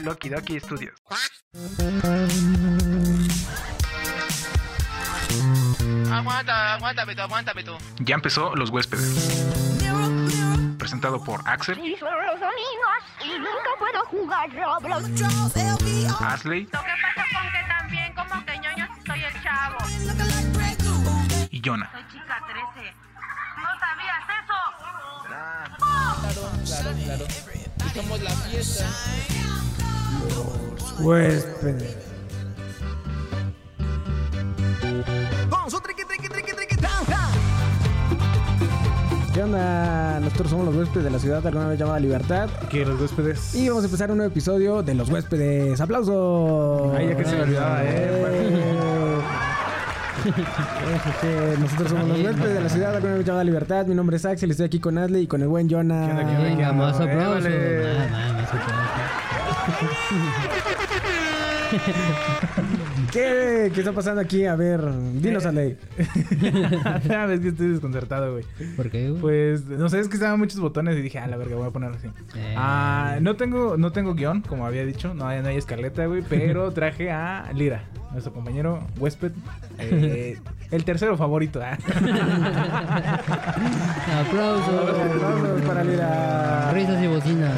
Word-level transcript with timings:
Loki 0.00 0.28
Doki 0.28 0.58
Studios. 0.60 0.94
Aguanta, 6.12 6.74
aguántame 6.74 7.14
tú, 7.14 7.22
aguántame 7.22 7.64
tú. 7.64 7.76
Ya 8.00 8.14
empezó 8.14 8.54
Los 8.56 8.70
Huéspedes. 8.70 9.46
Presentado 10.78 11.22
por 11.22 11.46
Axel, 11.46 11.78
Y 11.78 11.96
son 11.96 12.08
los 12.26 12.40
domingos 12.40 12.98
y 13.24 13.38
nunca 13.38 13.70
puedo 13.78 14.04
jugar 14.06 14.48
Roblox. 14.50 15.04
Asley 16.22 16.62
Lo 16.64 16.80
que 16.80 16.94
pasa 17.02 17.24
con 17.32 17.52
que 17.52 17.68
también 17.68 18.14
como 18.14 18.44
que 18.46 18.58
ñoño 18.58 18.88
soy 19.06 19.22
el 19.24 19.42
chavo. 19.42 19.78
y 21.50 21.62
Jonah. 21.64 21.90
Soy 21.92 22.02
chica 22.12 22.40
13. 22.74 22.94
¿No 23.56 23.68
sabías 23.78 24.24
eso? 24.40 24.58
Claro, 26.64 26.90
claro. 27.04 27.26
Y 27.86 27.90
somos 27.90 28.20
la 28.22 28.30
fiesta. 28.30 28.86
Huéspedes. 31.00 31.96
¿Qué 39.32 39.44
onda? 39.44 40.18
Nosotros 40.18 40.50
somos 40.50 40.66
los 40.66 40.74
huéspedes 40.74 41.04
de 41.04 41.10
la 41.10 41.18
ciudad 41.20 41.46
alguna 41.46 41.68
vez 41.68 41.78
llamada 41.78 42.00
Libertad. 42.00 42.50
Que 42.68 42.84
Los 42.84 43.00
Huéspedes. 43.00 43.54
Y 43.54 43.68
vamos 43.68 43.84
a 43.84 43.86
empezar 43.86 44.10
un 44.10 44.16
nuevo 44.16 44.32
episodio 44.32 44.82
de 44.82 44.94
Los 44.96 45.08
Huéspedes. 45.10 45.80
¡Aplausos! 45.80 46.92
Ay, 46.96 47.10
ya 47.10 47.16
que 47.16 47.24
se 47.24 47.36
me 47.36 47.42
olvidaba, 47.42 47.84
eh. 47.84 49.22
Nosotros 51.60 51.88
somos 51.90 52.08
los 52.08 52.18
huéspedes 52.18 52.54
de 52.54 52.60
la 52.60 52.68
ciudad 52.68 52.96
alguna 52.96 53.14
vez 53.14 53.24
llamada 53.24 53.44
Libertad. 53.44 53.86
Mi 53.86 53.94
nombre 53.94 54.16
es 54.16 54.24
Axel, 54.24 54.50
estoy 54.50 54.66
aquí 54.66 54.80
con 54.80 54.98
Adley 54.98 55.22
y 55.22 55.26
con 55.28 55.40
el 55.40 55.46
buen 55.46 55.70
Jonah. 55.70 56.06
¿Qué 56.06 56.10
onda, 56.10 56.26
qué 56.26 56.36
onda? 56.54 56.72
Más 56.72 56.96
aplausos. 56.98 57.44
Nada, 57.44 58.08
nada, 58.10 58.32
más 58.32 58.48
aplausos. 58.48 59.97
¿Qué, 63.12 63.70
¿Qué 63.74 63.80
está 63.80 63.92
pasando 63.92 64.20
aquí? 64.20 64.44
A 64.46 64.56
ver, 64.56 64.80
dinos, 65.14 65.46
Adley. 65.46 65.76
Ah, 67.10 67.26
ves 67.26 67.40
que 67.40 67.48
estoy 67.48 67.68
desconcertado, 67.68 68.32
güey. 68.32 68.44
¿Por 68.76 68.90
qué, 68.90 69.10
güey? 69.10 69.20
Pues, 69.20 69.64
no 69.66 69.88
sé, 69.88 70.00
es 70.00 70.08
que 70.08 70.14
estaban 70.14 70.38
muchos 70.38 70.60
botones 70.60 70.96
y 70.96 71.02
dije, 71.02 71.18
ah, 71.18 71.26
la 71.26 71.36
verga, 71.36 71.56
voy 71.56 71.66
a 71.66 71.70
poner 71.70 71.90
así. 71.92 72.08
Eh. 72.36 72.54
Ah, 72.56 73.16
no 73.20 73.36
tengo, 73.36 73.76
no 73.76 73.92
tengo 73.92 74.14
guion, 74.14 74.42
como 74.42 74.66
había 74.66 74.84
dicho, 74.84 75.14
no 75.14 75.26
hay, 75.26 75.42
no 75.42 75.48
hay 75.48 75.56
escaleta, 75.56 76.06
güey, 76.06 76.22
pero 76.22 76.70
traje 76.78 77.10
a 77.10 77.50
Lira, 77.54 77.84
nuestro 78.12 78.32
compañero 78.32 78.80
huésped, 78.98 79.32
eh, 79.78 80.38
el 80.70 80.84
tercero 80.84 81.16
favorito. 81.16 81.60
ah. 81.62 81.76
Aplausos. 84.20 84.90
Aplausos 84.90 85.60
para 85.62 85.84
Lira. 85.84 86.70
Risas 86.72 87.02
y 87.02 87.06
bocinas. 87.06 87.52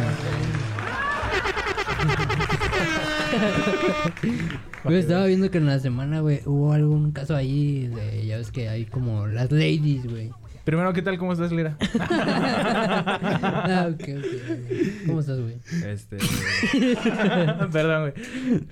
Yo 4.85 4.97
estaba 4.97 5.27
viendo 5.27 5.51
que 5.51 5.59
en 5.59 5.67
la 5.67 5.79
semana, 5.79 6.21
güey, 6.21 6.41
hubo 6.47 6.73
algún 6.73 7.13
caso 7.13 7.37
ahí 7.37 7.89
de, 7.89 8.27
ya 8.27 8.39
ves 8.39 8.51
que 8.51 8.69
hay 8.69 8.87
como 8.87 9.27
las 9.27 9.51
ladies, 9.53 10.07
güey. 10.09 10.31
Primero, 10.65 10.93
¿qué 10.93 11.03
tal? 11.03 11.19
¿Cómo 11.19 11.33
estás, 11.33 11.53
Lira? 11.53 11.77
ah, 12.01 13.89
ok, 13.93 14.01
ok. 14.19 15.07
¿Cómo 15.07 15.21
estás, 15.21 15.41
güey? 15.41 15.57
Este, 15.87 16.19
Perdón, 17.73 18.13
güey. 18.13 18.13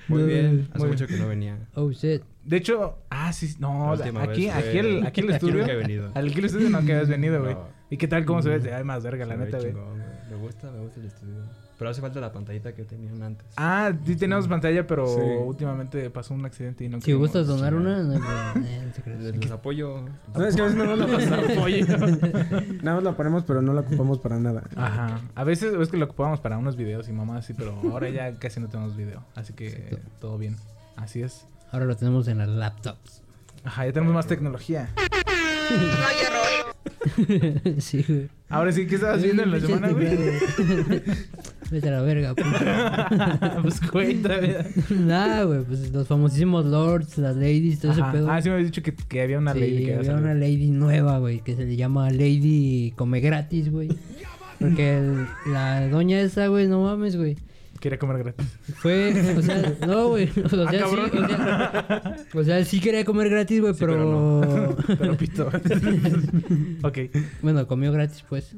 muy 0.08 0.22
bien. 0.24 0.68
Hace 0.70 0.78
Muy 0.78 0.88
mucho 0.88 1.06
que 1.06 1.16
no 1.16 1.28
venía. 1.28 1.58
Oh, 1.74 1.90
shit. 1.90 2.22
De 2.44 2.56
hecho, 2.58 2.98
ah, 3.10 3.32
sí, 3.32 3.56
no, 3.58 3.96
La 3.96 4.06
aquí, 4.22 4.46
vez 4.46 4.54
aquí, 4.54 4.78
el, 4.78 5.06
aquí 5.06 5.20
el 5.20 5.26
Aquí 5.28 5.34
estudio. 5.34 5.56
nunca 5.60 5.72
he 5.72 5.76
venido. 5.76 6.10
Al 6.14 6.28
aquí 6.28 6.38
el 6.38 6.44
estudio 6.44 6.70
no 6.70 6.84
que 6.84 6.92
habías 6.92 7.08
venido, 7.08 7.40
güey. 7.42 7.54
No. 7.54 7.68
¿Y 7.90 7.96
qué 7.96 8.06
tal? 8.06 8.24
¿Cómo 8.24 8.42
se 8.42 8.50
ve? 8.50 8.60
Se 8.60 8.70
ve 8.70 8.84
más 8.84 9.02
verga, 9.02 9.26
la 9.26 9.34
Se 9.34 9.40
neta, 9.44 9.58
güey. 9.58 9.72
Me 9.72 10.36
gusta, 10.36 10.70
me 10.70 10.80
gusta 10.80 11.00
el 11.00 11.06
estudio. 11.06 11.34
Pero 11.78 11.90
hace 11.90 12.00
falta 12.00 12.18
la 12.18 12.32
pantallita 12.32 12.74
que 12.74 12.82
tenían 12.84 13.22
antes. 13.22 13.46
Ah, 13.56 13.92
sí 14.04 14.16
tenemos 14.16 14.48
pantalla, 14.48 14.84
pero 14.86 15.06
Sí. 15.06 15.20
últimamente 15.44 16.10
pasó 16.10 16.34
un 16.34 16.44
accidente 16.44 16.84
y 16.84 16.88
no 16.88 17.00
Si 17.00 17.12
gustas 17.12 17.46
donar 17.46 17.72
una, 17.74 18.02
no, 18.02 18.18
no, 18.18 18.66
eh. 18.66 18.92
Les, 19.06 19.36
les 19.36 19.50
apoyo. 19.52 20.02
No, 20.34 20.44
es 20.44 20.56
que 20.56 20.60
a 20.62 20.64
veces 20.64 20.76
no 20.76 20.84
nos 20.84 20.98
la 20.98 21.06
pasamos. 21.06 21.48
Nada 22.82 22.96
más 22.96 23.04
la 23.04 23.16
ponemos, 23.16 23.44
pero 23.44 23.62
no 23.62 23.72
la 23.74 23.82
ocupamos 23.82 24.18
para 24.18 24.40
nada. 24.40 24.64
Ajá. 24.74 25.20
A 25.36 25.44
veces 25.44 25.72
es 25.72 25.88
que 25.88 25.96
lo 25.96 26.06
ocupábamos 26.06 26.40
para 26.40 26.58
unos 26.58 26.74
videos 26.76 27.08
y 27.08 27.12
mamá 27.12 27.36
así, 27.38 27.54
pero 27.54 27.78
ahora 27.92 28.10
ya 28.10 28.34
casi 28.38 28.58
no 28.58 28.68
tenemos 28.68 28.96
video. 28.96 29.22
Así 29.36 29.52
que 29.52 29.98
todo 30.20 30.36
bien. 30.36 30.56
Así 30.96 31.22
es. 31.22 31.46
Ahora 31.70 31.84
lo 31.86 31.96
tenemos 31.96 32.26
en 32.26 32.38
las 32.38 32.48
laptops. 32.48 33.22
Ajá, 33.62 33.86
ya 33.86 33.92
tenemos 33.92 34.14
más 34.14 34.26
tecnología. 34.26 34.88
sí, 37.78 38.04
güey. 38.06 38.28
Ahora 38.50 38.72
sí, 38.72 38.86
¿qué 38.86 38.94
estabas 38.94 39.22
viendo 39.22 39.42
en 39.42 39.50
la 39.50 39.60
semana, 39.60 39.90
güey? 39.90 40.06
Vete 41.70 41.88
a 41.88 41.92
la 41.92 42.00
verga, 42.02 42.34
puto. 42.34 43.62
pues 43.62 43.80
cuéntame. 43.92 44.56
Nada, 44.90 45.44
güey, 45.44 45.62
pues 45.64 45.92
los 45.92 46.06
famosísimos 46.08 46.64
lords, 46.64 47.18
las 47.18 47.36
ladies, 47.36 47.80
todo 47.80 47.92
Ajá. 47.92 48.08
ese 48.08 48.12
pedo. 48.18 48.30
Ah, 48.30 48.40
sí 48.40 48.48
me 48.48 48.54
habías 48.54 48.70
dicho 48.70 48.82
que, 48.82 48.94
que 48.94 49.20
había 49.20 49.36
una 49.38 49.52
Sí, 49.52 49.60
ley 49.60 49.84
que 49.84 49.94
había 49.96 50.14
una 50.14 50.32
lady 50.34 50.70
nueva, 50.70 51.18
güey, 51.18 51.40
que 51.40 51.54
se 51.56 51.66
le 51.66 51.76
llama 51.76 52.10
Lady 52.10 52.92
Come 52.96 53.20
Gratis, 53.20 53.70
güey. 53.70 53.88
Porque 54.58 54.96
el- 54.98 55.26
la 55.52 55.86
doña 55.88 56.18
esa, 56.20 56.46
güey, 56.48 56.66
no 56.68 56.82
mames, 56.82 57.16
güey. 57.16 57.36
Quería 57.80 57.98
comer 57.98 58.18
gratis. 58.18 58.46
Fue, 58.76 59.34
o 59.36 59.42
sea, 59.42 59.74
no, 59.86 60.08
güey. 60.08 60.28
O 60.44 60.48
sea, 60.48 60.66
Ah, 60.68 60.72
sí, 60.72 60.78
o 60.82 61.28
sea, 61.28 62.16
o 62.34 62.44
sea, 62.44 62.64
sí 62.64 62.80
quería 62.80 63.04
comer 63.04 63.30
gratis, 63.30 63.60
güey, 63.60 63.72
Sí, 63.74 63.78
pero... 63.80 64.40
pero 64.86 64.96
Pero 64.98 65.16
pito. 65.16 65.46
ok. 66.82 66.98
bueno, 67.42 67.66
comió 67.66 67.92
gratis, 67.92 68.24
pues. 68.28 68.54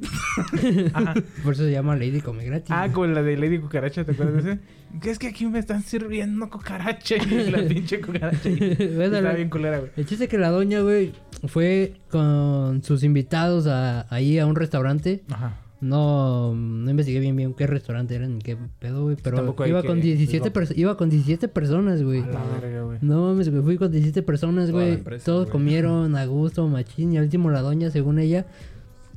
Por 1.44 1.52
eso 1.54 1.64
se 1.64 1.70
llama 1.72 1.96
Lady 1.96 2.20
Come 2.20 2.44
Gratis. 2.44 2.70
Ah, 2.70 2.88
con 2.92 3.12
la 3.14 3.22
de 3.22 3.36
Lady 3.36 3.58
Cucaracha, 3.58 4.04
¿te 4.04 4.12
acuerdas 4.12 4.42
de 4.44 4.52
ese? 4.52 4.60
Que 5.00 5.10
es 5.10 5.18
que 5.18 5.28
aquí 5.28 5.46
me 5.46 5.58
están 5.58 5.82
sirviendo 5.82 6.48
cucaracha 6.50 7.16
y 7.16 7.50
la 7.50 7.62
pinche 7.68 8.00
cucaracha. 8.00 8.48
Bueno, 8.48 9.16
Está 9.18 9.32
bien 9.34 9.50
culera, 9.50 9.78
güey. 9.78 9.90
El 9.96 10.06
chiste 10.06 10.24
es 10.24 10.30
que 10.30 10.38
la 10.38 10.48
doña, 10.50 10.80
güey, 10.80 11.12
fue 11.46 11.94
con 12.10 12.82
sus 12.82 13.04
invitados 13.04 13.66
a, 13.66 14.06
ahí 14.12 14.38
a 14.38 14.46
un 14.46 14.56
restaurante. 14.56 15.22
Ajá. 15.30 15.56
No, 15.80 16.54
no 16.54 16.90
investigué 16.90 17.20
bien 17.20 17.36
bien 17.36 17.54
qué 17.54 17.66
restaurante 17.66 18.14
era 18.14 18.28
ni 18.28 18.38
qué 18.40 18.56
pedo, 18.78 19.04
güey. 19.04 19.16
Pero 19.22 19.36
Tampoco 19.38 19.62
hay 19.62 19.70
iba 19.70 19.80
que- 19.82 19.88
con 19.88 20.00
17 20.00 20.50
perso- 20.52 20.74
iba 20.76 20.96
con 20.96 21.08
17 21.08 21.48
personas, 21.48 22.02
güey. 22.02 22.20
A 22.20 22.26
la 22.26 22.44
verga, 22.60 22.82
güey. 22.82 22.98
No 23.00 23.22
mames, 23.28 23.48
güey, 23.50 23.62
fui 23.62 23.76
con 23.78 23.90
17 23.90 24.22
personas, 24.22 24.68
Toda 24.70 24.80
la 24.82 24.84
güey. 24.88 24.98
empresa, 24.98 25.24
Todos 25.24 25.44
güey. 25.44 25.52
comieron 25.52 26.16
a 26.16 26.26
gusto, 26.26 26.68
machín. 26.68 27.12
Y 27.12 27.16
al 27.18 27.24
último 27.24 27.50
la 27.50 27.62
doña, 27.62 27.90
según 27.90 28.18
ella, 28.18 28.46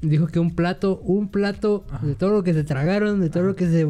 dijo 0.01 0.27
que 0.27 0.39
un 0.39 0.55
plato, 0.55 0.99
un 1.03 1.27
plato 1.29 1.83
Ajá. 1.89 2.05
de 2.07 2.15
todo 2.15 2.31
lo 2.31 2.43
que 2.43 2.53
se 2.53 2.63
tragaron, 2.63 3.19
de 3.19 3.29
todo 3.29 3.43
lo 3.43 3.55
que 3.55 3.67
se 3.67 3.85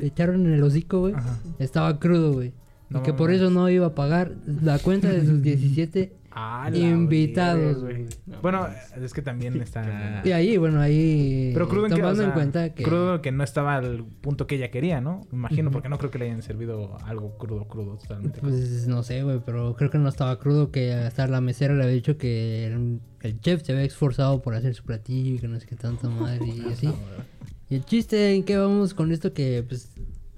echaron 0.00 0.46
en 0.46 0.54
el 0.54 0.62
hocico, 0.62 1.00
güey, 1.00 1.14
Ajá. 1.14 1.36
estaba 1.60 2.00
crudo, 2.00 2.32
güey. 2.32 2.52
No 2.90 3.00
y 3.00 3.02
que 3.02 3.12
por 3.12 3.28
mames. 3.28 3.42
eso 3.42 3.50
no 3.50 3.68
iba 3.68 3.86
a 3.86 3.94
pagar 3.94 4.32
la 4.62 4.78
cuenta 4.80 5.08
de 5.08 5.24
sus 5.24 5.40
17 5.42 6.12
Ah, 6.30 6.70
invitados, 6.72 7.80
güey. 7.80 8.06
Bueno, 8.42 8.68
es 9.00 9.12
que 9.12 9.22
también 9.22 9.60
está. 9.60 10.22
Y 10.24 10.32
ahí, 10.32 10.56
bueno, 10.56 10.80
ahí. 10.80 11.50
Pero 11.54 11.68
crudo 11.68 11.86
en, 11.86 11.92
que, 11.92 11.94
o 11.94 11.98
tomando 11.98 12.22
sea, 12.22 12.28
en 12.28 12.32
cuenta 12.32 12.74
que. 12.74 12.82
Crudo 12.82 13.22
que 13.22 13.32
no 13.32 13.42
estaba 13.42 13.76
al 13.76 14.04
punto 14.04 14.46
que 14.46 14.56
ella 14.56 14.70
quería, 14.70 15.00
¿no? 15.00 15.26
Imagino, 15.32 15.70
porque 15.70 15.88
no 15.88 15.98
creo 15.98 16.10
que 16.10 16.18
le 16.18 16.26
hayan 16.26 16.42
servido 16.42 16.98
algo 17.04 17.36
crudo, 17.38 17.66
crudo, 17.66 17.96
totalmente. 17.96 18.40
Pues 18.40 18.86
no 18.86 19.02
sé, 19.02 19.22
güey, 19.22 19.40
pero 19.44 19.74
creo 19.74 19.90
que 19.90 19.98
no 19.98 20.08
estaba 20.08 20.38
crudo. 20.38 20.70
Que 20.70 20.92
hasta 20.92 21.26
la 21.26 21.40
mesera 21.40 21.74
le 21.74 21.82
había 21.82 21.94
dicho 21.94 22.18
que 22.18 22.66
el, 22.66 23.00
el 23.22 23.40
chef 23.40 23.62
se 23.62 23.72
había 23.72 23.84
esforzado 23.84 24.42
por 24.42 24.54
hacer 24.54 24.74
su 24.74 24.84
platillo 24.84 25.36
y 25.36 25.38
que 25.38 25.48
no 25.48 25.58
sé 25.58 25.66
qué 25.66 25.76
tanta 25.76 26.08
madre 26.08 26.46
y 26.46 26.60
así. 26.72 26.88
Y 27.70 27.76
el 27.76 27.84
chiste 27.84 28.34
en 28.34 28.44
qué 28.44 28.56
vamos 28.56 28.94
con 28.94 29.12
esto 29.12 29.32
que, 29.32 29.64
pues, 29.66 29.90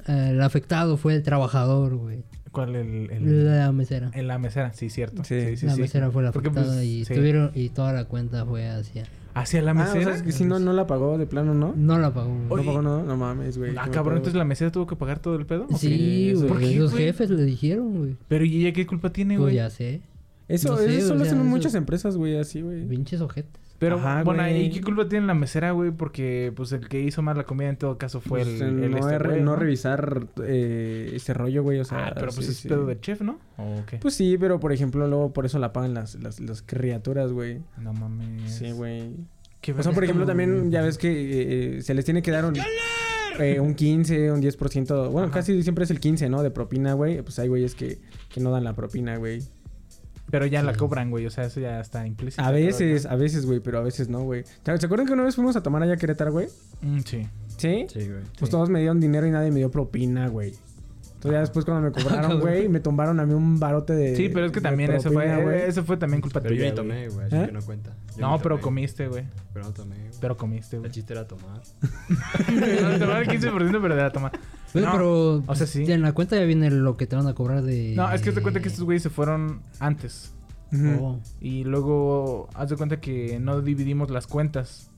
eh, 0.07 0.29
el 0.31 0.41
afectado 0.41 0.97
fue 0.97 1.15
el 1.15 1.23
trabajador, 1.23 1.97
güey. 1.97 2.25
¿Cuál 2.53 2.75
el, 2.75 3.11
el- 3.11 3.45
La 3.47 3.71
mesera. 3.73 4.11
En 4.13 4.27
la 4.27 4.39
mesera, 4.39 4.73
sí, 4.73 4.91
cierto. 4.91 5.23
Sí. 5.25 5.41
Sí, 5.51 5.57
sí, 5.59 5.67
la 5.67 5.75
sí. 5.75 5.81
mesera 5.83 6.11
fue 6.11 6.23
la 6.23 6.33
Porque, 6.33 6.49
afectada 6.49 6.75
pues, 6.75 6.85
y 6.85 7.05
sí. 7.05 7.15
tuvieron 7.15 7.53
y 7.55 7.69
toda 7.69 7.93
la 7.93 8.05
cuenta 8.07 8.45
fue 8.45 8.69
hacia. 8.69 9.05
¿Hacia 9.35 9.63
la 9.63 9.71
Ah, 9.71 9.75
o 9.75 9.77
mesera? 9.77 10.05
sea, 10.07 10.15
es 10.17 10.23
que 10.23 10.33
si 10.33 10.43
no, 10.45 10.59
no 10.59 10.73
la 10.73 10.89
pagó 10.89 11.17
de 11.17 11.27
plano, 11.27 11.55
¿no? 11.55 11.73
No 11.77 11.99
la 12.01 12.13
pagó. 12.13 12.31
güey. 12.35 12.49
No 12.49 12.55
Oye. 12.55 12.65
pagó, 12.65 12.83
no, 12.83 13.03
no 13.05 13.17
mames, 13.17 13.57
güey. 13.59 13.73
Ah, 13.77 13.89
cabrón, 13.93 14.17
entonces 14.17 14.37
la 14.37 14.45
mesera 14.45 14.73
tuvo 14.73 14.89
que 14.89 14.97
pagar 14.97 15.21
todo 15.21 15.37
el 15.37 15.47
pedo. 15.47 15.69
¿o 15.71 15.79
Sí, 15.79 15.89
qué? 15.89 16.35
güey. 16.35 16.49
¿Por 16.49 16.59
qué, 16.59 16.75
Los 16.81 16.93
jefes 16.93 17.31
le 17.31 17.45
dijeron, 17.45 17.97
güey. 17.97 18.17
Pero 18.27 18.45
¿y 18.45 18.61
ella 18.67 18.73
qué 18.73 18.85
culpa 18.87 19.13
tiene, 19.13 19.37
Pues 19.37 19.45
güey? 19.45 19.55
ya 19.55 19.71
sé. 19.71 20.01
Eso, 20.49 20.71
no 20.71 20.79
sé, 20.79 20.99
eso 20.99 21.13
o 21.13 21.17
lo 21.17 21.21
sea, 21.21 21.27
hacen 21.33 21.41
eso- 21.43 21.49
muchas 21.49 21.75
empresas, 21.77 22.17
güey, 22.17 22.37
así, 22.37 22.61
güey. 22.63 22.85
Pinches 22.89 23.21
ojetes. 23.21 23.61
Pero, 23.81 23.97
Ajá, 23.97 24.23
bueno, 24.25 24.43
güey. 24.43 24.67
¿y 24.67 24.71
qué 24.71 24.83
culpa 24.83 25.09
tiene 25.09 25.27
la 25.27 25.33
mesera, 25.33 25.71
güey? 25.71 25.91
Porque, 25.91 26.53
pues, 26.55 26.71
el 26.73 26.87
que 26.87 27.01
hizo 27.01 27.23
mal 27.23 27.39
la 27.39 27.45
comida 27.45 27.71
en 27.71 27.79
todo 27.79 27.97
caso 27.97 28.21
fue 28.21 28.43
Pues, 28.43 28.61
el, 28.61 28.85
el 28.85 28.91
no, 28.91 28.99
este 28.99 29.27
güey, 29.27 29.41
no 29.41 29.57
revisar 29.57 30.27
eh, 30.45 31.11
ese 31.15 31.33
rollo, 31.33 31.63
güey, 31.63 31.81
o 31.81 31.85
sea... 31.87 32.09
Ah, 32.09 32.13
pero 32.15 32.27
pues 32.27 32.45
sí, 32.45 32.53
es 32.53 32.59
sí. 32.59 32.69
pedo 32.69 32.85
de 32.85 33.01
chef, 33.01 33.23
¿no? 33.23 33.39
¿O 33.57 33.83
qué? 33.87 33.97
Pues 33.97 34.13
sí, 34.13 34.37
pero 34.39 34.61
por 34.61 34.75
ejemplo, 34.75 35.09
luego 35.09 35.33
por 35.33 35.47
eso 35.47 35.59
la 35.59 35.73
pagan 35.73 35.95
las, 35.95 36.15
las, 36.17 36.41
las 36.41 36.61
criaturas, 36.61 37.33
güey. 37.33 37.63
no 37.81 37.95
mames. 37.95 38.53
Sí, 38.53 38.71
güey. 38.71 39.15
¿Qué 39.63 39.73
O 39.73 39.83
sea, 39.83 39.93
por 39.93 40.05
ejemplo, 40.05 40.27
también 40.27 40.71
ya 40.71 40.83
ves 40.83 40.99
que 40.99 41.09
eh, 41.11 41.79
eh, 41.79 41.83
se 41.83 41.95
les 41.95 42.05
tiene 42.05 42.21
que 42.21 42.31
dar 42.31 42.45
un, 42.45 42.55
eh, 43.39 43.61
un 43.61 43.75
15, 43.75 44.31
un 44.33 44.43
10%. 44.43 45.11
Bueno, 45.11 45.29
Ajá. 45.29 45.39
casi 45.39 45.63
siempre 45.63 45.85
es 45.85 45.91
el 45.91 46.01
15, 46.01 46.29
¿no? 46.29 46.43
De 46.43 46.51
propina, 46.51 46.93
güey. 46.93 47.23
Pues 47.23 47.39
hay 47.39 47.49
güeyes 47.49 47.75
que, 47.75 47.99
que 48.29 48.41
no 48.41 48.51
dan 48.51 48.65
la 48.65 48.75
propina, 48.75 49.17
güey. 49.17 49.43
Pero 50.31 50.47
ya 50.47 50.63
la 50.63 50.75
cobran, 50.75 51.11
güey. 51.11 51.27
O 51.27 51.31
sea, 51.31 51.45
eso 51.45 51.61
ya 51.61 51.81
está 51.81 52.07
implícito. 52.07 52.43
A 52.43 52.51
veces, 52.51 53.07
a 53.07 53.17
veces, 53.17 53.47
güey, 53.47 53.61
pero 53.61 53.79
a 53.79 53.83
veces 53.83 54.09
no, 54.09 54.23
güey. 54.23 54.45
¿Se 54.65 54.79
se 54.79 54.87
acuerdan 54.87 55.07
que 55.07 55.13
una 55.13 55.25
vez 55.25 55.35
fuimos 55.35 55.57
a 55.57 55.63
tomar 55.63 55.83
allá 55.83 55.95
a 55.95 55.97
Querétaro, 55.97 56.33
güey? 56.33 56.49
Mm, 56.83 57.01
sí. 57.01 57.27
¿Sí? 57.57 57.87
Sí, 57.93 58.09
güey. 58.09 58.23
Pues 58.39 58.49
Sí. 58.49 58.51
todos 58.51 58.71
me 58.71 58.79
dieron 58.81 59.01
dinero 59.01 59.27
y 59.27 59.31
nadie 59.31 59.51
me 59.51 59.59
dio 59.59 59.71
propina, 59.71 60.29
güey. 60.29 60.55
Entonces 61.21 61.37
ya 61.37 61.41
después 61.41 61.67
cuando 61.67 61.83
me 61.83 61.93
cobraron, 62.03 62.41
güey, 62.41 62.67
me 62.71 62.81
tumbaron 62.81 63.21
a 63.21 63.27
mí 63.27 63.35
un 63.35 63.61
barote 63.61 63.93
de 63.93 64.17
Sí, 64.17 64.31
pero 64.31 64.47
es 64.47 64.53
que 64.53 64.63
también 64.63 64.91
eso 64.91 65.13
fue, 65.13 65.43
güey. 65.43 65.61
eso 65.69 65.85
fue 65.85 65.99
también 65.99 66.23
culpa 66.23 66.41
Pero 66.41 66.55
yo 66.55 66.61
tuya, 66.61 66.71
ni 66.71 66.75
tomé, 66.77 67.09
güey, 67.11 67.27
así 67.27 67.37
¿Eh? 67.37 67.47
que 67.47 67.53
no 67.53 67.61
cuenta. 67.61 67.95
Yo 68.17 68.21
No, 68.23 68.39
pero 68.39 68.55
tomé, 68.55 68.63
comiste, 68.63 69.07
güey. 69.09 69.25
Pero 69.53 69.67
no 69.67 69.73
tomé, 69.75 69.97
güey. 69.97 70.11
Pero 70.19 70.37
comiste, 70.39 70.77
El 70.77 70.81
güey. 70.81 70.93
chiste 70.93 71.13
era 71.13 71.29
tomar. 71.29 71.61
no, 71.83 72.99
te 72.99 73.05
van 73.05 73.17
el 73.23 73.29
15%, 73.29 73.83
pero 73.83 73.95
de 73.97 74.03
la 74.03 74.11
toma. 74.13 74.33
Güey, 74.73 74.85
No, 74.85 74.93
pero 74.93 75.45
o 75.47 75.55
sea, 75.55 75.67
sí. 75.67 75.85
en 75.93 76.01
la 76.01 76.13
cuenta 76.13 76.37
ya 76.37 76.45
viene 76.45 76.71
lo 76.71 76.97
que 76.97 77.07
te 77.07 77.17
van 77.17 77.27
a 77.27 77.35
cobrar 77.35 77.63
de... 77.63 77.93
No, 77.95 78.11
es 78.11 78.23
que 78.23 78.33
te 78.33 78.41
cuenta 78.41 78.61
que 78.61 78.69
estos 78.69 78.85
güeyes 78.85 79.03
se 79.03 79.11
fueron 79.11 79.61
antes. 79.79 80.33
Oh. 80.73 81.19
Y 81.41 81.65
luego, 81.65 82.49
haz 82.55 82.71
de 82.71 82.77
cuenta 82.77 82.99
que 83.01 83.39
no 83.41 83.61
dividimos 83.61 84.09
las 84.11 84.27
cuentas. 84.27 84.90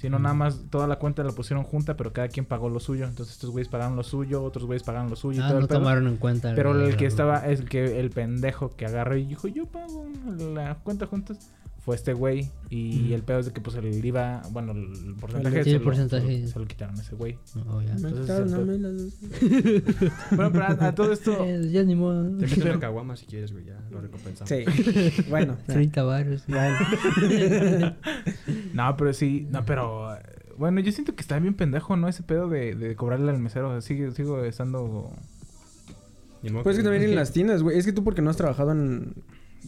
Sino 0.00 0.20
nada 0.20 0.34
más 0.34 0.60
toda 0.70 0.86
la 0.86 0.96
cuenta 1.00 1.24
la 1.24 1.32
pusieron 1.32 1.64
junta, 1.64 1.96
pero 1.96 2.12
cada 2.12 2.28
quien 2.28 2.46
pagó 2.46 2.68
lo 2.68 2.78
suyo. 2.78 3.04
Entonces 3.04 3.34
estos 3.34 3.50
güeyes 3.50 3.68
pagaron 3.68 3.96
lo 3.96 4.04
suyo, 4.04 4.44
otros 4.44 4.64
güeyes 4.64 4.84
pagaron 4.84 5.10
lo 5.10 5.16
suyo 5.16 5.40
y 5.40 5.44
Ah, 5.44 5.48
todo 5.48 5.58
no 5.58 5.62
el 5.64 5.68
tomaron 5.68 6.06
en 6.06 6.16
cuenta. 6.18 6.52
Pero 6.54 6.80
el 6.80 6.96
que 6.96 7.06
estaba, 7.06 7.38
es 7.48 7.60
el 7.60 7.68
que 7.68 7.98
el 7.98 8.10
pendejo 8.10 8.76
que 8.76 8.86
agarró 8.86 9.16
y 9.16 9.24
dijo, 9.24 9.48
yo 9.48 9.66
pago 9.66 10.06
la 10.54 10.76
cuenta 10.84 11.06
juntas, 11.06 11.50
fue 11.88 11.96
este 11.96 12.12
güey. 12.12 12.50
Y 12.68 13.14
el 13.14 13.22
pedo 13.22 13.38
es 13.38 13.46
de 13.46 13.52
que 13.54 13.62
pues 13.62 13.74
el 13.76 14.04
IVA, 14.04 14.42
bueno, 14.50 14.72
el 14.72 15.14
porcentaje, 15.18 15.64
Sí, 15.64 15.70
se, 15.70 15.76
el 15.76 15.78
lo- 15.78 15.84
porcentaje. 15.84 16.36
se 16.36 16.42
lo- 16.42 16.48
se 16.48 16.58
lo 16.58 16.66
quitaron 16.66 16.98
a 16.98 17.00
ese 17.00 17.14
güey. 17.14 17.38
Oh, 17.66 17.80
Entonces, 17.80 18.26
dos. 18.50 19.14
Bueno, 20.36 20.52
pero 20.52 20.64
a, 20.64 20.86
a 20.88 20.94
todo 20.94 21.10
esto, 21.14 21.32
Eh, 21.46 21.66
ya 21.72 21.82
ni 21.84 21.94
modo. 21.94 22.24
Te 22.36 22.44
metes 22.46 22.58
una 22.58 22.78
caguama 22.86 23.16
si 23.16 23.24
quieres, 23.24 23.52
güey, 23.52 23.64
ya 23.64 23.80
lo 23.90 24.02
recompensamos. 24.02 24.50
Sí. 24.50 24.64
bueno. 25.30 25.56
ya. 25.66 25.72
30 25.72 26.02
baros. 26.02 26.44
Bueno. 26.46 26.76
no, 28.74 28.96
pero 28.98 29.12
sí, 29.14 29.46
no, 29.50 29.64
pero 29.64 30.10
bueno, 30.58 30.80
yo 30.80 30.92
siento 30.92 31.14
que 31.14 31.22
está 31.22 31.38
bien 31.38 31.54
pendejo, 31.54 31.96
¿no? 31.96 32.06
Ese 32.06 32.22
pedo 32.22 32.50
de, 32.50 32.74
de 32.74 32.96
cobrarle 32.96 33.30
al 33.30 33.38
mesero, 33.38 33.68
o 33.70 33.72
sea, 33.72 33.80
sigue, 33.80 34.10
sigo 34.10 34.44
estando... 34.44 35.10
Ni 36.42 36.50
modo 36.50 36.64
Pues 36.64 36.76
es 36.76 36.80
que 36.82 36.84
también 36.84 37.02
en 37.08 37.16
las 37.16 37.32
tiendas, 37.32 37.62
güey. 37.62 37.78
Es 37.78 37.86
que 37.86 37.92
tú 37.92 38.04
porque 38.04 38.20
no 38.22 38.28
has 38.30 38.36
trabajado 38.36 38.72
en 38.72 39.14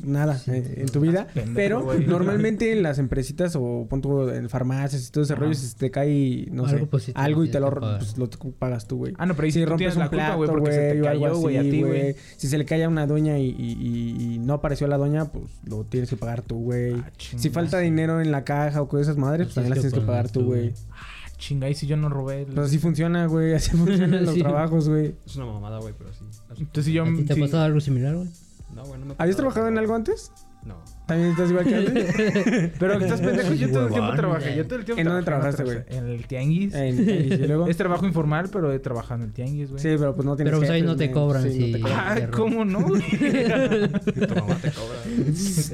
nada 0.05 0.41
eh, 0.47 0.75
en 0.79 0.89
tu 0.89 1.01
vida. 1.01 1.27
Pendejo, 1.35 1.55
pero 1.55 1.99
normalmente 2.07 2.73
en 2.73 2.83
las 2.83 2.99
empresitas 2.99 3.55
o 3.57 3.87
pon 3.89 4.01
tú 4.01 4.29
en 4.31 4.49
farmacias 4.49 5.09
y 5.09 5.11
todo 5.13 5.25
ese 5.25 5.35
rollo, 5.35 5.55
si 5.55 5.75
te 5.77 5.91
cae, 5.91 6.47
no 6.51 6.65
Algo 6.67 6.79
sé, 6.79 6.87
positivo 6.87 7.19
algo 7.21 7.45
y 7.45 7.49
te 7.51 7.61
lo, 7.61 7.71
pues, 7.79 8.17
lo 8.19 8.29
pagas 8.59 8.87
tú, 8.87 8.99
güey. 8.99 9.15
Ah, 9.19 9.27
no, 9.27 9.35
pero 9.35 9.47
ahí 9.47 9.53
si 9.53 9.65
rompes 9.65 9.95
un 9.95 10.01
la 10.01 10.11
plato, 10.11 10.37
güey, 10.37 10.51
porque 10.51 10.73
se 10.73 10.79
te 10.79 10.99
güey, 10.99 11.01
o 11.07 11.09
algo 11.11 11.25
cayó, 11.27 11.37
güey, 11.39 11.57
a 11.57 11.61
así, 11.61 11.71
ti, 11.71 11.81
güey. 11.83 12.01
güey. 12.03 12.17
Si 12.37 12.49
se 12.49 12.59
le 12.59 12.65
cae 12.65 12.85
a 12.85 12.89
una 12.89 13.07
doña 13.07 13.39
y, 13.39 13.47
y- 13.49 13.79
y- 13.81 14.35
y 14.35 14.39
no 14.39 14.55
apareció 14.55 14.87
la 14.87 14.97
doña, 14.97 15.27
pues 15.27 15.45
lo 15.65 15.85
tienes 15.85 16.09
que 16.11 16.17
pagar 16.17 16.43
tú, 16.43 16.57
güey. 16.63 16.95
Ah, 16.95 17.11
si 17.19 17.51
falta 17.51 17.79
dinero 17.79 18.21
en 18.21 18.31
la 18.31 18.45
caja 18.45 18.83
o 18.83 18.89
con 18.89 19.01
esas 19.01 19.17
madres, 19.17 19.47
pues 19.47 19.55
Pues 19.55 19.55
también 19.57 19.71
las 19.71 19.79
tienes 19.81 19.95
que 19.95 20.01
que 20.01 20.07
pagar 20.07 20.31
tú, 20.31 20.45
güey. 20.45 20.73
Ah, 20.93 20.97
chinga, 21.37 21.69
y 21.71 21.75
si 21.75 21.87
yo 21.87 21.97
no 21.97 22.09
robé... 22.09 22.43
el- 22.43 22.47
Pues 22.55 22.67
así 22.67 22.79
funciona, 22.79 23.27
güey. 23.27 23.55
Así 23.55 23.71
funcionan 23.77 24.25
los 24.25 24.35
Sí. 24.35 24.41
trabajos, 24.41 24.89
güey. 24.89 25.15
Es 25.27 25.37
una 25.37 25.47
mamada, 25.47 25.79
güey, 25.81 25.95
pero 25.97 26.11
sí. 26.13 26.25
Entonces 26.59 26.85
si 26.85 26.93
yo... 26.93 27.03
¿A 27.05 27.07
ti 27.07 27.23
te 27.25 27.33
ha 27.33 27.37
pasado 27.37 27.65
algo 27.65 27.81
similar, 27.81 28.15
güey? 28.17 28.29
No, 28.75 28.85
güey, 28.85 29.01
no 29.01 29.07
me 29.07 29.13
ha 29.13 29.17
¿Habías 29.19 29.37
trabajado 29.37 29.69
en 29.69 29.79
algo 29.79 29.95
antes? 29.95 30.33
No. 30.65 30.77
¿También 31.07 31.31
estás 31.31 31.51
igual 31.51 31.65
que 31.65 31.75
antes? 31.75 32.73
Pero 32.79 32.93
estás 32.95 33.21
pendejo, 33.23 33.55
yo 33.55 33.71
todo 33.73 33.87
el 33.87 33.93
tiempo 33.95 34.13
trabajé. 34.15 34.45
güey. 34.45 34.57
Yo 34.59 34.67
todo 34.67 34.79
el 34.79 34.85
tiempo 34.85 35.01
¿En 35.01 35.07
dónde 35.09 35.23
trabajaste, 35.25 35.63
otras- 35.63 35.85
En 35.89 36.07
el 36.09 36.27
tianguis. 36.27 36.75
En- 36.75 37.09
y 37.09 37.47
luego- 37.47 37.67
Es 37.67 37.77
trabajo 37.79 38.07
informal, 38.07 38.49
pero 38.53 38.71
he 38.71 38.79
trabajado 38.79 39.23
en 39.23 39.29
el 39.29 39.33
tianguis, 39.33 39.71
güey. 39.71 39.83
Sí, 39.83 39.89
pero 39.99 40.15
pues 40.15 40.27
no 40.27 40.37
tienes 40.37 40.51
Pero 40.51 40.59
pues 40.61 40.71
ahí 40.71 40.83
no 40.83 40.97
te 40.97 41.11
cobran, 41.11 41.45
no 41.45 41.51
sí. 41.51 41.73
te 41.73 41.81
cobran. 41.81 41.99
Ah. 41.99 42.29
¿cómo 42.31 42.65
no? 42.67 42.81
güey? 42.89 43.01
Tu 43.01 44.35
mamá 44.35 44.55
te 44.61 44.71
cobra. 44.71 44.99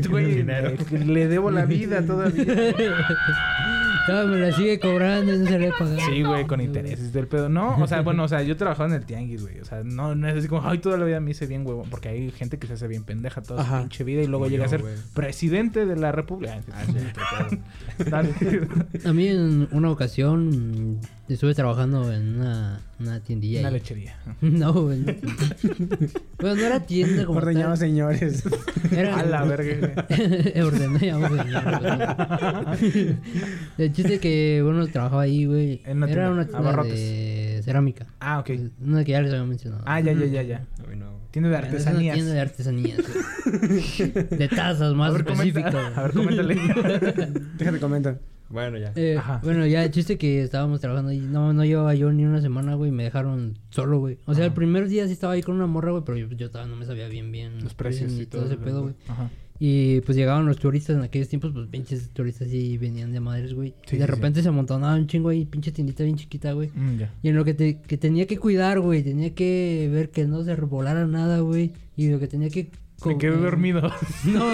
Güey, 0.11 0.43
le, 0.45 0.77
le 1.05 1.29
debo 1.29 1.51
la 1.51 1.65
vida 1.67 2.03
todavía. 2.07 2.45
No, 4.09 4.27
me 4.27 4.37
la 4.39 4.53
sigue 4.53 4.79
cobrando 4.79 5.35
y 5.35 5.39
no 5.39 5.47
se 5.47 5.59
le 5.59 5.69
ha 5.69 5.73
pagado. 5.73 6.01
Sí, 6.09 6.23
güey, 6.23 6.47
con 6.47 6.61
intereses 6.61 7.13
del 7.13 7.27
pedo. 7.27 7.49
No, 7.49 7.77
o 7.79 7.87
sea, 7.87 8.03
bueno, 8.03 8.25
o 8.25 8.29
sea, 8.29 8.43
yo 8.43 8.57
trabajaba 8.57 8.89
en 8.89 8.95
el 8.97 9.05
tianguis, 9.07 9.43
güey. 9.43 9.61
O 9.61 9.65
sea, 9.65 9.83
no, 9.85 10.15
no 10.15 10.29
es 10.29 10.37
así 10.37 10.49
como, 10.49 10.67
ay, 10.69 10.79
toda 10.79 10.97
la 10.99 11.05
vida 11.05 11.21
me 11.21 11.31
hice 11.33 11.47
bien, 11.47 11.65
güey. 11.65 11.79
Porque 11.91 12.09
hay 12.09 12.31
gente 12.31 12.59
que 12.59 12.67
se 12.67 12.75
hace 12.75 12.89
bien 12.89 13.05
pendeja 13.05 13.43
toda 13.43 13.63
Ajá. 13.63 13.77
su 13.79 13.83
pinche 13.89 14.05
vida 14.05 14.23
y 14.23 14.27
luego 14.27 14.49
llega 14.49 14.65
a 14.67 14.69
ser 14.69 14.83
güey. 14.83 14.95
presidente 15.15 15.87
de 15.87 15.97
la 15.97 16.13
república. 16.13 16.61
Ah, 16.73 16.83
sí. 16.87 18.05
Dale. 18.11 18.35
A 19.05 19.13
mí 19.13 19.29
en 19.29 19.69
una 19.73 19.91
ocasión 19.91 21.01
estuve 21.29 21.55
trabajando 21.55 22.13
en 22.13 22.41
una, 22.41 22.81
una 22.99 23.21
tiendilla. 23.21 23.61
Una 23.61 23.69
ahí. 23.69 23.75
lechería. 23.75 24.17
No, 24.41 24.73
güey. 24.73 25.01
no. 25.01 25.13
Bueno, 26.41 26.57
no 26.57 26.63
era 26.67 26.81
tienda 26.87 27.25
como 27.27 27.39
Ordeñaba 27.39 27.71
tal. 27.71 27.79
señores. 27.79 28.45
Era... 28.93 29.19
A 29.21 29.25
la 29.25 29.45
verga, 29.45 29.95
güey. 30.09 30.61
Ordenábamos 30.63 31.39
señor. 31.39 31.65
El 33.79 33.93
chiste 33.93 34.19
que, 34.21 34.61
bueno, 34.65 34.87
trabajaba 34.89 35.23
ahí, 35.23 35.45
güey. 35.47 35.83
En 35.85 35.99
una 35.99 36.07
Era 36.07 36.15
tienda, 36.15 36.31
una 36.33 36.45
tienda 36.47 36.59
abarrotes. 36.71 36.95
de 36.95 37.61
cerámica. 37.65 38.07
Ah, 38.21 38.39
ok. 38.41 38.51
Una 38.81 39.05
que 39.05 39.13
ya 39.13 39.21
les 39.23 39.33
había 39.33 39.45
mencionado. 39.45 39.83
Ah, 39.87 40.01
ya, 40.01 40.13
ya, 40.13 40.27
ya, 40.27 40.43
ya. 40.43 40.67
A 40.83 40.87
mí 40.89 40.97
no. 40.97 41.17
Tiene 41.31 41.49
de 41.51 41.57
artesanías. 41.57 42.15
tienda 42.15 42.33
de 42.33 42.41
artesanías. 42.41 42.99
güey. 42.99 44.13
de 44.39 44.49
tazas 44.49 44.95
más 44.95 45.11
a 45.11 45.13
ver, 45.13 45.21
específico. 45.29 45.69
comenta- 45.71 46.01
a 46.01 46.03
ver, 46.05 46.13
coméntale. 46.13 46.55
Déjate 47.59 47.79
comentar. 47.79 48.19
Bueno, 48.49 48.79
ya. 48.79 48.93
Eh, 48.95 49.17
Ajá. 49.19 49.41
bueno, 49.43 49.67
ya 49.67 49.85
el 49.85 49.91
chiste 49.91 50.19
que 50.19 50.43
estábamos 50.43 50.81
trabajando 50.81 51.11
ahí, 51.11 51.19
no, 51.21 51.53
no 51.53 51.65
llevaba 51.65 51.95
yo 51.95 52.13
ni 52.13 52.25
una 52.25 52.41
semana, 52.41 52.75
güey, 52.75 52.91
me 52.91 53.05
dejaron 53.05 53.59
solo, 53.71 53.99
güey. 53.99 54.19
O 54.27 54.35
sea, 54.35 54.45
el 54.45 54.53
primer 54.53 54.89
día 54.89 55.07
sí 55.07 55.13
estaba 55.13 55.33
ahí 55.33 55.43
con 55.43 55.57
una 55.57 55.67
morra, 55.67 55.91
güey, 55.91 56.05
pero 56.05 56.17
yo, 56.19 56.29
yo 56.29 56.51
todavía 56.51 56.73
no 56.73 56.79
me 56.79 56.87
sabía 56.87 57.09
bien, 57.09 57.33
bien 57.33 57.63
Los 57.63 57.75
precios 57.75 58.13
y 58.13 58.27
todo. 58.27 58.47
ese 58.47 58.57
pedo, 58.57 58.83
güey. 58.83 58.95
Ajá. 59.09 59.31
Y 59.59 60.01
pues 60.03 60.17
llegaban 60.19 60.45
los 60.45 60.59
turistas 60.59 60.97
en 60.97 61.03
aquellos 61.03 61.29
tiempos, 61.29 61.53
pues 61.53 61.67
pinches 61.69 62.11
turistas 62.11 62.49
sí 62.49 62.77
venían 62.77 63.13
de 63.13 63.21
madres, 63.21 63.55
güey. 63.55 63.75
Sí, 63.87 63.97
y 63.97 63.99
de 63.99 64.05
sí, 64.05 64.11
repente 64.11 64.43
se 64.43 64.49
amontonaba 64.49 64.95
un 64.95 65.07
chingo 65.07 65.31
ahí, 65.31 65.47
pinche 65.47 65.73
tiendita 65.73 66.05
bien 66.05 66.17
chiquita, 66.17 66.53
güey. 66.53 66.71
Mm, 66.75 66.99
ya. 66.99 67.15
Y 67.23 67.29
en 67.31 67.37
lo 67.37 67.45
que, 67.45 67.55
te, 67.55 67.81
que 67.81 67.97
tenía 67.97 68.27
que 68.27 68.37
cuidar, 68.39 68.81
güey, 68.81 69.03
tenía 69.03 69.35
que 69.35 69.89
ver 69.91 70.11
que 70.11 70.27
no 70.27 70.45
se 70.45 70.55
volara 70.57 71.07
nada, 71.07 71.41
güey. 71.41 71.73
Y 71.97 72.11
lo 72.11 72.19
que 72.19 72.27
tenía 72.29 72.51
que... 72.51 72.71
Me 73.05 73.19
quedé 73.19 73.37
dormido. 73.37 73.83
No, 74.25 74.45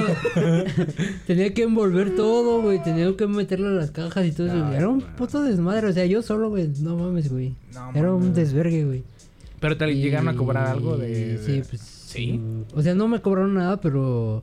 tenía 1.26 1.54
que 1.54 1.62
envolver 1.62 2.14
todo, 2.16 2.60
güey. 2.62 2.82
Tenía 2.82 3.14
que 3.16 3.26
meterlo 3.26 3.68
en 3.68 3.76
las 3.76 3.90
cajas 3.90 4.26
y 4.26 4.32
todo 4.32 4.48
eso. 4.48 4.72
Era 4.72 4.88
un 4.88 5.00
puto 5.00 5.42
desmadre. 5.42 5.86
O 5.88 5.92
sea, 5.92 6.04
yo 6.06 6.22
solo, 6.22 6.50
güey. 6.50 6.68
No 6.80 6.96
mames, 6.96 7.30
güey. 7.30 7.54
No, 7.74 7.90
Era 7.94 8.12
un 8.12 8.34
desvergue, 8.34 8.84
güey. 8.84 9.04
Pero 9.60 9.76
te 9.76 9.90
Y- 9.92 10.02
llegaron 10.02 10.28
a 10.28 10.34
cobrar 10.36 10.66
algo 10.66 10.96
de. 10.96 11.38
Sí, 11.38 11.62
pues. 11.68 11.80
Sí. 11.80 12.40
O 12.74 12.82
sea, 12.82 12.94
no 12.94 13.08
me 13.08 13.20
cobraron 13.20 13.54
nada, 13.54 13.80
pero. 13.80 14.42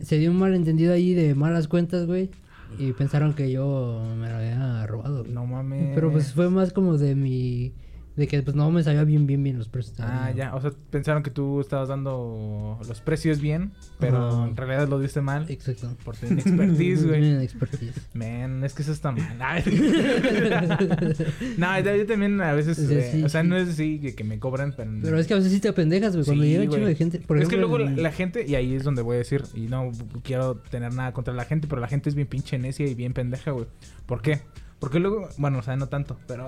Se 0.00 0.18
dio 0.18 0.30
un 0.30 0.38
malentendido 0.38 0.92
ahí 0.94 1.12
de 1.14 1.34
malas 1.34 1.68
cuentas, 1.68 2.06
güey. 2.06 2.30
Y 2.78 2.92
pensaron 2.92 3.34
que 3.34 3.50
yo 3.50 4.02
me 4.18 4.28
lo 4.30 4.36
había 4.36 4.86
robado, 4.86 5.20
güey. 5.24 5.32
No 5.34 5.44
mames. 5.44 5.90
Pero 5.94 6.10
pues 6.10 6.32
fue 6.32 6.48
más 6.48 6.72
como 6.72 6.96
de 6.98 7.14
mi. 7.14 7.72
De 8.16 8.28
que 8.28 8.42
pues 8.42 8.54
no 8.54 8.70
me 8.70 8.82
sabía 8.82 9.04
bien, 9.04 9.26
bien, 9.26 9.42
bien 9.42 9.56
los 9.56 9.68
precios. 9.68 9.98
Ah, 10.00 10.30
ya. 10.36 10.54
O 10.54 10.60
sea, 10.60 10.70
pensaron 10.90 11.22
que 11.22 11.30
tú 11.30 11.60
estabas 11.60 11.88
dando 11.88 12.78
los 12.86 13.00
precios 13.00 13.40
bien, 13.40 13.72
pero 13.98 14.44
en 14.44 14.54
realidad 14.54 14.86
lo 14.86 14.98
diste 14.98 15.22
mal. 15.22 15.46
Exacto. 15.48 15.96
Por 16.04 16.16
tu 16.16 16.26
inexpertise, 16.26 17.06
güey. 17.08 17.42
Expertise. 17.42 17.94
Man, 18.12 18.64
es 18.64 18.74
que 18.74 18.82
eso 18.82 18.92
está 18.92 19.12
mal. 19.12 19.64
No, 21.56 21.80
yo 21.80 22.06
también 22.06 22.40
a 22.40 22.52
veces. 22.52 22.78
O 22.78 22.86
sea, 22.86 22.98
eh, 22.98 23.10
sí, 23.12 23.24
o 23.24 23.28
sea, 23.28 23.42
sí. 23.42 23.48
no 23.48 23.56
es 23.56 23.68
así 23.70 23.98
que, 23.98 24.14
que 24.14 24.24
me 24.24 24.38
cobran, 24.38 24.74
pero. 24.76 24.90
Pero 25.02 25.18
es 25.18 25.26
que 25.26 25.34
a 25.34 25.36
veces 25.38 25.52
sí 25.52 25.60
te 25.60 25.68
apendejas, 25.68 26.14
güey. 26.14 26.26
Cuando 26.26 26.44
llega 26.44 26.62
chingo 26.62 26.76
güey. 26.76 26.86
de 26.88 26.94
gente. 26.94 27.18
Por 27.20 27.38
es 27.38 27.48
que 27.48 27.56
luego 27.56 27.78
la 27.78 28.12
gente, 28.12 28.44
y 28.46 28.54
ahí 28.56 28.74
es 28.74 28.84
donde 28.84 29.02
voy 29.02 29.16
a 29.16 29.18
decir, 29.18 29.42
y 29.54 29.62
no 29.62 29.90
quiero 30.22 30.56
tener 30.56 30.92
nada 30.92 31.12
contra 31.12 31.32
la 31.32 31.44
gente, 31.44 31.66
pero 31.66 31.80
la 31.80 31.88
gente 31.88 32.08
es 32.08 32.14
bien 32.14 32.28
pinche 32.28 32.58
necia 32.58 32.86
y 32.86 32.94
bien 32.94 33.14
pendeja, 33.14 33.52
güey. 33.52 33.66
¿Por 34.06 34.20
qué? 34.20 34.42
Porque 34.82 34.98
luego, 34.98 35.28
bueno, 35.38 35.60
o 35.60 35.62
sea, 35.62 35.76
no 35.76 35.88
tanto, 35.88 36.18
pero. 36.26 36.44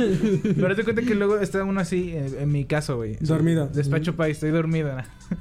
pero 0.42 0.76
te 0.76 0.84
cuenta 0.84 1.00
que 1.00 1.14
luego 1.14 1.38
está 1.38 1.64
uno 1.64 1.80
así, 1.80 2.14
en, 2.14 2.38
en 2.38 2.52
mi 2.52 2.66
caso, 2.66 2.96
güey. 2.96 3.16
Dormido. 3.18 3.66
Despacho 3.66 4.14
país, 4.14 4.36
estoy 4.36 4.50
dormido, 4.50 4.94
¿no? 4.94 5.02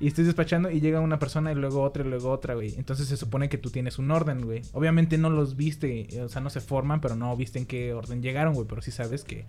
Y 0.00 0.08
estoy 0.08 0.24
despachando 0.24 0.72
y 0.72 0.80
llega 0.80 0.98
una 0.98 1.20
persona 1.20 1.52
y 1.52 1.54
luego 1.54 1.82
otra 1.82 2.04
y 2.04 2.08
luego 2.08 2.32
otra, 2.32 2.54
güey. 2.54 2.74
Entonces 2.76 3.06
se 3.06 3.16
supone 3.16 3.48
que 3.48 3.58
tú 3.58 3.70
tienes 3.70 4.00
un 4.00 4.10
orden, 4.10 4.44
güey. 4.44 4.62
Obviamente 4.72 5.18
no 5.18 5.30
los 5.30 5.54
viste, 5.54 6.08
o 6.20 6.28
sea, 6.28 6.42
no 6.42 6.50
se 6.50 6.60
forman, 6.60 7.00
pero 7.00 7.14
no 7.14 7.36
viste 7.36 7.60
en 7.60 7.66
qué 7.66 7.94
orden 7.94 8.22
llegaron, 8.22 8.54
güey. 8.54 8.66
Pero 8.66 8.82
sí 8.82 8.90
sabes 8.90 9.22
que... 9.22 9.44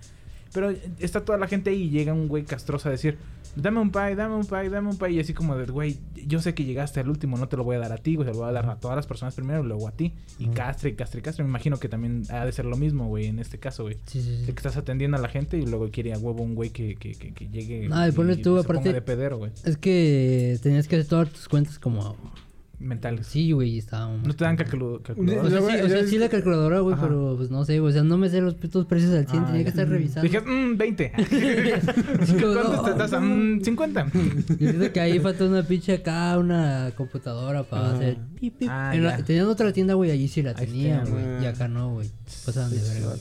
Pero 0.54 0.72
está 1.00 1.25
toda 1.25 1.40
la 1.40 1.48
gente 1.48 1.72
ahí 1.72 1.86
y 1.86 1.90
llega 1.90 2.14
un 2.14 2.28
güey 2.28 2.44
castroso 2.44 2.90
a 2.90 2.92
decir, 2.92 3.18
dame 3.55 3.79
un 3.79 3.91
pie, 3.91 4.15
dame 4.15 4.35
un 4.35 4.45
pie, 4.45 4.69
dame 4.69 4.89
un 4.89 4.97
pie. 4.97 5.12
Y 5.12 5.19
así 5.19 5.33
como 5.33 5.55
de, 5.55 5.65
güey, 5.65 5.97
yo 6.27 6.39
sé 6.41 6.53
que 6.53 6.63
llegaste 6.65 7.00
al 7.00 7.09
último, 7.09 7.38
no 7.38 7.47
te 7.47 7.57
lo 7.57 7.63
voy 7.63 7.75
a 7.75 7.79
dar 7.79 7.91
a 7.91 7.97
ti, 7.97 8.15
güey. 8.15 8.27
Se 8.27 8.33
lo 8.33 8.39
voy 8.41 8.50
a 8.50 8.51
dar 8.51 8.69
a 8.69 8.79
todas 8.79 8.95
las 8.95 9.07
personas 9.07 9.35
primero 9.35 9.63
y 9.63 9.67
luego 9.67 9.88
a 9.88 9.91
ti. 9.91 10.13
Y 10.39 10.47
castre, 10.47 10.89
y 10.91 10.93
castre, 10.95 11.19
y 11.19 11.24
castre. 11.24 11.43
Me 11.43 11.50
imagino 11.50 11.77
que 11.77 11.89
también 11.89 12.24
ha 12.29 12.45
de 12.45 12.51
ser 12.51 12.65
lo 12.65 12.77
mismo, 12.77 13.07
güey, 13.07 13.25
en 13.27 13.39
este 13.39 13.57
caso, 13.59 13.83
güey. 13.83 13.97
Sí, 14.05 14.21
sí, 14.21 14.38
De 14.45 14.53
que 14.53 14.59
estás 14.59 14.77
atendiendo 14.77 15.17
a 15.17 15.21
la 15.21 15.29
gente 15.29 15.57
y 15.57 15.65
luego 15.65 15.89
quiere 15.91 16.13
a 16.13 16.17
huevo 16.17 16.43
un 16.43 16.55
güey 16.55 16.69
que, 16.71 16.95
que, 16.95 17.13
que, 17.13 17.33
que 17.33 17.47
llegue 17.50 17.89
Ah, 17.91 18.07
y 18.07 18.12
ponle 18.12 18.35
tú, 18.38 18.57
aparte- 18.57 18.91
de 18.93 19.01
pedero, 19.01 19.38
güey. 19.38 19.51
Es 19.63 19.77
que 19.77 20.57
tenías 20.62 20.88
que 20.88 20.95
hacer 20.97 21.07
todas 21.07 21.29
tus 21.29 21.47
cuentas 21.47 21.79
como. 21.79 22.15
Mentales. 22.79 23.27
Sí, 23.27 23.51
güey, 23.51 23.77
estaba. 23.77 24.15
No 24.17 24.34
te 24.36 24.44
dan 24.44 24.58
calculu- 24.58 24.98
O 24.98 25.01
calculadora. 25.01 25.50
sea, 25.50 25.60
Luego, 25.60 25.70
sí, 25.70 25.82
o 25.82 25.89
sea, 25.89 26.08
sí 26.08 26.17
la 26.17 26.29
calculadora, 26.29 26.79
güey, 26.82 26.96
pero 27.00 27.36
pues 27.38 27.50
no 27.50 27.63
sé, 27.65 27.79
güey. 27.79 27.91
O 27.91 27.94
sea, 27.94 28.03
no 28.03 28.17
me 28.17 28.29
sé 28.29 28.41
los 28.41 28.53
putos 28.55 28.86
precios 28.86 29.12
al 29.13 29.27
100, 29.27 29.44
Ah, 29.44 29.48
tenía 29.48 29.63
que 29.63 29.70
estar 29.70 29.88
revisando. 29.88 30.22
Dije, 30.29 30.41
mmm, 30.41 30.77
20. 30.77 31.12
como, 32.41 32.53
¿Cuánto 32.53 32.84
te 32.84 32.94
das? 32.98 33.12
Mm, 33.22 33.62
50. 33.62 34.08
Yo 34.60 34.70
siento 34.70 34.91
que 34.94 35.00
ahí 35.00 35.20
falta 35.20 35.46
una 35.46 35.63
pinche 35.63 35.94
acá, 35.94 36.38
una 36.38 36.91
computadora 36.96 37.63
para 37.63 37.88
Ajá. 37.88 37.96
hacer 37.96 38.17
pip, 38.39 38.55
pip. 38.58 38.70
Ah, 38.72 38.94
la- 38.96 39.17
tenían 39.17 39.48
otra 39.48 39.72
tienda, 39.72 39.94
güey, 39.94 40.12
allí 40.12 40.27
sí 40.27 40.41
la 40.41 40.53
tenían, 40.53 41.10
güey. 41.10 41.44
Y 41.44 41.46
acá 41.46 41.67
no, 41.67 41.94
güey. 41.94 42.10
Pasaban 42.46 42.72
de 42.72 42.77
verga, 42.82 43.15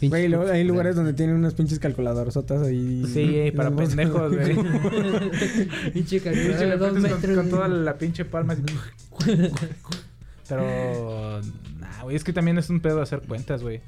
güey. 0.00 0.28
Luego 0.28 0.50
hay 0.50 0.64
lugares 0.64 0.96
donde 0.96 1.12
tienen 1.12 1.36
unas 1.36 1.54
pinches 1.54 1.78
calculadorzotas 1.78 2.62
ahí. 2.62 3.04
Sí, 3.12 3.52
para 3.56 3.70
pendejos, 3.76 4.32
güey. 4.34 4.56
Pinche 5.92 6.20
calculadora 6.20 6.66
de 6.66 6.76
dos 6.76 7.20
con, 7.20 7.34
con 7.34 7.50
toda 7.50 7.68
la 7.68 7.98
pinche 7.98 8.24
palma 8.24 8.54
así. 8.54 8.62
Pero, 10.48 11.40
nah, 11.80 12.02
güey, 12.02 12.16
es 12.16 12.24
que 12.24 12.32
también 12.32 12.58
es 12.58 12.70
un 12.70 12.80
pedo 12.80 13.02
hacer 13.02 13.20
cuentas, 13.22 13.62
güey. 13.62 13.80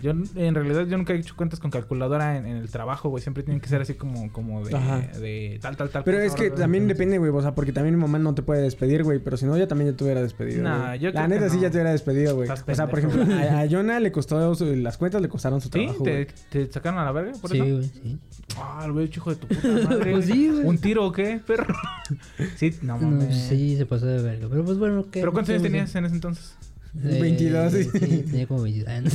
Yo, 0.00 0.10
en 0.10 0.54
realidad, 0.54 0.86
yo 0.86 0.96
nunca 0.98 1.12
he 1.14 1.16
hecho 1.16 1.34
cuentas 1.36 1.58
con 1.58 1.70
calculadora 1.70 2.36
en, 2.36 2.46
en 2.46 2.56
el 2.58 2.70
trabajo, 2.70 3.08
güey. 3.08 3.22
Siempre 3.22 3.42
tienen 3.42 3.60
que 3.60 3.68
ser 3.68 3.80
así 3.80 3.94
como, 3.94 4.30
como 4.32 4.64
de, 4.64 4.72
de 5.20 5.58
tal, 5.62 5.76
tal, 5.76 5.88
tal. 5.90 6.04
Pero 6.04 6.18
es 6.20 6.34
que 6.34 6.50
también 6.50 6.86
depende, 6.86 7.18
güey. 7.18 7.30
O 7.30 7.40
sea, 7.42 7.54
porque 7.54 7.72
también 7.72 7.94
mi 7.96 8.00
mamá 8.02 8.18
no 8.18 8.34
te 8.34 8.42
puede 8.42 8.62
despedir, 8.62 9.04
güey. 9.04 9.18
Pero 9.20 9.36
si 9.36 9.46
no, 9.46 9.56
yo 9.56 9.66
también 9.66 9.90
ya 9.90 9.96
te 9.96 10.04
hubiera 10.04 10.22
despedido. 10.22 10.62
Nah, 10.62 10.94
yo 10.96 11.10
La 11.12 11.24
creo 11.24 11.28
neta 11.28 11.44
que 11.46 11.50
sí 11.50 11.60
ya 11.60 11.70
te 11.70 11.76
hubiera 11.78 11.92
despedido, 11.92 12.34
güey. 12.36 12.48
O 12.50 12.74
sea, 12.74 12.86
por 12.88 12.98
ejemplo, 12.98 13.22
a, 13.34 13.60
a 13.60 13.68
Jonah 13.70 14.00
le 14.00 14.12
costó. 14.12 14.54
su- 14.54 14.76
las 14.76 14.98
cuentas 14.98 15.22
le 15.22 15.28
costaron 15.28 15.60
su 15.60 15.68
¿Sí? 15.68 15.72
trabajo. 15.86 16.04
¿Te, 16.04 16.12
güey. 16.12 16.26
¿Te 16.50 16.72
sacaron 16.72 16.98
a 17.00 17.04
la 17.04 17.12
verga 17.12 17.32
por 17.40 17.50
Sí, 17.50 17.56
eso? 17.58 17.64
güey, 17.76 17.84
sí. 17.88 18.18
Ah, 18.58 18.82
el 18.84 18.92
güey, 18.92 19.06
hijo 19.12 19.30
de 19.30 19.36
tu 19.36 19.46
puta 19.48 19.68
madre. 19.68 20.12
Pues 20.16 20.26
sí, 20.26 20.48
güey. 20.50 20.64
¿Un 20.66 20.78
tiro 20.78 21.06
o 21.06 21.12
qué, 21.12 21.40
perro? 21.46 21.74
sí, 22.56 22.74
no 22.82 22.98
No, 22.98 23.10
mames. 23.10 23.34
sí, 23.48 23.76
se 23.76 23.86
pasó 23.86 24.06
de 24.06 24.22
verga. 24.22 24.46
Pero 24.50 24.64
pues 24.64 24.78
bueno, 24.78 25.04
¿qué? 25.10 25.20
¿Pero 25.20 25.32
cuántos 25.32 25.50
años 25.50 25.62
¿Qué 25.62 25.68
tenías 25.70 25.94
en 25.94 26.04
ese 26.04 26.14
entonces? 26.14 26.54
A 26.96 27.08
hacer? 27.08 27.16
Eh, 27.16 27.20
22, 27.20 27.72
sí. 27.72 27.84
Sí, 27.84 28.22
tenía 28.30 28.46
como 28.46 28.62
22 28.62 28.88
años. 28.88 29.14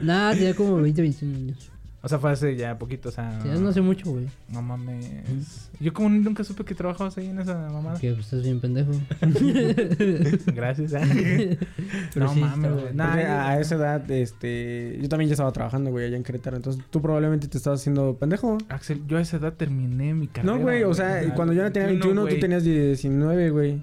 Nada, 0.00 0.34
tenía 0.34 0.54
como 0.54 0.76
20, 0.76 1.02
21 1.02 1.36
años. 1.36 1.70
O 2.00 2.08
sea, 2.08 2.20
fue 2.20 2.30
hace 2.30 2.54
ya 2.54 2.78
poquito, 2.78 3.08
o 3.08 3.12
sea... 3.12 3.40
Sí, 3.42 3.48
no 3.60 3.68
hace 3.68 3.80
mucho, 3.80 4.12
güey. 4.12 4.28
No 4.48 4.62
mames. 4.62 5.68
Yo 5.80 5.92
como 5.92 6.08
nunca 6.08 6.44
supe 6.44 6.64
que 6.64 6.72
trabajabas 6.72 7.18
ahí 7.18 7.26
en 7.26 7.40
esa 7.40 7.58
mamada. 7.72 7.98
Que 7.98 8.12
pues, 8.12 8.26
estás 8.26 8.44
bien 8.44 8.60
pendejo. 8.60 8.92
Gracias. 10.54 10.92
Pero 12.14 12.26
no 12.26 12.34
sí, 12.34 12.40
mames, 12.40 12.72
güey. 12.72 12.94
Nah, 12.94 13.48
a, 13.48 13.60
esa 13.60 13.74
edad, 13.74 14.08
este... 14.12 14.96
Yo 15.02 15.08
también 15.08 15.28
ya 15.28 15.34
estaba 15.34 15.50
trabajando, 15.50 15.90
güey, 15.90 16.06
allá 16.06 16.16
en 16.16 16.22
Querétaro. 16.22 16.56
Entonces, 16.56 16.84
tú 16.88 17.02
probablemente 17.02 17.48
te 17.48 17.58
estabas 17.58 17.80
haciendo 17.80 18.16
pendejo. 18.16 18.58
Axel, 18.68 19.04
yo 19.08 19.18
a 19.18 19.20
esa 19.20 19.38
edad 19.38 19.54
terminé 19.54 20.14
mi 20.14 20.28
carrera. 20.28 20.54
No, 20.54 20.62
güey. 20.62 20.84
O 20.84 20.94
sea, 20.94 21.34
cuando 21.34 21.52
yo 21.52 21.64
no 21.64 21.72
tenía 21.72 21.88
21, 21.88 22.26
tú 22.26 22.38
tenías 22.38 22.62
19, 22.62 23.50
güey. 23.50 23.80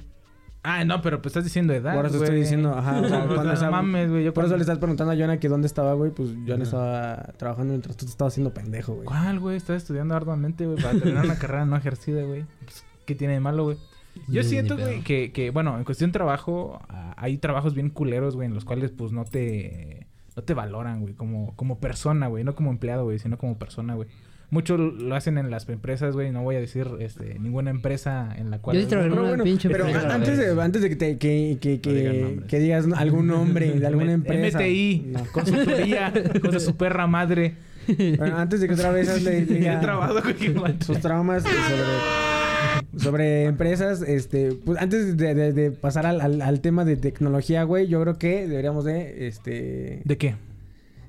Ah, 0.68 0.84
no, 0.84 1.02
pero 1.02 1.22
pues 1.22 1.32
estás 1.32 1.44
diciendo 1.44 1.74
edad, 1.74 1.94
Por 1.96 2.08
eso 2.08 2.18
güey. 2.18 2.24
estoy 2.26 2.40
diciendo, 2.42 2.74
ajá. 2.76 3.00
O 3.00 3.08
sea, 3.08 3.18
O 3.24 3.28
sea, 3.28 3.36
cuando, 3.36 3.54
o 3.54 3.56
sea, 3.56 3.66
no 3.68 3.72
mames, 3.74 4.10
güey. 4.10 4.24
Yo 4.24 4.34
Por 4.34 4.46
eso 4.46 4.56
le 4.56 4.62
estás 4.62 4.80
preguntando 4.80 5.14
a 5.14 5.16
Jonah 5.16 5.38
que 5.40 5.48
dónde 5.48 5.68
estaba, 5.68 5.94
güey. 5.94 6.12
Pues 6.12 6.30
Jonah 6.48 6.56
Ajá. 6.56 6.64
estaba 6.64 7.34
trabajando 7.38 7.72
mientras 7.74 7.96
tú 7.96 8.06
te 8.06 8.12
estabas 8.12 8.34
haciendo 8.34 8.54
pendejo, 8.54 8.94
güey. 8.94 9.06
¿Cuál, 9.06 9.40
güey? 9.40 9.58
Estás 9.58 9.78
estudiando 9.78 10.16
arduamente, 10.16 10.66
güey, 10.66 10.82
para 10.82 10.98
terminar 10.98 11.26
una 11.26 11.36
carrera 11.40 11.66
no 11.66 11.78
ejercida, 11.78 12.24
güey. 12.24 12.46
Pues, 12.64 12.84
¿Qué 13.06 13.14
tiene 13.16 13.36
de 13.36 13.40
malo, 13.40 13.66
güey? 13.66 13.78
Yo 14.28 14.44
siento, 14.44 14.78
güey, 14.78 15.02
que, 15.02 15.32
que, 15.32 15.52
bueno, 15.52 15.78
en 15.78 15.84
cuestión 15.84 16.10
de 16.10 16.14
trabajo, 16.14 16.80
ah, 16.90 17.14
hay 17.18 17.38
trabajos 17.38 17.76
bien 17.76 17.90
culeros, 17.90 18.36
güey, 18.36 18.48
en 18.48 18.54
los 18.54 18.66
cuales, 18.66 18.92
pues, 18.92 19.12
no 19.12 19.26
te... 19.26 20.08
No 20.38 20.44
te 20.44 20.54
valoran, 20.54 21.00
güey, 21.02 21.14
como, 21.14 21.56
como 21.56 21.80
persona, 21.80 22.28
güey. 22.28 22.44
No 22.44 22.56
como 22.56 22.72
empleado, 22.72 23.06
güey, 23.06 23.20
sino 23.20 23.38
como 23.38 23.58
persona, 23.58 23.96
güey. 23.96 24.10
Mucho 24.56 24.78
lo 24.78 25.14
hacen 25.16 25.38
en 25.38 25.52
las 25.52 25.68
empresas, 25.68 26.14
güey. 26.16 26.32
No 26.32 26.42
voy 26.42 26.56
a 26.56 26.60
decir, 26.62 26.88
este, 27.02 27.38
ninguna 27.40 27.72
empresa 27.72 28.34
en 28.38 28.52
la 28.52 28.60
cual... 28.60 28.78
Yo 28.80 28.88
trabajé 28.88 29.10
en 29.14 29.16
bueno, 29.28 29.44
pinche 29.44 29.70
pero 29.70 29.86
empresa, 29.86 30.16
antes 30.16 30.38
de, 30.38 30.62
antes 30.62 30.82
de 30.82 30.90
que, 30.90 30.96
te, 30.96 31.18
que, 31.18 31.58
que, 31.60 31.82
que, 31.82 32.38
No 32.58 32.64
digas 32.64 32.86
algún 32.96 33.28
nombre 33.28 33.70
de 33.72 33.86
alguna 33.92 34.14
empresa. 34.14 34.60
MTI, 34.60 35.08
No. 35.12 35.24
consultoría, 35.34 36.14
con 36.42 36.58
su 36.62 36.78
perra 36.78 37.06
madre. 37.06 37.56
Bueno, 38.18 38.38
antes 38.38 38.62
de 38.62 38.68
que 38.70 38.74
otra 38.76 38.92
vez 38.92 39.22
le 39.24 39.42
diga 39.46 39.82
sus 40.80 41.00
traumas 41.02 41.44
sobre, 41.44 43.04
sobre 43.04 43.44
empresas, 43.46 44.02
este, 44.02 44.54
pues 44.54 44.80
antes 44.82 45.18
de, 45.18 45.36
de- 45.36 45.52
de 45.54 45.72
pasar 45.72 46.06
al, 46.06 46.22
al, 46.22 46.42
al 46.42 46.62
tema 46.62 46.86
de 46.86 46.96
tecnología, 46.96 47.64
güey, 47.64 47.88
yo 47.88 48.02
creo 48.02 48.18
que 48.18 48.48
deberíamos 48.48 48.86
de, 48.86 49.28
este... 49.28 50.02
¿De 50.06 50.18
qué? 50.18 50.36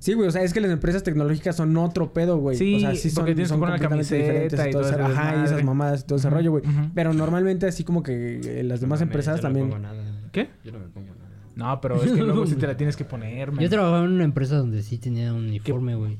Sí, 0.06 0.12
güey, 0.14 0.28
o 0.28 0.30
sea, 0.30 0.42
es 0.42 0.52
que 0.54 0.60
las 0.60 0.70
empresas 0.70 1.02
tecnológicas 1.02 1.56
son 1.56 1.76
otro 1.76 2.12
pedo, 2.12 2.36
güey. 2.38 2.56
Sí, 2.56 2.76
o 2.76 2.78
sea, 2.80 2.94
sí 2.94 3.10
son, 3.10 3.22
porque 3.22 3.34
tienes 3.34 3.48
que 3.48 3.54
son 3.54 3.58
poner 3.60 3.72
la 3.80 3.88
completamente 3.88 4.14
diferentes 4.16 4.66
y 4.66 4.70
todo 4.70 4.82
ese 4.82 4.94
Ajá, 5.02 5.40
y 5.40 5.44
esas 5.46 5.64
mamadas 5.64 6.02
y 6.02 6.06
todo 6.06 6.18
ese 6.18 6.30
rollo, 6.30 6.52
güey. 6.52 6.62
Pero 6.94 7.12
normalmente 7.12 7.66
así 7.66 7.82
como 7.82 8.04
que 8.04 8.40
eh, 8.44 8.62
las 8.62 8.80
demás 8.80 9.00
No 9.00 9.04
empresas 9.06 9.36
yo 9.36 9.42
no 9.42 9.48
también... 9.48 9.68
pongo 9.68 9.80
nada. 9.82 10.02
¿Qué? 10.30 10.48
Yo 10.64 10.70
no 10.70 10.78
me 10.78 10.86
pongo 10.86 11.08
nada. 11.08 11.26
No, 11.56 11.80
pero 11.80 12.00
es 12.00 12.12
que 12.12 12.22
luego 12.22 12.46
sí 12.46 12.54
te 12.54 12.66
la 12.68 12.76
tienes 12.76 12.96
que 12.96 13.04
poner, 13.04 13.50
man. 13.50 13.60
Yo 13.60 13.68
trabajaba 13.68 14.04
en 14.04 14.12
una 14.12 14.22
empresa 14.24 14.56
donde 14.58 14.82
sí 14.84 14.98
tenía 14.98 15.32
un 15.32 15.46
uniforme, 15.46 15.96
güey. 15.96 16.18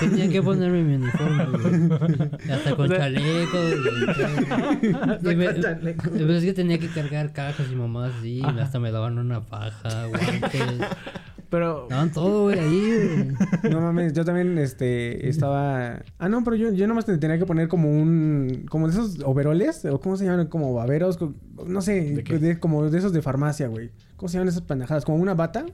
Tenía 0.00 0.30
que 0.30 0.40
ponerme 0.42 0.82
mi 0.82 0.94
uniforme, 0.94 1.44
güey. 1.44 2.00
Hasta 2.50 2.74
con 2.74 2.86
O 2.86 2.88
sea- 2.88 2.98
chaleco. 3.00 3.58
y- 3.58 4.92
Hasta 4.94 5.32
y 5.32 5.36
me- 5.36 5.44
con 5.52 5.60
chaleco. 5.60 6.04
Pero 6.10 6.32
es 6.32 6.42
que 6.44 6.52
tenía 6.54 6.78
que 6.78 6.88
cargar 6.88 7.32
cajas 7.34 7.66
y 7.70 7.74
mamadas 7.76 8.14
así. 8.18 8.40
Ajá. 8.42 8.62
Hasta 8.62 8.78
me 8.80 8.90
daban 8.92 9.18
una 9.18 9.42
faja, 9.42 10.06
guantes. 10.06 10.62
Pero... 11.48 11.86
Daban 11.88 12.10
todo, 12.12 12.44
güey, 12.44 12.58
ahí, 12.58 13.34
güey. 13.62 13.72
No 13.72 13.80
mames, 13.80 14.12
yo 14.12 14.24
también, 14.24 14.58
este, 14.58 15.28
estaba... 15.28 16.02
Ah, 16.18 16.28
no, 16.28 16.42
pero 16.42 16.56
yo, 16.56 16.72
yo 16.72 16.86
nomás 16.86 17.04
te 17.06 17.16
tenía 17.18 17.38
que 17.38 17.46
poner 17.46 17.68
como 17.68 17.88
un... 17.90 18.64
Como 18.68 18.88
de 18.88 18.94
esos 18.94 19.20
overoles, 19.24 19.84
o 19.84 20.00
cómo 20.00 20.16
se 20.16 20.24
llaman, 20.24 20.48
como 20.48 20.74
baberos, 20.74 21.18
no 21.66 21.80
sé, 21.82 22.14
¿De 22.16 22.24
qué? 22.24 22.38
de- 22.38 22.58
como 22.58 22.88
de 22.90 22.98
esos 22.98 23.12
de 23.12 23.22
farmacia, 23.22 23.68
güey. 23.68 23.90
¿Cómo 24.16 24.28
se 24.28 24.34
llaman 24.34 24.48
esas 24.48 24.62
pendejadas? 24.62 25.04
Como 25.04 25.18
una 25.18 25.34
bata. 25.34 25.64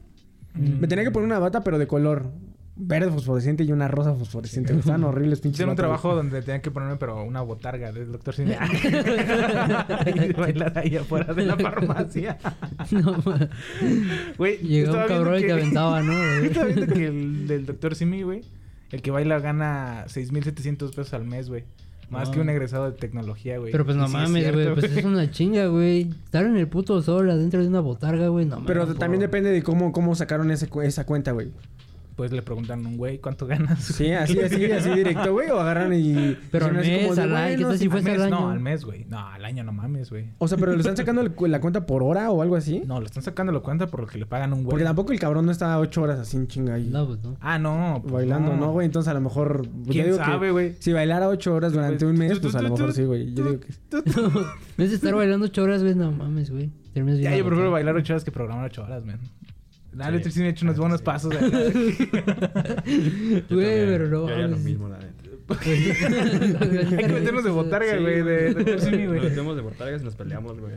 Mm. 0.55 0.81
Me 0.81 0.87
tenía 0.88 1.05
que 1.05 1.11
poner 1.11 1.26
una 1.26 1.38
bata, 1.38 1.62
pero 1.64 1.79
de 1.79 1.87
color 1.87 2.26
verde 2.75 3.11
fosforescente 3.11 3.64
y 3.64 3.73
una 3.73 3.87
rosa 3.88 4.14
fosforescente. 4.14 4.73
Estaban 4.75 5.05
horribles, 5.05 5.41
pinches 5.41 5.57
Hicieron 5.57 5.71
un 5.73 5.76
trabajo 5.76 6.14
donde 6.14 6.41
tenían 6.43 6.62
que 6.62 6.71
ponerme, 6.71 6.97
pero 6.97 7.23
una 7.23 7.43
botarga 7.43 7.93
del 7.93 8.11
doctor 8.12 8.35
Cine. 8.35 8.57
y 10.29 10.33
bailar 10.33 10.79
ahí 10.79 10.97
afuera 10.97 11.33
de 11.35 11.45
la 11.47 11.57
farmacia. 11.57 12.38
No, 12.91 13.23
Güey, 14.38 14.79
estaba 14.79 15.02
un 15.02 15.09
cabrón 15.09 15.38
y 15.38 15.43
te 15.43 15.52
aventaba, 15.52 16.02
¿no? 16.02 16.12
Estaba 16.45 16.67
viendo 16.67 16.95
que 16.95 17.07
el 17.07 17.47
del 17.47 17.67
doctor 17.67 17.95
Simi, 17.95 18.23
güey, 18.23 18.43
el 18.91 19.02
que 19.02 19.11
baila 19.11 19.38
gana 19.38 20.05
6.700 20.07 20.91
pesos 20.91 21.14
al 21.14 21.25
mes, 21.25 21.49
güey. 21.49 21.64
Más 22.11 22.29
No. 22.29 22.35
que 22.35 22.41
un 22.41 22.50
egresado 22.50 22.91
de 22.91 22.97
tecnología, 22.99 23.59
güey. 23.59 23.73
Pero 23.73 23.87
pues 23.87 23.97
no 23.97 24.07
sí 24.07 24.12
mames, 24.12 24.52
güey. 24.52 24.75
Pues 24.75 24.97
es 24.97 25.05
una 25.05 25.31
chinga, 25.31 25.67
güey. 25.67 26.11
Estar 26.25 26.45
en 26.45 26.57
el 26.59 26.69
puto 26.69 27.00
sol 27.00 27.31
adentro 27.31 27.62
de 27.62 27.69
una 27.69 27.81
botarga, 27.81 28.29
güey. 28.29 28.45
No 28.45 28.57
mames. 28.57 28.67
Pero 28.67 28.85
no 28.85 28.95
también 28.95 29.21
depende 29.21 29.50
de 29.50 29.62
cómo, 29.62 29.93
cómo 29.93 30.14
sacaron 30.14 30.50
ese, 30.50 30.69
esa 30.85 31.07
cuenta, 31.07 31.33
güey. 31.33 31.52
Pues 32.16 32.31
le 32.31 32.42
preguntan 32.42 32.85
a 32.85 32.88
un 32.88 32.97
güey, 32.97 33.19
¿cuánto 33.19 33.47
ganas? 33.47 33.83
Sí, 33.83 34.12
así, 34.12 34.38
así, 34.40 34.71
así 34.71 34.90
directo, 34.90 35.33
güey. 35.33 35.49
O 35.50 35.59
agarraron 35.59 35.95
y... 35.95 36.37
Pero 36.50 36.66
al 36.66 36.75
mes, 36.75 36.87
de, 36.87 37.23
al 37.23 37.37
año, 37.37 37.49
¿qué 37.49 37.64
bueno, 37.64 37.69
tal 37.69 37.78
sí. 37.78 37.85
si 37.85 37.88
fuese 37.88 38.11
al 38.11 38.23
año? 38.23 38.40
No, 38.40 38.50
al 38.50 38.61
mes, 38.61 38.85
güey. 38.85 39.07
No, 39.07 39.19
al 39.19 39.45
año 39.45 39.64
no 39.64 39.73
mames, 39.73 40.11
güey. 40.11 40.31
O 40.38 40.47
sea, 40.47 40.59
pero 40.59 40.73
le 40.73 40.78
están 40.78 40.97
sacando 40.97 41.23
la 41.23 41.61
cuenta 41.61 41.87
por 41.87 42.02
hora 42.02 42.31
o 42.31 42.42
algo 42.42 42.57
así. 42.57 42.83
No, 42.87 43.00
lo 43.00 43.07
están 43.07 43.23
sacando 43.23 43.52
la 43.52 43.61
cuenta 43.61 43.87
por 43.87 44.00
lo 44.00 44.07
que 44.07 44.19
le 44.19 44.26
pagan 44.26 44.52
a 44.52 44.54
un 44.54 44.62
güey. 44.62 44.71
Porque 44.71 44.85
tampoco 44.85 45.12
el 45.12 45.21
cabrón 45.21 45.47
no 45.47 45.52
está 45.52 45.78
ocho 45.78 46.02
horas 46.02 46.19
así 46.19 46.37
en 46.37 46.49
chinga 46.49 46.75
ahí. 46.75 46.88
No, 46.90 47.07
pues 47.07 47.23
no. 47.23 47.37
Ah, 47.40 47.59
no. 47.59 48.00
pues 48.02 48.12
bailando, 48.12 48.57
¿no, 48.57 48.73
güey? 48.73 48.87
Entonces 48.87 49.11
a 49.11 49.14
lo 49.14 49.21
mejor... 49.21 49.66
¿Quién 49.88 50.07
digo 50.07 50.19
sabe, 50.19 50.50
güey? 50.50 50.75
Si 50.81 50.92
bailara 50.92 51.28
ocho 51.28 51.54
horas 51.54 51.73
durante 51.73 52.04
un 52.04 52.19
mes, 52.19 52.38
pues 52.40 52.54
a 52.54 52.62
lo 52.62 52.71
mejor 52.71 52.92
sí, 52.92 53.04
güey. 53.04 53.33
Yo 53.33 53.45
digo 53.45 53.61
que... 53.61 53.69
En 53.92 54.76
vez 54.76 54.90
de 54.90 54.97
estar 54.97 55.14
bailando 55.14 55.47
ocho 55.47 55.62
horas, 55.62 55.83
güey, 55.83 55.95
no 55.95 56.11
mames, 56.11 56.50
güey. 56.50 56.71
Terminas 56.92 57.21
Ya, 57.21 57.31
bien 57.31 57.38
yo 57.38 57.47
prefiero 57.47 57.71
bailar 57.71 57.97
ocho 57.97 58.12
horas 58.12 58.25
que 58.25 58.33
programar 58.33 58.66
ocho 58.66 58.83
horas, 58.83 59.04
man. 59.04 59.21
Dale, 59.92 60.22
Sí. 60.25 60.30
sí, 60.30 60.40
me 60.40 60.46
he 60.46 60.50
hecho 60.50 60.64
unos 60.64 60.78
buenos 60.78 61.00
Sí. 61.00 61.04
pasos. 61.04 61.34
Güey, 62.84 63.87
pero 63.87 64.08
no 64.08 64.26
Yo 64.28 64.32
haría 64.34 64.49
lo 64.49 64.56
mismo, 64.56 64.88
la 64.88 64.99
neta. 64.99 65.12
Hay 65.61 66.96
que 66.96 67.08
meternos 67.12 67.44
de 67.44 67.50
botarga, 67.50 67.96
güey, 67.99 68.22
de 68.22 68.54
doctor 68.54 68.80
Simi, 68.80 69.06
güey. 69.06 69.20
Nos 69.20 69.28
metemos 69.30 69.56
de 69.56 69.62
botargas 69.62 70.00
y 70.00 70.04
nos 70.04 70.14
peleamos, 70.16 70.58
güey. 70.58 70.72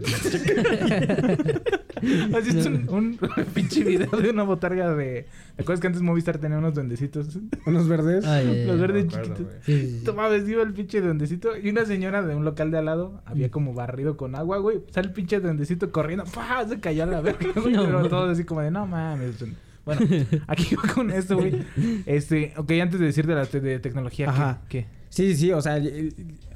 ¿Has 2.35 2.45
visto 2.45 2.69
un, 2.69 2.87
un 2.89 3.19
pinche 3.53 3.83
video 3.83 4.09
de 4.19 4.29
una 4.29 4.43
botarga 4.43 4.93
de... 4.95 5.25
¿Te 5.55 5.61
acuerdas 5.61 5.79
que 5.81 5.87
antes 5.87 6.01
Movistar 6.01 6.37
tenía 6.37 6.57
unos 6.57 6.73
duendecitos? 6.73 7.39
Unos 7.65 7.87
verdes. 7.87 8.25
Ay, 8.25 8.47
ay, 8.49 8.57
ay. 8.59 8.65
Los 8.67 8.79
verdes 8.79 9.05
acuerdo, 9.05 9.33
chiquitos. 9.35 9.53
Sí, 9.63 10.01
sí, 10.03 10.51
iba 10.51 10.63
el 10.63 10.73
pinche 10.73 11.01
duendecito 11.01 11.57
y 11.57 11.69
una 11.69 11.85
señora 11.85 12.21
de 12.21 12.35
un 12.35 12.43
local 12.45 12.71
de 12.71 12.77
al 12.77 12.85
lado 12.85 13.21
había 13.25 13.49
como 13.49 13.73
barrido 13.73 14.17
con 14.17 14.35
agua, 14.35 14.57
güey. 14.57 14.79
Sale 14.91 15.07
el 15.07 15.13
pinche 15.13 15.39
duendecito 15.39 15.91
corriendo, 15.91 16.25
¡pah! 16.25 16.67
Se 16.67 16.79
cayó 16.79 17.03
a 17.03 17.05
la 17.07 17.21
verga, 17.21 17.47
güey. 17.55 17.73
No, 17.73 17.85
Pero 17.85 18.09
todos 18.09 18.31
así 18.31 18.43
como 18.43 18.61
de, 18.61 18.71
no 18.71 18.85
mames. 18.85 19.35
Bueno, 19.85 20.01
aquí 20.47 20.75
va 20.75 20.93
con 20.93 21.11
esto, 21.11 21.37
güey. 21.37 21.61
Este, 22.05 22.53
ok, 22.57 22.71
antes 22.81 22.99
de 22.99 23.05
decir 23.05 23.27
de 23.27 23.35
la 23.35 23.45
te- 23.45 23.61
de 23.61 23.79
tecnología. 23.79 24.29
Ajá. 24.29 24.61
¿qué? 24.67 24.87
Sí, 25.09 25.29
sí, 25.33 25.35
sí. 25.37 25.51
O 25.53 25.61
sea, 25.61 25.77
eh, 25.77 26.11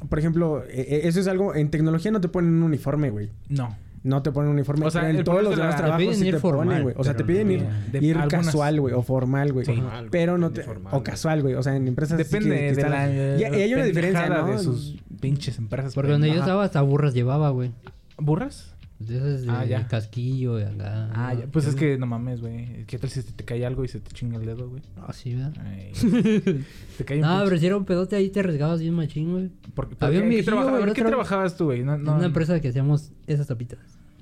por 0.10 0.18
ejemplo, 0.20 0.64
eh, 0.68 0.86
eh, 0.90 1.02
eso 1.04 1.20
es 1.20 1.28
algo... 1.28 1.54
En 1.56 1.70
tecnología 1.70 2.12
no 2.12 2.20
te 2.22 2.28
ponen 2.28 2.52
un 2.56 2.64
uniforme, 2.64 3.10
güey. 3.12 3.30
No. 3.48 3.78
No 4.04 4.22
te 4.22 4.32
ponen 4.32 4.50
un 4.52 4.56
uniforme. 4.56 4.86
O 4.86 4.92
sea, 4.92 5.02
pero 5.02 5.18
en 5.20 5.24
todos 5.26 5.44
los 5.44 5.52
de 5.56 5.62
demás 5.62 5.76
trabajos 5.76 6.02
piden 6.02 6.16
sí 6.16 6.28
ir 6.28 6.34
te 6.36 6.40
formal, 6.40 6.68
ponen, 6.68 6.84
güey. 6.84 6.96
O 6.98 7.04
sea, 7.04 7.16
te 7.16 7.24
piden 7.24 7.52
ir, 7.52 7.66
de 7.92 8.00
ir 8.06 8.18
algunas- 8.18 8.46
casual, 8.46 8.80
güey. 8.80 8.94
O 8.94 9.02
formal, 9.02 9.52
güey. 9.54 9.66
Sí. 9.66 9.84
Pero 10.10 10.38
no 10.38 10.52
te... 10.52 10.64
formal, 10.64 10.94
O 10.96 11.04
casual, 11.04 11.42
güey. 11.42 11.56
O 11.56 11.64
sea, 11.64 11.76
en 11.76 11.88
empresas 11.88 12.18
Depende 12.18 12.50
que- 12.50 12.56
que 12.56 12.62
de 12.62 12.70
están- 12.72 12.92
la... 12.92 13.38
Y, 13.38 13.42
y 13.42 13.62
hay 13.62 13.74
una 13.74 13.84
diferencia, 13.84 14.30
¿no? 14.30 14.48
de 14.48 14.60
sus 14.60 14.98
pinches 15.20 15.58
empresas. 15.58 15.94
Porque 15.94 16.12
donde 16.12 16.30
yo 16.32 16.40
estaba 16.40 16.64
hasta 16.64 16.82
burras 16.82 17.14
llevaba, 17.14 17.50
güey. 17.50 17.72
¿Burras? 18.18 18.74
De 19.00 19.16
esas 19.16 19.42
de 19.44 19.50
Ah, 19.50 19.64
ya. 19.66 19.88
casquillo 19.88 20.60
y 20.60 20.64
acá. 20.64 21.10
Ah, 21.14 21.34
ya. 21.34 21.46
Pues 21.48 21.66
es 21.66 21.76
que 21.76 21.98
no 21.98 22.06
mames, 22.06 22.42
güey. 22.42 22.84
¿Qué 22.86 23.00
tal 23.00 23.10
si 23.10 23.24
te, 23.24 23.32
te 23.32 23.46
cae 23.46 23.66
algo 23.66 23.86
y 23.86 23.88
se 23.88 24.02
te 24.02 24.12
chinga 24.12 24.38
el 24.38 24.46
dedo, 24.46 24.70
güey? 24.70 24.82
Ah, 24.98 25.14
sí, 25.14 25.36
¿verdad? 25.36 25.54
Ay, 25.66 25.92
te 26.98 27.06
cae 27.06 27.18
un 27.18 27.22
No, 27.22 27.30
pinche- 27.30 27.44
pero 27.46 27.58
si 27.60 27.66
era 27.66 27.78
un 27.78 27.86
pedote 27.86 28.16
ahí 28.18 28.30
te 28.30 28.42
arriesgabas 28.42 28.82
bien 28.82 28.94
machín, 28.94 29.32
güey. 29.32 29.50
Porque, 29.74 29.96
Había 30.02 30.20
un 30.20 30.26
¿en 30.26 30.30
qué, 30.30 30.36
viejillo, 30.36 30.52
trabajaba- 30.52 30.72
güey, 30.72 30.84
¿en 30.84 30.90
el 30.90 30.96
qué 30.96 31.02
otro- 31.02 31.10
trabajabas 31.12 31.56
tú, 31.56 31.66
güey? 31.66 31.84
No, 31.84 31.94
En 31.96 32.10
una 32.10 32.26
empresa 32.26 32.60
que 32.60 32.68
hacíamos 32.68 33.12
esas 33.26 33.48
tapitas. 33.48 33.80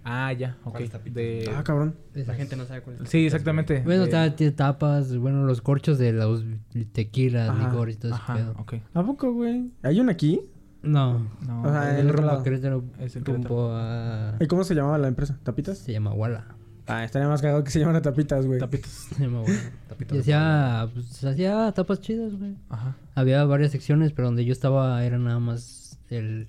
Ah, 0.09 0.31
ya, 0.31 0.55
ok. 0.63 0.79
De... 1.11 1.51
Ah, 1.53 1.63
cabrón. 1.65 1.95
La 2.13 2.33
gente 2.35 2.55
no 2.55 2.65
sabe 2.65 2.81
cuál 2.81 2.97
es. 3.03 3.09
Sí, 3.09 3.25
exactamente. 3.25 3.81
Bueno, 3.83 4.05
de- 4.05 4.51
tapas, 4.51 5.17
bueno, 5.17 5.43
los 5.45 5.61
corchos 5.61 5.97
de 5.97 6.13
los 6.13 6.45
tequilas, 6.93 7.57
licor 7.57 7.89
y 7.89 7.95
todo 7.95 8.11
ese 8.13 8.21
Ajá, 8.21 8.35
pedo. 8.35 8.51
ok. 8.59 8.73
¿A 8.93 9.03
poco, 9.03 9.33
güey? 9.33 9.71
¿Hay 9.83 9.99
una 9.99 10.13
aquí? 10.13 10.39
No, 10.83 11.27
No, 11.45 11.63
O 11.63 11.69
sea, 11.71 11.99
el 11.99 12.09
otro 12.09 12.21
rumbo 12.27 12.43
Querétaro, 12.43 12.83
Es 12.99 13.15
en 13.15 13.25
rumbo 13.25 13.71
a... 13.73 14.35
¿Y 14.39 14.47
cómo 14.47 14.63
se 14.63 14.75
llamaba 14.75 14.97
la 14.97 15.07
empresa? 15.07 15.37
¿Tapitas? 15.43 15.77
Se 15.79 15.91
llama 15.91 16.13
Walla. 16.13 16.45
Ah, 16.89 17.03
estaría 17.03 17.27
más 17.27 17.41
cagado 17.41 17.63
que 17.65 17.71
se 17.71 17.79
llamaran 17.79 18.01
tapitas, 18.01 18.45
güey. 18.45 18.59
tapitas. 18.59 18.89
Se 18.91 19.23
llama 19.23 19.41
Walla. 19.41 19.71
Tapita 19.89 20.15
Y 20.15 20.19
hacía, 20.19 20.89
pues, 20.93 21.23
hacía 21.23 21.71
tapas 21.73 21.99
chidas, 21.99 22.33
güey. 22.35 22.55
Ajá. 22.69 22.95
Había 23.15 23.43
varias 23.43 23.71
secciones, 23.71 24.13
pero 24.13 24.27
donde 24.29 24.45
yo 24.45 24.53
estaba 24.53 25.03
era 25.03 25.17
nada 25.17 25.39
más 25.39 25.99
el, 26.09 26.47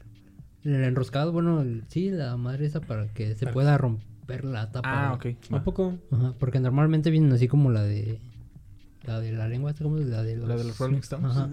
el 0.63 0.85
enroscado, 0.85 1.33
bueno, 1.33 1.61
el- 1.63 1.83
sí, 1.89 2.11
la 2.11 2.37
madre 2.37 2.67
esa 2.67 2.81
para 2.81 3.09
que 3.09 3.35
se 3.35 3.47
pueda 3.49 3.77
romper 3.79 4.45
la 4.45 4.71
tapa. 4.71 5.09
Ah, 5.09 5.15
ok. 5.15 5.27
¿A 5.51 5.65
poco? 5.65 5.95
Ajá, 6.13 6.35
porque 6.39 6.61
normalmente 6.61 7.11
vienen 7.11 7.33
así 7.33 7.49
como 7.49 7.71
la 7.71 7.83
de... 7.83 8.21
La 9.05 9.19
de 9.21 9.33
la 9.33 9.49
lengua, 9.49 9.73
¿cómo 9.75 9.97
es? 9.99 10.07
La 10.07 10.23
de 10.23 10.37
los... 10.37 10.47
La 10.49 10.55
de 10.57 10.65
los 10.65 10.79
Rolling 10.79 10.99
Stones. 10.99 11.31
Ajá. 11.31 11.49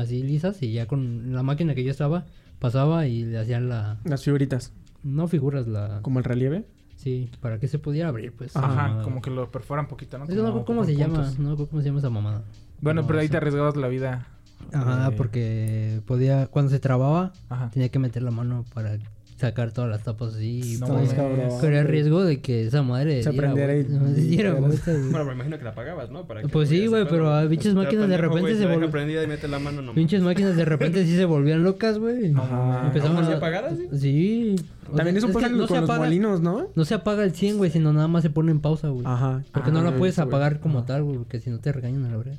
Así 0.00 0.22
lisas 0.22 0.62
y 0.62 0.72
ya 0.72 0.86
con 0.86 1.32
la 1.34 1.42
máquina 1.42 1.74
que 1.74 1.84
yo 1.84 1.90
estaba 1.90 2.24
pasaba 2.58 3.06
y 3.06 3.24
le 3.24 3.38
hacían 3.38 3.68
la... 3.68 3.98
Las 4.04 4.24
figuritas. 4.24 4.72
No 5.02 5.28
figuras, 5.28 5.66
la... 5.66 6.00
Como 6.02 6.18
el 6.18 6.24
relieve. 6.24 6.64
Sí, 6.96 7.30
para 7.40 7.58
que 7.60 7.68
se 7.68 7.78
pudiera 7.78 8.08
abrir, 8.08 8.32
pues. 8.32 8.56
Ajá, 8.56 9.02
como 9.04 9.22
que 9.22 9.30
lo 9.30 9.50
perforan 9.52 9.86
poquito, 9.86 10.18
¿no? 10.18 10.24
Es 10.24 10.30
que 10.30 10.36
no 10.36 10.64
cómo 10.64 10.84
se 10.84 10.96
llama, 10.96 11.30
no 11.38 11.48
me 11.48 11.52
acuerdo 11.52 11.68
cómo 11.70 11.80
se 11.82 11.86
llama 11.88 12.00
esa 12.00 12.10
mamada. 12.10 12.42
Bueno, 12.80 13.06
pero 13.06 13.20
ahí 13.20 13.28
te 13.28 13.36
arriesgabas 13.36 13.76
la 13.76 13.86
vida. 13.88 14.26
Ajá, 14.72 15.08
Eh, 15.08 15.14
porque 15.16 16.00
podía, 16.06 16.48
cuando 16.48 16.70
se 16.70 16.80
trababa, 16.80 17.32
Ajá. 17.48 17.70
tenía 17.70 17.88
que 17.90 18.00
meter 18.00 18.22
la 18.22 18.32
mano 18.32 18.64
para 18.74 18.98
sacar 19.38 19.70
todas 19.72 19.88
las 19.88 20.02
tapas 20.02 20.34
así. 20.34 20.78
No 20.80 20.86
pues. 20.88 21.14
Corría 21.60 21.84
riesgo 21.84 22.24
de 22.24 22.40
que 22.40 22.66
esa 22.66 22.82
madre 22.82 23.22
Se 23.22 23.30
diera 23.30 23.52
prendiera 23.54 23.74
y- 23.76 23.84
diera. 24.20 24.54
Bueno, 24.54 25.24
me 25.26 25.32
imagino 25.32 25.58
que 25.58 25.64
la 25.64 25.70
apagabas, 25.70 26.10
¿no? 26.10 26.26
Para 26.26 26.42
que 26.42 26.48
Pues 26.48 26.68
sí, 26.68 26.86
güey, 26.88 27.06
pero 27.08 27.32
a 27.32 27.48
pinches 27.48 27.72
Pero 27.74 27.84
máquinas 27.84 28.08
de 28.08 28.16
repente 28.16 28.56
se 28.56 28.66
volvían- 28.66 28.90
prendida 28.90 29.22
y 29.22 29.26
mete 29.28 29.46
la 29.46 29.58
mano 29.58 29.76
nomás. 29.80 29.94
Pinches 29.94 30.22
máquinas 30.22 30.56
de 30.56 30.64
repente 30.64 31.04
sí 31.04 31.16
se 31.16 31.24
volvían 31.24 31.62
locas, 31.62 31.98
güey. 31.98 32.30
No 32.30 32.42
Ajá. 32.42 32.56
mames. 32.56 32.86
Empezaban 32.88 33.16
¿Aún 33.16 33.24
así 33.24 33.32
a- 33.32 33.36
apagadas, 33.36 33.74
sí? 33.98 34.56
También 34.94 35.16
eso 35.16 35.28
es 35.28 35.32
pasa 35.34 35.48
con 35.50 35.58
no 35.58 35.66
se 35.68 35.74
los 35.74 35.84
apaga- 35.84 35.98
molinos, 36.00 36.40
¿no? 36.40 36.68
No 36.74 36.84
se 36.84 36.94
apaga 36.94 37.22
el 37.22 37.32
100, 37.32 37.58
güey, 37.58 37.70
sino 37.70 37.92
nada 37.92 38.08
más 38.08 38.22
se 38.22 38.30
pone 38.30 38.50
en 38.50 38.60
pausa, 38.60 38.88
güey. 38.88 39.04
Ajá. 39.06 39.44
Porque 39.52 39.70
Ah, 39.70 39.72
no 39.72 39.82
la 39.82 39.90
he 39.90 39.92
puedes 39.92 40.18
apagar 40.18 40.58
como 40.60 40.84
tal, 40.84 41.04
güey, 41.04 41.18
porque 41.18 41.38
si 41.40 41.50
no 41.50 41.58
te 41.60 41.70
regañan 41.72 42.04
a 42.06 42.10
la 42.10 42.16
verdad. 42.16 42.34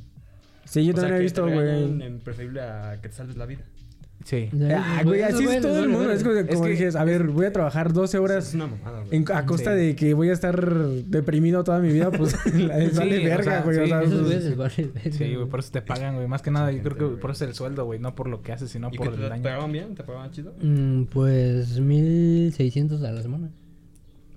Sí, 0.65 0.83
yo 0.85 0.91
O 0.91 0.95
sea, 0.95 1.03
también 1.03 1.19
he 1.19 1.23
visto, 1.23 1.43
güey. 1.47 2.19
preferible 2.19 2.61
a 2.61 2.99
que 3.01 3.09
te 3.09 3.15
salves 3.15 3.37
la 3.37 3.45
vida. 3.45 3.61
Sí. 4.25 4.49
Ah, 4.75 5.01
güey, 5.03 5.21
así 5.23 5.43
es 5.45 5.61
todo 5.61 5.79
el 5.79 5.89
mundo. 5.89 6.11
Es 6.11 6.23
como, 6.23 6.35
como 6.47 6.63
que- 6.65 6.69
dices, 6.71 6.95
a 6.95 7.03
ver, 7.03 7.23
voy 7.27 7.45
a 7.47 7.53
trabajar 7.53 7.93
12 7.93 8.17
Es 8.17 8.21
horas 8.23 8.53
una 8.53 8.67
mamada, 8.67 9.03
güey. 9.03 9.15
en- 9.17 9.25
a 9.31 9.45
costa 9.45 9.73
Sí. 9.73 9.79
de 9.79 9.95
que 9.95 10.13
voy 10.13 10.29
a 10.29 10.33
estar 10.33 10.61
deprimido 10.67 11.63
toda 11.63 11.79
mi 11.79 11.91
vida, 11.91 12.11
pues 12.11 12.35
vale 12.45 12.91
Sí, 12.91 13.25
verga, 13.25 13.61
güey. 13.61 13.77
sí, 15.11 15.35
güey, 15.35 15.47
por 15.49 15.59
eso 15.61 15.71
te 15.71 15.81
pagan, 15.81 16.15
güey. 16.15 16.27
Más 16.27 16.41
que 16.41 16.51
nada, 16.51 16.71
yo 16.71 16.81
creo 16.83 16.97
que 16.97 17.05
güey. 17.05 17.17
por 17.19 17.31
eso 17.31 17.45
es 17.45 17.49
el 17.49 17.55
sueldo, 17.55 17.85
güey. 17.85 17.99
No 17.99 18.13
por 18.15 18.27
lo 18.27 18.41
que 18.41 18.51
haces, 18.51 18.69
sino 18.69 18.89
¿Y 18.91 18.97
por 18.97 19.07
que 19.07 19.11
te, 19.11 19.15
el 19.15 19.21
te 19.23 19.29
daño. 19.29 19.43
pagaban 19.43 19.71
bien? 19.71 19.95
¿Te 19.95 20.03
pagaban 20.03 20.31
chido? 20.31 20.53
Mm, 20.61 21.03
pues 21.05 21.79
1600 21.79 23.01
a 23.03 23.11
la 23.11 23.21
semana. 23.21 23.49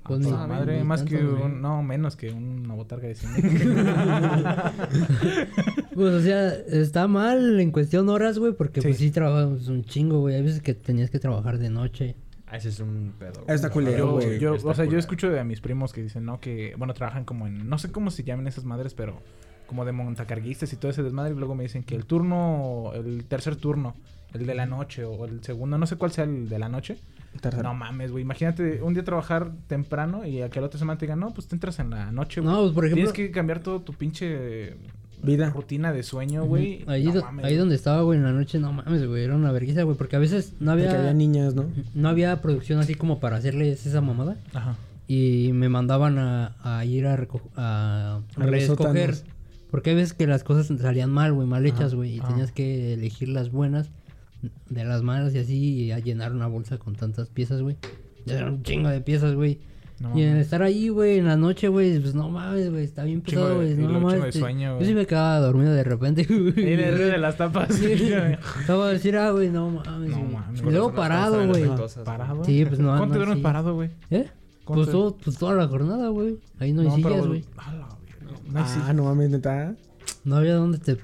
Pues 0.05 0.27
Ah, 0.33 0.47
madre, 0.49 0.79
ni 0.79 0.85
más 0.85 1.03
que 1.05 1.17
un, 1.25 1.63
no, 1.63 1.83
menos 1.83 2.17
que 2.17 2.31
una 2.33 2.75
botarga 2.75 3.07
de 3.09 3.15
cine. 3.15 3.35
Pues, 5.95 6.15
o 6.15 6.21
sea, 6.23 6.49
está 6.49 7.07
mal 7.07 7.61
en 7.61 7.71
cuestión 7.71 8.09
horas, 8.09 8.39
güey, 8.39 8.53
porque 8.55 8.81
Sí. 8.81 8.89
pues 8.89 8.99
sí 8.99 9.11
trabajamos 9.11 9.69
un 9.69 9.85
chingo, 9.85 10.21
güey. 10.21 10.37
Hay 10.37 10.43
veces 10.43 10.63
que 10.63 10.75
tenías 10.75 11.11
que 11.11 11.19
trabajar 11.19 11.59
de 11.59 11.69
noche. 11.69 12.17
Ah, 12.47 12.57
ese 12.57 12.71
es 12.71 12.81
un 12.81 13.13
pedo. 13.19 13.45
Está 13.47 13.71
culero, 13.71 13.99
yo, 13.99 14.13
güey. 14.13 14.39
yo, 14.39 14.55
Está 14.55 14.69
o 14.71 14.75
sea, 14.75 14.85
yo 14.85 14.89
culero. 14.91 15.01
escucho 15.01 15.31
de 15.31 15.39
a 15.41 15.45
mis 15.45 15.61
primos 15.61 15.93
que 15.93 16.03
dicen, 16.03 16.25
no, 16.25 16.41
que, 16.41 16.75
bueno, 16.79 16.95
trabajan 16.95 17.25
como 17.25 17.47
en, 17.47 17.69
no 17.69 17.79
sé 17.79 17.93
cómo 17.93 18.11
se 18.11 18.25
llaman 18.25 18.47
esas 18.47 18.65
madres, 18.65 18.95
pero 18.95 19.21
como 19.67 19.85
de 19.85 19.93
montacarguistas 19.93 20.73
y 20.73 20.77
todo 20.77 20.91
ese 20.91 21.03
desmadre. 21.03 21.35
Y 21.35 21.37
luego 21.39 21.55
me 21.55 21.63
dicen 21.65 21.83
que 21.83 21.95
el 21.95 22.05
turno, 22.07 22.93
el 22.95 23.25
tercer 23.27 23.57
turno, 23.57 23.95
el 24.35 24.47
de 24.47 24.55
la 24.55 24.67
noche 24.67 25.05
o 25.05 25.25
el 25.27 25.43
segundo, 25.45 25.77
no 25.79 25.87
sé 25.87 25.97
cuál 25.97 26.11
sea 26.13 26.25
el 26.25 26.49
de 26.49 26.59
la 26.59 26.69
noche. 26.71 26.99
Tercero. 27.41 27.63
No 27.65 27.75
mames, 27.75 28.11
güey. 28.13 28.23
Imagínate 28.23 28.83
un 28.83 28.95
día 28.95 29.05
trabajar 29.05 29.53
temprano 29.67 30.27
y 30.27 30.43
a 30.43 30.51
que 30.51 30.61
la 30.61 30.67
otra 30.67 30.79
semana 30.79 30.99
te 30.99 31.07
digan, 31.07 31.21
no, 31.21 31.33
pues 31.33 31.47
te 31.49 31.55
entras 31.57 31.79
en 31.79 31.91
la 31.91 32.13
noche, 32.13 32.41
güey. 32.41 32.53
No, 32.55 32.61
pues 32.63 32.73
por 32.73 32.85
ejemplo. 32.87 33.11
Tienes 33.11 33.13
que 33.13 33.31
cambiar 33.33 33.61
todo 33.61 33.81
tu 33.81 33.93
pinche 33.95 34.77
Vida. 35.23 35.51
rutina 35.51 35.93
de 35.93 36.03
sueño, 36.03 36.45
güey. 36.45 36.85
Ahí, 36.89 37.05
No 37.05 37.13
do- 37.15 37.23
mames, 37.23 37.45
ahí 37.45 37.57
donde 37.57 37.75
estaba, 37.77 38.03
güey, 38.03 38.19
en 38.19 38.25
la 38.25 38.33
noche, 38.33 38.59
no 38.59 38.73
mames, 38.73 39.07
güey, 39.07 39.23
era 39.25 39.35
una 39.37 39.53
vergüenza, 39.53 39.83
güey, 39.85 39.97
porque 39.97 40.17
a 40.17 40.19
veces 40.19 40.55
no 40.61 40.73
Porque 40.73 40.87
había, 40.89 40.99
había 41.01 41.15
niñas, 41.15 41.55
¿no? 41.55 41.67
no 41.95 42.09
había 42.09 42.41
producción 42.43 42.79
así 42.81 42.95
como 42.97 43.21
para 43.21 43.37
hacerles 43.37 43.87
esa 43.87 44.01
mamada. 44.01 44.37
Ajá. 44.53 44.77
Y 45.09 45.51
me 45.53 45.69
mandaban 45.69 46.19
a, 46.19 46.55
a 46.63 46.85
ir 46.85 47.07
a, 47.07 47.15
a, 47.57 48.21
A 48.37 48.61
sótanos. 48.67 49.25
Porque 49.71 49.91
hay 49.91 49.97
veces 49.97 50.13
que 50.13 50.27
las 50.27 50.45
cosas 50.45 50.67
salían 50.81 51.11
mal, 51.11 51.33
güey, 51.33 51.47
mal 51.49 51.65
hechas, 51.67 51.95
güey. 51.95 52.17
Y 52.17 52.19
ajá. 52.21 52.29
tenías 52.29 52.53
que 52.53 52.93
elegir 52.95 53.29
las 53.29 53.51
buenas 53.51 53.91
de 54.69 54.85
las 54.85 55.03
malas 55.03 55.35
y 55.35 55.39
así. 55.39 55.57
Y 55.57 55.93
a 55.93 55.99
llenar 55.99 56.33
una 56.33 56.47
bolsa 56.47 56.79
con 56.79 56.95
tantas 56.95 57.29
piezas, 57.29 57.63
güey. 57.63 57.77
Ya 58.27 58.39
Era 58.39 58.47
un 58.47 58.63
chingo 58.63 58.89
de 58.89 59.01
piezas, 59.01 59.35
güey. 59.35 59.59
No 60.01 60.19
y 60.19 60.23
en 60.23 60.37
estar 60.37 60.63
ahí, 60.63 60.89
güey, 60.89 61.19
en 61.19 61.27
la 61.27 61.37
noche, 61.37 61.69
güey, 61.69 62.01
pues 62.01 62.13
no 62.13 62.29
mames, 62.29 62.71
güey, 62.71 62.83
está 62.83 63.05
bien 63.05 63.21
pesado, 63.21 63.57
güey. 63.57 63.77
No 63.77 64.01
mames. 64.01 64.35
sueño, 64.35 64.81
Yo 64.81 64.85
sí 64.85 64.95
me 64.95 65.07
quedaba 65.07 65.39
dormido 65.39 65.73
de 65.73 65.85
repente, 65.85 66.25
güey. 66.29 66.49
Y 66.49 66.77
de, 66.77 66.93
de 66.93 67.19
las 67.19 67.37
tapas. 67.37 67.71
Estaba 68.61 68.89
a 68.89 68.91
decir, 68.91 69.17
ah, 69.17 69.31
güey, 69.31 69.51
no 69.51 69.71
mames. 69.71 70.11
No 70.11 70.25
mames. 70.25 70.61
Y 70.61 70.65
luego 70.65 70.93
parado, 70.93 71.47
güey. 71.47 71.71
¿Parado? 72.05 72.43
Sí, 72.45 72.65
pues 72.65 72.81
no. 72.81 72.97
¿Cuánto 72.97 73.33
sí. 73.33 73.41
parado, 73.41 73.75
güey? 73.75 73.91
¿Eh? 74.11 74.29
Pues, 74.65 74.91
todo, 74.91 75.17
pues 75.17 75.39
toda 75.39 75.55
la 75.55 75.69
jornada, 75.69 76.09
güey. 76.09 76.39
Ahí 76.59 76.73
no 76.73 76.83
hay 76.83 76.91
sillas, 76.91 77.27
güey. 77.27 77.45
Ah, 78.55 78.93
no 78.93 79.05
mames, 79.05 79.31
neta. 79.31 79.77
No 80.25 80.37
había 80.37 80.55
dónde 80.55 80.79
te... 80.79 80.99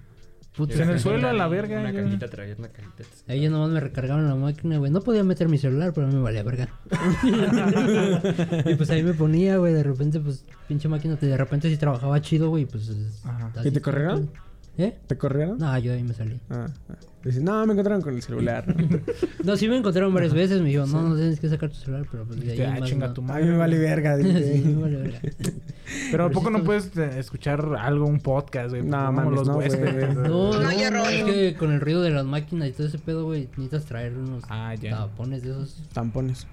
Puta, 0.58 0.82
en 0.82 0.90
el 0.90 0.98
suelo, 0.98 1.28
a 1.28 1.32
la 1.32 1.46
verga, 1.46 1.78
Una 1.78 1.92
ya. 1.92 2.02
cajita, 2.02 2.28
traías 2.28 2.58
una 2.58 2.66
cajita. 2.66 3.04
Ahí 3.28 3.42
ya 3.42 3.48
nomás 3.48 3.70
me 3.70 3.78
recargaron 3.78 4.26
la 4.28 4.34
máquina, 4.34 4.76
güey. 4.78 4.90
No 4.90 5.00
podía 5.00 5.22
meter 5.22 5.48
mi 5.48 5.56
celular, 5.56 5.92
pero 5.94 6.08
a 6.08 6.10
mí 6.10 6.16
me 6.16 6.22
valía 6.22 6.42
verga. 6.42 6.68
y 8.66 8.74
pues 8.74 8.90
ahí 8.90 9.04
me 9.04 9.14
ponía, 9.14 9.58
güey. 9.58 9.72
De 9.72 9.84
repente, 9.84 10.18
pues, 10.18 10.44
pinche 10.66 10.88
máquina, 10.88 11.14
de 11.14 11.36
repente 11.36 11.70
si 11.70 11.76
trabajaba 11.76 12.20
chido, 12.20 12.48
güey, 12.48 12.66
pues... 12.66 12.90
Ajá. 13.22 13.52
así 13.54 13.68
¿Y 13.68 13.70
te 13.70 13.80
corrieron? 13.80 14.30
¿Eh? 14.78 14.98
¿Te 15.06 15.16
corrieron? 15.16 15.58
No, 15.58 15.78
yo 15.78 15.92
ahí 15.92 16.02
me 16.02 16.14
salí. 16.14 16.40
Ah, 16.50 16.66
ah. 16.88 16.94
Dice, 17.24 17.40
no, 17.40 17.66
me 17.66 17.72
encontraron 17.72 18.00
con 18.00 18.14
el 18.14 18.22
celular. 18.22 18.64
No, 19.44 19.56
sí 19.56 19.68
me 19.68 19.76
encontraron 19.76 20.12
varias 20.12 20.34
veces. 20.34 20.60
Me 20.60 20.66
dijeron, 20.68 20.90
no, 20.92 21.02
no 21.10 21.16
tienes 21.16 21.40
que 21.40 21.48
sacar 21.48 21.68
tu 21.70 21.76
celular, 21.76 22.06
pero 22.10 22.24
pues 22.24 22.40
de 22.40 22.52
ahí 22.52 22.60
Ah, 22.62 22.76
más 22.80 22.88
chinga 22.88 23.08
no. 23.08 23.12
tu 23.14 23.20
A 23.22 23.24
madre. 23.24 23.44
mí 23.44 23.50
me 23.50 23.56
vale 23.56 23.78
verga. 23.78 24.16
dice. 24.18 24.56
Sí, 24.58 24.64
me 24.64 24.82
vale 24.82 24.96
verga. 24.96 25.20
Pero 26.10 26.26
¿a 26.26 26.30
poco 26.30 26.50
no 26.50 26.62
puedes 26.64 26.94
eh, 26.98 27.18
escuchar 27.18 27.64
algo, 27.78 28.04
un 28.06 28.20
podcast, 28.20 28.70
güey? 28.70 28.82
No, 28.82 29.10
mames, 29.10 29.32
los 29.32 29.48
no, 29.48 29.54
güey. 29.54 29.68
No, 29.70 30.52
no, 30.52 30.60
No, 30.60 30.72
ya 30.72 30.90
no, 30.90 31.04
es 31.06 31.24
que 31.24 31.54
con 31.58 31.72
el 31.72 31.80
ruido 31.80 32.02
de 32.02 32.10
las 32.10 32.26
máquinas 32.26 32.68
y 32.68 32.72
todo 32.72 32.86
ese 32.88 32.98
pedo, 32.98 33.24
güey, 33.24 33.42
necesitas 33.56 33.84
traer 33.86 34.12
unos 34.14 34.44
Ah, 34.50 34.74
ya. 34.74 34.90
tapones 34.98 35.42
de 35.42 35.50
esos. 35.52 35.76
Tampones. 35.94 36.46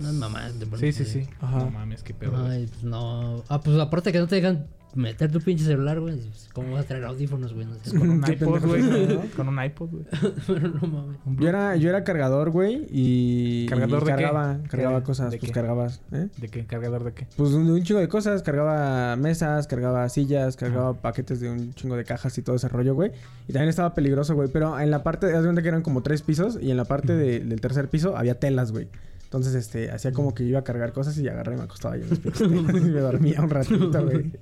Unas 0.00 0.14
mamás. 0.14 0.54
te 0.54 0.76
Sí, 0.78 0.92
sí, 0.92 1.04
sí. 1.04 1.28
Ajá. 1.40 1.58
No 1.58 1.70
mames, 1.70 2.02
qué 2.02 2.14
pedo. 2.14 2.36
Ay, 2.46 2.66
pues 2.66 2.82
no. 2.82 3.44
Ah, 3.48 3.60
pues 3.60 3.78
aparte 3.78 4.10
que 4.12 4.18
no 4.18 4.26
te 4.26 4.36
dejan 4.36 4.66
meter 4.94 5.30
tu 5.30 5.40
pinche 5.40 5.64
celular, 5.64 6.00
güey. 6.00 6.18
¿Cómo 6.52 6.72
vas 6.72 6.84
a 6.84 6.88
traer 6.88 7.04
audífonos, 7.04 7.54
güey? 7.54 7.66
No 7.66 7.74
sé. 7.82 7.96
Con 7.96 8.10
un 8.10 8.24
iPod, 8.26 8.66
güey. 8.66 8.82
¿no? 8.82 9.22
Con 9.36 9.48
un 9.48 9.62
iPod, 9.64 9.88
güey. 9.90 10.04
Pero 10.46 10.68
no 10.68 10.86
mames. 10.86 11.16
Yo 11.38 11.48
era, 11.48 11.76
yo 11.76 11.88
era 11.88 12.02
cargador, 12.04 12.50
güey, 12.50 12.86
y... 12.90 13.66
¿Cargador 13.66 14.02
y 14.02 14.06
de 14.06 14.16
qué? 14.16 14.22
cargaba, 14.68 15.02
cosas, 15.02 15.30
¿De 15.30 15.38
pues 15.38 15.50
qué? 15.50 15.54
cargabas, 15.54 16.00
¿eh? 16.12 16.28
¿De 16.38 16.48
qué? 16.48 16.66
¿Cargador 16.66 17.04
de 17.04 17.12
qué? 17.12 17.26
Pues 17.36 17.50
un, 17.52 17.70
un 17.70 17.82
chingo 17.82 18.00
de 18.00 18.08
cosas, 18.08 18.42
cargaba 18.42 19.16
mesas, 19.16 19.66
cargaba 19.66 20.08
sillas, 20.08 20.56
cargaba 20.56 20.94
paquetes 20.94 21.40
de 21.40 21.50
un 21.50 21.72
chingo 21.74 21.96
de 21.96 22.04
cajas 22.04 22.36
y 22.38 22.42
todo 22.42 22.56
ese 22.56 22.68
rollo, 22.68 22.94
güey. 22.94 23.12
Y 23.48 23.52
también 23.52 23.68
estaba 23.68 23.94
peligroso, 23.94 24.34
güey, 24.34 24.48
pero 24.52 24.78
en 24.80 24.90
la 24.90 25.02
parte, 25.02 25.26
haz 25.26 25.42
de 25.42 25.48
cuenta 25.48 25.62
que 25.62 25.68
eran 25.68 25.82
como 25.82 26.02
tres 26.02 26.22
pisos 26.22 26.58
y 26.60 26.70
en 26.70 26.76
la 26.76 26.84
parte 26.84 27.14
de- 27.14 27.40
del 27.40 27.60
tercer 27.60 27.88
piso 27.88 28.16
había 28.16 28.38
telas, 28.38 28.72
güey. 28.72 28.88
Entonces, 29.30 29.54
este, 29.54 29.92
hacía 29.92 30.10
como 30.10 30.34
que 30.34 30.42
iba 30.42 30.58
a 30.58 30.64
cargar 30.64 30.92
cosas 30.92 31.16
y 31.18 31.28
agarré 31.28 31.54
y 31.54 31.58
me 31.58 31.62
acostaba 31.62 31.94
ahí 31.94 32.02
en 32.02 32.10
los 32.10 32.18
pies. 32.18 32.40
y 32.40 32.44
me 32.48 32.98
dormía 33.00 33.40
un 33.40 33.48
ratito, 33.50 34.04
güey. 34.04 34.32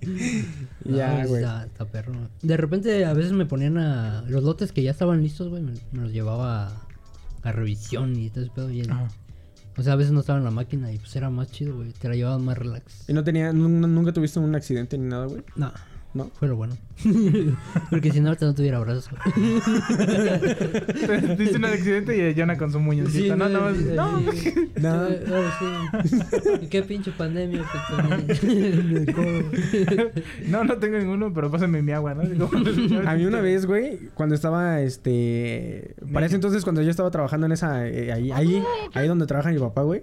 Y 0.84 0.92
ya, 0.96 1.26
güey. 1.26 1.42
Está, 1.42 1.66
está 1.66 1.84
perro. 1.84 2.14
De 2.40 2.56
repente 2.56 3.04
a 3.04 3.12
veces 3.12 3.32
me 3.32 3.44
ponían 3.44 3.76
a... 3.76 4.22
Los 4.28 4.42
lotes 4.44 4.72
que 4.72 4.82
ya 4.82 4.90
estaban 4.92 5.22
listos, 5.22 5.50
güey, 5.50 5.62
me, 5.62 5.74
me 5.92 6.02
los 6.04 6.12
llevaba 6.12 6.68
a, 6.68 6.86
a 7.42 7.52
revisión 7.52 8.16
y 8.16 8.30
todo 8.30 8.44
ese 8.44 8.52
pedo. 8.54 8.70
Y 8.70 8.80
el-. 8.80 8.90
O 9.76 9.82
sea, 9.82 9.92
a 9.92 9.96
veces 9.96 10.10
no 10.12 10.20
estaba 10.20 10.38
en 10.38 10.44
la 10.46 10.50
máquina 10.50 10.90
y 10.90 10.98
pues 10.98 11.14
era 11.16 11.28
más 11.28 11.52
chido, 11.52 11.76
güey. 11.76 11.92
Te 11.92 12.08
la 12.08 12.14
llevaban 12.14 12.42
más 12.44 12.56
relax. 12.56 13.08
¿Y 13.10 13.12
no 13.12 13.22
tenía, 13.22 13.52
nu- 13.52 13.68
nunca 13.68 14.12
tuviste 14.14 14.40
un 14.40 14.54
accidente 14.54 14.96
ni 14.96 15.06
nada, 15.06 15.26
güey? 15.26 15.42
No, 15.54 15.70
¿No? 16.18 16.30
fue 16.36 16.48
lo 16.48 16.56
bueno. 16.56 16.76
Porque 17.90 18.10
si 18.10 18.20
no, 18.20 18.30
ahorita 18.30 18.46
no 18.46 18.54
tuviera 18.54 18.80
brazos. 18.80 19.08
Dice 21.38 21.56
un 21.56 21.64
accidente 21.64 22.30
y 22.30 22.34
Jonah 22.34 22.58
con 22.58 22.72
su 22.72 22.80
muñecita. 22.80 23.36
no, 23.36 23.48
no, 23.48 23.72
sí, 23.72 23.86
no. 23.94 24.20
No. 24.80 25.02
Oh, 25.04 25.12
sí. 26.02 26.16
¿Y 26.62 26.66
qué 26.66 26.82
pinche 26.82 27.12
pandemia? 27.12 27.64
pues. 28.26 28.42
No, 30.48 30.64
no 30.64 30.76
tengo 30.78 30.98
ninguno, 30.98 31.32
pero 31.32 31.52
pásame 31.52 31.82
mi 31.82 31.92
agua, 31.92 32.14
¿no? 32.14 32.22
Digo, 32.22 32.50
A 33.06 33.14
mí 33.14 33.24
una 33.24 33.40
vez, 33.40 33.64
güey, 33.66 34.08
cuando 34.14 34.34
estaba, 34.34 34.80
este... 34.80 35.94
Para 36.12 36.26
ese 36.26 36.34
entonces, 36.34 36.64
cuando 36.64 36.82
yo 36.82 36.90
estaba 36.90 37.12
trabajando 37.12 37.46
en 37.46 37.52
esa... 37.52 37.86
eh, 37.86 38.12
ahí, 38.12 38.32
ahí, 38.32 38.60
ahí 38.94 39.06
donde 39.06 39.26
trabaja 39.26 39.50
mi 39.50 39.58
papá, 39.60 39.82
güey. 39.82 40.02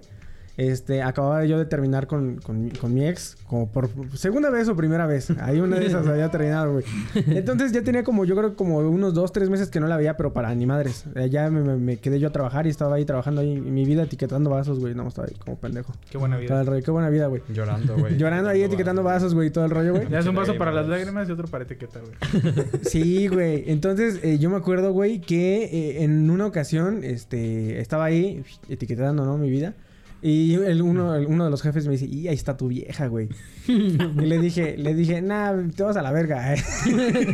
Este, 0.56 1.02
acababa 1.02 1.44
yo 1.44 1.58
de 1.58 1.66
terminar 1.66 2.06
con, 2.06 2.36
con, 2.36 2.70
con 2.70 2.94
mi 2.94 3.06
ex, 3.06 3.36
como 3.46 3.70
por 3.70 3.90
segunda 4.16 4.48
vez 4.48 4.68
o 4.68 4.74
primera 4.76 5.06
vez. 5.06 5.30
Ahí 5.40 5.60
una 5.60 5.78
de 5.78 5.84
esas 5.86 6.06
había 6.08 6.30
terminado, 6.30 6.72
güey. 6.72 6.84
Entonces 7.26 7.72
ya 7.72 7.82
tenía 7.82 8.02
como, 8.04 8.24
yo 8.24 8.34
creo 8.36 8.56
como 8.56 8.78
unos 8.78 9.12
dos, 9.12 9.32
tres 9.32 9.50
meses 9.50 9.68
que 9.68 9.80
no 9.80 9.86
la 9.86 9.98
veía, 9.98 10.16
pero 10.16 10.32
para 10.32 10.54
ni 10.54 10.64
madres. 10.64 11.04
Eh, 11.14 11.28
Ya 11.28 11.50
me, 11.50 11.60
me- 11.60 11.76
me 11.76 11.96
quedé 11.98 12.18
yo 12.20 12.28
a 12.28 12.32
trabajar 12.32 12.66
y 12.66 12.70
estaba 12.70 12.96
ahí 12.96 13.04
trabajando 13.04 13.42
ahí 13.42 13.52
en 13.52 13.74
mi 13.74 13.84
vida 13.84 14.04
etiquetando 14.04 14.48
vasos, 14.48 14.78
güey. 14.80 14.94
No, 14.94 15.06
estaba 15.08 15.28
ahí 15.28 15.34
como 15.38 15.58
pendejo. 15.58 15.92
Qué 16.10 16.16
buena 16.16 16.36
Todo 16.36 16.42
vida. 16.44 16.60
el 16.62 16.66
rollo, 16.66 16.82
qué 16.82 16.90
buena 16.90 17.10
vida, 17.10 17.26
güey. 17.26 17.42
Llorando, 17.52 17.96
güey. 17.98 18.16
Llorando 18.18 18.48
ahí 18.48 18.62
etiquetando 18.62 19.02
vasos, 19.02 19.34
güey, 19.34 19.50
todo 19.50 19.66
el 19.66 19.70
rollo, 19.70 19.92
güey. 19.94 20.08
Ya 20.08 20.20
es 20.20 20.26
un 20.26 20.34
vaso 20.34 20.56
para 20.56 20.72
las 20.72 20.88
lágrimas 20.88 21.28
y 21.28 21.32
otro 21.32 21.48
para 21.48 21.64
etiquetar, 21.64 22.02
güey. 22.02 22.54
Sí, 22.82 23.28
güey. 23.28 23.64
Entonces, 23.70 24.20
eh, 24.22 24.38
yo 24.38 24.48
me 24.48 24.56
acuerdo, 24.56 24.92
güey, 24.92 25.20
que 25.20 25.64
eh, 25.64 26.02
en 26.04 26.30
una 26.30 26.46
ocasión, 26.46 27.04
este, 27.04 27.78
estaba 27.80 28.06
ahí 28.06 28.42
etiquetando, 28.70 29.24
¿no? 29.26 29.36
Mi 29.36 29.50
vida. 29.50 29.74
Y 30.22 30.54
el, 30.54 30.82
uno, 30.82 31.14
el- 31.14 31.26
uno 31.26 31.44
de 31.44 31.50
los 31.50 31.62
jefes 31.62 31.86
me 31.86 31.92
dice, 31.92 32.06
y 32.06 32.26
ahí 32.28 32.34
está 32.34 32.56
tu 32.56 32.68
vieja, 32.68 33.06
güey. 33.06 33.28
y 33.68 33.98
le 34.26 34.38
dije, 34.38 34.76
le 34.78 34.94
dije, 34.94 35.20
nah, 35.22 35.52
te 35.74 35.82
vas 35.82 35.96
a 35.96 36.02
la 36.02 36.10
verga, 36.12 36.54
eh. 36.54 36.62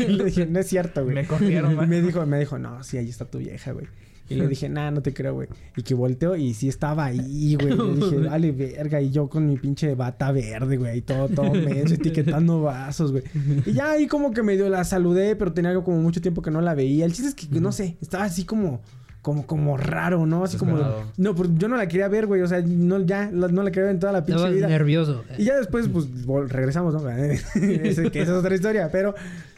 le 0.08 0.24
dije, 0.24 0.46
no 0.46 0.58
es 0.58 0.66
cierto, 0.66 1.04
güey. 1.04 1.14
Me 1.14 1.26
corrieron, 1.26 1.72
Y 1.72 1.76
man. 1.76 1.88
me 1.88 2.02
dijo, 2.02 2.24
me 2.26 2.38
dijo, 2.38 2.58
no, 2.58 2.82
sí, 2.82 2.98
ahí 2.98 3.08
está 3.08 3.24
tu 3.24 3.38
vieja, 3.38 3.72
güey. 3.72 3.86
Y 4.28 4.36
le 4.36 4.48
dije, 4.48 4.68
nah, 4.70 4.90
no 4.90 5.02
te 5.02 5.12
creo, 5.12 5.34
güey. 5.34 5.48
Y 5.76 5.82
que 5.82 5.92
volteó 5.92 6.36
y 6.36 6.54
sí 6.54 6.66
estaba 6.66 7.04
ahí, 7.04 7.54
güey. 7.60 7.76
Le 7.76 7.94
dije, 7.96 8.18
dale, 8.30 8.52
verga. 8.52 8.98
Y 9.02 9.10
yo 9.10 9.28
con 9.28 9.46
mi 9.46 9.58
pinche 9.58 9.94
bata 9.94 10.32
verde, 10.32 10.78
güey. 10.78 10.98
Y 10.98 11.02
todo, 11.02 11.28
todo 11.28 11.52
menso, 11.52 11.94
etiquetando 11.94 12.62
vasos, 12.62 13.12
güey. 13.12 13.24
Y 13.66 13.72
ya 13.74 13.90
ahí 13.90 14.06
como 14.06 14.32
que 14.32 14.42
medio 14.42 14.70
la 14.70 14.84
saludé, 14.84 15.36
pero 15.36 15.52
tenía 15.52 15.74
como 15.82 16.00
mucho 16.00 16.22
tiempo 16.22 16.40
que 16.40 16.50
no 16.50 16.62
la 16.62 16.72
veía. 16.74 17.04
El 17.04 17.12
chiste 17.12 17.28
es 17.28 17.34
que, 17.34 17.60
no 17.60 17.72
sé, 17.72 17.96
estaba 18.00 18.24
así 18.24 18.44
como... 18.44 18.80
Como, 19.22 19.46
como 19.46 19.76
raro, 19.76 20.26
¿no? 20.26 20.42
Así 20.42 20.56
como... 20.56 20.76
No, 21.16 21.34
pues 21.36 21.48
yo 21.56 21.68
no 21.68 21.76
la 21.76 21.86
quería 21.86 22.08
ver, 22.08 22.26
güey. 22.26 22.42
O 22.42 22.48
sea, 22.48 22.60
no, 22.60 22.98
ya, 23.00 23.30
la- 23.32 23.46
no 23.46 23.62
la 23.62 23.70
quería 23.70 23.84
ver 23.84 23.94
en 23.94 24.00
toda 24.00 24.12
la 24.12 24.24
pinche 24.24 24.42
vida. 24.56 24.66
nervioso. 24.66 25.22
Y 25.38 25.44
ya 25.44 25.56
después, 25.56 25.88
pues, 25.88 26.08
regresamos, 26.50 26.92
¿no? 26.94 27.08
Ese- 27.54 28.10
que 28.10 28.20
esa 28.20 28.32
es 28.32 28.38
otra 28.38 28.52
historia. 28.52 28.88
Pero 28.90 29.14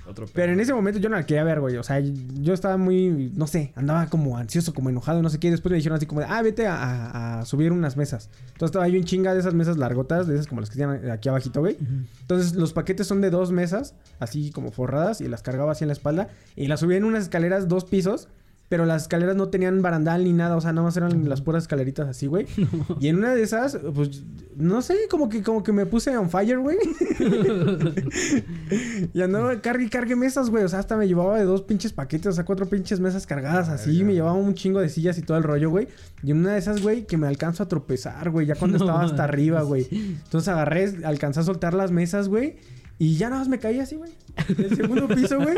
Otro 0.06 0.26
pero 0.34 0.52
en 0.52 0.60
ese 0.60 0.74
momento 0.74 1.00
yo 1.00 1.08
no 1.08 1.16
la 1.16 1.24
quería 1.24 1.44
ver, 1.44 1.60
güey. 1.60 1.78
O 1.78 1.82
sea, 1.82 1.98
yo 1.98 2.52
estaba 2.52 2.76
muy, 2.76 3.32
no 3.34 3.46
sé, 3.46 3.72
andaba 3.74 4.04
como 4.08 4.36
ansioso, 4.36 4.74
como 4.74 4.90
enojado, 4.90 5.22
no 5.22 5.30
sé 5.30 5.38
qué. 5.40 5.46
Y 5.48 5.52
después 5.52 5.70
me 5.70 5.76
dijeron 5.78 5.96
así 5.96 6.04
como, 6.04 6.20
de, 6.20 6.26
ah, 6.28 6.42
vete 6.42 6.66
a, 6.66 6.74
a- 6.76 7.40
a 7.40 7.44
subir 7.46 7.72
unas 7.72 7.96
mesas. 7.96 8.28
Entonces 8.52 8.66
estaba 8.66 8.86
yo 8.88 8.98
en 8.98 9.04
chinga 9.04 9.32
de 9.32 9.40
esas 9.40 9.54
mesas 9.54 9.78
largotas, 9.78 10.26
de 10.26 10.34
esas 10.34 10.46
como 10.46 10.60
las 10.60 10.68
que 10.68 10.76
tienen 10.76 11.10
aquí 11.10 11.30
abajito, 11.30 11.60
güey. 11.60 11.78
Entonces 12.20 12.54
los 12.54 12.74
paquetes 12.74 13.06
son 13.06 13.22
de 13.22 13.30
dos 13.30 13.50
mesas, 13.50 13.94
así 14.20 14.50
como 14.50 14.72
forradas, 14.72 15.22
y 15.22 15.28
las 15.28 15.40
cargaba 15.40 15.72
así 15.72 15.84
en 15.84 15.88
la 15.88 15.94
espalda. 15.94 16.28
Y 16.54 16.66
las 16.66 16.80
subía 16.80 16.98
en 16.98 17.04
unas 17.04 17.22
escaleras 17.22 17.66
dos 17.66 17.86
pisos. 17.86 18.28
Pero 18.74 18.86
las 18.86 19.02
escaleras 19.02 19.36
no 19.36 19.50
tenían 19.50 19.82
barandal 19.82 20.24
ni 20.24 20.32
nada, 20.32 20.56
o 20.56 20.60
sea, 20.60 20.72
nada 20.72 20.84
más 20.84 20.96
eran 20.96 21.28
las 21.28 21.40
puras 21.40 21.62
escaleritas 21.62 22.08
así, 22.08 22.26
güey. 22.26 22.48
Y 23.00 23.06
en 23.06 23.18
una 23.18 23.32
de 23.32 23.40
esas, 23.40 23.78
pues, 23.94 24.24
no 24.56 24.82
sé, 24.82 24.96
como 25.08 25.28
que, 25.28 25.44
como 25.44 25.62
que 25.62 25.70
me 25.70 25.86
puse 25.86 26.18
on 26.18 26.28
fire, 26.28 26.58
güey. 26.58 26.76
y 29.14 29.22
andaba 29.22 29.60
cargue 29.60 29.84
y 29.84 29.88
cargue 29.88 30.16
mesas, 30.16 30.50
güey. 30.50 30.64
O 30.64 30.68
sea, 30.68 30.80
hasta 30.80 30.96
me 30.96 31.06
llevaba 31.06 31.38
de 31.38 31.44
dos 31.44 31.62
pinches 31.62 31.92
paquetes, 31.92 32.26
o 32.26 32.32
sea, 32.32 32.44
cuatro 32.44 32.66
pinches 32.66 32.98
mesas 32.98 33.28
cargadas 33.28 33.68
así. 33.68 34.02
Me 34.02 34.12
llevaba 34.12 34.34
un 34.34 34.54
chingo 34.54 34.80
de 34.80 34.88
sillas 34.88 35.16
y 35.18 35.22
todo 35.22 35.36
el 35.36 35.44
rollo, 35.44 35.70
güey. 35.70 35.86
Y 36.24 36.32
en 36.32 36.38
una 36.38 36.54
de 36.54 36.58
esas, 36.58 36.82
güey, 36.82 37.06
que 37.06 37.16
me 37.16 37.28
alcanzo 37.28 37.62
a 37.62 37.68
tropezar, 37.68 38.30
güey, 38.30 38.48
ya 38.48 38.56
cuando 38.56 38.78
No 38.78 38.86
estaba 38.86 39.04
hasta 39.04 39.22
arriba, 39.22 39.62
güey. 39.62 39.86
Entonces 39.92 40.48
agarré, 40.48 40.92
alcancé 41.04 41.38
a 41.38 41.42
soltar 41.44 41.74
las 41.74 41.92
mesas, 41.92 42.28
güey. 42.28 42.56
Y 42.98 43.16
ya 43.16 43.28
nada 43.28 43.40
más 43.40 43.48
me 43.48 43.58
caí 43.58 43.80
así, 43.80 43.96
güey. 43.96 44.12
Del 44.56 44.76
segundo 44.76 45.08
piso, 45.08 45.38
güey. 45.40 45.56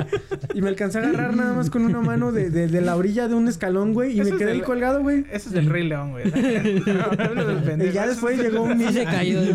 Y 0.55 0.62
me 0.62 0.68
alcancé 0.68 0.99
a 0.99 1.03
agarrar 1.03 1.37
nada 1.37 1.53
más 1.55 1.68
con 1.70 1.85
una 1.85 2.01
mano 2.01 2.33
de, 2.33 2.49
de, 2.51 2.66
de 2.66 2.81
la 2.81 2.96
orilla 2.96 3.29
de 3.29 3.35
un 3.35 3.46
escalón, 3.49 3.92
güey. 3.92 4.16
Y 4.16 4.20
Eso 4.20 4.33
me 4.33 4.38
quedé 4.38 4.53
ahí 4.53 4.57
del- 4.59 4.66
colgado, 4.66 5.03
güey. 5.03 5.25
Ese 5.31 5.51
es 5.51 5.55
el 5.55 5.68
Rey 5.68 5.85
León, 5.87 6.12
güey. 6.12 6.25
Y 7.88 7.92
ya 7.92 8.07
después 8.07 8.38
llegó 8.42 8.62
un 8.62 8.79
Sí 8.79 8.92
se 8.92 9.05
cayó. 9.05 9.40
¿no? 9.42 9.55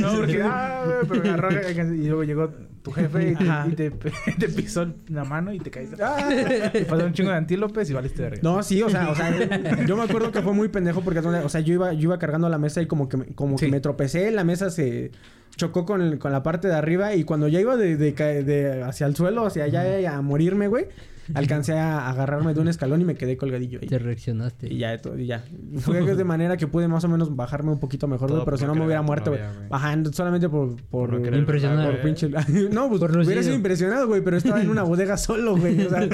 No, 0.00 0.18
porque, 0.18 0.42
ah, 0.42 0.84
güey, 0.86 0.98
pero 1.22 1.22
agarró 1.34 1.94
y 1.94 2.06
luego 2.08 2.24
llegó 2.24 2.52
tu 2.88 2.92
jefe 2.94 3.30
y 3.30 3.34
te, 3.36 3.44
Ajá. 3.48 3.66
y 3.70 3.74
te, 3.74 3.90
te 4.38 4.48
pisó 4.48 4.86
la 5.08 5.24
mano 5.24 5.52
y 5.52 5.58
te 5.60 5.70
caíste. 5.70 5.96
Ah. 6.02 6.70
Y 6.74 6.84
pasó 6.84 7.04
un 7.06 7.12
chingo 7.12 7.30
de 7.30 7.36
antílopes 7.36 7.90
y 7.90 7.92
valiste 7.92 8.30
de 8.30 8.40
No, 8.42 8.62
sí, 8.62 8.82
o 8.82 8.88
sea, 8.88 9.10
o 9.10 9.14
sea, 9.14 9.84
yo 9.86 9.96
me 9.96 10.02
acuerdo 10.04 10.32
que 10.32 10.42
fue 10.42 10.52
muy 10.52 10.68
pendejo 10.68 11.00
porque, 11.02 11.20
o 11.20 11.48
sea, 11.48 11.60
yo 11.60 11.74
iba, 11.74 11.92
yo 11.92 12.02
iba 12.02 12.18
cargando 12.18 12.48
la 12.48 12.58
mesa 12.58 12.80
y 12.82 12.86
como 12.86 13.08
que 13.08 13.16
me, 13.16 13.26
como 13.34 13.56
que 13.56 13.68
me 13.68 13.80
tropecé, 13.80 14.30
la 14.30 14.44
mesa 14.44 14.70
se 14.70 15.10
chocó 15.56 15.84
con, 15.84 16.00
el- 16.02 16.18
con 16.18 16.30
la 16.32 16.42
parte 16.42 16.68
de 16.68 16.74
arriba 16.74 17.14
y 17.14 17.24
cuando 17.24 17.48
ya 17.48 17.60
iba 17.60 17.76
de, 17.76 17.96
de 17.96 18.82
hacia 18.82 19.06
el 19.06 19.16
suelo, 19.16 19.44
hacia 19.46 19.64
allá 19.64 20.16
a 20.16 20.22
morirme, 20.22 20.68
güey, 20.68 20.86
alcancé 21.34 21.74
a 21.74 22.08
agarrarme 22.08 22.54
de 22.54 22.60
un 22.60 22.68
escalón 22.68 23.00
y 23.00 23.04
me 23.04 23.14
quedé 23.14 23.36
colgadillo 23.36 23.78
ahí. 23.82 23.88
Te 23.88 23.98
reaccionaste. 23.98 24.72
Y 24.72 24.78
ya, 24.78 24.90
de 24.90 24.98
todo, 24.98 25.18
y 25.18 25.26
ya. 25.26 25.44
Fue 25.78 26.02
de 26.02 26.24
manera 26.24 26.56
que 26.56 26.66
pude 26.66 26.88
más 26.88 27.04
o 27.04 27.08
menos 27.08 27.34
bajarme 27.36 27.70
un 27.72 27.80
poquito 27.80 28.06
mejor, 28.08 28.30
güey, 28.30 28.44
pero 28.44 28.56
si 28.56 28.64
no 28.66 28.74
me 28.74 28.84
hubiera 28.84 29.02
muerto, 29.02 29.30
güey. 29.30 29.42
Ajá, 29.70 29.94
solamente 30.12 30.48
por... 30.48 30.76
Por, 30.76 31.10
Por 31.10 31.10
no 31.10 31.46
por 31.46 31.60
güey. 31.60 32.02
pinche... 32.02 32.28
no, 32.72 32.88
pues 32.88 33.00
Por 33.00 33.16
hubiera 33.18 33.42
sido 33.42 33.54
impresionado, 33.54 34.06
güey, 34.06 34.22
pero 34.22 34.36
estaba 34.36 34.60
en 34.60 34.70
una 34.70 34.82
bodega 34.84 35.16
solo, 35.16 35.56
güey. 35.56 35.80
O 35.86 35.90
sea, 35.90 36.08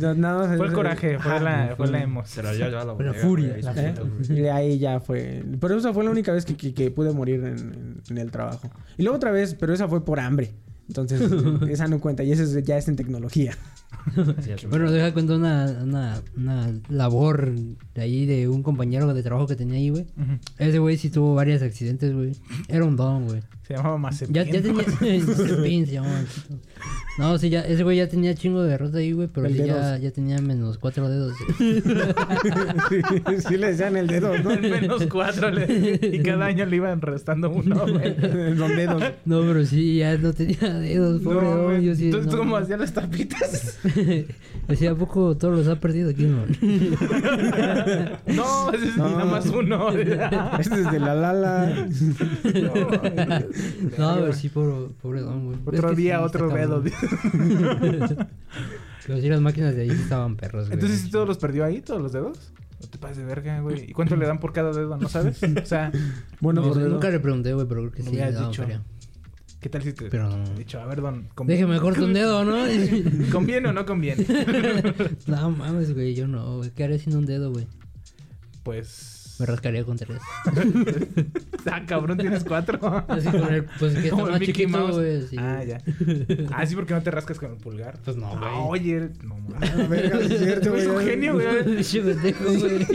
na- 0.00 0.14
nada 0.14 0.46
más... 0.48 0.56
Fue 0.56 0.66
el 0.66 0.72
coraje, 0.72 1.18
fue 1.18 1.40
la, 1.40 1.74
fue 1.76 1.88
la 1.88 2.02
emoción. 2.02 2.44
la 2.46 2.52
lleva 2.54 2.68
ya 2.70 2.80
a 2.82 2.84
la 2.84 2.94
Fue 2.94 3.04
la 3.04 3.10
bodega, 3.12 3.26
furia. 3.26 3.48
güey, 3.50 3.62
La 3.62 3.72
güey. 3.72 3.94
Y 4.30 4.40
de 4.40 4.50
ahí 4.50 4.78
ya 4.78 5.00
fue. 5.00 5.44
Pero 5.60 5.76
esa 5.76 5.92
fue 5.92 6.04
la 6.04 6.10
única 6.10 6.32
vez 6.32 6.44
que, 6.44 6.56
que- 6.56 6.74
que 6.74 6.90
pude 6.90 7.12
morir 7.12 7.40
en, 7.44 7.46
en- 7.58 8.02
en 8.10 8.18
el 8.18 8.30
trabajo. 8.30 8.68
Y 8.96 9.02
luego 9.02 9.16
otra 9.16 9.30
vez, 9.30 9.54
pero 9.54 9.72
esa 9.72 9.88
fue 9.88 10.04
por 10.04 10.20
hambre. 10.20 10.52
Entonces, 10.88 11.20
esa 11.68 11.86
no 11.86 12.00
cuenta. 12.00 12.22
Y 12.24 12.32
esa 12.32 12.42
es- 12.42 12.62
ya 12.64 12.76
es 12.78 12.88
en 12.88 12.96
tecnología. 12.96 13.52
Bueno, 14.70 14.90
deja 14.90 15.12
cuento 15.12 15.36
una, 15.36 15.66
una, 15.82 16.22
una 16.36 16.72
labor 16.88 17.52
de 17.94 18.00
ahí 18.02 18.26
de 18.26 18.48
un 18.48 18.62
compañero 18.62 19.12
de 19.12 19.22
trabajo 19.22 19.46
que 19.46 19.56
tenía 19.56 19.76
ahí, 19.76 19.90
güey. 19.90 20.06
Ujú. 20.16 20.38
Ese 20.58 20.78
güey 20.78 20.96
sí 20.96 21.10
tuvo 21.10 21.34
varios 21.34 21.62
accidentes, 21.62 22.14
güey. 22.14 22.32
Era 22.68 22.84
un 22.84 22.96
don, 22.96 23.26
güey. 23.26 23.42
Se 23.66 23.74
llamaba 23.74 23.98
Mazepin. 23.98 24.34
Ya, 24.34 24.44
ya 24.44 24.62
tenía... 24.62 24.82
Mazepin 24.82 25.86
se 25.86 25.92
llamaba. 25.92 26.20
No, 27.18 27.36
sí, 27.36 27.50
ya, 27.50 27.60
ese 27.62 27.82
güey 27.82 27.98
ya 27.98 28.08
tenía 28.08 28.34
chingo 28.34 28.62
de 28.62 28.70
derrota 28.70 28.98
ahí, 28.98 29.12
güey, 29.12 29.28
pero 29.28 29.46
El 29.46 29.52
sí 29.56 29.64
ya, 29.66 29.98
ya 29.98 30.10
tenía 30.12 30.38
menos 30.40 30.78
cuatro 30.78 31.08
dedos. 31.08 31.34
sí, 31.58 31.82
sí 33.48 33.56
le 33.56 33.68
decían 33.68 33.96
el 33.96 34.06
dedo, 34.06 34.38
¿no? 34.38 34.50
Menos 34.58 35.04
cuatro. 35.10 35.50
le- 35.50 35.98
y 36.00 36.22
cada 36.22 36.46
año 36.46 36.64
le 36.66 36.76
iban 36.76 37.00
restando 37.00 37.50
uno, 37.50 37.86
güey. 37.92 38.14
Los 38.54 38.68
dedos. 38.76 39.02
No, 39.24 39.40
pero 39.42 39.64
sí, 39.66 39.98
ya 39.98 40.16
no 40.16 40.32
tenía 40.32 40.74
dedos, 40.74 41.20
pobre 41.22 41.42
No, 41.42 41.50
don. 41.56 41.64
güey. 41.64 41.84
Yo 41.84 41.94
sí, 41.94 42.10
¿Tú, 42.10 42.20
tú 42.22 42.30
no, 42.30 42.38
cómo 42.38 42.56
hacías 42.56 42.78
las 42.80 42.92
tapitas? 42.92 43.77
Decía, 44.68 44.90
¿a 44.90 44.94
poco 44.94 45.36
todos 45.36 45.56
los 45.58 45.68
ha 45.68 45.80
perdido 45.80 46.10
aquí, 46.10 46.24
no? 46.24 46.44
no, 48.34 48.72
ese 48.72 48.88
es 48.88 48.96
No. 48.96 49.08
nada 49.10 49.24
más 49.24 49.46
uno. 49.46 49.90
Este 50.58 50.80
es 50.80 50.90
de 50.92 51.00
la 51.00 51.14
Lala. 51.14 51.86
No, 53.96 54.14
pero 54.16 54.32
sí, 54.32 54.48
pobre, 54.48 54.88
pobre 55.00 55.20
don, 55.20 55.46
güey. 55.46 55.58
Es 55.58 55.66
Otro 55.78 55.90
que 55.90 55.96
día, 55.96 56.18
sí, 56.18 56.24
otro 56.24 56.48
cabrón. 56.48 56.84
Pero 59.06 59.20
sí, 59.20 59.28
las 59.28 59.40
máquinas 59.40 59.74
de 59.74 59.82
ahí 59.82 59.90
sí 59.90 60.02
estaban 60.02 60.36
perros, 60.36 60.66
güey. 60.66 60.74
Entonces, 60.74 61.00
¿sí 61.00 61.10
todos 61.10 61.26
los 61.26 61.38
perdió 61.38 61.64
ahí, 61.64 61.80
todos 61.80 62.02
los 62.02 62.12
dedos? 62.12 62.52
No 62.80 62.88
te 62.88 62.98
pases 62.98 63.16
de 63.18 63.24
verga, 63.24 63.60
güey. 63.60 63.90
¿Y 63.90 63.92
cuánto 63.92 64.14
le 64.16 64.26
dan 64.26 64.38
por 64.38 64.52
cada 64.52 64.70
dedo? 64.72 64.96
¿No 64.96 65.08
sabes? 65.08 65.40
O 65.42 65.64
sea, 65.66 65.90
Bueno, 66.40 66.60
No 66.62 66.68
por 66.68 66.78
nunca 66.82 67.10
le 67.10 67.18
pregunté, 67.20 67.52
güey, 67.54 67.66
pero 67.66 67.80
creo 67.82 67.92
que 67.92 68.02
Me 68.04 68.10
sí 68.10 68.16
daban 68.16 68.50
dicho. 68.50 68.62
feria. 68.62 68.82
¿Qué 69.60 69.68
tal 69.68 69.82
si 69.82 69.92
te 69.92 70.08
Pero 70.08 70.30
he 70.44 70.58
dicho, 70.58 70.80
a 70.80 70.86
ver, 70.86 71.00
don, 71.00 71.28
¿conviene, 71.34 71.62
Déjeme 71.62 71.80
corto 71.80 72.04
un 72.04 72.12
dedo, 72.12 72.44
¿no? 72.44 72.64
¿conviene 73.32 73.68
o 73.68 73.72
no 73.72 73.84
conviene? 73.84 74.24
no 75.26 75.50
mames, 75.50 75.94
güey, 75.94 76.14
yo 76.14 76.26
no, 76.26 76.58
güey. 76.58 76.70
¿Qué 76.70 76.84
haría 76.84 76.98
sin 76.98 77.16
un 77.16 77.26
dedo, 77.26 77.52
güey? 77.52 77.66
Pues. 78.62 79.17
Me 79.38 79.46
rascaría 79.46 79.84
con 79.84 79.96
tres. 79.96 80.18
Ah, 81.70 81.82
cabrón, 81.86 82.16
tienes 82.16 82.44
cuatro. 82.44 82.78
Así 83.08 83.28
con 83.28 83.52
el, 83.52 83.64
pues 83.78 83.92
que 83.92 83.98
está 83.98 84.10
Como 84.10 84.26
el 84.26 84.30
más 84.32 84.40
Mickey 84.40 84.54
chiquito, 84.54 84.78
Mouse. 84.78 84.94
güey. 84.96 85.16
así. 85.22 85.36
Ah, 85.38 85.62
ya. 85.64 85.78
Ah, 86.54 86.64
sí, 86.64 86.74
porque 86.74 86.94
no 86.94 87.02
te 87.02 87.10
rascas 87.10 87.38
con 87.38 87.50
el 87.50 87.56
pulgar. 87.58 87.98
Pues 88.04 88.16
no, 88.16 88.26
Ah, 88.32 88.62
güey. 88.68 88.80
oye, 88.94 89.08
no 89.22 89.36
mames. 89.38 89.70
A 89.72 89.86
ver, 89.86 90.26
sí 90.28 90.32
es 90.34 90.40
cierto, 90.40 90.74
Es 90.76 90.86
un 90.86 90.94
güey. 90.94 91.06
genio, 91.06 91.34
güey. 91.34 91.46
Pinche 91.64 92.00
pendejo, 92.00 92.44
güey. 92.44 92.86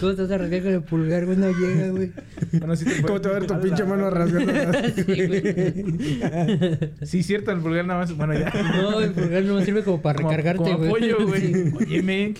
¿Cómo 0.00 0.14
te 0.16 0.22
vas 0.22 0.30
a 0.32 0.38
rascar 0.38 0.62
con 0.62 0.72
el 0.72 0.82
pulgar, 0.82 1.26
güey? 1.26 1.36
No 1.38 1.46
llega, 1.52 1.88
güey. 1.90 2.12
Bueno, 2.52 2.76
sí 2.76 2.84
te 2.86 3.02
¿Cómo 3.02 3.20
te 3.20 3.28
va 3.28 3.36
a 3.36 3.38
ver 3.38 3.46
tu 3.48 3.54
A 3.54 3.60
pinche 3.60 3.82
la- 3.84 3.88
mano 3.88 4.10
rasgando? 4.10 4.52
Sí, 4.96 5.26
güey. 5.26 6.78
Sí, 7.02 7.22
cierto, 7.22 7.52
el 7.52 7.60
pulgar 7.60 7.84
nada 7.84 8.00
más. 8.00 8.16
Bueno, 8.16 8.34
ya. 8.34 8.50
No, 8.82 9.00
el 9.00 9.12
pulgar 9.12 9.44
no 9.44 9.54
me 9.54 9.64
sirve 9.64 9.84
como 9.84 10.02
para 10.02 10.16
Como- 10.16 10.30
recargarte, 10.30 10.58
como 10.64 10.78
güey. 10.78 11.10
apoyo, 11.12 11.26
güey. 11.28 11.40
Sí. 11.40 11.72
Oye, 11.78 12.02
men. 12.02 12.34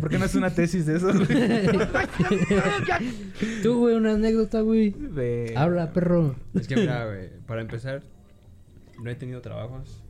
¿por 0.00 0.08
qué 0.10 0.18
no 0.18 0.24
haces 0.24 0.36
una 0.36 0.50
tesis 0.50 0.86
de 0.86 0.96
eso, 0.96 1.12
güey? 1.12 1.28
Tú, 3.62 3.78
güey, 3.78 3.94
una 3.94 4.14
anécdota, 4.14 4.60
güey. 4.60 4.90
De... 4.90 5.54
Habla, 5.56 5.92
perro. 5.92 6.34
Es 6.54 6.66
que 6.66 6.76
mira, 6.76 7.06
güey, 7.06 7.30
para 7.46 7.60
empezar, 7.60 8.02
no 9.02 9.10
he 9.10 9.14
tenido 9.14 9.40
trabajos. 9.40 10.02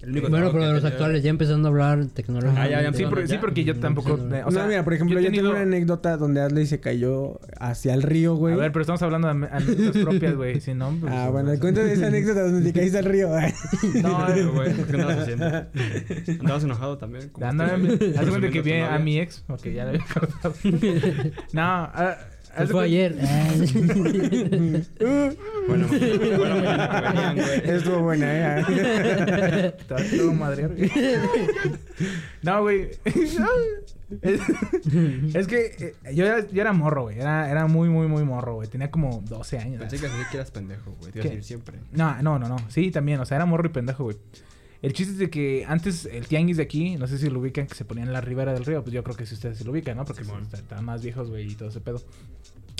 El 0.00 0.10
único 0.10 0.28
Bueno, 0.30 0.50
pero 0.52 0.66
de 0.66 0.72
los 0.72 0.84
actuales, 0.84 1.22
ya 1.22 1.30
empezando 1.30 1.68
a 1.68 1.70
hablar 1.70 2.06
tecnológicamente. 2.06 2.74
Ah, 2.74 2.82
ya, 2.82 2.90
ya, 2.90 2.96
Sí, 2.96 3.04
porque, 3.08 3.28
sí, 3.28 3.36
porque 3.40 3.64
yo 3.64 3.76
tampoco... 3.78 4.14
O 4.14 4.50
sea, 4.50 4.62
no, 4.62 4.68
mira, 4.68 4.84
por 4.84 4.94
ejemplo, 4.94 5.20
yo, 5.20 5.26
tenido- 5.26 5.44
tengo 5.44 5.54
una 5.54 5.62
anécdota 5.62 6.16
donde 6.16 6.40
Adley 6.40 6.66
se 6.66 6.80
cayó 6.80 7.38
hacia 7.60 7.94
el 7.94 8.02
río, 8.02 8.34
güey. 8.34 8.54
A 8.54 8.56
ver, 8.56 8.72
pero 8.72 8.80
estamos 8.82 9.02
hablando 9.02 9.28
de 9.28 9.46
anécdotas 9.50 10.02
propias, 10.02 10.34
güey. 10.34 10.60
Si 10.60 10.74
no, 10.74 10.96
pues... 11.00 11.12
Ah, 11.12 11.28
bueno, 11.30 11.52
cuéntame 11.60 11.92
esa 11.92 12.06
anécdota 12.08 12.42
donde 12.42 12.72
te 12.72 12.78
caíste 12.78 12.98
al 12.98 13.04
río. 13.04 13.28
No, 14.02 14.24
Pero, 14.26 14.52
güey, 14.52 14.72
¿qué 14.74 14.92
andabas 14.92 15.18
haciendo? 15.18 15.44
¿Andabas 16.40 16.64
enojado 16.64 16.98
también? 16.98 17.28
¿Cómo 17.30 17.46
Anda, 17.46 17.76
estás, 17.76 18.08
haz 18.16 18.16
güey? 18.16 18.28
cuenta 18.30 18.50
que 18.50 18.62
vi 18.62 18.72
a 18.80 18.98
mi 18.98 19.18
ex, 19.18 19.44
porque 19.46 19.72
ya 19.72 19.84
le 19.84 19.90
había 19.90 20.04
cortado. 20.14 20.54
no, 21.52 21.62
ah, 21.62 22.16
Pues 22.56 22.70
fue 22.70 22.84
ayer. 22.84 23.16
Bueno, 25.68 25.86
bueno, 25.86 26.56
mañana 26.56 27.34
güey. 27.34 27.70
Estuvo 27.70 28.00
buena, 28.00 28.58
eh. 28.58 29.74
Te 29.86 29.94
vas 29.94 30.12
a 30.12 30.16
luego 30.16 30.34
madrear, 30.34 30.74
güey. 30.74 30.90
No, 32.42 32.62
güey. 32.62 32.90
Es, 34.20 35.46
que 35.46 35.94
eh, 36.04 36.14
yo, 36.14 36.26
era, 36.26 36.46
yo 36.48 36.60
era 36.60 36.72
morro, 36.72 37.04
güey. 37.04 37.18
Era, 37.18 37.50
era 37.50 37.66
muy, 37.66 37.88
muy, 37.88 38.08
muy 38.08 38.24
morro, 38.24 38.56
güey. 38.56 38.68
Tenía 38.68 38.90
como 38.90 39.22
12 39.26 39.58
años. 39.58 39.80
Pensé 39.80 39.98
que 39.98 40.06
así 40.06 40.16
que 40.30 40.36
eras 40.36 40.50
pendejo, 40.50 40.92
güey. 41.00 41.12
Te 41.12 41.20
iba 41.20 41.26
a 41.26 41.30
decir 41.30 41.44
siempre. 41.44 41.78
No, 41.92 42.20
no, 42.22 42.38
no, 42.38 42.48
no. 42.48 42.56
Sí, 42.68 42.90
también. 42.90 43.20
O 43.20 43.24
sea, 43.24 43.36
era 43.36 43.46
morro 43.46 43.66
y 43.66 43.70
pendejo, 43.70 44.04
güey. 44.04 44.16
El 44.82 44.92
chiste 44.92 45.12
es 45.12 45.18
de 45.18 45.30
que 45.30 45.64
antes 45.66 46.06
el 46.06 46.26
tianguis 46.26 46.56
de 46.56 46.64
aquí, 46.64 46.96
no 46.96 47.06
sé 47.06 47.16
si 47.16 47.30
lo 47.30 47.38
ubican, 47.38 47.68
que 47.68 47.74
se 47.74 47.84
ponían 47.84 48.08
en 48.08 48.12
la 48.12 48.20
ribera 48.20 48.52
del 48.52 48.64
río. 48.64 48.82
Pues 48.82 48.92
yo 48.92 49.04
creo 49.04 49.16
que 49.16 49.26
si 49.26 49.34
ustedes 49.34 49.58
se 49.58 49.64
lo 49.64 49.70
ubican, 49.70 49.96
¿no? 49.96 50.04
Porque 50.04 50.24
pues, 50.24 50.52
estaban 50.52 50.84
más 50.84 51.02
viejos, 51.02 51.30
güey, 51.30 51.52
y 51.52 51.54
todo 51.54 51.68
ese 51.68 51.80
pedo. 51.80 52.02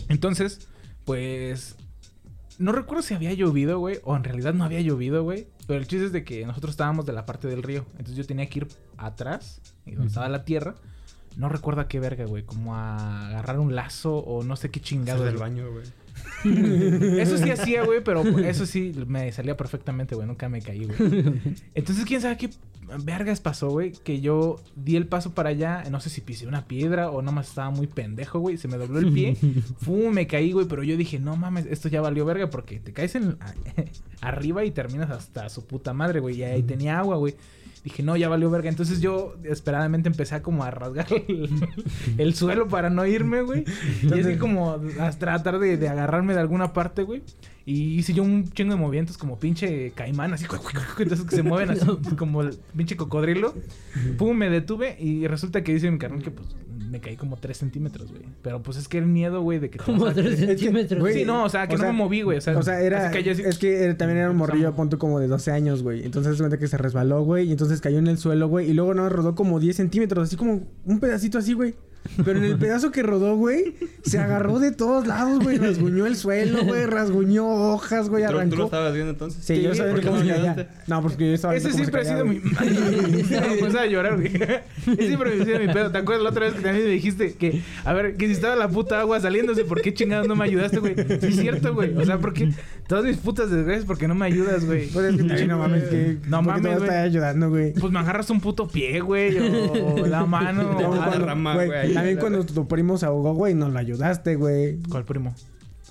Entonces, 0.09 0.69
pues... 1.05 1.77
No 2.59 2.73
recuerdo 2.73 3.03
si 3.03 3.15
había 3.15 3.33
llovido, 3.33 3.79
güey, 3.79 3.99
o 4.05 4.15
en 4.15 4.25
realidad 4.25 4.53
no 4.53 4.65
había 4.65 4.81
llovido, 4.81 5.23
güey. 5.23 5.47
Pero 5.67 5.81
el 5.81 5.87
chiste 5.87 6.07
es 6.07 6.12
de 6.12 6.23
que 6.23 6.45
nosotros 6.45 6.73
estábamos 6.73 7.07
de 7.07 7.12
la 7.12 7.25
parte 7.25 7.49
del 7.49 7.62
río. 7.62 7.87
Entonces 7.93 8.17
yo 8.17 8.27
tenía 8.27 8.49
que 8.49 8.61
ir 8.61 8.69
atrás, 8.99 9.61
y 9.87 9.93
donde 9.93 10.09
estaba 10.09 10.29
la 10.29 10.45
tierra. 10.45 10.75
No 11.37 11.49
recuerdo 11.49 11.81
a 11.81 11.88
qué 11.88 11.99
verga, 11.99 12.27
güey. 12.27 12.43
Como 12.43 12.77
a 12.77 13.29
agarrar 13.29 13.59
un 13.59 13.75
lazo 13.75 14.19
o 14.19 14.45
no 14.45 14.57
sé 14.57 14.71
qué 14.71 14.81
chingado. 14.81 15.25
Del 15.25 15.38
baño, 15.38 15.71
güey. 15.73 15.85
Eso 16.44 17.38
sí 17.38 17.50
hacía, 17.50 17.85
güey, 17.85 18.02
pero 18.02 18.22
eso 18.40 18.66
sí 18.66 18.92
me 19.07 19.31
salía 19.33 19.57
perfectamente, 19.57 20.14
güey. 20.14 20.26
Nunca 20.26 20.48
me 20.48 20.61
caí, 20.61 20.85
güey. 20.85 21.35
Entonces, 21.74 22.05
quién 22.05 22.20
sabe 22.20 22.37
qué 22.37 22.50
vergas 23.05 23.40
pasó, 23.40 23.70
güey. 23.70 23.92
Que 23.92 24.20
yo 24.20 24.61
di 24.76 24.96
el 24.96 25.07
paso 25.07 25.33
para 25.33 25.50
allá. 25.50 25.85
No 25.90 26.00
sé 26.00 26.11
si 26.11 26.20
pisé 26.20 26.46
una 26.46 26.66
piedra 26.66 27.11
o 27.11 27.22
nomás 27.22 27.48
estaba 27.48 27.70
muy 27.70 27.87
pendejo, 27.87 28.38
güey. 28.38 28.57
Se 28.57 28.68
me 28.68 28.76
dobló 28.76 28.98
el 28.98 29.12
pie. 29.12 29.37
Fum, 29.81 30.12
me 30.12 30.26
caí, 30.26 30.52
güey. 30.52 30.66
Pero 30.66 30.83
yo 30.83 30.96
dije, 30.96 31.18
no 31.18 31.37
mames, 31.37 31.66
esto 31.66 31.88
ya 31.88 32.00
valió 32.00 32.24
verga 32.24 32.50
porque 32.50 32.81
te 32.81 32.92
caes 32.92 33.14
en, 33.14 33.37
arriba 34.20 34.64
y 34.64 34.70
terminas 34.70 35.11
hasta 35.11 35.48
su 35.48 35.66
puta 35.66 35.92
madre, 35.92 36.20
güey. 36.20 36.37
Y 36.37 36.42
ahí 36.44 36.62
tenía 36.62 36.98
agua, 36.98 37.16
güey. 37.16 37.35
Dije, 37.85 38.03
no, 38.03 38.16
ya 38.16 38.29
valió 38.29 38.51
verga. 38.51 38.68
Entonces 38.68 39.01
yo 39.01 39.35
desesperadamente 39.40 40.09
empecé 40.09 40.37
a 40.37 40.42
como 40.42 40.62
a 40.64 40.71
rasgar 40.71 41.07
el, 41.11 41.51
el 42.18 42.35
suelo 42.35 42.68
para 42.68 42.90
no 42.90 43.05
irme, 43.07 43.42
güey. 43.42 43.64
Y 44.03 44.21
así 44.21 44.37
como 44.37 44.79
a 45.01 45.11
tratar 45.11 45.59
de, 45.59 45.77
de 45.77 45.88
agarrarme 45.88 46.35
de 46.35 46.40
alguna 46.40 46.73
parte, 46.73 47.03
güey. 47.03 47.23
Y 47.64 47.98
hice 47.98 48.12
yo 48.12 48.22
un 48.25 48.51
chingo 48.51 48.75
de 48.75 48.81
movimientos 48.81 49.16
como 49.18 49.38
pinche 49.38 49.92
caimán, 49.92 50.33
así, 50.33 50.46
entonces 50.98 51.27
que 51.27 51.37
se 51.37 51.42
mueven 51.42 51.70
así 51.70 51.87
como 52.18 52.42
el 52.42 52.57
pinche 52.77 52.96
cocodrilo. 52.96 53.55
Pum, 54.18 54.37
me 54.37 54.51
detuve 54.51 54.96
y 54.98 55.27
resulta 55.29 55.62
que 55.62 55.72
dice 55.75 55.90
mi 55.90 55.98
carnal 55.98 56.22
que 56.22 56.31
pues 56.33 56.48
me 56.90 57.01
caí 57.01 57.16
como 57.16 57.37
3 57.37 57.57
centímetros, 57.57 58.11
güey. 58.11 58.25
Pero 58.42 58.62
pues 58.62 58.77
es 58.77 58.87
que 58.88 58.98
el 58.98 59.07
miedo, 59.07 59.40
güey, 59.40 59.59
de 59.61 59.70
que... 59.70 59.79
Como 59.79 60.05
vas 60.05 60.12
a- 60.18 60.22
3 60.22 60.38
centímetros. 60.38 61.01
güey, 61.01 61.14
Sí, 61.14 61.25
no, 61.25 61.44
o 61.44 61.48
sea, 61.48 61.66
que 61.66 61.75
o 61.77 61.79
no 61.79 61.85
sea, 61.85 61.92
me 61.92 61.96
moví, 61.98 62.20
güey. 62.22 62.38
O 62.38 62.40
sea, 62.40 62.59
O 62.59 62.62
sea, 62.62 62.81
era. 62.83 63.07
así 63.09 63.14
caí 63.14 63.29
así. 63.31 63.42
Es 63.42 63.59
que 63.59 63.94
también 63.94 64.18
era 64.18 64.31
un 64.31 64.37
morrillo 64.37 64.68
a 64.68 64.75
punto 64.77 64.98
como 64.98 65.18
de 65.20 65.27
12 65.29 65.53
años, 65.53 65.83
güey. 65.83 66.05
Entonces 66.05 66.37
se 66.37 66.42
cuenta 66.42 66.59
que 66.59 66.66
se 66.68 66.77
resbaló, 66.77 67.22
güey. 67.22 67.48
Y 67.48 67.53
entonces 67.53 67.81
cayó 67.81 67.98
en 67.98 68.09
el 68.09 68.18
suelo, 68.18 68.48
güey. 68.48 68.68
Y 68.70 68.75
luego 68.75 68.92
no 68.92 69.09
rodó 69.09 69.35
como 69.35 69.59
10 69.59 69.75
centímetros, 69.77 70.25
así 70.29 70.37
como 70.37 70.64
un 70.85 71.01
pedacito 71.01 71.38
así, 71.38 71.55
güey. 71.55 71.75
Pero 72.25 72.38
en 72.38 72.45
el 72.45 72.59
pedazo 72.59 72.91
que 72.91 73.03
rodó, 73.03 73.37
güey, 73.37 73.75
se 74.03 74.19
agarró 74.19 74.59
de 74.59 74.73
todos 74.73 75.07
lados, 75.07 75.43
güey. 75.43 75.59
Rasguñó 75.59 76.07
el 76.07 76.17
suelo, 76.17 76.65
güey. 76.65 76.85
Rasguñó 76.87 77.47
hojas, 77.73 78.09
güey. 78.09 78.25
¿Tú, 78.25 78.29
tú 78.29 78.35
lo 78.35 78.41
Arrancó. 78.41 78.65
estabas 78.65 78.93
viendo 78.95 79.12
entonces? 79.12 79.45
Sí, 79.45 79.62
yo 79.62 79.75
sabía 79.75 79.93
¿por 79.93 80.01
qué 80.01 80.07
cómo 80.07 80.19
no 80.19 80.25
se 80.25 80.31
caía. 80.31 80.69
No, 80.87 81.03
porque 81.03 81.29
yo 81.29 81.35
estaba 81.35 81.55
Ese 81.55 81.69
viendo 81.69 81.85
siempre 81.85 82.05
se 82.05 82.11
ha 82.11 82.15
sido 82.15 82.27
mi... 82.27 82.41
me 83.51 83.57
puse 83.59 83.79
a 83.79 83.87
llorar, 83.87 84.17
güey. 84.17 84.33
Ese 84.35 85.07
siempre 85.07 85.41
ha 85.41 85.45
sido 85.45 85.59
mi 85.59 85.69
pedo. 85.69 85.91
¿Te 85.91 85.99
acuerdas 85.99 86.25
la 86.25 86.31
otra 86.31 86.47
vez 86.47 86.55
que 86.55 86.61
también 86.61 86.85
me 86.85 86.91
dijiste 86.91 87.35
que... 87.35 87.62
A 87.85 87.93
ver, 87.93 88.17
que 88.17 88.27
si 88.27 88.33
estaba 88.33 88.57
la 88.57 88.69
puta 88.69 89.01
agua 89.01 89.21
saliéndose, 89.21 89.65
¿por 89.65 89.81
qué 89.81 89.95
chingados 89.95 90.29
no 90.29 90.37
me 90.37 90.45
ayudaste, 90.45 90.81
güey? 90.81 90.95
Sí 90.95 91.27
es 91.29 91.37
cierto, 91.37 91.75
güey. 91.75 91.97
O 91.97 92.05
sea, 92.05 92.19
porque... 92.19 92.51
Todas 92.88 93.05
mis 93.05 93.17
putas 93.17 93.51
desgracias 93.51 93.87
porque 93.87 94.07
no 94.07 94.15
me 94.15 94.27
ayudas, 94.27 94.67
güey. 94.67 94.88
Pues 94.88 95.15
es 95.15 95.23
que 95.41 95.47
no 95.47 95.57
mames, 95.57 95.85
que. 95.85 96.19
No 96.29 96.43
¿por 96.43 96.57
qué 96.57 96.61
te 96.61 96.69
mames, 96.69 96.85
güey. 96.85 96.99
ayudando, 96.99 97.49
güey. 97.49 97.73
Pues 97.73 97.91
me 97.91 97.99
agarras 98.01 98.29
un 98.29 98.41
puto 98.41 98.69
pie, 98.69 99.01
güey. 99.01 99.38
O 99.38 100.07
la 100.07 100.27
mano. 100.27 100.77
O 100.77 100.95
la 100.95 101.11
rama, 101.12 101.55
güey. 101.55 101.91
También 101.94 102.18
cuando 102.18 102.44
tu 102.44 102.66
primo 102.68 102.98
se 102.98 103.07
ahogó, 103.07 103.35
güey, 103.35 103.55
no 103.55 103.68
lo 103.68 103.78
ayudaste, 103.78 104.37
güey. 104.37 104.78
¿Cuál 104.88 105.05
primo? 105.05 105.35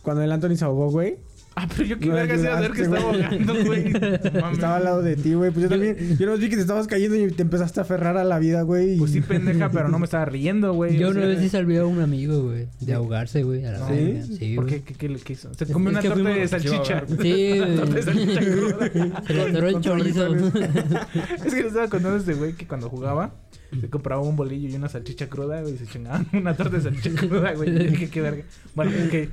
Cuando 0.01 0.23
el 0.23 0.31
Anthony 0.31 0.55
se 0.55 0.65
ahogó, 0.65 0.89
güey, 0.89 1.17
Ah, 1.53 1.67
pero 1.67 1.83
yo 1.83 1.99
qué 1.99 2.05
No 2.05 2.13
verga 2.15 2.35
iba 2.35 2.57
a 2.57 2.61
ver 2.61 2.71
que 2.71 2.81
estaba 2.83 3.01
ahogando, 3.01 3.53
güey. 3.65 3.91
No 4.33 4.51
estaba 4.51 4.77
al 4.77 4.83
lado 4.85 5.01
de 5.01 5.17
ti, 5.17 5.33
güey. 5.33 5.51
Pues 5.51 5.63
yo 5.63 5.69
también, 5.69 6.17
yo 6.17 6.25
no 6.25 6.37
vi 6.37 6.47
que 6.47 6.55
te 6.55 6.61
estabas 6.61 6.87
cayendo 6.87 7.17
y 7.17 7.29
te 7.29 7.41
empezaste 7.41 7.81
a 7.81 7.83
aferrar 7.83 8.15
a 8.15 8.23
la 8.23 8.39
vida, 8.39 8.61
güey. 8.61 8.93
y- 8.93 8.97
Pues 8.97 9.11
sí, 9.11 9.19
pendeja, 9.19 9.69
pero 9.69 9.89
no 9.89 9.99
me 9.99 10.05
estaba 10.05 10.23
riendo, 10.23 10.73
güey. 10.73 10.97
Yo 10.97 11.09
O 11.09 11.11
una 11.11 11.19
sea, 11.19 11.27
vez 11.29 11.39
sí 11.41 11.49
salvé 11.49 11.77
a 11.79 11.85
un 11.85 11.99
amigo, 11.99 12.41
güey, 12.43 12.67
de 12.79 12.93
ahogarse, 12.93 13.43
güey. 13.43 13.65
a 13.65 13.73
la 13.73 13.85
¿Sí? 13.89 14.21
Sí, 14.39 14.55
¿Por 14.55 14.65
qué? 14.65 14.81
¿Qué, 14.81 14.93
qué, 14.93 15.13
qué 15.13 15.33
hizo? 15.33 15.53
Se 15.53 15.65
comió 15.65 15.89
una 15.89 16.01
torta 16.01 16.29
de 16.29 16.47
salchicha. 16.47 17.03
Sí, 17.21 17.59
Una 17.59 17.75
torta 17.75 17.95
de 17.95 18.03
salchicha 18.03 18.39
cruda. 18.39 18.89
güey. 18.93 19.11
Se 19.27 19.33
le 19.33 19.41
atoró 19.41 19.67
el 19.67 19.81
chorizo. 19.81 20.27
Es 21.45 21.53
que 21.53 21.61
le 21.63 21.67
estaba 21.67 21.89
contando 21.89 22.15
a 22.15 22.19
este 22.19 22.33
güey 22.33 22.53
que 22.53 22.65
cuando 22.65 22.89
jugaba 22.89 23.33
se 23.79 23.89
compraba 23.89 24.21
un 24.21 24.35
bolillo 24.35 24.67
y 24.69 24.75
una 24.75 24.89
salchicha 24.89 25.29
cruda, 25.29 25.61
güey, 25.61 25.75
y 25.75 25.77
se 25.77 25.87
chingaban 25.87 26.27
una 26.33 26.55
torta 26.55 26.77
de 26.77 26.81
salchicha 26.83 27.11
cruda, 27.15 27.53
güey. 27.53 27.69
Y 27.69 27.87
dije, 27.89 28.09
qué 28.09 28.21
verga. 28.21 28.43
Bueno, 28.75 28.91
ok. 29.07 29.29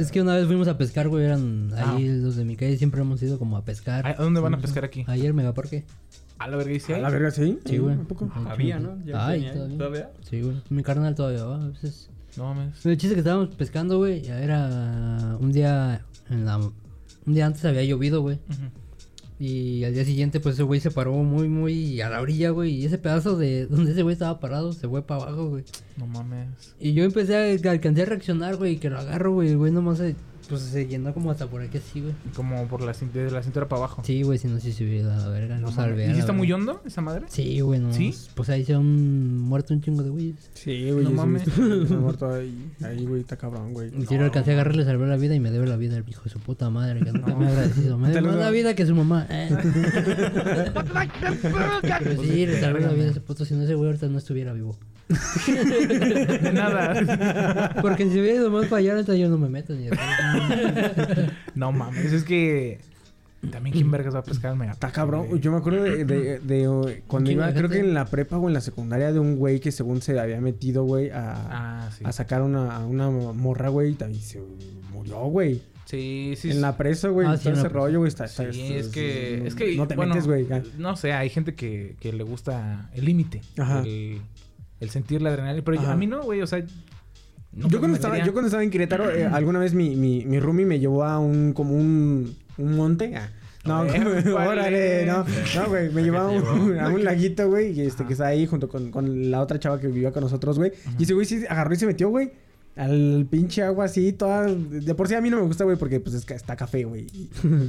Es 0.00 0.10
que 0.10 0.20
una 0.22 0.34
vez 0.36 0.46
fuimos 0.46 0.66
a 0.68 0.76
pescar, 0.78 1.08
güey. 1.08 1.24
Eran 1.24 1.72
Ah. 1.76 1.94
ahí 1.96 2.08
los 2.08 2.36
de 2.36 2.44
mi 2.44 2.56
calle. 2.56 2.76
Siempre 2.76 3.00
hemos 3.00 3.22
ido 3.22 3.38
como 3.38 3.56
a 3.56 3.64
pescar. 3.64 4.06
¿A 4.06 4.14
dónde 4.14 4.40
van 4.40 4.54
a 4.54 4.58
pescar 4.58 4.84
aquí? 4.84 5.04
Ayer, 5.06 5.32
Megaparque. 5.34 5.84
A 6.38 6.48
la 6.48 6.56
verga, 6.56 6.72
dice. 6.72 6.94
A 6.94 6.98
la 6.98 7.10
verga, 7.10 7.30
sí. 7.30 7.58
Sí, 7.66 7.78
güey. 7.78 7.96
Había, 8.48 8.78
¿no? 8.80 8.96
Ya 9.04 9.26
Ay, 9.26 9.40
tenía, 9.40 9.52
todavía. 9.54 9.78
¿Todavía? 9.78 10.10
Sí, 10.28 10.40
güey. 10.40 10.56
Mi 10.70 10.82
carnal 10.82 11.14
todavía 11.14 11.44
va. 11.44 11.62
A 11.62 11.68
veces. 11.68 12.08
No 12.36 12.54
mames. 12.54 12.86
El 12.86 12.92
chiste 12.96 13.08
es 13.08 13.12
que 13.14 13.18
estábamos 13.20 13.54
pescando, 13.56 13.98
güey. 13.98 14.22
Ya 14.22 14.40
era 14.40 15.36
un 15.38 15.52
día. 15.52 16.04
En 16.30 16.44
la... 16.46 16.56
Un 16.58 17.34
día 17.34 17.44
antes 17.46 17.64
había 17.66 17.84
llovido, 17.84 18.22
güey. 18.22 18.36
Ujú. 18.48 18.70
Y 19.40 19.84
al 19.84 19.94
día 19.94 20.04
siguiente, 20.04 20.38
pues 20.38 20.56
ese 20.56 20.64
güey 20.64 20.80
se 20.80 20.90
paró 20.90 21.14
muy, 21.14 21.48
muy 21.48 21.98
a 22.02 22.10
la 22.10 22.20
orilla, 22.20 22.50
güey. 22.50 22.74
Y 22.74 22.84
ese 22.84 22.98
pedazo 22.98 23.38
de 23.38 23.66
donde 23.70 23.92
ese 23.92 24.02
güey 24.02 24.12
estaba 24.12 24.38
parado 24.38 24.74
se 24.74 24.86
fue 24.86 25.00
para 25.00 25.22
abajo, 25.22 25.48
güey. 25.48 25.64
No 25.96 26.06
mames. 26.06 26.74
Y 26.78 26.92
yo 26.92 27.04
empecé 27.04 27.34
a 27.36 27.70
alcancé 27.70 28.02
a 28.02 28.04
reaccionar, 28.04 28.56
güey. 28.56 28.76
Que 28.76 28.90
lo 28.90 28.98
agarro, 28.98 29.32
güey. 29.32 29.48
El 29.48 29.56
güey 29.56 29.72
nomás 29.72 29.96
se, 29.96 30.14
pues, 30.50 30.62
se 30.62 30.86
llenó 30.86 31.14
como 31.14 31.30
hasta 31.30 31.46
por 31.46 31.62
aquí 31.62 31.78
así, 31.78 32.00
güey. 32.00 32.12
Como 32.34 32.66
por 32.66 32.82
la, 32.82 32.92
cin- 32.92 33.10
desde 33.12 33.30
la 33.30 33.42
cintura 33.42 33.68
para 33.68 33.78
abajo. 33.84 34.02
Sí, 34.04 34.22
güey, 34.22 34.38
si 34.38 34.48
no, 34.48 34.60
sí 34.60 34.72
se 34.72 34.84
hubiera 34.84 35.14
a 35.14 35.18
la 35.18 35.28
verga. 35.28 35.58
No, 35.58 35.70
No 35.70 35.82
a 35.82 35.90
¿Y 35.90 36.12
si 36.14 36.20
está 36.20 36.32
muy 36.32 36.52
hondo 36.52 36.82
esa 36.84 37.00
madre? 37.00 37.26
Sí, 37.28 37.60
güey, 37.60 37.80
no. 37.80 37.92
¿Sí? 37.92 38.14
Pues 38.34 38.50
ahí 38.50 38.64
se 38.64 38.74
han 38.74 39.38
muerto 39.38 39.72
un 39.72 39.80
chingo 39.80 40.02
de 40.02 40.10
güeyes. 40.10 40.50
Sí, 40.54 40.90
güey. 40.90 41.04
No 41.04 41.10
mames. 41.12 41.42
Se 41.88 41.94
ha 41.94 41.98
muerto 41.98 42.32
ahí. 42.34 42.70
Ahí, 42.82 43.06
güey, 43.06 43.20
está 43.22 43.36
cabrón, 43.36 43.72
güey. 43.72 43.90
Si 44.06 44.16
lo 44.18 44.24
alcancé 44.24 44.50
a 44.50 44.54
agarrar, 44.54 44.76
le 44.76 44.84
salvé 44.84 45.06
la 45.06 45.16
vida 45.16 45.34
y 45.34 45.40
me 45.40 45.50
debe 45.50 45.66
la 45.66 45.76
vida 45.76 45.96
el 45.96 46.04
hijo 46.08 46.22
de 46.24 46.30
su 46.30 46.40
puta 46.40 46.68
madre, 46.68 47.00
que 47.00 47.12
nunca 47.12 47.34
me 47.34 47.46
ha 47.46 47.48
agradecido. 47.50 47.96
Me 47.96 48.08
debe 48.12 48.22
más 48.22 48.36
la 48.36 48.50
vida 48.50 48.74
que 48.74 48.84
su 48.86 48.94
mamá. 48.94 49.26
eh. 49.30 49.48
Pero 51.82 52.22
sí, 52.22 52.46
le 52.46 52.60
salvé 52.60 52.80
la 52.80 52.88
vida 52.92 53.04
a 53.06 53.10
ese 53.10 53.20
puto. 53.20 53.44
Si 53.44 53.54
no, 53.54 53.62
ese 53.62 53.74
güey 53.74 53.86
ahorita 53.88 54.08
no 54.08 54.18
estuviera 54.18 54.52
vivo. 54.52 54.76
De 55.10 56.52
nada. 56.52 57.76
Porque 57.82 58.04
si 58.10 58.20
hubiera 58.20 58.36
ido 58.38 58.50
más 58.50 58.66
para 58.66 58.78
allá, 58.78 58.92
ahorita 58.94 59.14
yo 59.16 59.28
no 59.28 59.38
me 59.38 59.48
meto 59.48 59.72
ni 59.74 59.88
no 61.54 61.72
mames. 61.72 62.12
Es 62.12 62.24
que. 62.24 62.78
También, 63.50 63.72
¿quién 63.72 63.90
vergas 63.90 64.14
va 64.14 64.18
a 64.18 64.22
pescar 64.22 64.50
al 64.50 64.58
mega? 64.58 64.72
Está 64.72 64.92
cabrón. 64.92 65.40
Yo 65.40 65.50
me 65.50 65.56
acuerdo 65.58 65.82
de, 65.84 66.04
de, 66.04 66.38
de, 66.40 67.02
cuando 67.06 67.28
¿Quién 67.28 67.38
iba, 67.38 67.50
creo 67.54 67.70
que 67.70 67.78
en 67.78 67.94
la 67.94 68.04
prepa 68.04 68.36
o 68.36 68.46
en 68.48 68.52
la 68.52 68.60
secundaria, 68.60 69.12
de 69.14 69.18
un 69.18 69.36
güey 69.36 69.60
que 69.60 69.72
según 69.72 70.02
se 70.02 70.18
había 70.20 70.42
metido, 70.42 70.84
güey, 70.84 71.08
a, 71.10 71.36
Ah, 71.86 71.90
sí. 71.96 72.04
a 72.06 72.12
sacar 72.12 72.42
una, 72.42 72.76
a 72.76 72.84
una 72.84 73.08
morra, 73.08 73.70
güey, 73.70 73.92
y 73.92 73.94
también 73.94 74.22
se 74.22 74.42
murió, 74.92 75.20
güey. 75.20 75.62
Sí, 75.86 76.34
sí. 76.36 76.50
En 76.50 76.60
la 76.60 76.76
presa, 76.76 77.08
güey, 77.08 77.26
Ah, 77.26 77.30
todo 77.32 77.42
sí, 77.42 77.48
en 77.48 77.54
ese 77.56 77.68
rollo, 77.70 77.98
güey, 78.00 78.08
está, 78.08 78.28
Sí, 78.28 78.42
está- 78.42 78.52
es 78.52 78.88
que, 78.88 79.38
no- 79.40 79.46
es 79.48 79.54
que, 79.54 79.74
No 79.76 79.88
te 79.88 79.96
bueno, 79.96 80.14
metes, 80.14 80.26
güey. 80.28 80.46
No 80.76 80.96
sé, 80.96 81.14
hay 81.14 81.30
gente 81.30 81.54
que, 81.54 81.96
que 81.98 82.12
le 82.12 82.22
gusta 82.24 82.90
el 82.94 83.06
límite. 83.06 83.40
Ajá. 83.58 83.80
El, 83.86 84.20
el 84.80 84.90
sentir 84.90 85.22
la 85.22 85.30
adrenalina. 85.30 85.64
Pero 85.64 85.80
yo- 85.82 85.88
a 85.88 85.96
mí 85.96 86.06
no, 86.06 86.22
güey, 86.22 86.40
o 86.42 86.46
sea... 86.46 86.64
no 87.52 87.68
yo, 87.68 87.78
cuando 87.78 87.96
estaba, 87.96 88.18
yo 88.18 88.32
cuando 88.32 88.46
estaba 88.48 88.62
en 88.64 88.70
Querétaro, 88.70 89.10
eh, 89.10 89.26
alguna 89.32 89.58
vez 89.58 89.74
mi, 89.74 89.94
mi, 89.96 90.24
mi 90.24 90.40
roomie 90.40 90.66
me 90.66 90.78
llevó 90.80 91.04
a 91.04 91.18
un, 91.18 91.52
como 91.52 91.74
un, 91.74 92.34
un 92.58 92.76
monte. 92.76 93.14
ah. 93.16 93.28
No, 93.62 93.80
órale, 94.36 95.04
no, 95.04 95.22
no, 95.54 95.66
güey, 95.68 95.90
me 95.90 96.02
llevó 96.02 96.16
a 96.18 96.30
un, 96.30 96.78
a 96.78 96.88
un 96.88 97.04
laguito, 97.04 97.46
güey, 97.50 97.78
este, 97.82 98.06
que 98.06 98.14
está 98.14 98.28
ahí 98.28 98.46
junto 98.46 98.70
con, 98.70 98.90
con 98.90 99.30
la 99.30 99.42
otra 99.42 99.58
chava 99.58 99.78
que 99.78 99.86
vivía 99.88 100.12
con 100.12 100.22
nosotros, 100.22 100.56
güey. 100.56 100.72
Y 100.98 101.02
ese 101.02 101.12
güey 101.12 101.26
sí 101.26 101.44
agarró 101.46 101.74
y 101.74 101.76
se 101.76 101.84
metió, 101.86 102.08
güey. 102.08 102.32
Al 102.80 103.26
pinche 103.30 103.62
agua 103.62 103.84
así, 103.84 104.12
toda... 104.14 104.46
De 104.46 104.94
por 104.94 105.06
sí 105.06 105.14
a 105.14 105.20
mí 105.20 105.28
no 105.28 105.36
me 105.36 105.42
gusta, 105.42 105.64
güey, 105.64 105.76
porque 105.76 106.00
pues 106.00 106.14
es 106.14 106.24
que 106.24 106.32
está 106.32 106.56
café, 106.56 106.84
güey. 106.84 107.06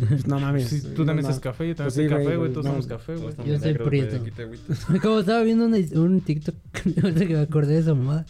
Pues, 0.08 0.26
no 0.26 0.39
mames. 0.39 0.69
Sí, 0.69 0.82
tú 0.95 1.06
también 1.06 1.24
no. 1.24 1.30
estás 1.30 1.39
café, 1.41 1.67
yo 1.67 1.76
también 1.76 1.86
Pues 1.86 1.93
sí, 1.95 2.08
soy 2.08 2.24
café, 2.24 2.38
güey. 2.38 2.52
Todos 2.54 2.65
no. 2.65 2.71
somos 2.71 2.88
café, 2.88 3.15
güey. 3.17 3.34
Yo 3.45 3.60
soy 3.60 3.74
prieto. 3.74 4.17
Como 5.02 5.19
estaba 5.19 5.43
viendo 5.43 5.65
una- 5.65 5.78
un 5.95 6.21
TikTok, 6.21 6.56
ahorita 7.04 7.28
que 7.28 7.34
me 7.34 7.39
acordé 7.41 7.74
de 7.74 7.80
esa 7.80 7.93
mamada, 7.93 8.26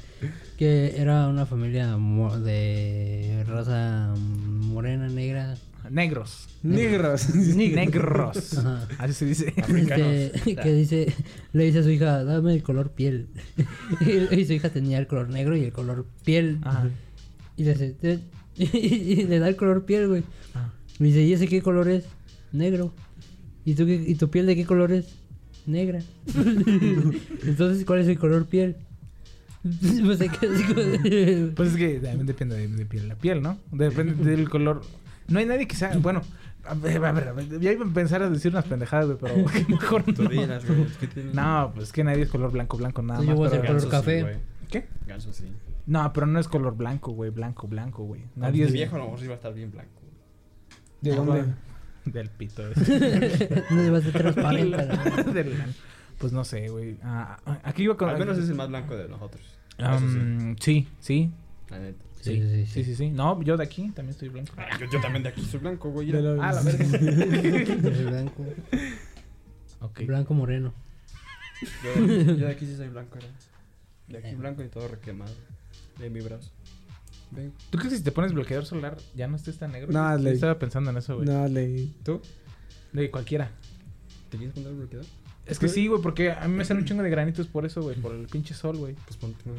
que 0.58 0.96
era 1.00 1.28
una 1.28 1.46
familia 1.46 1.98
mo- 1.98 2.40
de 2.40 3.44
raza 3.48 4.16
morena, 4.18 5.08
negra. 5.08 5.56
Negros. 5.90 6.48
Negros. 6.64 7.34
Negros. 7.56 8.58
Ajá. 8.58 8.88
Así 9.00 9.14
se 9.14 9.26
dice. 9.26 9.54
Este, 9.58 10.56
que 10.56 10.74
dice, 10.74 11.14
le 11.54 11.66
dice 11.66 11.80
a 11.80 11.84
su 11.84 11.90
hija, 11.90 12.24
dame 12.24 12.54
el 12.54 12.64
color 12.64 12.92
piel. 12.92 13.28
y, 14.02 14.36
y 14.40 14.46
su 14.46 14.54
hija 14.54 14.70
tenía 14.70 14.98
el 15.00 15.08
color 15.08 15.30
negro 15.30 15.56
y 15.58 15.64
el 15.64 15.72
color 15.72 16.06
piel. 16.24 16.60
Ajá. 16.64 16.90
Y 17.58 17.64
le, 17.64 17.72
hace, 17.72 17.92
"Te-" 17.92 18.20
y 18.58 19.24
le 19.26 19.40
da 19.40 19.48
el 19.48 19.56
color 19.56 19.86
piel, 19.86 20.08
güey. 20.08 20.24
Ah. 20.54 20.72
Me 21.00 21.08
dice, 21.08 21.22
¿y 21.24 21.34
ese 21.34 21.48
qué 21.48 21.62
color 21.62 21.90
es? 21.90 22.06
Negro. 22.52 22.94
¿Y, 23.66 23.76
tú 23.76 23.86
qué- 23.86 24.04
¿Y 24.08 24.16
tu 24.16 24.30
piel 24.30 24.46
de 24.46 24.56
qué 24.56 24.66
color 24.66 24.92
es? 24.92 25.06
Negra. 25.66 26.00
Entonces, 27.46 27.86
¿cuál 27.86 28.00
es 28.00 28.08
el 28.08 28.18
color 28.18 28.46
piel? 28.48 28.76
pues 29.64 30.18
Pues 31.56 31.70
es 31.72 31.76
que 31.78 32.00
también 32.00 32.26
depende 32.26 32.56
de, 32.58 32.68
de 32.68 32.86
piel 32.86 33.12
a 33.12 33.16
piel, 33.16 33.42
¿no? 33.42 33.60
Depende 33.72 34.16
del 34.24 34.50
color. 34.50 34.82
No 35.28 35.40
hay 35.40 35.46
nadie 35.46 35.68
que 35.68 35.76
sea. 35.76 35.98
Bueno, 35.98 36.22
a 36.66 36.74
ver, 36.74 37.04
a 37.04 37.12
ver, 37.12 37.28
a 37.30 37.32
ver, 37.34 37.60
ya 37.60 37.72
iba 37.72 37.86
a 37.86 37.90
pensar 37.94 38.22
a 38.22 38.30
decir 38.30 38.52
unas 38.52 38.66
pendejadas, 38.66 39.06
güey, 39.08 39.18
pero 39.20 39.36
mejor 39.70 40.04
Tú 40.04 40.24
no. 40.24 40.30
güey. 40.30 40.48
¿qué 41.00 41.08
tienes? 41.08 41.34
No, 41.34 41.72
pues 41.76 41.92
que 41.92 42.04
nadie 42.04 42.24
es 42.24 42.30
color 42.30 42.52
blanco, 42.52 42.78
blanco, 42.78 43.02
nada 43.02 43.22
Yo 43.22 43.28
más. 43.30 43.38
voy 43.38 43.48
a 43.48 43.62
color 43.62 43.82
sí, 43.82 43.88
café. 43.90 44.22
güey. 44.24 44.36
¿Qué? 44.70 44.88
Ganso 45.08 45.34
sí. 45.34 45.46
No, 45.88 46.12
pero 46.14 46.28
no 46.28 46.40
es 46.40 46.48
color 46.48 46.76
blanco, 46.76 47.12
güey, 47.12 47.32
blanco, 47.32 47.68
blanco, 47.68 48.04
güey. 48.04 48.22
Nadie 48.36 48.66
es 48.66 48.72
viejo, 48.72 48.96
a 48.96 49.00
lo 49.00 49.06
mejor 49.06 49.20
sí 49.20 49.28
va 49.28 49.34
a 49.34 49.36
estar 49.36 49.54
bien 49.54 49.72
blanco. 49.72 50.02
¿De 51.02 51.16
dónde? 51.16 51.46
Del 52.06 52.30
pito. 52.30 52.68
ese. 52.72 53.64
no 53.72 53.92
va 53.92 53.98
a 53.98 54.00
hacer 54.02 54.12
transparente. 54.14 54.78
Del- 55.34 55.56
pues 56.20 56.32
no 56.34 56.44
sé, 56.44 56.68
güey. 56.70 56.98
Ah, 57.04 57.38
aquí 57.64 57.84
iba 57.84 57.98
con. 57.98 58.08
Al 58.10 58.20
menos 58.20 58.38
es 58.38 58.48
el 58.50 58.56
más 58.56 58.70
blanco 58.70 58.96
de 58.96 59.08
nosotros. 59.08 59.42
Eso 59.78 60.00
sí, 60.00 60.06
Um, 60.06 60.56
sí, 60.60 60.88
sí. 61.00 61.32
la 61.70 61.80
neta. 61.80 62.04
Sí, 62.22 62.40
sí, 62.42 62.66
sí, 62.68 62.84
sí, 62.84 62.96
sí. 62.96 63.10
No, 63.10 63.42
yo 63.42 63.58
de 63.58 63.64
aquí 63.64 63.84
también 63.92 64.10
estoy 64.12 64.30
blanco. 64.30 64.54
Ah, 64.58 64.70
Yo, 64.80 64.86
yo 64.92 65.02
también 65.02 65.24
de 65.24 65.30
aquí 65.30 65.44
soy 65.44 65.60
blanco, 65.60 65.90
güey. 65.90 66.12
De 66.12 66.20
Ah, 66.42 66.52
la 66.54 66.62
verga. 66.62 66.86
El 66.98 68.06
blanco. 68.08 68.46
ok. 69.82 70.02
Blanco 70.06 70.34
moreno. 70.34 70.74
Yo, 71.84 72.06
de- 72.08 72.26
yo 72.26 72.36
de 72.48 72.52
aquí 72.52 72.66
sí 72.66 72.76
soy 72.76 72.90
blanco, 72.90 73.18
era. 73.18 73.28
De 74.08 74.18
aquí 74.18 74.36
blanco 74.36 74.64
y 74.64 74.68
todo 74.70 74.88
requemado. 74.88 75.34
De 76.00 76.10
mi 76.10 76.20
brazo. 76.22 76.52
Ven. 77.32 77.54
¿Tú 77.70 77.78
crees 77.78 77.94
que 77.94 77.98
si 78.00 78.04
te 78.04 78.12
pones 78.12 78.34
bloqueador 78.34 78.66
solar 78.66 78.98
ya 79.16 79.28
no 79.28 79.36
estés 79.38 79.58
tan 79.58 79.72
negro? 79.72 79.92
No, 79.92 80.18
Yo 80.20 80.30
estaba 80.30 80.60
pensando 80.60 80.92
en 80.92 80.98
eso, 80.98 81.16
güey. 81.16 81.28
No, 81.28 81.48
le... 81.48 81.88
¿Tú? 82.04 82.22
De 82.92 83.10
cualquiera. 83.10 83.50
¿Te 84.30 84.38
quieres 84.38 84.54
poner 84.54 84.74
bloqueador? 84.74 85.06
Es 85.52 85.60
que 85.60 85.68
sí, 85.68 85.88
güey, 85.88 86.02
porque 86.02 86.32
a 86.32 86.48
mí 86.48 86.56
me 86.56 86.66
salen 86.66 86.82
un 86.84 86.88
chingo 86.88 87.04
de 87.04 87.10
granitos 87.10 87.48
por 87.48 87.66
eso, 87.66 87.82
güey, 87.82 87.96
por 87.98 88.16
el 88.16 88.26
pinche 88.28 88.54
sol, 88.54 88.78
güey. 88.78 88.96
Pues 89.06 89.18
ponte 89.18 89.38
una, 89.50 89.58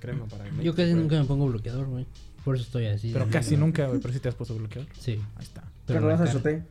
crema 0.00 0.24
para 0.26 0.46
el 0.48 0.60
Yo 0.60 0.74
casi 0.74 0.90
güey. 0.90 1.02
nunca 1.02 1.18
me 1.18 1.24
pongo 1.26 1.46
bloqueador, 1.46 1.86
güey. 1.86 2.06
Por 2.44 2.56
eso 2.56 2.64
estoy 2.64 2.86
así. 2.86 3.10
Pero 3.12 3.28
casi 3.28 3.56
nunca, 3.56 3.86
güey, 3.86 4.00
pero 4.00 4.14
sí 4.14 4.20
te 4.20 4.28
has 4.30 4.34
puesto 4.34 4.54
bloqueador. 4.56 4.88
Sí. 4.98 5.20
Ahí 5.36 5.42
está. 5.44 5.62
Pero, 5.86 6.08
cara. 6.08 6.32
chote. 6.32 6.62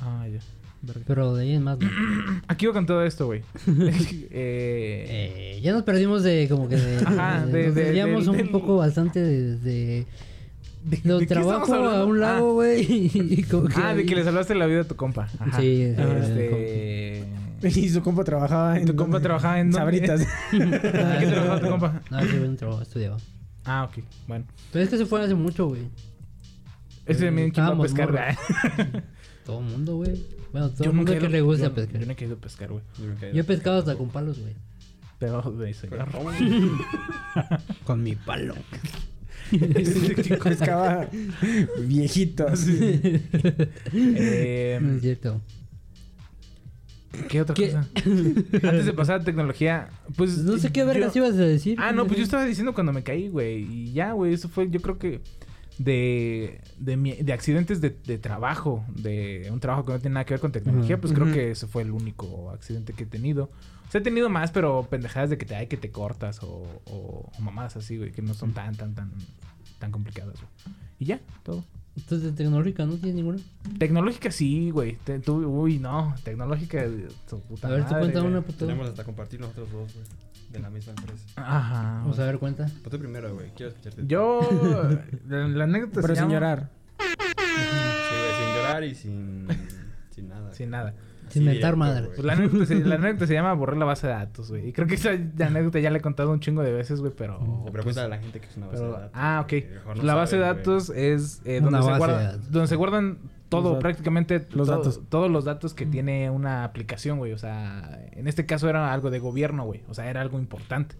Ah, 0.00 0.26
ya. 0.30 0.38
Verga. 0.80 1.00
pero 1.08 1.34
de 1.34 1.42
ahí 1.42 1.54
en 1.54 1.64
más. 1.64 1.76
no. 1.80 1.88
Aquí 2.46 2.66
iba 2.66 2.72
con 2.72 2.86
todo 2.86 3.02
esto, 3.04 3.26
güey. 3.26 3.42
eh, 3.66 5.56
Eh, 5.56 5.60
ya 5.62 5.72
nos 5.72 5.82
perdimos 5.82 6.22
de 6.22 6.46
como 6.48 6.68
que 6.68 6.76
de, 6.76 6.96
Ajá, 7.04 7.46
de- 7.46 7.66
nos 7.66 7.74
de- 7.74 8.30
un 8.30 8.36
del- 8.36 8.50
poco 8.50 8.76
bastante 8.76 9.20
de, 9.20 9.56
de 9.58 10.06
¿de- 10.84 11.00
lo 11.04 11.18
trabajo 11.26 11.74
a 11.74 12.04
un 12.04 12.20
lado, 12.20 12.52
güey. 12.52 12.86
y 13.12 13.42
como 13.44 13.66
Ah, 13.74 13.88
ah, 13.88 13.94
de 13.94 14.06
que 14.06 14.14
le 14.14 14.22
salvaste 14.24 14.54
la 14.54 14.66
vida 14.66 14.82
a 14.82 14.84
tu 14.84 14.94
compa. 14.94 15.28
Ajá. 15.38 15.60
Sí, 15.60 15.82
Este... 15.82 17.24
Y 17.62 17.88
su 17.88 18.02
compa 18.02 18.24
trabajaba 18.24 18.78
en... 18.78 18.86
¿Tu 18.86 18.94
compa 18.96 19.20
trabajaba 19.20 19.60
en? 19.60 19.72
Sabritas. 19.72 20.20
¿En 20.52 20.70
qué 20.70 20.78
trabajaba 20.78 21.60
tu 21.60 21.68
compa? 21.68 22.02
No, 22.10 22.20
sí, 22.22 22.38
buen 22.38 22.56
trabajo, 22.56 22.82
estudiaba. 22.82 23.16
Ah, 23.64 23.84
ok. 23.84 24.04
Bueno. 24.26 24.44
Pero 24.72 24.84
es 24.84 24.90
que 24.90 24.98
se 24.98 25.06
fue 25.06 25.22
hace 25.22 25.34
mucho, 25.34 25.66
güey. 25.66 25.82
Ese 27.06 27.26
también 27.26 27.48
Estábamos 27.48 27.92
pescar. 27.92 28.36
Todo 29.44 29.60
el 29.60 29.66
mundo, 29.66 29.96
güey. 29.96 30.24
Bueno, 30.52 30.70
todo 30.70 30.84
Yo 30.84 30.90
el 30.90 30.96
mundo 30.96 31.12
que 31.18 31.28
le 31.28 31.40
gusta 31.40 31.74
pescar. 31.74 32.00
Yo 32.00 32.06
no 32.06 32.12
he 32.12 32.16
querido 32.16 32.36
pescar, 32.36 32.68
güey. 32.70 32.82
Yo 33.32 33.40
he 33.40 33.44
pescado 33.44 33.78
hasta 33.78 33.96
con 33.96 34.08
palos, 34.10 34.38
güey. 34.38 34.54
Pero 35.18 35.42
de 35.42 35.74
¿cómo? 36.12 36.30
Con 37.84 38.02
mi 38.02 38.14
palo. 38.14 38.54
Pescaba 40.42 41.08
viejitos. 41.80 42.66
Eh, 43.92 44.78
No 44.80 44.94
es 44.94 45.00
cierto. 45.02 45.40
¿Qué 47.28 47.40
otra 47.40 47.54
¿Qué? 47.54 47.68
cosa? 47.72 47.88
Antes 48.68 48.86
de 48.86 48.92
pasar 48.92 49.20
a 49.20 49.24
tecnología, 49.24 49.88
pues. 50.16 50.38
No 50.38 50.58
sé 50.58 50.70
qué 50.72 50.84
vergas 50.84 51.14
yo- 51.14 51.24
ibas 51.24 51.38
a 51.38 51.44
decir. 51.44 51.78
Ah, 51.80 51.92
no, 51.92 52.06
pues 52.06 52.18
yo 52.18 52.24
estaba 52.24 52.44
diciendo 52.44 52.74
cuando 52.74 52.92
me 52.92 53.02
caí, 53.02 53.28
güey. 53.28 53.62
Y 53.62 53.92
ya, 53.92 54.12
güey, 54.12 54.34
eso 54.34 54.48
fue, 54.48 54.68
yo 54.70 54.80
creo 54.80 54.98
que 54.98 55.20
de, 55.78 56.60
de, 56.78 56.96
mi- 56.96 57.14
de 57.16 57.32
accidentes 57.32 57.80
de, 57.80 57.90
de 57.90 58.18
trabajo, 58.18 58.84
de 58.94 59.48
un 59.52 59.60
trabajo 59.60 59.84
que 59.84 59.92
no 59.92 59.98
tiene 60.00 60.14
nada 60.14 60.24
que 60.26 60.34
ver 60.34 60.40
con 60.40 60.52
tecnología, 60.52 61.00
pues 61.00 61.12
creo 61.12 61.32
que 61.32 61.52
ese 61.52 61.66
fue 61.66 61.82
el 61.82 61.92
único 61.92 62.50
accidente 62.50 62.92
que 62.92 63.04
he 63.04 63.06
tenido. 63.06 63.44
O 63.86 63.90
sea, 63.90 64.00
he 64.00 64.04
tenido 64.04 64.28
más, 64.28 64.50
pero 64.50 64.86
pendejadas 64.90 65.30
de 65.30 65.38
que 65.38 65.46
te 65.46 65.56
hay 65.56 65.66
que 65.66 65.76
te 65.78 65.90
cortas 65.90 66.42
o, 66.42 66.62
o, 66.86 67.30
o 67.36 67.40
mamadas 67.40 67.76
así, 67.76 67.96
güey, 67.96 68.12
que 68.12 68.20
no 68.22 68.34
son 68.34 68.52
tan, 68.52 68.74
tan, 68.76 68.94
tan, 68.94 69.10
tan 69.78 69.90
complicadas, 69.92 70.34
güey. 70.34 70.76
Y 70.98 71.04
ya, 71.06 71.20
todo. 71.42 71.64
Entonces, 71.98 72.30
de 72.30 72.32
tecnológica, 72.44 72.86
¿no 72.86 72.94
tienes 72.94 73.14
ninguna? 73.16 73.38
Tecnológica 73.78 74.30
sí, 74.30 74.70
güey. 74.70 74.96
Te- 75.04 75.18
tú- 75.18 75.44
uy, 75.46 75.78
no. 75.78 76.14
Tecnológica, 76.24 76.84
tu 77.28 77.40
puta 77.40 77.66
A 77.66 77.70
ver, 77.70 77.80
te 77.80 77.84
madre, 77.90 77.98
cuenta 78.00 78.20
güey. 78.20 78.32
una 78.32 78.40
puta. 78.42 78.58
Tenemos 78.60 78.88
hasta 78.88 79.04
compartir 79.04 79.40
nosotros 79.40 79.70
dos, 79.72 79.92
güey. 79.94 80.06
De 80.52 80.60
la 80.60 80.70
misma 80.70 80.92
empresa. 80.96 81.24
Ajá. 81.36 82.00
Vamos 82.02 82.18
a 82.18 82.24
ver, 82.24 82.38
cuenta. 82.38 82.64
Pues 82.66 82.90
tú 82.90 82.98
primero, 82.98 83.34
güey. 83.34 83.50
Quiero 83.54 83.70
escucharte. 83.72 84.02
Yo. 84.06 84.40
La, 85.28 85.46
la 85.48 85.64
anécdota 85.64 86.00
Pero 86.00 86.08
se 86.08 86.14
sin 86.14 86.22
llama- 86.22 86.32
llorar. 86.34 86.70
Sí, 86.98 87.04
güey, 88.16 88.34
sin 88.38 88.54
llorar 88.56 88.84
y 88.84 88.94
sin. 88.94 89.48
sin 90.14 90.28
nada. 90.28 90.54
Sin 90.54 90.70
nada. 90.70 90.94
Sin 91.30 91.44
directo, 91.44 91.76
madre. 91.76 92.06
Pues 92.08 92.24
la 92.24 92.32
anécdota, 92.34 92.66
se, 92.66 92.74
la 92.84 92.94
anécdota 92.96 93.26
se 93.26 93.34
llama 93.34 93.52
borrar 93.54 93.76
la 93.76 93.84
base 93.84 94.06
de 94.06 94.12
datos, 94.12 94.50
güey. 94.50 94.68
Y 94.68 94.72
creo 94.72 94.86
que 94.86 94.94
esa 94.94 95.10
anécdota 95.10 95.78
ya 95.80 95.90
la 95.90 95.98
he 95.98 96.00
contado 96.00 96.30
un 96.32 96.40
chingo 96.40 96.62
de 96.62 96.72
veces, 96.72 97.00
güey, 97.00 97.12
pero. 97.16 97.64
Pero 97.70 97.84
pues, 97.84 97.96
a 97.98 98.08
la 98.08 98.18
gente 98.18 98.40
que 98.40 98.46
es 98.46 98.56
una 98.56 98.66
base 98.66 98.78
pero- 98.78 98.92
de 98.92 98.98
datos. 99.00 99.10
ah, 99.14 99.40
ok. 99.44 99.52
no 99.96 100.02
la 100.02 100.14
base 100.14 100.36
de 100.36 100.42
güey. 100.42 100.56
datos 100.56 100.90
es 100.90 101.42
eh, 101.44 101.60
donde, 101.60 101.82
se 101.82 101.88
guarda- 101.96 102.36
donde 102.36 102.66
se 102.68 102.76
guardan 102.76 103.18
todo, 103.48 103.70
Los 103.74 103.80
prácticamente 103.80 104.46
los 104.52 104.66
todo- 104.68 104.76
datos. 104.78 105.00
todos 105.08 105.30
los 105.30 105.44
datos 105.44 105.72
que 105.74 105.86
tiene 105.86 106.28
una 106.30 106.64
aplicación, 106.64 107.18
güey. 107.18 107.32
O 107.32 107.38
sea, 107.38 108.06
en 108.12 108.28
este 108.28 108.44
caso 108.46 108.68
era 108.68 108.92
algo 108.92 109.10
de 109.10 109.18
gobierno, 109.20 109.64
güey. 109.64 109.82
O 109.88 109.94
sea, 109.94 110.10
era 110.10 110.20
algo 110.20 110.38
importante. 110.38 110.96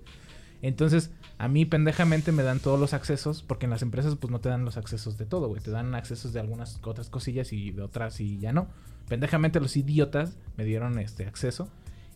Entonces, 0.60 1.12
a 1.38 1.46
mí 1.46 1.66
pendejamente 1.66 2.32
me 2.32 2.42
dan 2.42 2.58
todos 2.58 2.80
los 2.80 2.92
accesos, 2.92 3.42
porque 3.44 3.66
en 3.66 3.70
las 3.70 3.82
empresas 3.82 4.16
pues 4.16 4.30
no 4.32 4.40
te 4.40 4.48
dan 4.48 4.64
los 4.64 4.76
accesos 4.76 5.16
de 5.16 5.24
todo, 5.24 5.46
güey. 5.48 5.60
Te 5.62 5.70
dan 5.70 5.94
accesos 5.94 6.32
de 6.32 6.40
algunas 6.40 6.80
otras 6.82 7.10
cosillas 7.10 7.52
y 7.52 7.70
de 7.70 7.82
otras 7.82 8.20
y 8.20 8.38
ya 8.38 8.52
no. 8.52 8.66
Pendejamente 9.08 9.60
los 9.60 9.76
idiotas 9.76 10.36
me 10.56 10.64
dieron 10.64 10.98
este 10.98 11.26
acceso. 11.26 11.68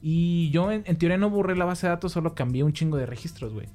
Y 0.03 0.51
yo 0.51 0.73
en, 0.73 0.83
en 0.87 0.97
teoría 0.97 1.17
no 1.17 1.31
borré 1.31 1.57
la 1.57 1.65
base 1.65 1.87
de 1.87 1.91
datos, 1.93 2.13
solo 2.13 2.35
cambié 2.35 2.65
un 2.65 2.73
chingo 2.73 2.97
de 2.97 3.07
registros, 3.07 3.53
güey. 3.53 3.69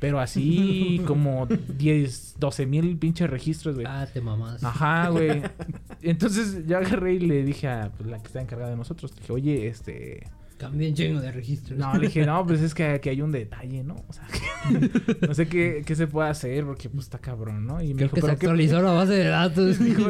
Pero 0.00 0.18
así 0.18 1.00
como 1.06 1.46
10, 1.46 2.36
12 2.38 2.66
mil 2.66 2.96
pinches 2.96 3.30
registros, 3.30 3.76
güey. 3.76 3.86
Ah, 3.88 4.08
te 4.12 4.20
mamás. 4.20 4.64
Ajá, 4.64 5.10
güey. 5.10 5.42
Entonces 6.02 6.66
yo 6.66 6.78
agarré 6.78 7.14
y 7.14 7.20
le 7.20 7.44
dije 7.44 7.68
a 7.68 7.92
pues, 7.96 8.08
la 8.10 8.18
que 8.18 8.26
está 8.26 8.40
encargada 8.40 8.70
de 8.70 8.76
nosotros, 8.76 9.12
le 9.14 9.20
dije, 9.20 9.32
oye, 9.32 9.68
este... 9.68 10.26
Cambié 10.56 10.90
un 10.90 10.94
chingo 10.94 11.20
de 11.20 11.32
registros. 11.32 11.78
No, 11.78 11.94
le 11.94 12.08
dije, 12.08 12.26
no, 12.26 12.44
pues 12.46 12.60
es 12.60 12.74
que 12.74 12.84
aquí 12.84 13.08
hay 13.08 13.22
un 13.22 13.32
detalle, 13.32 13.82
¿no? 13.82 13.96
O 14.08 14.12
sea, 14.12 14.26
que 14.26 15.26
no 15.26 15.32
sé 15.32 15.48
qué, 15.48 15.82
qué 15.86 15.94
se 15.94 16.06
puede 16.06 16.28
hacer 16.28 16.64
porque 16.66 16.90
pues 16.90 17.04
está 17.04 17.18
cabrón, 17.18 17.66
¿no? 17.66 17.80
Y 17.80 17.94
me 17.94 18.06
Creo 18.06 18.08
dijo, 18.08 18.14
que 18.16 18.20
se 18.20 18.26
"¿Pero 18.26 18.38
qué 18.38 18.46
actualizó 18.46 18.82
la 18.82 18.92
base 18.92 19.12
de 19.12 19.24
datos. 19.24 19.78
Dijo, 19.78 20.02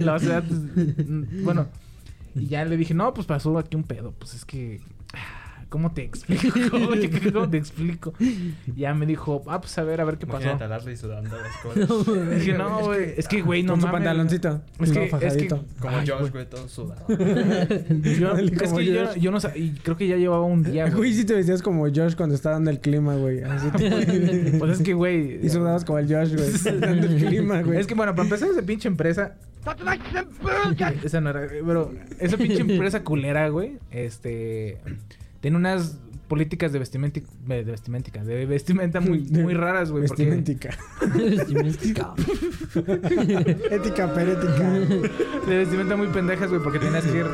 la 0.00 0.12
base 0.12 0.26
de 0.26 0.32
datos, 0.32 0.58
mm, 1.06 1.44
Bueno, 1.44 1.66
y 2.34 2.46
ya 2.46 2.64
le 2.64 2.76
dije, 2.76 2.94
no, 2.94 3.12
pues 3.14 3.26
pasó 3.26 3.58
aquí 3.58 3.76
un 3.76 3.84
pedo. 3.84 4.12
Pues 4.18 4.34
es 4.34 4.44
que. 4.44 4.80
¿Cómo 5.68 5.92
te 5.92 6.02
explico? 6.02 6.48
¿Cómo 7.32 7.48
te 7.48 7.56
explico? 7.56 8.12
Y 8.18 8.54
ya 8.74 8.92
me 8.92 9.06
dijo, 9.06 9.44
ah, 9.46 9.60
pues 9.60 9.78
a 9.78 9.84
ver, 9.84 10.00
a 10.00 10.04
ver 10.04 10.18
qué 10.18 10.26
pasó. 10.26 10.38
Imagínate 10.42 10.64
a 10.64 10.66
Larry 10.66 10.96
sudando 10.96 11.30
a 11.36 11.38
la 11.38 11.46
escuela. 11.48 12.34
Dije, 12.34 12.54
no, 12.54 12.80
güey. 12.86 13.14
Es 13.16 13.28
que, 13.28 13.40
güey, 13.40 13.62
no 13.62 13.74
Con 13.74 13.82
su 13.82 13.86
mames. 13.86 13.98
pantaloncito. 14.00 14.60
Es 14.80 14.90
que, 14.90 15.04
es 15.04 15.36
que. 15.36 15.46
Como 15.46 15.96
Josh, 16.04 16.32
güey. 16.32 16.46
todo 16.50 16.66
sudado. 16.66 17.06
Yo, 17.08 18.32
es 18.36 18.72
que 18.72 18.84
yo, 18.84 19.14
yo 19.14 19.30
no 19.30 19.38
sé, 19.38 19.52
y 19.56 19.70
creo 19.74 19.96
que 19.96 20.08
ya 20.08 20.16
llevaba 20.16 20.44
un 20.44 20.64
día, 20.64 20.86
Güey, 20.86 20.96
güey. 20.96 21.14
sí 21.14 21.24
te 21.24 21.34
vestías 21.34 21.62
como 21.62 21.84
Josh 21.84 22.16
cuando 22.16 22.34
está 22.34 22.50
dando 22.50 22.70
el 22.72 22.80
clima, 22.80 23.14
güey. 23.14 23.40
Pues 24.58 24.72
es 24.72 24.82
que, 24.82 24.94
güey. 24.94 25.38
Y 25.46 25.48
sudabas 25.50 25.84
como 25.84 26.00
el 26.00 26.12
Josh, 26.12 26.34
güey. 26.34 26.80
Dando 26.80 27.06
el 27.06 27.24
clima, 27.24 27.62
güey. 27.62 27.78
Es 27.78 27.86
que, 27.86 27.94
bueno, 27.94 28.12
para 28.16 28.24
empezar, 28.24 28.48
esa 28.50 28.62
pinche 28.62 28.88
empresa. 28.88 29.36
esa 31.04 31.20
no 31.20 31.30
era. 31.30 31.46
Pero 31.48 31.92
esa 32.18 32.36
pinche 32.36 32.60
empresa 32.60 33.02
culera, 33.02 33.48
güey. 33.48 33.78
Este. 33.90 34.78
Tiene 35.40 35.56
unas 35.56 35.98
políticas 36.28 36.72
de 36.72 36.78
vestimenta. 36.78 37.20
De 37.46 37.62
vestimenta. 37.64 38.24
De 38.24 38.46
vestimenta 38.46 39.00
muy, 39.00 39.20
muy 39.30 39.54
raras, 39.54 39.90
güey. 39.90 40.06
Porque. 40.06 40.24
Vestimentica. 40.24 40.76
Vestimenta. 41.14 42.14
Ética 43.70 44.14
perética. 44.14 44.70
De 45.46 45.56
vestimenta 45.56 45.96
muy 45.96 46.08
pendejas, 46.08 46.48
güey. 46.50 46.62
Porque 46.62 46.78
tenías 46.78 47.04
que 47.04 47.18
ir. 47.18 47.26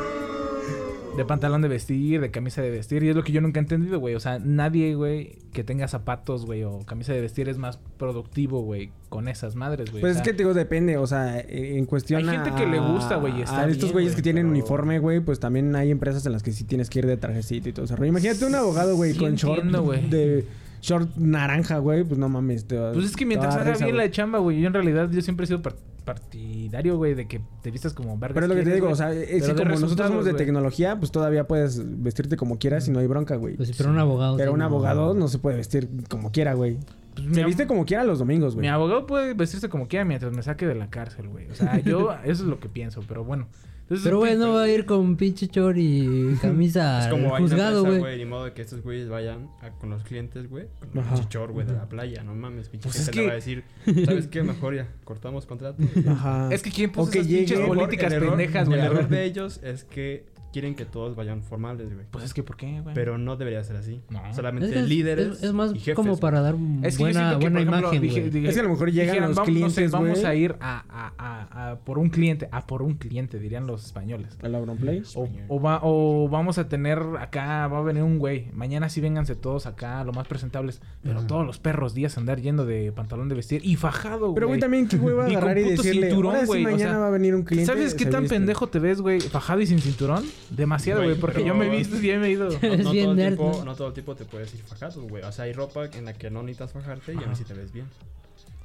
De 1.17 1.25
pantalón 1.25 1.61
de 1.61 1.67
vestir, 1.67 2.21
de 2.21 2.31
camisa 2.31 2.61
de 2.61 2.69
vestir. 2.69 3.03
Y 3.03 3.09
es 3.09 3.15
lo 3.15 3.23
que 3.23 3.31
yo 3.31 3.41
nunca 3.41 3.59
he 3.59 3.63
entendido, 3.63 3.99
güey. 3.99 4.15
O 4.15 4.19
sea, 4.19 4.39
nadie, 4.39 4.95
güey, 4.95 5.37
que 5.51 5.63
tenga 5.63 5.87
zapatos, 5.87 6.45
güey, 6.45 6.63
o 6.63 6.79
camisa 6.85 7.11
de 7.13 7.21
vestir 7.21 7.49
es 7.49 7.57
más 7.57 7.79
productivo, 7.97 8.61
güey, 8.61 8.91
con 9.09 9.27
esas 9.27 9.55
madres, 9.55 9.91
güey. 9.91 10.01
Pues 10.01 10.15
O 10.15 10.19
es 10.19 10.23
que 10.23 10.31
te 10.31 10.39
digo, 10.39 10.53
depende. 10.53 10.97
O 10.97 11.07
sea, 11.07 11.39
en 11.39 11.85
cuestión 11.85 12.21
Hay 12.29 12.35
gente 12.35 12.51
a- 12.51 12.55
que 12.55 12.65
le 12.65 12.79
gusta, 12.79 13.15
güey, 13.17 13.33
A 13.41 13.65
estos 13.67 13.77
bien, 13.77 13.91
güeyes 13.93 14.11
güey, 14.11 14.15
que 14.15 14.21
tienen 14.21 14.45
pero- 14.45 14.51
uniforme, 14.53 14.99
güey, 14.99 15.19
pues 15.19 15.39
también 15.39 15.75
hay 15.75 15.91
empresas 15.91 16.25
en 16.25 16.31
las 16.31 16.43
que 16.43 16.51
sí 16.51 16.63
tienes 16.63 16.89
que 16.89 16.99
ir 16.99 17.05
de 17.07 17.17
trajecito 17.17 17.67
y 17.69 17.73
todo 17.73 17.85
eso. 17.85 18.05
Imagínate 18.05 18.45
un 18.45 18.55
abogado, 18.55 18.95
güey, 18.95 19.13
Sí 19.13 19.19
con 19.19 19.35
short 19.35 19.55
entiendo, 19.63 19.83
güey. 19.83 20.09
de 20.09 20.45
short 20.81 21.15
naranja, 21.17 21.79
güey, 21.79 22.03
pues 22.03 22.19
no 22.19 22.29
mames. 22.29 22.65
Te, 22.65 22.77
Pues 22.93 23.05
es 23.05 23.15
que 23.15 23.25
mientras 23.25 23.55
haga 23.55 23.73
bien 23.77 23.97
la 23.97 24.09
chamba, 24.11 24.39
güey. 24.39 24.61
Yo 24.61 24.67
en 24.67 24.73
realidad, 24.73 25.09
yo 25.11 25.21
siempre 25.21 25.45
he 25.45 25.47
sido 25.47 25.61
partidario, 26.07 26.95
güey, 26.95 27.15
de 27.15 27.27
que 27.27 27.41
te 27.61 27.69
vistas 27.69 27.93
como 27.93 28.17
vergas. 28.17 28.33
Pero 28.33 28.45
es 28.45 28.49
lo 28.49 28.55
que 28.55 28.63
te 28.63 28.73
digo, 28.73 28.85
güey. 28.85 28.93
o 28.93 28.95
sea, 28.95 29.11
es 29.11 29.45
de 29.45 29.55
como 29.55 29.77
nosotros 29.77 30.07
somos 30.07 30.23
de 30.23 30.31
güey. 30.31 30.45
tecnología, 30.45 30.97
pues 30.97 31.11
todavía 31.11 31.47
puedes 31.47 31.81
vestirte 32.01 32.37
como 32.37 32.57
quieras 32.59 32.87
y 32.87 32.91
no 32.91 32.99
hay 32.99 33.07
bronca, 33.07 33.35
güey. 33.35 33.57
Pues 33.57 33.67
sí, 33.67 33.75
pero 33.77 33.89
un 33.89 33.99
abogado. 33.99 34.37
Pero 34.37 34.51
sí, 34.51 34.53
un 34.53 34.59
no. 34.59 34.65
abogado 34.65 35.13
no 35.13 35.27
se 35.27 35.37
puede 35.37 35.57
vestir 35.57 35.89
como 36.09 36.31
quiera, 36.31 36.53
güey. 36.53 36.77
Pues, 37.13 37.35
Se 37.35 37.43
viste 37.43 37.67
como 37.67 37.85
quiera 37.85 38.05
los 38.05 38.19
domingos, 38.19 38.55
güey. 38.55 38.61
mi 38.61 38.69
abogado 38.69 39.05
puede 39.05 39.33
vestirse 39.33 39.67
como 39.67 39.89
quiera 39.89 40.05
mientras 40.05 40.31
me 40.31 40.41
saque 40.43 40.65
de 40.65 40.75
la 40.75 40.89
cárcel, 40.89 41.27
güey. 41.27 41.49
O 41.51 41.55
sea, 41.55 41.79
yo, 41.81 42.13
eso 42.23 42.43
es 42.43 42.49
lo 42.49 42.59
que 42.61 42.69
pienso, 42.69 43.01
pero 43.05 43.25
bueno. 43.25 43.47
Entonces, 43.89 44.03
Pero, 44.03 44.17
güey, 44.19 44.35
no 44.35 44.51
va 44.51 44.63
a 44.63 44.67
ir 44.67 44.85
con 44.85 45.15
pinche 45.15 45.47
chor 45.47 45.77
y 45.77 46.35
camisa 46.41 46.99
Es 46.99 47.07
como 47.07 47.29
juzgado, 47.37 47.85
güey. 47.85 48.17
Ni 48.17 48.25
modo 48.25 48.43
de 48.43 48.51
que 48.53 48.61
estos 48.61 48.81
güeyes 48.81 49.07
vayan 49.07 49.49
a- 49.61 49.69
con 49.71 49.89
los 49.89 50.03
clientes, 50.03 50.49
güey. 50.49 50.65
Con 50.91 50.99
Ajá. 51.03 51.15
un 51.15 51.21
chichor, 51.21 51.53
güey, 51.53 51.65
de 51.65 51.71
la 51.71 51.87
playa. 51.87 52.21
No 52.23 52.35
mames, 52.35 52.67
pinche 52.67 52.89
Pues 52.89 52.99
es 52.99 53.05
gente 53.05 53.17
le 53.17 53.21
que- 53.23 53.27
va 53.27 53.31
a 53.31 53.35
decir, 53.35 53.63
¿sabes 54.05 54.27
qué? 54.27 54.43
Mejor 54.43 54.75
ya, 54.75 54.89
cortamos 55.05 55.45
contrato. 55.45 55.81
Ajá. 56.05 56.49
Es 56.51 56.61
que 56.61 56.69
quién 56.69 56.91
puso 56.91 57.11
esas 57.11 57.27
llegue- 57.27 57.45
pinches 57.45 57.59
políticas 57.61 58.11
el 58.11 58.17
error- 58.17 58.29
pendejas, 58.31 58.67
güey. 58.67 58.79
El 58.81 58.85
error 58.87 59.07
de 59.07 59.23
ellos 59.23 59.61
es 59.63 59.85
que 59.85 60.25
quieren 60.57 60.73
que 60.73 60.85
todos 60.85 61.15
vayan 61.15 61.43
formales, 61.43 61.93
güey. 61.93 62.07
Pues 62.09 62.25
es 62.25 62.33
que, 62.33 62.41
¿por 62.41 62.57
qué, 62.57 62.81
güey? 62.81 62.95
Pero 62.95 63.19
no 63.19 63.35
debería 63.37 63.63
ser 63.63 63.75
así. 63.75 64.01
No. 64.09 64.21
Solamente 64.33 64.67
Es, 64.69 64.73
que 64.73 64.79
es- 64.79 64.89
líderes 64.89 65.27
es, 65.37 65.43
es 65.43 65.53
más 65.53 65.71
y 65.75 65.77
jefes. 65.77 65.93
como 65.95 66.17
para 66.17 66.41
dar 66.41 66.55
Es 66.81 66.97
que 66.97 67.03
yo 67.03 67.05
buena, 67.11 67.29
que, 67.29 67.35
buena 67.35 67.59
por 67.59 67.61
ejemplo, 67.61 67.79
imagen, 67.79 68.01
dije- 68.01 68.19
güey. 68.21 68.29
dije- 68.31 68.47
Es 68.49 68.53
que 68.55 68.59
a 68.61 68.63
lo 68.63 68.69
mejor 68.69 68.91
llegan 68.91 69.07
dijeran, 69.13 69.29
los 69.29 69.37
vamos, 69.37 69.49
no 69.53 69.55
sé, 69.69 69.73
clientes, 69.75 69.91
vamos 69.91 70.09
güey. 70.19 70.25
a 70.25 70.33
ir 70.35 70.55
a, 70.59 70.83
a, 70.89 71.13
a, 71.17 71.69
a 71.71 71.75
por 71.79 71.99
un 71.99 72.09
cliente, 72.09 72.49
a 72.51 72.65
por 72.65 72.81
un 72.81 72.95
cliente, 72.95 73.37
dirían 73.37 73.67
los 73.67 73.85
españoles. 73.85 74.35
¿El 74.41 74.55
Auronplay? 74.55 75.03
O, 75.13 75.29
o, 75.47 75.61
va, 75.61 75.79
o 75.83 76.27
vamos 76.29 76.57
a 76.57 76.67
tener 76.67 76.99
acá, 77.19 77.67
va 77.67 77.77
a 77.77 77.81
venir 77.83 78.01
un 78.01 78.17
güey. 78.17 78.49
Mañana 78.53 78.89
sí 78.89 78.99
vénganse 78.99 79.35
todos 79.35 79.67
acá, 79.67 80.03
lo 80.03 80.11
más 80.13 80.27
presentables. 80.27 80.81
Pero 81.03 81.21
todos 81.27 81.45
los 81.45 81.59
perros 81.59 81.93
días 81.93 82.17
andar 82.17 82.41
yendo 82.41 82.65
de 82.65 82.91
pantalón 82.91 83.29
de 83.29 83.35
vestir 83.35 83.61
y 83.63 83.75
fajado, 83.75 84.33
Pero, 84.33 84.47
güey, 84.47 84.57
güey. 84.57 84.59
también 84.59 84.87
qué 84.87 84.97
güey 84.97 85.13
va 85.15 85.25
a 85.25 85.29
Y 85.29 85.33
con 85.35 85.43
agarrar 85.43 85.57
y 85.59 85.63
puto 85.69 85.83
decirle, 85.83 86.07
cinturón, 86.07 86.45
güey, 86.47 86.61
o 86.61 86.63
mañana 86.63 86.91
sea, 86.93 86.97
va 86.97 87.07
a 87.07 87.11
venir 87.11 87.35
un 87.35 87.43
cliente. 87.43 87.71
¿Sabes 87.71 87.93
qué 87.93 88.05
tan 88.07 88.23
viste". 88.23 88.35
pendejo 88.35 88.67
te 88.67 88.79
ves, 88.79 89.01
güey? 89.01 89.19
Fajado 89.21 89.61
y 89.61 89.67
sin 89.67 89.79
cinturón. 89.79 90.23
Demasiado, 90.49 91.03
Güey. 91.03 91.15
Porque 91.15 91.35
pero- 91.39 91.47
yo 91.47 91.55
me 91.55 91.67
he 91.67 91.69
visto 91.69 91.95
y 91.97 92.07
ya 92.07 92.19
me 92.19 92.27
he 92.27 92.31
ido. 92.31 92.49
No, 92.49 92.57
Es 92.61 92.83
no 92.83 92.91
bien 92.91 93.05
todo 93.05 93.11
el 93.13 93.17
tiempo, 93.17 93.61
¿no? 93.65 93.75
todo 93.75 93.87
el 93.87 93.93
tiempo 93.93 94.15
te 94.15 94.25
puedes 94.25 94.53
ir 94.53 94.61
fajado, 94.61 95.01
güey. 95.03 95.23
O 95.23 95.31
sea, 95.31 95.45
hay 95.45 95.53
ropa 95.53 95.85
en 95.85 96.05
la 96.05 96.13
que 96.13 96.29
no 96.29 96.41
necesitas 96.43 96.71
fajarte 96.73 97.13
y 97.13 97.17
aún 97.17 97.29
así 97.31 97.43
te 97.43 97.53
ves 97.53 97.71
bien. 97.71 97.85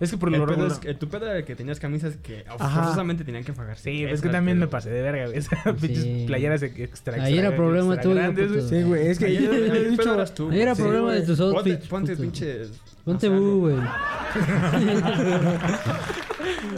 Es 0.01 0.11
que 0.11 0.17
por 0.19 0.33
el 0.33 0.41
lo 0.41 0.47
regular... 0.47 0.73
es 0.73 0.79
que, 0.79 0.95
tu 0.95 1.07
pedo 1.09 1.31
era 1.31 1.45
que 1.45 1.55
tenías 1.55 1.79
camisas 1.79 2.17
que 2.17 2.45
Ajá. 2.49 2.83
forzosamente 2.83 3.23
tenían 3.23 3.45
que 3.45 3.53
fajarse. 3.53 3.85
Sí, 3.85 4.05
es 4.05 4.21
que 4.21 4.31
también 4.31 4.59
me 4.59 4.67
pasé 4.67 4.91
de 4.91 5.01
verga, 5.01 5.27
güey. 5.27 5.39
Esas 5.39 5.61
Sí. 5.63 5.71
pinches 5.81 6.27
playeras 6.27 6.63
extra, 6.65 7.23
Ahí 7.23 7.39
era 7.39 7.55
problema 7.55 8.01
tuyo. 8.01 8.69
Sí, 8.69 8.83
güey, 8.83 9.07
es 9.09 9.19
que 9.21 9.27
Ahí 9.27 9.45
yo 9.45 9.51
pedo 9.97 10.15
eras 10.15 10.35
tú, 10.35 10.51
Ahí 10.51 10.61
era 10.61 10.75
problema 10.75 11.13
de 11.13 11.23
tus 11.23 11.39
Ponte, 11.39 11.57
outfits. 11.73 11.89
ponte. 11.89 12.17
Ponte 12.17 12.67
no 13.05 13.19
sé, 13.21 13.29
bu, 13.29 13.61
güey. 13.61 13.77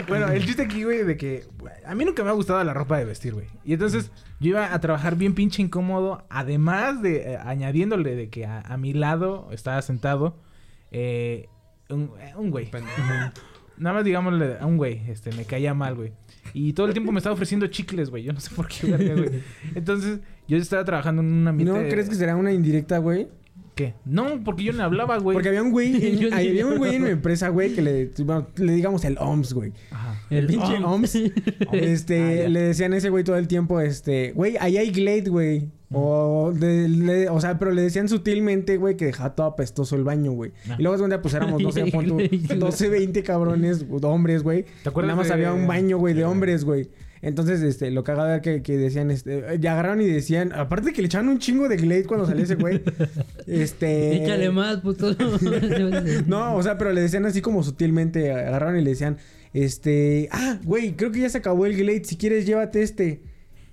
Bueno, 0.07 0.27
el 0.29 0.45
chiste 0.45 0.63
aquí, 0.63 0.83
güey, 0.83 1.03
de 1.03 1.17
que 1.17 1.43
a 1.85 1.95
mí 1.95 2.05
nunca 2.05 2.23
me 2.23 2.29
ha 2.29 2.33
gustado 2.33 2.63
la 2.63 2.73
ropa 2.73 2.97
de 2.97 3.05
vestir, 3.05 3.33
güey. 3.33 3.47
Y 3.63 3.73
entonces 3.73 4.11
yo 4.39 4.49
iba 4.49 4.73
a 4.73 4.79
trabajar 4.79 5.15
bien 5.15 5.33
pinche 5.33 5.61
incómodo, 5.61 6.25
además 6.29 7.01
de 7.01 7.33
eh, 7.33 7.37
añadiéndole 7.37 8.15
de 8.15 8.29
que 8.29 8.45
a, 8.45 8.61
a 8.61 8.77
mi 8.77 8.93
lado 8.93 9.49
estaba 9.51 9.81
sentado 9.81 10.37
eh, 10.91 11.47
un, 11.89 12.11
eh, 12.19 12.33
un 12.37 12.51
güey. 12.51 12.69
Nada 13.77 13.95
más 13.95 14.05
digámosle 14.05 14.57
a 14.59 14.65
un 14.65 14.77
güey, 14.77 15.01
este, 15.09 15.31
me 15.33 15.43
caía 15.43 15.73
mal, 15.73 15.95
güey. 15.95 16.13
Y 16.53 16.71
todo 16.73 16.87
el 16.87 16.93
tiempo 16.93 17.11
me 17.11 17.19
estaba 17.19 17.33
ofreciendo 17.33 17.67
chicles, 17.67 18.09
güey. 18.09 18.23
Yo 18.23 18.31
no 18.31 18.39
sé 18.39 18.55
por 18.55 18.67
qué, 18.67 18.87
güey. 18.87 19.41
Entonces, 19.75 20.21
yo 20.47 20.57
estaba 20.57 20.85
trabajando 20.85 21.21
en 21.21 21.33
un 21.33 21.47
ambiente... 21.47 21.83
¿No 21.83 21.89
crees 21.89 22.07
que 22.07 22.15
será 22.15 22.37
una 22.37 22.53
indirecta, 22.53 22.99
güey? 22.99 23.27
¿Qué? 23.75 23.93
No, 24.05 24.41
porque 24.45 24.63
yo 24.63 24.73
no 24.73 24.83
hablaba, 24.83 25.17
güey. 25.17 25.35
Porque 25.35 25.49
había 25.49 25.61
un 25.61 25.71
güey, 25.71 25.93
en- 26.07 26.17
Yo 26.19 26.33
había 26.33 26.65
un 26.65 26.77
güey 26.77 26.95
en 26.95 27.03
mi 27.03 27.09
empresa, 27.09 27.49
güey, 27.49 27.73
que 27.73 27.81
le, 27.81 28.09
bueno, 28.23 28.47
le 28.55 28.73
digamos 28.73 29.03
el 29.05 29.17
OMS, 29.19 29.53
güey. 29.53 29.73
Ajá. 29.91 30.15
El 30.29 30.47
pinche 30.47 30.77
OMS. 30.83 31.15
Este, 31.73 32.45
Ah, 32.45 32.49
le 32.49 32.61
decían 32.61 32.93
a 32.93 32.97
ese 32.97 33.09
güey 33.09 33.23
todo 33.23 33.37
el 33.37 33.47
tiempo, 33.47 33.79
este, 33.81 34.31
güey, 34.33 34.55
ahí 34.59 34.77
hay 34.77 34.91
Glade, 34.91 35.29
güey. 35.29 35.67
O, 35.91 36.51
de- 36.53 36.89
le- 36.89 37.29
o 37.29 37.39
sea, 37.39 37.59
pero 37.59 37.71
le 37.71 37.81
decían 37.81 38.09
sutilmente, 38.09 38.77
güey, 38.77 38.97
que 38.97 39.05
dejaba 39.05 39.35
todo 39.35 39.47
apestoso 39.47 39.95
el 39.95 40.03
baño, 40.03 40.31
güey. 40.31 40.51
Ah. 40.69 40.75
Y 40.79 40.83
luego 40.83 41.01
un 41.03 41.09
día 41.09 41.21
pues 41.21 41.33
éramos, 41.35 41.61
no 41.61 41.71
sé, 41.71 41.83
Ay, 41.83 41.91
pon 41.91 42.05
tú, 42.07 42.15
Glade, 42.17 42.29
güey. 42.47 42.59
12, 42.59 42.89
20 42.89 43.23
cabrones, 43.23 43.85
hombres, 44.03 44.41
güey. 44.43 44.65
¿Te 44.83 44.89
acuerdas 44.89 45.09
Nada 45.09 45.17
más 45.17 45.27
de- 45.27 45.33
había 45.33 45.53
un 45.53 45.67
baño, 45.67 45.97
güey, 45.97 46.13
de 46.13 46.23
hombres, 46.25 46.63
güey. 46.65 46.89
Entonces, 47.25 47.63
este, 47.63 47.89
lo 47.89 48.03
cagado 48.03 48.29
era 48.29 48.41
que, 48.43 48.61
que 48.61 48.77
decían, 48.77 49.09
este, 49.09 49.57
ya 49.59 49.71
agarraron 49.71 49.99
y 49.99 50.05
decían, 50.05 50.53
aparte 50.53 50.93
que 50.93 51.01
le 51.01 51.07
echaban 51.07 51.27
un 51.27 51.39
chingo 51.39 51.67
de 51.67 51.75
Glade 51.77 52.05
cuando 52.05 52.27
salía 52.27 52.43
ese 52.43 52.53
güey, 52.53 52.83
este... 53.47 54.23
Échale 54.23 54.51
más, 54.51 54.77
puto. 54.81 55.15
No, 56.27 56.55
o 56.55 56.61
sea, 56.61 56.77
pero 56.77 56.93
le 56.93 57.01
decían 57.01 57.25
así 57.25 57.41
como 57.41 57.63
sutilmente, 57.63 58.31
agarraron 58.31 58.77
y 58.77 58.83
le 58.83 58.91
decían, 58.91 59.17
este, 59.53 60.29
ah, 60.31 60.59
güey, 60.63 60.95
creo 60.95 61.11
que 61.11 61.21
ya 61.21 61.29
se 61.29 61.39
acabó 61.39 61.65
el 61.65 61.75
Glade, 61.75 62.03
si 62.05 62.15
quieres 62.15 62.45
llévate 62.45 62.83
este. 62.83 63.21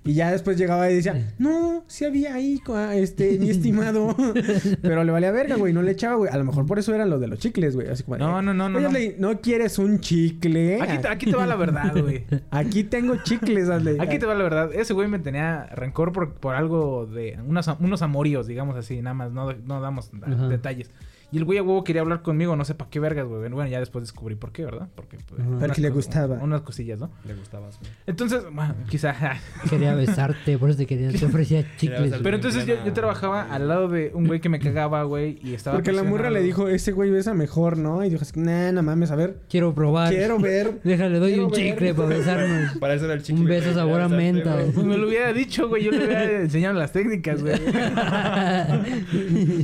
Y 0.05 0.13
ya 0.15 0.31
después 0.31 0.57
llegaba 0.57 0.91
y 0.91 0.95
decía, 0.95 1.33
no, 1.37 1.85
sí 1.87 2.03
había 2.03 2.35
ahí, 2.35 2.61
ah, 2.67 2.93
este, 2.93 3.39
mi 3.39 3.49
estimado. 3.49 4.13
pero 4.81 5.03
le 5.05 5.11
valía 5.11 5.31
verga, 5.31 5.55
güey, 5.55 5.71
no 5.71 5.81
le 5.81 5.91
echaba, 5.93 6.15
güey. 6.15 6.29
A 6.31 6.37
lo 6.37 6.43
mejor 6.43 6.65
por 6.65 6.77
eso 6.77 6.93
eran 6.93 7.09
los 7.09 7.21
de 7.21 7.27
los 7.27 7.39
chicles, 7.39 7.73
güey. 7.75 7.87
Así 7.87 8.03
como, 8.03 8.17
No, 8.17 8.41
no, 8.41 8.53
no, 8.53 8.67
no, 8.67 8.77
oye, 8.79 8.83
no. 8.83 8.89
Ashley, 8.89 9.15
¿no 9.17 9.39
quieres 9.39 9.79
un 9.79 10.01
chicle? 10.01 10.81
Aquí 10.81 10.97
te, 10.97 11.07
aquí 11.07 11.25
te 11.31 11.37
va 11.37 11.45
la 11.45 11.55
verdad, 11.55 11.95
güey. 11.97 12.25
Aquí 12.51 12.83
tengo 12.83 13.15
chicles, 13.23 13.69
Ashley. 13.69 13.97
Aquí 13.99 14.19
te 14.19 14.25
va 14.25 14.35
la 14.35 14.43
verdad. 14.43 14.73
Ese 14.73 14.93
güey 14.93 15.07
me 15.07 15.19
tenía 15.19 15.67
rencor 15.67 16.11
por, 16.11 16.33
por 16.33 16.55
algo 16.55 17.05
de... 17.05 17.39
Unos, 17.47 17.67
unos 17.79 18.01
amoríos, 18.01 18.45
digamos 18.45 18.75
así. 18.75 19.01
Nada 19.01 19.13
más. 19.13 19.31
No, 19.31 19.53
no 19.53 19.79
damos 19.79 20.11
Ajá. 20.21 20.49
detalles. 20.49 20.91
Y 21.33 21.37
el 21.37 21.45
güey 21.45 21.57
a 21.57 21.63
huevo 21.63 21.83
quería 21.83 22.03
hablar 22.03 22.21
conmigo. 22.21 22.55
No 22.55 22.63
sé 22.63 22.75
para 22.75 22.91
qué 22.91 22.99
vergas, 22.99 23.25
güey. 23.25 23.49
Bueno, 23.49 23.67
ya 23.67 23.79
después 23.79 24.03
descubrí 24.03 24.35
por 24.35 24.51
qué, 24.51 24.65
¿verdad? 24.65 24.87
Porque... 24.93 25.17
Pues, 25.27 25.41
unas 25.41 25.63
Porque 25.63 25.81
le 25.81 25.89
gustaba. 25.89 26.35
Unas 26.35 26.61
cosillas, 26.61 26.99
¿no? 26.99 27.09
Le 27.25 27.33
gustabas, 27.33 27.79
güey. 27.79 27.91
Entonces, 28.05 28.43
bueno, 28.53 28.75
quizá... 28.87 29.15
Quería 29.69 29.95
besarte, 29.95 30.59
por 30.59 30.69
eso 30.69 30.77
te 30.77 30.85
quería, 30.85 31.11
te 31.11 31.25
ofrecía 31.25 31.65
chicles. 31.77 32.13
Pero 32.21 32.35
entonces 32.35 32.67
yo, 32.67 32.75
yo 32.85 32.93
trabajaba 32.93 33.51
al 33.51 33.67
lado 33.67 33.87
de 33.87 34.11
un 34.13 34.27
güey 34.27 34.41
que 34.41 34.49
me 34.49 34.59
cagaba, 34.59 35.01
güey. 35.05 35.39
Y 35.41 35.55
estaba... 35.55 35.77
Porque 35.77 35.91
la 35.91 36.03
morra 36.03 36.29
le 36.29 36.43
dijo, 36.43 36.67
ese 36.67 36.91
güey 36.91 37.09
besa 37.09 37.33
mejor, 37.33 37.79
¿no? 37.79 38.05
Y 38.05 38.11
dijo 38.11 38.21
así, 38.21 38.39
nah, 38.39 38.71
no 38.71 38.83
mames, 38.83 39.09
a 39.09 39.15
ver, 39.15 39.37
Quiero 39.49 39.73
probar. 39.73 40.09
quiero 40.09 40.37
ver. 40.37 40.81
Déjale, 40.83 41.17
doy 41.17 41.39
un 41.39 41.49
ver. 41.49 41.59
chicle 41.59 41.95
para 41.95 42.09
besarnos. 42.09 42.77
Para 42.79 42.93
eso 42.93 43.05
era 43.05 43.15
el 43.15 43.23
chicle. 43.23 43.41
Un 43.41 43.47
beso 43.47 43.73
sabor 43.73 44.01
a 44.01 44.07
menta. 44.07 44.53
güey. 44.53 44.71
Pues 44.71 44.85
me 44.85 44.97
lo 44.97 45.07
hubiera 45.07 45.33
dicho, 45.33 45.67
güey. 45.67 45.83
Yo 45.83 45.91
le 45.91 46.05
hubiera 46.05 46.41
enseñado 46.41 46.77
las 46.77 46.91
técnicas, 46.91 47.41
güey. 47.41 47.55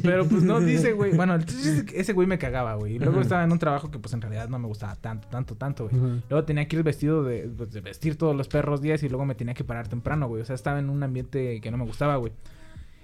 Pero 0.02 0.28
pues 0.28 0.42
no 0.42 0.60
dice, 0.60 0.94
güey. 0.94 1.12
Bueno, 1.16 1.36
el 1.36 1.46
ese 1.94 2.14
güey 2.14 2.28
me 2.28 2.38
cagaba, 2.38 2.76
güey. 2.76 2.96
Y 2.96 3.00
luego 3.00 3.22
estaba 3.22 3.44
en 3.44 3.52
un 3.52 3.60
trabajo 3.60 3.92
que 3.92 4.00
pues 4.00 4.14
en 4.14 4.22
realidad 4.22 4.50
no 4.50 4.60
me 4.60 4.68
gustaba 4.68 4.96
tanto, 4.96 5.28
tanto, 5.28 5.56
tanto, 5.56 5.90
güey. 5.90 6.22
Luego 6.30 6.46
tenía 6.46 6.68
que 6.68 6.76
ir 6.76 6.84
vestido 6.84 7.24
de, 7.24 7.50
pues, 7.56 7.72
de 7.72 7.82
vestir 7.82 8.18
todos 8.18 8.36
los 8.36 8.48
perros 8.48 8.82
días 8.82 9.04
y 9.04 9.10
luego 9.10 9.26
me 9.26 9.36
tenía 9.36 9.54
que 9.54 9.64
parar 9.64 9.88
temprano, 9.88 10.28
güey. 10.28 10.42
O 10.42 10.46
sea, 10.46 10.56
estaba 10.56 10.80
en 10.80 10.90
un 10.90 11.02
ambiente 11.04 11.62
que 11.62 11.72
no 11.72 11.78
me 11.78 11.86
gustaba, 11.86 12.16
güey. 12.18 12.34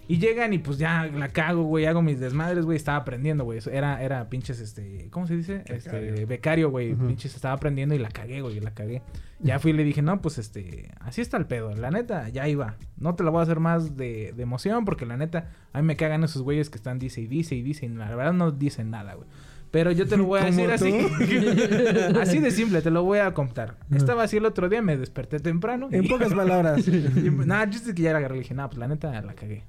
Y 0.07 0.19
llegan 0.19 0.53
y 0.53 0.59
pues 0.59 0.77
ya 0.77 1.05
la 1.07 1.29
cago, 1.29 1.63
güey, 1.63 1.85
hago 1.85 2.01
mis 2.01 2.19
desmadres, 2.19 2.63
güey, 2.65 2.75
estaba 2.75 2.97
aprendiendo, 2.99 3.43
güey. 3.43 3.57
Eso 3.57 3.71
Era, 3.71 4.03
era 4.03 4.29
pinches, 4.29 4.59
este, 4.59 5.07
¿cómo 5.09 5.25
se 5.25 5.35
dice? 5.35 5.63
Este, 5.65 6.25
becario, 6.25 6.69
güey. 6.69 6.93
Pinches 6.93 7.35
estaba 7.35 7.55
aprendiendo 7.55 7.95
y 7.95 7.99
la 7.99 8.09
cagué, 8.09 8.41
güey, 8.41 8.59
la 8.59 8.71
cagué. 8.71 9.01
Ya 9.39 9.59
fui 9.59 9.71
y 9.71 9.73
le 9.73 9.83
dije, 9.83 10.01
no, 10.01 10.21
pues 10.21 10.37
este, 10.37 10.91
así 10.99 11.21
está 11.21 11.37
el 11.37 11.45
pedo. 11.45 11.75
La 11.75 11.91
neta, 11.91 12.29
ya 12.29 12.47
iba. 12.47 12.77
No 12.97 13.15
te 13.15 13.23
la 13.23 13.31
voy 13.31 13.39
a 13.39 13.43
hacer 13.43 13.59
más 13.59 13.97
de, 13.97 14.33
de 14.35 14.43
emoción 14.43 14.85
porque 14.85 15.05
la 15.05 15.17
neta, 15.17 15.49
a 15.73 15.81
mí 15.81 15.87
me 15.87 15.95
cagan 15.97 16.23
esos 16.23 16.41
güeyes 16.41 16.69
que 16.69 16.77
están 16.77 16.99
dice 16.99 17.21
y 17.21 17.27
dice 17.27 17.55
y 17.55 17.61
dice 17.61 17.85
y 17.85 17.89
la 17.89 18.15
verdad 18.15 18.33
no 18.33 18.51
dicen 18.51 18.91
nada, 18.91 19.15
güey. 19.15 19.27
Pero 19.71 19.91
yo 19.91 20.07
te 20.07 20.15
lo 20.15 20.23
voy 20.23 20.39
a 20.39 20.43
¿Como 20.45 20.67
decir 20.67 20.71
así. 20.71 20.95
así 22.21 22.39
de 22.39 22.51
simple, 22.51 22.81
te 22.81 22.91
lo 22.91 23.03
voy 23.03 23.19
a 23.19 23.33
contar. 23.33 23.75
Estaba 23.93 24.23
así 24.23 24.37
el 24.37 24.45
otro 24.45 24.69
día, 24.69 24.81
me 24.81 24.95
desperté 24.95 25.39
temprano. 25.39 25.89
En 25.91 26.05
y- 26.05 26.07
pocas 26.07 26.33
palabras. 26.33 26.87
Nada, 27.45 27.69
chiste 27.69 27.89
es 27.89 27.95
que 27.95 28.03
ya 28.03 28.13
la 28.13 28.19
agarré 28.19 28.35
y 28.35 28.37
le 28.37 28.43
dije, 28.43 28.53
no, 28.53 28.67
pues 28.69 28.77
la 28.77 28.87
neta 28.87 29.21
la 29.21 29.33
cagué. 29.33 29.63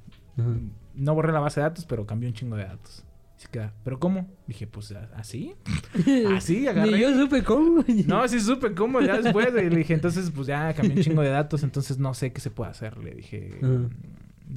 No 0.94 1.14
borré 1.14 1.32
la 1.32 1.40
base 1.40 1.60
de 1.60 1.64
datos, 1.64 1.84
pero 1.84 2.06
cambié 2.06 2.28
un 2.28 2.34
chingo 2.34 2.56
de 2.56 2.64
datos. 2.64 3.04
Y 3.38 3.42
se 3.42 3.48
queda, 3.48 3.74
¿pero 3.84 3.98
cómo? 4.00 4.26
Dije, 4.46 4.66
pues, 4.66 4.92
¿a- 4.92 5.10
¿así? 5.14 5.54
¿Así? 6.34 6.66
Agarré. 6.66 6.92
Ni 6.92 6.98
yo 7.00 7.14
supe 7.18 7.42
cómo. 7.42 7.84
No, 8.06 8.26
sí 8.28 8.40
supe 8.40 8.74
cómo 8.74 9.00
ya 9.02 9.20
después. 9.20 9.48
Y 9.50 9.68
le 9.70 9.76
dije, 9.76 9.92
entonces, 9.94 10.30
pues 10.30 10.46
ya 10.46 10.72
cambié 10.74 10.96
un 10.96 11.02
chingo 11.02 11.22
de 11.22 11.28
datos, 11.30 11.62
entonces 11.62 11.98
no 11.98 12.14
sé 12.14 12.32
qué 12.32 12.40
se 12.40 12.50
puede 12.50 12.70
hacer. 12.70 12.96
Le 12.96 13.14
dije, 13.14 13.58
Ajá. 13.62 13.88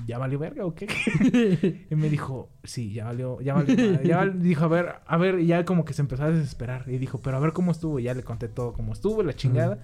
¿ya 0.08 0.18
valió 0.18 0.40
verga 0.40 0.66
o 0.66 0.74
qué? 0.74 0.88
y 1.92 1.96
me 1.96 2.10
dijo, 2.10 2.50
sí, 2.64 2.94
ya 2.94 3.06
valió, 3.06 3.42
ya 3.42 3.54
valió. 3.56 3.76
madre". 3.76 4.08
Ya 4.08 4.18
val- 4.18 4.42
dijo, 4.42 4.64
a 4.64 4.68
ver, 4.70 4.96
a 5.06 5.18
ver, 5.18 5.40
y 5.42 5.48
ya 5.48 5.66
como 5.66 5.84
que 5.84 5.94
se 5.94 6.02
empezó 6.02 6.24
a 6.24 6.32
desesperar. 6.32 6.86
Y 6.88 6.98
dijo, 7.00 7.22
pero 7.22 7.36
a 7.36 7.40
ver 7.42 7.52
cómo 7.52 7.72
estuvo. 7.72 8.00
Y 8.00 8.04
ya 8.04 8.14
le 8.14 8.24
conté 8.24 8.48
todo 8.48 8.72
cómo 8.72 8.94
estuvo, 8.94 9.24
la 9.24 9.34
chingada. 9.34 9.80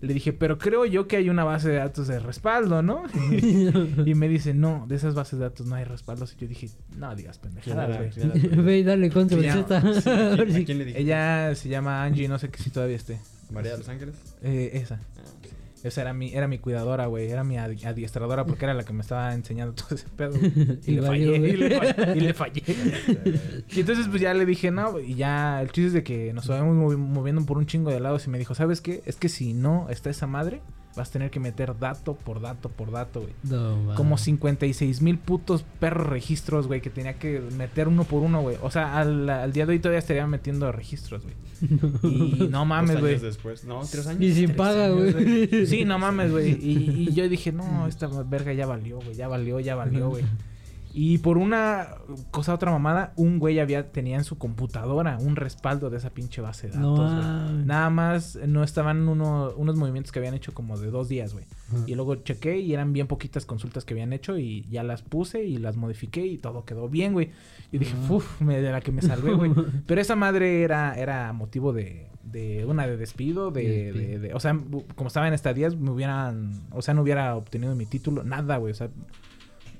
Le 0.00 0.14
dije, 0.14 0.32
pero 0.32 0.58
creo 0.58 0.84
yo 0.84 1.08
que 1.08 1.16
hay 1.16 1.28
una 1.28 1.42
base 1.42 1.70
de 1.70 1.76
datos 1.76 2.06
de 2.06 2.20
respaldo, 2.20 2.82
¿no? 2.82 3.02
y 4.06 4.14
me 4.14 4.28
dice, 4.28 4.54
no, 4.54 4.84
de 4.86 4.94
esas 4.96 5.14
bases 5.14 5.38
de 5.40 5.46
datos 5.46 5.66
no 5.66 5.74
hay 5.74 5.84
respaldos. 5.84 6.34
Y 6.36 6.42
yo 6.42 6.46
dije, 6.48 6.68
no 6.96 7.14
digas 7.16 7.38
¿Quién 7.38 7.54
pendejadas, 7.54 7.96
güey. 7.96 8.10
¿Quién 8.10 8.30
era 8.32 8.56
tu- 8.56 8.62
Ve 8.62 8.78
y 8.78 8.82
dale 8.84 9.10
con 9.10 9.28
tu 9.28 9.36
Sí, 9.36 9.42
ya. 9.42 9.54
receta. 9.56 9.80
Sí, 10.00 10.08
A 10.08 10.12
¿a 10.32 10.36
ver 10.36 10.44
quién- 10.46 10.52
si- 10.56 10.62
¿A 10.62 10.64
quién 10.66 10.78
le 10.78 10.84
dijiste? 10.84 11.02
Ella 11.02 11.54
se 11.56 11.68
llama 11.68 12.04
Angie, 12.04 12.28
no 12.28 12.38
sé 12.38 12.48
que 12.48 12.62
si 12.62 12.70
todavía 12.70 12.96
esté. 12.96 13.18
María 13.50 13.72
de 13.72 13.78
los 13.78 13.88
Ángeles. 13.88 14.14
Eh, 14.42 14.70
esa. 14.74 15.00
Ah. 15.16 15.20
Esa 15.88 16.02
era 16.02 16.12
mi, 16.12 16.32
era 16.32 16.46
mi 16.48 16.58
cuidadora, 16.58 17.06
güey. 17.06 17.30
Era 17.30 17.44
mi 17.44 17.56
adi- 17.56 17.84
adiestradora 17.84 18.44
porque 18.46 18.64
era 18.64 18.74
la 18.74 18.84
que 18.84 18.92
me 18.92 19.02
estaba 19.02 19.34
enseñando 19.34 19.74
todo 19.74 19.94
ese 19.94 20.06
pedo. 20.08 20.34
Y, 20.86 20.92
Y 20.92 20.94
le 20.96 21.02
fallé, 21.02 21.36
y, 21.36 21.56
le 21.56 21.78
fallé, 21.78 22.16
y 22.16 22.20
le 22.20 22.34
fallé. 22.34 22.62
y 23.70 23.80
entonces 23.80 24.06
pues 24.08 24.20
ya 24.22 24.32
le 24.34 24.46
dije, 24.46 24.70
no, 24.70 24.98
y 25.00 25.14
ya 25.14 25.60
el 25.60 25.68
chiste 25.72 25.86
es 25.88 25.92
de 25.92 26.02
que 26.04 26.32
nos 26.32 26.48
movi- 26.48 26.96
moviendo 26.96 27.44
por 27.44 27.58
un 27.58 27.66
chingo 27.66 27.90
de 27.90 28.00
lados 28.00 28.26
y 28.26 28.30
me 28.30 28.38
dijo, 28.38 28.54
¿sabes 28.54 28.80
qué? 28.80 29.02
Es 29.06 29.16
que 29.16 29.28
si 29.28 29.54
no 29.54 29.88
está 29.90 30.10
esa 30.10 30.26
madre, 30.26 30.60
vas 30.98 31.08
a 31.08 31.12
tener 31.12 31.30
que 31.30 31.40
meter 31.40 31.78
dato 31.78 32.14
por 32.14 32.40
dato 32.40 32.68
por 32.68 32.90
dato, 32.90 33.22
güey. 33.22 33.32
No, 33.44 33.76
mames. 33.76 33.96
Como 33.96 34.18
56 34.18 35.00
mil 35.00 35.18
putos 35.18 35.64
perros 35.80 36.06
registros, 36.06 36.66
güey, 36.66 36.80
que 36.80 36.90
tenía 36.90 37.14
que 37.14 37.40
meter 37.56 37.88
uno 37.88 38.04
por 38.04 38.22
uno, 38.22 38.42
güey. 38.42 38.56
O 38.62 38.70
sea, 38.70 38.98
al, 38.98 39.28
al 39.30 39.52
día 39.52 39.64
de 39.64 39.72
hoy 39.72 39.78
todavía 39.78 40.00
estaría 40.00 40.26
metiendo 40.26 40.70
registros, 40.72 41.22
güey. 41.22 41.34
Y 42.02 42.48
no 42.48 42.64
mames, 42.64 42.90
años 42.90 43.00
güey. 43.00 43.18
después. 43.18 43.64
No, 43.64 43.80
tres 43.90 44.06
años. 44.06 44.22
Y 44.22 44.34
sin 44.34 44.54
paga, 44.54 44.90
güey. 44.90 45.66
Sí, 45.66 45.84
no 45.84 45.98
mames, 45.98 46.30
güey. 46.30 46.50
Y, 46.52 47.08
y 47.08 47.14
yo 47.14 47.28
dije, 47.28 47.50
no, 47.52 47.86
esta 47.88 48.08
verga 48.24 48.52
ya 48.52 48.66
valió, 48.66 48.98
güey. 49.00 49.14
Ya 49.14 49.28
valió, 49.28 49.58
ya 49.60 49.74
valió, 49.74 50.10
güey. 50.10 50.24
Y 51.00 51.18
por 51.18 51.38
una 51.38 51.90
cosa 52.32 52.52
otra 52.54 52.72
mamada, 52.72 53.12
un 53.14 53.38
güey 53.38 53.60
había, 53.60 53.92
tenía 53.92 54.16
en 54.16 54.24
su 54.24 54.36
computadora 54.36 55.16
un 55.20 55.36
respaldo 55.36 55.90
de 55.90 55.98
esa 55.98 56.10
pinche 56.10 56.40
base 56.40 56.66
de 56.66 56.72
datos, 56.72 56.88
No 56.88 56.96
güey. 56.96 57.08
mames. 57.08 57.66
Nada 57.66 57.90
más 57.90 58.38
no 58.48 58.64
estaban 58.64 59.06
uno, 59.08 59.52
unos 59.56 59.76
movimientos 59.76 60.10
que 60.10 60.18
habían 60.18 60.34
hecho 60.34 60.52
como 60.54 60.76
de 60.76 60.90
dos 60.90 61.08
días, 61.08 61.34
güey. 61.34 61.44
Y 61.86 61.94
luego 61.94 62.16
chequé 62.16 62.58
y 62.58 62.74
eran 62.74 62.92
bien 62.92 63.06
poquitas 63.06 63.46
consultas 63.46 63.84
que 63.84 63.94
habían 63.94 64.12
hecho 64.12 64.38
y 64.38 64.66
ya 64.70 64.82
las 64.82 65.02
puse 65.02 65.44
y 65.44 65.58
las 65.58 65.76
modifiqué 65.76 66.26
y 66.26 66.36
todo 66.38 66.64
quedó 66.64 66.88
bien, 66.88 67.12
güey. 67.12 67.30
Y 67.70 67.78
dije, 67.78 67.94
uff, 68.08 68.40
de 68.40 68.60
la 68.72 68.80
que 68.80 68.90
me 68.90 69.00
salvé, 69.02 69.34
güey. 69.34 69.52
Pero 69.86 70.00
esa 70.00 70.16
madre 70.16 70.62
era, 70.62 70.94
era 70.98 71.32
motivo 71.32 71.72
de, 71.72 72.08
de 72.24 72.64
una 72.66 72.88
de 72.88 72.96
despido, 72.96 73.52
de, 73.52 73.92
De 73.92 74.18
de- 74.18 74.34
o 74.34 74.40
sea, 74.40 74.58
como 74.96 75.06
estaba 75.06 75.28
en 75.28 75.34
estadías, 75.34 75.76
me 75.76 75.90
hubieran, 75.90 76.60
o 76.72 76.82
sea, 76.82 76.92
no 76.94 77.02
hubiera 77.02 77.36
obtenido 77.36 77.72
mi 77.76 77.86
título, 77.86 78.24
nada, 78.24 78.56
güey, 78.56 78.72
o 78.72 78.74
sea, 78.74 78.88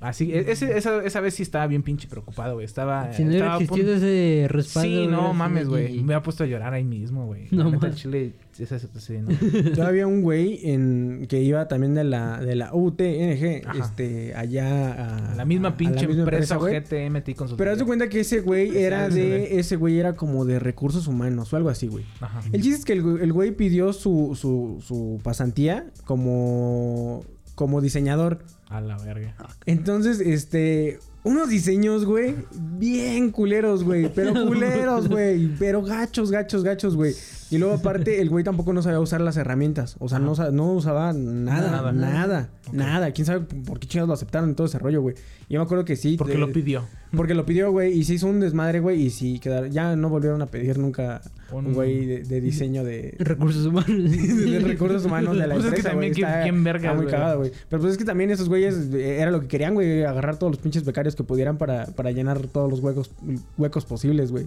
así, 0.01 0.33
e- 0.33 0.51
ese, 0.53 0.77
esa, 0.79 1.03
esa 1.05 1.21
vez 1.21 1.35
sí 1.35 1.43
estaba 1.43 1.67
bien 1.67 1.83
pinche 1.83 2.09
preocupado, 2.09 2.55
güey, 2.55 2.65
estaba... 2.65 3.13
Si 3.13 3.23
no 3.25 3.31
hubiera 3.31 3.55
existido 3.57 3.95
ese 3.95 4.47
respaldo. 4.49 4.89
Sí, 4.89 5.07
no 5.07 5.33
mames, 5.35 5.69
güey, 5.69 5.95
me 5.99 6.05
hubiera 6.05 6.23
puesto 6.23 6.45
a 6.45 6.47
llorar 6.47 6.73
ahí 6.75 6.85
mismo, 6.85 7.27
güey. 7.27 7.47
No 7.51 7.65
La 7.71 7.79
mames. 7.79 7.97
chile, 7.97 8.33
esa- 8.59 8.79
sí, 8.79 9.19
no. 9.19 9.29
Todavía 9.75 10.07
un 10.07 10.23
güey 10.23 10.61
en 10.71 11.27
que 11.29 11.41
iba 11.43 11.69
también 11.69 11.95
de 11.95 12.05
la 12.05 12.41
de 12.41 12.55
la 12.57 12.75
UTNG, 12.75 13.67
Ajá. 13.67 13.79
este 13.85 14.35
allá 14.35 15.31
a 15.33 15.35
La 15.37 15.45
misma 15.45 15.69
a- 15.69 15.71
a 15.73 15.77
pinche 15.77 16.07
misma 16.07 16.23
empresa, 16.23 16.57
güey. 16.57 16.77
ojete, 16.77 17.09
MTI 17.11 17.35
Consultoría. 17.35 17.57
Pero 17.59 17.73
haz 17.73 17.79
de 17.79 17.85
cuenta 17.85 18.09
que 18.09 18.21
ese 18.21 18.41
güey 18.41 18.77
era 18.77 19.09
de 19.09 19.59
ese 19.59 19.77
güey 19.77 19.99
era 19.99 20.15
como 20.15 20.45
de 20.45 20.59
recursos 20.59 21.07
humanos 21.07 21.53
o 21.53 21.57
algo 21.57 21.69
así, 21.71 21.87
güey. 21.87 22.05
Ajá. 22.21 22.41
El 22.53 22.63
chiste 22.63 22.79
es 22.81 22.85
que 22.85 22.93
el, 22.95 23.03
güey- 23.05 23.23
el 23.23 23.33
güey 23.33 23.53
pidió 23.53 23.93
su, 23.93 24.37
su, 24.39 24.83
su 24.85 25.21
pasantía 25.23 25.87
como 26.05 27.25
como 27.55 27.81
diseñador. 27.81 28.39
A 28.71 28.81
la 28.81 28.99
verga. 28.99 29.35
Entonces, 29.67 30.21
este, 30.21 30.99
unos 31.25 31.49
diseños, 31.49 32.05
güey, 32.05 32.35
bien 32.79 33.31
culeros, 33.31 33.83
güey, 33.83 34.13
pero 34.15 34.33
culeros, 34.47 35.09
güey, 35.09 35.49
pero 35.59 35.83
gachos, 35.83 36.31
gachos, 36.31 36.63
gachos, 36.65 36.95
güey. 36.95 37.15
Y 37.51 37.57
luego 37.57 37.75
aparte, 37.75 38.21
el 38.21 38.29
güey 38.29 38.45
tampoco 38.45 38.75
no 38.75 38.83
sabía 38.83 39.01
usar 39.01 39.23
las 39.23 39.39
herramientas, 39.39 39.97
o 40.01 40.09
sea, 40.11 40.19
no, 40.19 40.35
no 40.53 40.73
usaba 40.75 41.15
nada, 41.15 41.71
Nada. 41.71 41.93
nada, 41.93 42.51
nada. 42.73 43.11
¿Quién 43.13 43.25
sabe 43.25 43.41
por 43.41 43.81
qué 43.81 43.87
chingados 43.89 44.09
lo 44.09 44.15
aceptaron 44.15 44.51
en 44.51 44.55
todo 44.55 44.67
ese 44.67 44.79
rollo, 44.79 45.01
güey? 45.01 45.15
Y 45.49 45.55
Yo 45.55 45.61
me 45.61 45.65
acuerdo 45.65 45.87
que 45.87 45.97
sí. 45.97 46.17
Porque 46.19 46.35
de- 46.35 46.39
lo 46.41 46.53
pidió. 46.53 46.85
Porque 47.17 47.35
lo 47.35 47.47
pidió, 47.47 47.71
güey, 47.73 47.93
y 47.99 48.05
se 48.05 48.15
hizo 48.15 48.27
un 48.27 48.39
desmadre, 48.41 48.81
güey, 48.81 49.01
y 49.03 49.11
sí 49.11 49.39
quedaron, 49.39 49.71
ya 49.71 49.97
no 49.97 50.09
volvieron 50.11 50.43
a 50.43 50.47
pedir 50.47 50.79
nunca 50.79 51.23
Un- 51.51 51.73
güey 51.73 52.05
de, 52.05 52.23
de 52.23 52.41
diseño 52.43 52.85
de... 52.85 53.15
Recursos 53.19 53.65
humanos. 53.65 53.89
de 54.11 54.59
recursos 54.61 55.05
humanos 55.07 55.37
de 55.39 55.47
la 55.47 55.55
Pues 55.55 55.65
es 55.67 55.71
que 55.73 55.77
empresa, 55.79 55.91
también 55.91 56.13
güey. 56.13 56.15
quién- 56.23 56.29
Está- 56.29 56.43
quién 56.43 56.65
vergas, 56.65 56.85
está 56.93 57.03
muy 57.03 57.11
cagado, 57.11 57.39
güey. 57.39 57.53
Pero 57.71 57.81
pues 57.81 57.93
es 57.93 57.99
que 57.99 58.05
también 58.05 58.31
esos 58.31 58.49
güeyes 58.49 58.75
eh, 58.93 59.21
era 59.21 59.31
lo 59.31 59.41
que 59.41 59.49
querían, 59.49 59.73
güey, 59.75 60.05
agarrar 60.05 60.39
todos 60.39 60.53
los 60.53 60.61
pinches 60.61 60.85
becarios 60.85 61.17
que 61.17 61.25
pudieran 61.25 61.57
para, 61.57 61.87
para 61.87 62.11
llenar 62.11 62.47
todos 62.49 62.71
los 62.71 62.81
huecos, 62.81 63.11
huecos 63.57 63.85
posibles, 63.87 64.31
güey. 64.31 64.47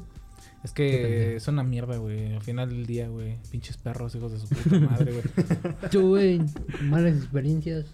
Es 0.64 0.72
que 0.74 1.38
es 1.38 1.48
una 1.48 1.64
mierda, 1.64 1.98
güey. 1.98 2.36
Al 2.36 2.42
final 2.44 2.70
del 2.70 2.86
día, 2.86 3.08
güey. 3.10 3.38
Pinches 3.50 3.78
perros, 3.78 4.14
hijos 4.14 4.32
de 4.34 4.38
su 4.40 4.48
puta 4.48 4.80
madre, 4.82 5.12
güey. 5.14 5.24
Yo, 5.92 6.08
güey, 6.08 6.40
malas 6.84 7.16
experiencias. 7.16 7.86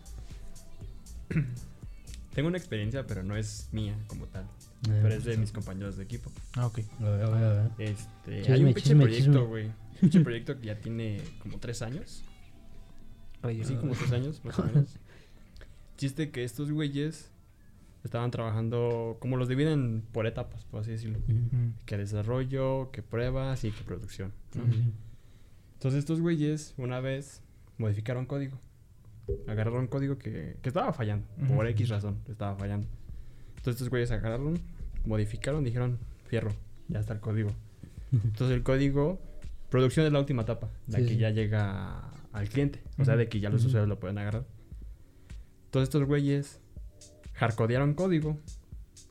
Tengo 2.38 2.50
una 2.50 2.60
experiencia, 2.60 3.08
pero 3.08 3.24
no 3.24 3.36
es 3.36 3.68
mía 3.72 3.98
como 4.06 4.28
tal. 4.28 4.44
Eh, 4.44 5.00
Pero 5.02 5.10
es 5.16 5.24
de 5.24 5.38
mis 5.38 5.52
compañeros 5.52 5.98
de 5.98 6.04
equipo. 6.04 6.32
Ah, 6.54 6.68
ok. 6.68 6.82
A 7.00 7.04
ver, 7.10 7.24
a 7.24 7.30
ver, 7.32 7.44
a 7.44 7.54
ver. 7.64 7.72
Este, 7.80 8.42
Chisme, 8.42 8.54
hay 8.54 8.64
un 8.64 8.74
pinche 8.76 8.96
proyecto, 8.96 9.48
güey. 9.48 9.66
Un 9.66 10.00
pinche 10.02 10.20
proyecto 10.22 10.60
que 10.60 10.68
ya 10.68 10.80
tiene 10.80 11.20
como 11.40 11.58
tres 11.58 11.82
años. 11.82 12.24
Sí, 13.64 13.76
como 13.78 13.96
tres 13.96 14.12
años, 14.12 14.46
más 14.46 14.60
o 14.60 14.64
menos. 14.68 14.98
Chiste 15.98 16.30
que 16.30 16.44
estos 16.44 16.72
güeyes 16.72 17.32
estaban 18.04 18.30
trabajando, 18.30 19.18
como 19.20 19.36
los 19.38 19.50
dividen 19.50 20.04
por 20.12 20.28
etapas, 20.28 20.64
por 20.66 20.82
así 20.82 20.92
decirlo. 20.92 21.18
Que 21.88 21.98
desarrollo, 21.98 22.92
que 22.92 23.02
pruebas 23.02 23.64
y 23.64 23.72
que 23.72 23.84
producción. 23.84 24.32
Entonces 25.74 25.98
estos 25.98 26.22
güeyes 26.22 26.76
una 26.78 27.00
vez 27.00 27.42
modificaron 27.80 28.28
código. 28.28 28.60
Agarraron 29.48 29.88
código 29.88 30.18
que, 30.18 30.58
que 30.62 30.70
estaba 30.70 30.94
fallando. 30.94 31.28
Por 31.48 31.66
Ujú. 31.66 31.68
X 31.68 31.90
razón, 31.90 32.18
estaba 32.30 32.56
fallando. 32.56 32.88
Entonces 33.58 33.76
estos 33.76 33.90
güeyes 33.90 34.12
agarraron, 34.12 34.60
modificaron, 35.06 35.64
dijeron, 35.64 35.98
fierro, 36.28 36.52
ya 36.88 37.00
está 37.00 37.14
el 37.14 37.20
código. 37.20 37.50
Entonces 38.12 38.56
el 38.56 38.64
código, 38.64 39.20
producción 39.70 40.06
es 40.06 40.12
la 40.14 40.20
última 40.20 40.44
etapa, 40.44 40.70
la 40.88 41.00
Sí, 41.00 41.04
que 41.06 41.10
sí. 41.12 41.18
ya 41.18 41.30
llega 41.32 42.12
al 42.32 42.48
cliente. 42.50 42.82
O 42.98 43.04
sea, 43.06 43.16
Ujú. 43.16 43.20
de 43.20 43.30
que 43.30 43.40
ya 43.40 43.50
los 43.50 43.66
usuarios 43.66 43.90
lo 43.90 44.00
pueden 44.00 44.18
agarrar. 44.18 44.46
Entonces 45.66 45.88
estos 45.90 46.06
güeyes 46.06 46.60
hardcodearon 47.34 47.94
código 47.94 48.38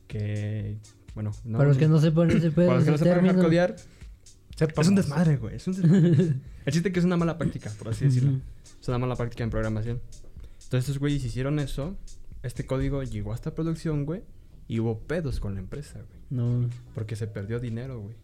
que, 0.07 0.77
bueno, 1.13 1.31
no... 1.45 1.57
Para 1.59 1.69
los 1.69 1.77
que 1.77 1.87
no 1.87 1.99
sepan 1.99 2.31
ese 2.31 2.51
pedo, 2.51 2.67
para 2.67 2.77
los 2.79 2.85
que 2.85 2.91
no 2.91 2.97
sepan 2.97 3.25
hardcodear, 3.27 3.75
es 4.59 4.87
un 4.87 4.95
desmadre, 4.95 5.37
güey. 5.37 5.55
Es 5.55 5.67
un 5.67 5.73
desmadre. 5.75 6.33
El 6.67 6.73
chiste 6.73 6.91
que 6.91 6.99
es 6.99 7.05
una 7.05 7.15
mala 7.15 7.37
práctica, 7.37 7.71
por 7.79 7.87
así 7.87 8.03
decirlo. 8.03 8.41
Es 8.81 8.87
una 8.89 8.97
mala 8.97 9.15
práctica 9.15 9.41
en 9.41 9.49
programación. 9.49 10.01
Entonces 10.65 10.89
estos 10.89 10.99
güeyes 10.99 11.23
hicieron 11.23 11.59
eso. 11.59 11.95
Este 12.43 12.65
código 12.65 13.01
llegó 13.03 13.31
hasta 13.31 13.55
producción, 13.55 14.03
güey. 14.03 14.23
Y 14.67 14.81
hubo 14.81 14.99
pedos 14.99 15.39
con 15.39 15.53
la 15.53 15.61
empresa, 15.61 16.01
güey. 16.01 16.19
No, 16.29 16.69
Porque 16.93 17.15
se 17.15 17.25
perdió 17.25 17.61
dinero, 17.61 18.01
güey. 18.01 18.17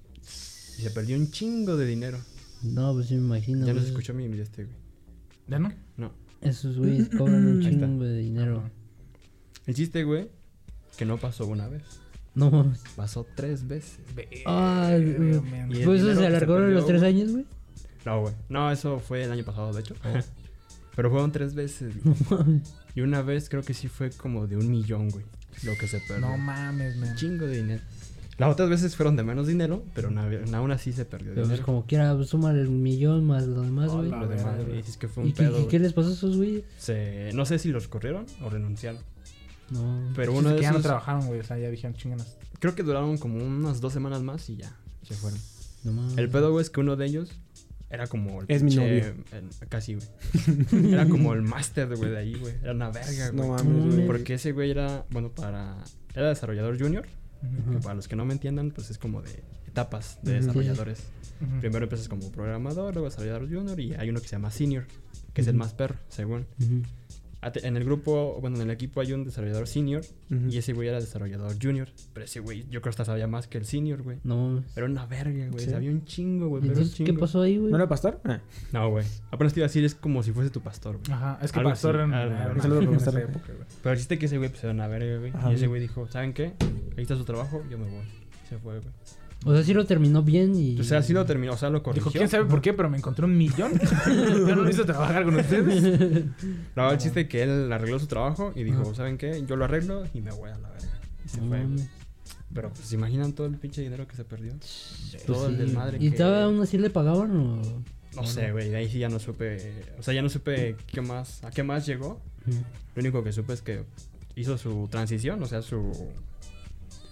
Y 0.77 0.81
se 0.81 0.91
perdió 0.91 1.15
un 1.15 1.31
chingo 1.31 1.77
de 1.77 1.85
dinero. 1.85 2.19
no, 2.63 2.93
pues 2.93 3.07
sí 3.07 3.15
me 3.15 3.21
imagino. 3.21 3.65
ya 3.65 3.73
no 3.73 3.79
se 3.79 3.87
escuchó 3.87 4.13
mi 4.13 4.25
este, 4.25 4.65
güey. 4.65 4.75
¿Ya 5.47 5.59
no? 5.59 5.71
No. 5.95 6.11
Esos 6.41 6.77
güeyes 6.77 7.07
cobran 7.17 7.47
un 7.47 7.61
chingo 7.61 8.03
de 8.03 8.17
dinero. 8.17 8.69
El 9.65 9.73
chiste, 9.73 10.03
güey, 10.03 10.29
que 10.97 11.05
no 11.05 11.17
pasó 11.17 11.47
una 11.47 11.69
vez. 11.69 11.83
No. 12.35 12.73
Pasó 12.97 13.25
tres 13.37 13.65
veces. 13.69 13.99
Ay, 14.45 15.13
güey. 15.13 15.85
Pues 15.85 16.01
eso 16.01 16.13
se 16.13 16.27
alargó 16.27 16.59
los 16.59 16.85
tres 16.85 17.03
años, 17.03 17.31
güey. 17.31 17.45
No, 18.05 18.21
güey. 18.21 18.33
No, 18.49 18.71
eso 18.71 18.99
fue 18.99 19.23
el 19.23 19.31
año 19.31 19.43
pasado, 19.43 19.71
de 19.73 19.79
hecho. 19.81 19.95
Oh. 20.03 20.19
Pero 20.95 21.09
fueron 21.09 21.31
tres 21.31 21.55
veces, 21.55 21.93
No 22.05 22.13
güey. 22.29 22.39
mames. 22.43 22.73
Y 22.95 23.01
una 23.01 23.21
vez 23.21 23.49
creo 23.49 23.63
que 23.63 23.73
sí 23.73 23.87
fue 23.87 24.11
como 24.11 24.45
de 24.47 24.57
un 24.57 24.69
millón, 24.69 25.09
güey. 25.09 25.25
Lo 25.63 25.75
que 25.77 25.87
se 25.87 25.99
perdió. 26.01 26.27
No 26.27 26.37
mames, 26.37 26.95
man. 26.97 27.09
Un 27.11 27.15
chingo 27.15 27.45
de 27.45 27.57
dinero. 27.57 27.81
Las 28.37 28.51
otras 28.51 28.67
veces 28.69 28.95
fueron 28.95 29.15
de 29.15 29.23
menos 29.23 29.45
dinero, 29.47 29.83
pero 29.93 30.09
aún 30.09 30.71
así 30.71 30.91
se 30.91 31.05
perdió 31.05 31.29
Pero 31.29 31.41
pues 31.43 31.49
dinero. 31.49 31.65
como 31.65 31.85
quiera, 31.85 32.15
pues, 32.15 32.29
sumar 32.29 32.55
el 32.55 32.69
millón 32.69 33.25
más 33.25 33.45
lo 33.45 33.61
demás, 33.61 33.91
güey. 33.91 34.09
Lo 34.09 34.27
demás, 34.27 34.65
güey, 34.65 34.79
es 34.79 34.97
que 34.97 35.07
fue 35.07 35.23
¿Y 35.23 35.27
un 35.27 35.33
qué, 35.33 35.43
pedo. 35.43 35.67
qué- 35.67 35.79
les 35.79 35.93
pasó 35.93 36.09
a 36.09 36.13
esos 36.13 36.37
güeyes? 36.37 36.63
Se- 36.79 37.29
No 37.33 37.45
sé 37.45 37.59
si 37.59 37.69
los 37.71 37.87
corrieron 37.87 38.25
o 38.43 38.49
renunciaron. 38.49 39.01
No. 39.69 40.11
Pero 40.15 40.33
uno 40.33 40.49
de 40.49 40.55
que 40.57 40.61
ya 40.63 40.69
no 40.71 40.77
esos... 40.77 40.87
trabajaron, 40.87 41.27
güey. 41.27 41.39
O 41.39 41.43
sea, 41.43 41.57
ya 41.59 41.69
dijeron 41.69 41.95
chinganas. 41.95 42.35
creo 42.59 42.73
que 42.75 42.81
duraron 42.83 43.17
como 43.19 43.37
unas 43.43 43.81
dos 43.81 43.93
semanas 43.93 44.21
más 44.23 44.49
y 44.49 44.57
ya, 44.57 44.75
se 45.03 45.13
fueron. 45.13 45.39
No 45.83 45.93
mames. 45.93 46.17
El 46.17 46.29
pedo, 46.29 46.51
güey, 46.51 46.63
es 46.63 46.69
que 46.71 46.79
uno 46.79 46.95
de 46.95 47.05
ellos 47.05 47.29
era 47.93 48.07
como 48.07 48.41
el 48.41 48.45
Es 48.49 48.63
mi 48.63 48.75
novio. 48.75 49.05
el- 49.31 49.67
casi, 49.69 49.95
güey. 49.95 50.07
era 50.93 51.07
como 51.07 51.33
el 51.33 51.41
máster, 51.43 51.95
güey, 51.95 52.11
de 52.11 52.17
ahí, 52.17 52.33
güey. 52.35 52.55
Era 52.63 52.71
una 52.73 52.89
verga, 52.89 53.29
güey. 53.29 53.47
No 53.47 53.53
mames, 53.53 53.95
güey. 53.95 54.07
Porque 54.07 54.33
ese 54.33 54.51
güey 54.51 54.71
era, 54.71 55.05
bueno, 55.11 55.29
para... 55.29 55.77
Era 56.15 56.29
desarrollador 56.29 56.79
junior. 56.79 57.05
Para 57.81 57.95
los 57.95 58.07
que 58.07 58.15
no 58.15 58.25
me 58.25 58.33
entiendan, 58.33 58.71
pues 58.71 58.89
es 58.89 58.97
como 58.97 59.21
de 59.21 59.43
etapas 59.67 60.17
de 60.23 60.33
desarrolladores. 60.33 61.03
Primero 61.59 61.83
empiezas 61.83 62.07
como 62.07 62.31
programador, 62.31 62.93
luego 62.93 63.09
desarrollador 63.09 63.49
junior 63.53 63.79
y 63.79 63.93
hay 63.95 64.09
uno 64.09 64.21
que 64.21 64.27
se 64.27 64.35
llama 64.37 64.49
senior, 64.49 64.85
que 65.33 65.41
es 65.41 65.47
el 65.47 65.55
más 65.55 65.73
perro, 65.73 65.97
según. 66.07 66.45
En 67.55 67.77
el 67.77 67.83
grupo, 67.83 68.37
bueno, 68.41 68.57
en 68.57 68.63
el 68.63 68.71
equipo 68.71 69.01
hay 69.01 69.13
un 69.13 69.23
desarrollador 69.23 69.67
senior 69.67 70.01
Ujú. 70.31 70.47
y 70.49 70.57
ese 70.57 70.73
güey 70.73 70.87
era 70.87 70.99
desarrollador 70.99 71.53
junior. 71.61 71.89
Pero 72.13 72.25
ese 72.25 72.39
güey, 72.39 72.61
yo 72.63 72.81
creo 72.81 72.83
que 72.83 72.89
hasta 72.89 73.05
sabía 73.05 73.27
más 73.27 73.47
que 73.47 73.57
el 73.57 73.65
senior, 73.65 74.01
güey. 74.03 74.17
No. 74.23 74.63
Era 74.75 74.85
una 74.85 75.05
verga, 75.05 75.47
güey. 75.49 75.63
Sí. 75.65 75.71
Sabía 75.71 75.91
un 75.91 76.05
chingo, 76.05 76.47
güey. 76.49 76.59
¿Y 76.63 76.67
Pero 76.67 76.73
un 76.73 76.77
entonces 76.79 76.97
qué 76.97 77.03
chingo. 77.05 77.19
pasó 77.19 77.41
ahí, 77.41 77.57
güey? 77.57 77.71
¿No 77.71 77.77
era 77.77 77.87
pastor? 77.89 78.21
Ah. 78.25 78.39
No, 78.71 78.89
güey. 78.89 79.05
Apenas 79.31 79.53
te 79.53 79.59
iba 79.59 79.65
a 79.65 79.69
decir, 79.69 79.83
es 79.85 79.95
como 79.95 80.23
si 80.23 80.31
fuese 80.31 80.49
tu 80.49 80.61
pastor, 80.61 80.97
güey. 80.97 81.11
Ajá, 81.11 81.39
es 81.41 81.51
que 81.51 81.59
Algo 81.59 81.71
Pastor 81.71 81.95
así. 82.01 82.03
en, 82.05 82.13
Ah, 82.13 82.49
una 82.53 82.61
saludo 82.61 82.81
en 82.81 82.93
esa 82.95 83.09
época, 83.19 83.47
güey. 83.53 83.67
Pero 83.81 83.93
existe 83.93 84.17
que 84.19 84.25
ese 84.27 84.37
güey 84.37 84.49
pues 84.49 84.63
era 84.63 84.73
una 84.73 84.87
verga, 84.87 85.17
güey. 85.19 85.31
Ajá, 85.33 85.51
y 85.51 85.55
ese 85.55 85.67
güey. 85.67 85.81
dijo, 85.81 86.07
¿saben 86.09 86.33
qué? 86.33 86.53
Ahí 86.97 87.03
está 87.03 87.15
su 87.15 87.25
trabajo, 87.25 87.63
yo 87.69 87.77
me 87.77 87.85
voy. 87.89 88.05
Se 88.49 88.57
fue, 88.57 88.79
güey. 88.79 88.91
O 89.45 89.53
sea, 89.53 89.63
sí 89.63 89.73
lo 89.73 89.85
terminó 89.85 90.23
bien 90.23 90.55
y... 90.55 90.79
O 90.79 90.83
sea, 90.83 91.01
sí 91.01 91.13
lo 91.13 91.25
terminó, 91.25 91.53
o 91.53 91.57
sea, 91.57 91.69
lo 91.69 91.83
corrigió. 91.83 92.05
Dijo, 92.09 92.17
quién 92.17 92.29
sabe 92.29 92.45
por 92.45 92.61
qué, 92.61 92.73
pero 92.73 92.89
me 92.89 92.97
encontré 92.97 93.25
un 93.25 93.37
millón. 93.37 93.73
Yo 94.07 94.55
no 94.55 94.69
hice 94.69 94.83
trabajar 94.85 95.25
con 95.25 95.35
ustedes. 95.35 96.25
No, 96.75 96.91
el 96.91 96.97
chiste 96.97 97.21
es 97.21 97.27
que 97.27 97.43
él 97.43 97.71
arregló 97.71 97.99
su 97.99 98.07
trabajo 98.07 98.53
y 98.55 98.63
dijo, 98.63 98.93
¿saben 98.95 99.17
qué? 99.17 99.43
Yo 99.45 99.55
lo 99.55 99.65
arreglo 99.65 100.03
y 100.13 100.21
me 100.21 100.31
voy 100.31 100.49
a 100.49 100.57
la 100.57 100.69
verga. 100.69 100.99
Y 101.25 101.29
se 101.29 101.41
No 101.41 101.47
fue. 101.47 101.65
Pero 102.53 102.69
pues, 102.69 102.87
¿se 102.87 102.95
imaginan 102.95 103.33
todo 103.33 103.47
el 103.47 103.55
pinche 103.57 103.81
dinero 103.81 104.07
que 104.07 104.15
se 104.15 104.23
perdió? 104.23 104.53
Pues 104.53 105.23
todo 105.25 105.47
el 105.47 105.55
sí. 105.57 105.61
desmadre 105.63 105.97
¿Y 105.99 106.11
que- 106.11 106.17
todavía 106.17 106.43
aún 106.45 106.61
así 106.61 106.77
le 106.77 106.89
pagaban 106.89 107.35
o...? 107.35 107.61
No 108.15 108.27
sé, 108.27 108.51
güey, 108.51 108.69
de 108.69 108.75
ahí 108.77 108.89
sí 108.89 108.99
ya 108.99 109.09
no 109.09 109.17
supe, 109.17 109.73
o 109.97 110.03
sea, 110.03 110.13
ya 110.13 110.21
no 110.21 110.29
supe 110.29 110.75
qué 110.85 111.01
más, 111.01 111.43
a 111.43 111.49
qué 111.49 111.63
más 111.63 111.87
llegó. 111.87 112.21
Lo 112.45 112.99
único 113.01 113.23
que 113.23 113.31
supe 113.31 113.53
es 113.53 113.63
que 113.63 113.85
hizo 114.35 114.55
su 114.59 114.87
transición, 114.91 115.41
o 115.41 115.47
sea, 115.47 115.63
su 115.63 115.91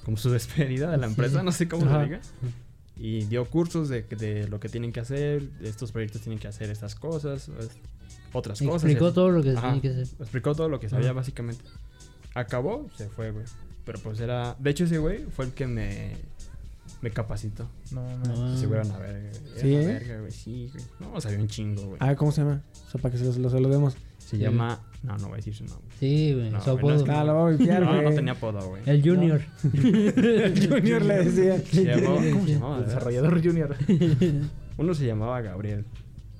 como 0.05 0.17
su 0.17 0.29
despedida 0.31 0.91
de 0.91 0.97
la 0.97 1.07
empresa, 1.07 1.39
sí. 1.39 1.45
no 1.45 1.51
sé 1.51 1.67
cómo 1.67 1.85
Ajá. 1.85 1.99
se 1.99 2.05
diga. 2.05 2.21
Y 2.97 3.25
dio 3.25 3.45
cursos 3.45 3.89
de, 3.89 4.03
de 4.03 4.47
lo 4.47 4.59
que 4.59 4.69
tienen 4.69 4.91
que 4.91 4.99
hacer, 4.99 5.49
estos 5.61 5.91
proyectos 5.91 6.21
tienen 6.21 6.37
que 6.39 6.47
hacer 6.47 6.69
estas 6.69 6.93
cosas, 6.95 7.49
otras 8.33 8.59
cosas. 8.59 8.83
Explicó 8.83 9.11
todo 9.11 9.31
lo 9.31 9.41
que 9.41 9.51
Ajá, 9.51 9.67
tenía 9.73 9.81
que 9.81 9.89
hacer. 9.89 10.07
Explicó 10.19 10.53
todo 10.53 10.69
lo 10.69 10.79
que 10.79 10.89
sabía 10.89 11.07
Ajá. 11.07 11.13
básicamente. 11.13 11.63
Acabó, 12.35 12.89
se 12.95 13.09
fue, 13.09 13.31
güey. 13.31 13.45
Pero 13.85 13.99
pues 13.99 14.19
era, 14.19 14.55
de 14.59 14.69
hecho 14.69 14.83
ese 14.83 14.99
güey 14.99 15.25
fue 15.35 15.45
el 15.45 15.51
que 15.53 15.65
me 15.65 16.15
me 17.01 17.11
capacitó. 17.11 17.67
No, 17.91 18.03
No, 18.19 18.35
no. 18.49 18.57
Se 18.57 18.67
verga, 18.67 18.97
güey. 18.97 19.09
Era 19.09 19.33
¿Sí, 19.61 19.73
eh? 19.75 19.85
verga, 19.87 20.19
güey. 20.19 20.31
Sí, 20.31 20.71
güey. 20.73 20.85
No, 20.99 21.19
sabía 21.21 21.39
un 21.39 21.47
chingo, 21.47 21.81
güey. 21.83 21.97
Ah, 21.99 22.15
¿cómo 22.15 22.31
se 22.31 22.41
llama? 22.41 22.61
O 22.87 22.89
sea, 22.91 23.01
para 23.01 23.11
que 23.11 23.17
se 23.17 23.25
los, 23.25 23.37
los 23.37 23.51
saludemos. 23.51 23.95
Se 24.17 24.37
Sí. 24.37 24.43
llama. 24.43 24.79
No, 25.03 25.17
no 25.17 25.23
voy 25.25 25.33
a 25.33 25.35
decir 25.37 25.53
su 25.55 25.65
nombre. 25.65 25.87
Sí, 25.99 26.33
güey, 26.33 26.51
No, 26.51 26.61
su 26.61 26.71
güey, 26.73 26.83
no 26.85 26.93
es 26.93 27.01
apodo. 27.01 27.05
que- 27.05 27.11
Ah, 27.11 27.23
lo 27.23 27.33
vamos 27.33 27.53
a 27.53 27.57
vipiar, 27.57 27.81
No, 27.83 27.91
güey. 27.93 28.03
no 28.03 28.11
tenía 28.15 28.31
apodo, 28.33 28.67
güey. 28.69 28.81
El 28.85 29.01
Junior. 29.03 29.41
El 29.73 30.67
Junior 30.69 31.01
le 31.01 31.23
decía. 31.25 31.57
Se 31.59 31.83
llamaba- 31.83 32.15
¿Cómo 32.31 32.45
se 32.45 32.53
llamaba? 32.53 32.81
Desarrollador 32.81 33.43
junior. 33.43 33.75
Uno 34.77 34.93
se 34.93 35.05
llamaba 35.05 35.41
Gabriel. 35.41 35.85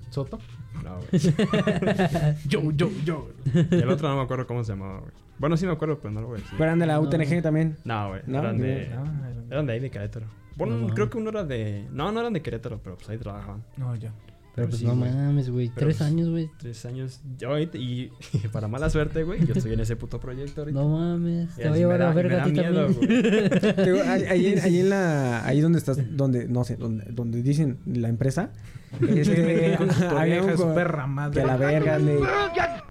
¿Soto? 0.10 0.40
No, 0.84 0.98
güey. 1.12 2.36
Yo, 2.48 2.72
yo, 2.72 2.90
yo. 3.06 3.30
Y 3.54 3.76
el 3.76 3.90
otro 3.90 4.10
no 4.10 4.16
me 4.18 4.22
acuerdo 4.24 4.48
cómo 4.48 4.64
se 4.64 4.72
llamaba, 4.74 5.00
güey. 5.00 5.12
Bueno, 5.38 5.58
sí 5.58 5.66
me 5.66 5.72
acuerdo, 5.72 6.00
pero 6.00 6.12
no 6.14 6.22
lo 6.22 6.28
voy 6.28 6.38
a 6.38 6.42
decir. 6.42 6.54
Pero 6.54 6.64
eran 6.66 6.80
de 6.80 6.86
la 6.88 6.94
No. 6.96 7.02
UTNG 7.02 7.42
también. 7.42 7.78
No, 7.84 8.10
güey. 8.10 8.22
No, 8.28 8.40
eran 8.40 8.58
de. 8.58 8.90
No, 8.90 9.04
Eran 9.50 9.66
de 9.66 9.74
ahí 9.74 9.80
de 9.80 9.90
Querétaro. 9.90 10.28
Bueno, 10.56 10.78
No. 10.78 10.94
creo 10.94 11.10
que 11.10 11.18
uno 11.18 11.30
era 11.32 11.44
de. 11.44 11.88
No, 11.92 12.12
no 12.12 12.20
eran 12.20 12.34
de 12.34 12.42
Querétaro, 12.42 12.80
pero 12.84 12.96
pues 12.98 13.10
ahí 13.10 13.18
trabajaban. 13.18 13.64
no, 13.78 13.96
ya. 13.96 14.14
Pero 14.54 14.68
pues 14.68 14.82
sí, 14.82 14.86
no 14.86 14.98
güey. 14.98 15.10
mames, 15.10 15.50
güey. 15.50 15.70
Tres 15.70 15.98
pues, 15.98 16.02
años, 16.02 16.30
güey. 16.30 16.50
Tres 16.60 16.86
años. 16.86 17.22
Yo, 17.40 17.58
y, 17.58 17.70
y 17.74 18.12
para 18.52 18.68
mala 18.68 18.90
suerte, 18.90 19.24
güey, 19.24 19.46
yo 19.46 19.54
estoy 19.54 19.72
en 19.74 19.80
ese 19.80 19.96
puto 19.96 20.20
proyecto 20.20 20.62
ahorita. 20.62 20.78
No 20.78 20.90
mames. 20.90 21.56
Te 21.56 21.70
va 21.70 21.76
a 21.76 21.78
llevar 21.78 22.02
a 22.02 22.10
la 22.10 22.14
verga 22.14 22.42
a 22.42 22.46
ti 22.46 22.52
miedo, 22.52 22.88
también. 22.88 24.02
ahí 24.30 24.80
en 24.82 24.90
la, 24.90 25.46
ahí 25.46 25.62
donde 25.62 25.78
estás, 25.80 26.00
donde, 26.18 26.48
no 26.50 26.66
sé, 26.66 26.76
donde, 26.76 27.06
donde 27.12 27.42
dicen 27.42 27.78
la 27.86 28.10
empresa, 28.10 28.52
este, 29.00 29.78
su 29.94 30.04
había 30.18 30.42
un 30.42 30.48
vieja, 30.48 30.58
su 30.58 30.64
co- 30.64 30.74
perra 30.76 31.08
madre. 31.08 31.34
que 31.36 31.42
a 31.42 31.46
la 31.48 31.58
verga, 31.58 31.98
le- 32.00 32.20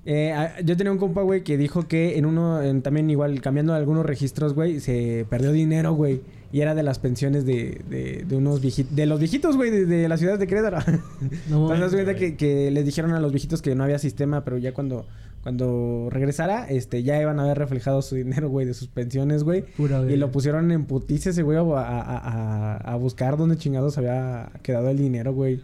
Eh, 0.06 0.32
ah, 0.32 0.52
yo 0.64 0.76
tenía 0.76 0.92
un 0.92 0.98
compa, 0.98 1.22
güey, 1.22 1.42
que 1.44 1.56
dijo 1.58 1.86
que 1.86 2.16
en 2.18 2.26
uno, 2.26 2.62
en- 2.62 2.82
también 2.82 3.10
igual, 3.10 3.40
cambiando 3.40 3.74
algunos 3.74 4.06
registros, 4.06 4.54
güey, 4.54 4.80
se 4.80 5.26
perdió 5.28 5.52
dinero, 5.52 5.92
güey. 5.92 6.22
Y 6.52 6.62
era 6.62 6.74
de 6.74 6.82
las 6.82 6.98
pensiones 6.98 7.46
de, 7.46 7.80
de, 7.88 8.24
de 8.26 8.36
unos 8.36 8.60
viejitos, 8.60 8.96
de 8.96 9.06
los 9.06 9.20
viejitos, 9.20 9.56
güey, 9.56 9.70
de, 9.70 9.86
de 9.86 10.08
la 10.08 10.16
ciudad 10.16 10.36
de 10.38 10.46
Querétaro. 10.48 10.78
No 11.48 11.72
Entonces, 11.72 11.92
cuenta 12.02 12.16
que, 12.18 12.36
que 12.36 12.70
les 12.72 12.84
dijeron 12.84 13.12
a 13.12 13.20
los 13.20 13.30
viejitos 13.30 13.62
que 13.62 13.74
no 13.76 13.84
había 13.84 14.00
sistema, 14.00 14.42
pero 14.42 14.58
ya 14.58 14.72
cuando, 14.74 15.06
cuando 15.44 16.08
regresara, 16.10 16.66
este, 16.68 17.04
ya 17.04 17.20
iban 17.20 17.38
a 17.38 17.44
haber 17.44 17.58
reflejado 17.58 18.02
su 18.02 18.16
dinero, 18.16 18.48
güey, 18.48 18.66
de 18.66 18.74
sus 18.74 18.88
pensiones, 18.88 19.44
güey. 19.44 19.62
Pura 19.76 20.02
Y 20.10 20.16
lo 20.16 20.32
pusieron 20.32 20.72
en 20.72 20.86
putiza 20.86 21.30
ese 21.30 21.42
güey 21.42 21.56
a, 21.56 21.60
a, 21.60 22.00
a- 22.00 22.76
a 22.78 22.96
buscar 22.96 23.36
dónde 23.36 23.56
chingados 23.56 23.96
había 23.96 24.50
quedado 24.62 24.88
el 24.90 24.98
dinero, 24.98 25.32
güey. 25.32 25.62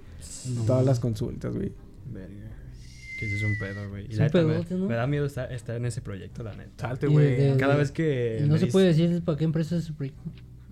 Todas 0.67 0.85
las 0.85 1.01
consultas, 1.01 1.55
güey. 1.55 1.73
Verga. 2.13 2.53
Que 3.19 3.27
ese 3.27 3.37
es 3.37 3.43
un 3.45 3.59
pedo, 3.59 3.89
güey. 3.89 4.05
Y 4.13 4.17
la 4.17 4.29
me, 4.33 4.77
¿no? 4.77 4.87
da 4.89 5.07
miedo 5.07 5.25
estar, 5.27 5.51
estar 5.53 5.75
en 5.77 5.87
ese 5.87 6.03
proyecto, 6.03 6.43
la 6.43 6.55
neta. 6.55 6.89
Salte, 6.89 7.07
güey. 7.07 7.37
de- 7.37 7.57
Cada 7.57 7.75
vez 7.77 7.91
que. 7.91 8.45
No 8.47 8.59
se 8.59 8.67
dice- 8.67 8.73
puede 8.73 8.87
decir 8.89 9.23
para 9.25 9.39
qué 9.39 9.45
empresa 9.45 9.77
es 9.77 9.85
su 9.85 9.95
proyecto. 9.95 10.23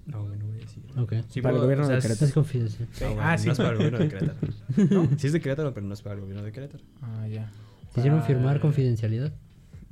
No, 0.06 0.24
güey, 0.26 0.38
no 0.38 0.44
voy 0.46 0.56
a 0.56 0.60
decir. 0.60 0.82
Ok. 0.98 1.12
Sí, 1.30 1.40
Para 1.40 1.54
el 1.56 1.62
gobierno 1.62 1.88
de 1.88 1.98
Querétaro. 1.98 2.26
Es 2.26 2.32
confidencial. 2.34 2.88
No, 3.00 3.06
güey, 3.14 3.18
Ah, 3.26 3.38
sí. 3.38 3.46
No 3.46 3.52
es 3.52 3.58
para 3.58 3.70
el 3.70 3.76
gobierno 3.76 3.98
de 3.98 4.08
Querétaro. 4.08 4.38
Sí 5.18 5.26
es 5.26 5.32
de 5.32 5.40
Querétaro, 5.40 5.72
pero 5.72 5.86
no 5.86 5.94
es 5.94 6.02
para 6.02 6.14
el 6.16 6.20
gobierno 6.20 6.42
de 6.44 6.52
Querétaro. 6.52 6.84
Ah, 7.00 7.26
ya. 7.28 7.50
¿Te 7.94 8.00
hicieron 8.00 8.20
Ah. 8.20 8.24
firmar 8.24 8.60
confidencialidad? 8.60 9.32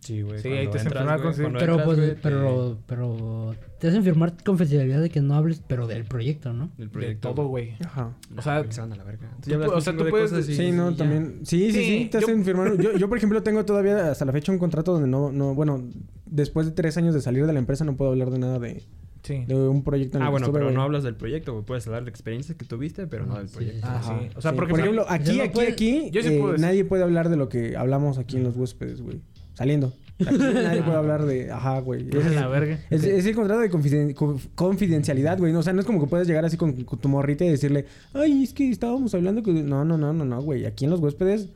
Sí, 0.03 0.21
güey. 0.23 0.41
Sí, 0.41 0.49
ahí 0.49 0.67
te 0.69 0.79
hacen 0.79 0.91
firmar 0.91 1.23
con- 1.23 1.33
Pero, 1.35 1.47
entras, 1.49 1.83
pues, 1.85 1.97
te- 1.99 2.15
pero, 2.17 2.77
pero... 2.87 3.55
Te 3.79 3.87
hacen 3.89 4.03
firmar 4.03 4.35
confidencialidad 4.45 5.01
de 5.01 5.11
que 5.11 5.21
no 5.21 5.35
hables, 5.37 5.63
pero 5.67 5.87
del 5.87 6.05
proyecto, 6.05 6.53
¿no? 6.53 6.71
El 6.77 6.87
De 6.87 6.91
proyecto. 6.91 7.33
todo, 7.33 7.47
güey. 7.47 7.75
Ajá. 7.85 8.13
O 8.37 8.43
sea, 8.43 8.63
que 8.65 8.73
se 8.73 8.81
van 8.81 8.93
a 8.93 8.97
la 8.97 9.05
verga. 9.05 9.31
Tú 9.41 9.55
o 9.73 9.81
sea, 9.81 9.97
tú 9.97 10.03
de 10.05 10.11
puedes 10.11 10.33
y- 10.49 10.55
Sí, 10.55 10.73
no, 10.73 10.95
también. 10.97 11.41
Sí, 11.45 11.71
sí, 11.71 11.73
sí, 11.73 11.85
Sí, 11.85 12.09
te 12.11 12.19
yo- 12.21 12.27
hacen 12.27 12.45
firmar. 12.45 12.77
Yo, 12.83 12.97
yo, 12.97 13.09
por 13.09 13.17
ejemplo, 13.17 13.43
tengo 13.45 13.65
todavía 13.65 14.11
hasta 14.11 14.25
la 14.25 14.33
fecha 14.33 14.51
un 14.51 14.59
contrato 14.59 14.93
donde 14.93 15.07
no, 15.09 15.31
no, 15.31 15.55
bueno, 15.55 15.83
después 16.27 16.67
de 16.67 16.73
tres 16.73 16.97
años 16.97 17.15
de 17.15 17.21
salir 17.21 17.47
de 17.47 17.53
la 17.53 17.61
empresa 17.61 17.85
no 17.85 17.97
puedo 17.97 18.11
hablar 18.11 18.31
de 18.31 18.39
nada 18.41 18.59
de, 18.59 18.83
Sí. 19.23 19.45
de 19.47 19.55
un 19.55 19.85
proyecto 19.85 20.19
en 20.19 20.23
el 20.23 20.27
Ah, 20.27 20.31
que 20.31 20.31
bueno, 20.33 20.47
estuve, 20.47 20.61
pero 20.61 20.73
no 20.73 20.83
hablas 20.83 21.05
del 21.05 21.15
proyecto, 21.15 21.53
güey. 21.53 21.65
Puedes 21.65 21.87
hablar 21.87 22.03
de 22.05 22.11
experiencias 22.11 22.59
que 22.59 22.65
tuviste, 22.65 23.07
pero 23.07 23.25
no 23.27 23.37
del 23.39 23.49
Sí, 23.49 23.55
proyecto. 23.57 23.87
Ah, 23.89 23.99
Ajá. 23.99 24.19
sí. 24.21 24.29
O 24.35 24.41
sea, 24.41 24.51
Sí, 24.51 24.57
porque, 24.57 24.71
por 24.73 24.81
ejemplo, 24.81 25.07
aquí, 25.09 25.37
no 25.39 25.45
aquí, 25.45 25.61
aquí, 25.61 26.11
yo 26.11 26.23
sí 26.23 26.29
eh, 26.35 26.39
puedo 26.41 26.53
decir. 26.55 26.67
nadie 26.67 26.85
puede 26.85 27.03
hablar 27.05 27.29
de 27.29 27.37
lo 27.37 27.49
que 27.49 27.77
hablamos 27.77 28.19
aquí 28.19 28.37
en 28.37 28.45
los 28.45 28.57
huéspedes, 28.57 29.01
güey. 29.01 29.21
Saliendo. 29.55 29.93
Aquí 30.25 30.37
nadie 30.39 30.83
puede 30.83 30.97
hablar 30.97 31.25
de, 31.25 31.51
ajá, 31.51 31.81
güey. 31.81 32.09
es- 32.11 32.35
la 32.35 32.47
verga. 32.49 32.79
Es, 32.91 33.03
es 33.05 33.27
el 33.27 33.35
contrato 33.35 33.61
de 33.61 33.71
confiden- 33.71 34.15
conf- 34.15 34.49
confidencialidad, 34.55 35.39
güey. 35.39 35.53
No, 35.53 35.59
o 35.61 35.63
sea, 35.63 35.73
no 35.73 35.81
es 35.81 35.87
como 35.87 36.01
que 36.01 36.07
puedes 36.07 36.29
llegar 36.29 36.45
así 36.45 36.57
con, 36.57 36.73
con 36.85 36.99
tu 36.99 37.09
morrita 37.09 37.45
y 37.45 37.51
decirle, 37.51 37.87
ay, 38.15 38.45
es 38.45 38.53
que 38.53 38.71
estábamos 38.71 39.15
hablando 39.15 39.43
que... 39.43 39.53
No, 39.53 39.85
no, 39.85 39.97
no, 39.99 40.13
no, 40.13 40.25
no, 40.25 40.41
güey. 40.43 40.65
Aquí 40.67 40.85
en 40.85 40.91
los 40.93 41.01
huéspedes, 41.01 41.49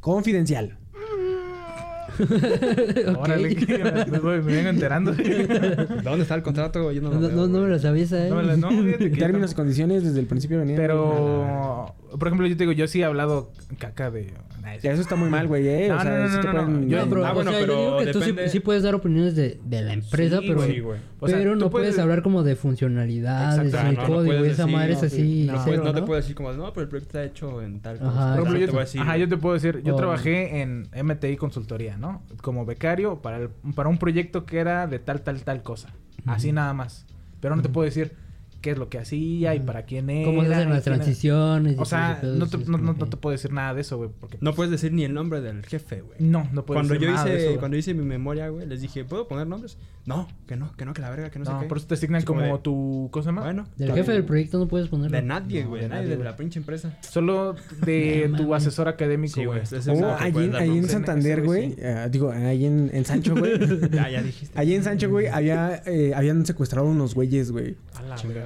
confidencial. 0.00 0.76
Órale, 3.18 3.54
que 3.56 3.78
me, 3.78 4.18
me 4.20 4.40
vengo 4.40 4.68
enterando. 4.68 5.12
¿Dónde 6.04 6.22
está 6.22 6.34
el 6.34 6.42
contrato? 6.42 6.92
Yo 6.92 7.00
no 7.00 7.10
No, 7.10 7.20
lo 7.20 7.20
no, 7.20 7.28
veo, 7.28 7.36
no 7.46 7.52
me 7.52 7.58
güey. 7.60 7.70
lo 7.70 7.78
sabías, 7.78 8.12
¿eh? 8.12 8.28
No, 8.30 8.42
no, 8.42 8.68
Términos 9.16 9.52
y 9.52 9.54
condiciones 9.54 10.04
desde 10.04 10.20
el 10.20 10.26
principio 10.26 10.58
venían. 10.58 10.76
Pero, 10.76 11.94
por 12.18 12.28
ejemplo, 12.28 12.46
yo 12.46 12.56
te 12.56 12.64
digo, 12.64 12.72
yo 12.72 12.86
sí 12.88 13.00
he 13.00 13.04
hablado 13.04 13.52
caca 13.78 14.10
de. 14.10 14.32
Ya, 14.82 14.92
eso 14.92 15.00
está 15.02 15.16
muy 15.16 15.28
mal, 15.30 15.46
güey, 15.48 15.66
eh. 15.66 15.88
No, 15.88 15.96
o 15.96 16.00
sea, 16.00 16.10
no, 16.10 16.18
no, 16.18 16.28
sí 16.28 16.40
te 16.40 16.48
pueden- 16.48 16.88
yo- 16.88 16.98
No, 16.98 17.08
pero, 17.08 17.26
Ah, 17.26 17.30
o 17.32 17.34
bueno, 17.34 17.50
sea, 17.50 17.60
yo 17.60 17.66
pero 17.66 17.78
digo 17.80 17.98
que 17.98 18.12
tú 18.34 18.48
sí, 18.50 18.60
puedes 18.60 18.82
dar 18.82 18.94
opiniones 18.94 19.34
de, 19.34 19.58
de 19.64 19.82
la 19.82 19.92
empresa, 19.94 20.38
Sí, 20.40 20.44
pero, 20.48 20.62
Sí, 20.64 20.80
güey. 20.80 21.00
O 21.18 21.28
sea, 21.28 21.38
pero 21.38 21.56
no 21.56 21.70
puedes, 21.70 21.88
puedes- 21.94 21.98
hablar 21.98 22.22
como 22.22 22.42
de 22.42 22.56
funcionalidades, 22.56 23.72
no, 23.72 23.92
no 23.92 24.06
código, 24.06 24.44
esa 24.44 24.64
decir- 24.64 24.76
madre 24.76 24.92
es 24.92 25.02
así. 25.02 25.44
no, 25.46 25.52
cero, 25.52 25.62
puedes- 25.64 25.82
no 25.84 25.94
te 25.94 26.02
puedo 26.06 26.16
decir 26.20 26.34
como, 26.34 26.52
no, 26.52 26.72
pero 26.72 26.82
el 26.82 26.88
proyecto 26.88 27.18
está 27.18 27.24
hecho 27.24 27.62
en 27.62 27.80
tal 27.80 27.96
Ajá. 27.96 28.04
cosa. 28.04 28.14
Por 28.20 28.30
ejemplo, 28.32 28.52
No 28.52 28.58
yo, 28.60 28.66
te 28.66 28.72
voy 28.72 28.78
a 28.80 28.84
decir, 28.84 29.00
ajá, 29.00 29.16
yo 29.16 29.28
te 29.28 29.36
puedo 29.36 29.54
decir, 29.54 29.82
yo 29.82 29.94
Oh. 29.94 29.96
trabajé 29.96 30.60
en 30.62 30.88
MTI 30.92 31.36
Consultoría, 31.36 31.96
¿no? 31.96 32.22
Como 32.42 32.64
becario 32.66 33.20
para, 33.22 33.38
el- 33.38 33.48
para 33.74 33.88
un 33.88 33.98
proyecto 33.98 34.44
que 34.44 34.58
era 34.58 34.86
de 34.86 34.98
tal, 34.98 35.22
tal, 35.22 35.42
tal 35.42 35.62
cosa. 35.62 35.90
Así 36.26 36.52
nada 36.52 36.74
más. 36.74 37.06
Pero 37.40 37.56
no 37.56 37.62
te 37.62 37.68
puedo 37.70 37.86
decir 37.86 38.12
qué 38.60 38.72
es 38.72 38.78
lo 38.78 38.88
que 38.88 38.98
hacía 38.98 39.54
y 39.54 39.60
para 39.60 39.84
quién 39.84 40.10
era. 40.10 40.24
¿Cómo 40.26 40.44
se 40.44 40.54
hacen 40.54 40.70
las 40.70 40.82
transiciones? 40.84 41.76
y 41.76 41.80
O 41.80 41.84
sea, 41.84 42.20
no 42.22 42.46
sí, 42.46 42.58
te, 42.58 42.70
no, 42.70 42.78
no- 42.78 42.94
te 42.94 43.16
puedo 43.16 43.32
decir 43.32 43.52
nada 43.52 43.74
de 43.74 43.80
eso, 43.80 43.96
güey. 43.96 44.10
Porque 44.20 44.38
No 44.40 44.54
puedes 44.54 44.70
decir 44.70 44.92
ni 44.92 45.04
el 45.04 45.14
nombre 45.14 45.40
del 45.40 45.64
jefe, 45.64 46.02
güey. 46.02 46.16
no, 46.20 46.48
no 46.52 46.64
puedo 46.64 46.76
Cuando 46.78 46.94
decir 46.94 47.08
yo 47.08 47.14
nada 47.14 47.24
de 47.24 47.30
hice, 47.30 47.38
eso, 47.40 47.46
güey. 47.50 47.58
cuando 47.58 47.76
hice 47.76 47.94
mi 47.94 48.04
memoria, 48.04 48.48
güey, 48.48 48.66
les 48.66 48.80
dije, 48.80 49.04
¿puedo 49.04 49.26
poner 49.28 49.46
nombres? 49.46 49.78
No, 50.06 50.28
que 50.46 50.56
no, 50.56 50.72
que 50.76 50.84
no, 50.86 50.94
que 50.94 51.02
la 51.02 51.10
verga, 51.10 51.30
que 51.30 51.38
no, 51.38 51.44
No, 51.44 51.58
sé 51.58 51.62
qué. 51.64 51.68
por 51.68 51.78
eso 51.78 51.86
te 51.86 51.94
asignan 51.94 52.22
como 52.22 52.40
como 52.40 52.56
de- 52.56 52.62
tu... 52.62 53.08
¿Cómo 53.12 53.22
se 53.22 53.28
llama? 53.28 53.42
Bueno, 53.42 53.66
Del 53.76 53.92
jefe 53.92 54.12
del 54.12 54.24
proyecto 54.24 54.58
no 54.58 54.66
puedes 54.66 54.88
ponerlo. 54.88 55.14
De 55.16 55.22
nadie, 55.22 55.64
güey, 55.64 55.82
de 55.82 55.88
de 55.88 55.94
nadie, 55.94 56.16
de 56.16 56.24
la 56.24 56.36
pinche 56.36 56.58
empresa. 56.58 56.96
Solo 57.02 57.54
de 57.84 58.32
tu 58.36 58.54
asesor 58.54 58.88
académico, 58.88 59.34
Sí, 59.34 59.44
güey. 59.44 59.60
Oh, 59.60 60.16
que 60.16 60.24
ahí, 60.24 60.32
puedes 60.32 60.54
en-. 60.60 60.88
Santander, 60.88 61.42
güey. 61.44 61.72
sí. 61.74 61.76
digo, 62.10 62.30
ahí 62.32 62.64
en, 62.64 63.04
Sancho, 63.04 63.36
güey. 63.36 63.58
Ya, 63.90 64.08
ya 64.10 64.22
dijiste. 64.22 64.58
Ahí 64.58 64.74
en 64.74 64.82
Sancho, 64.84 65.10
güey, 65.10 65.26
había, 65.28 65.82
eh, 65.86 66.12
habían 66.14 66.44
secuestrado 66.46 66.88
unos 66.88 67.14
güeyes, 67.14 67.52
güey. 67.52 67.76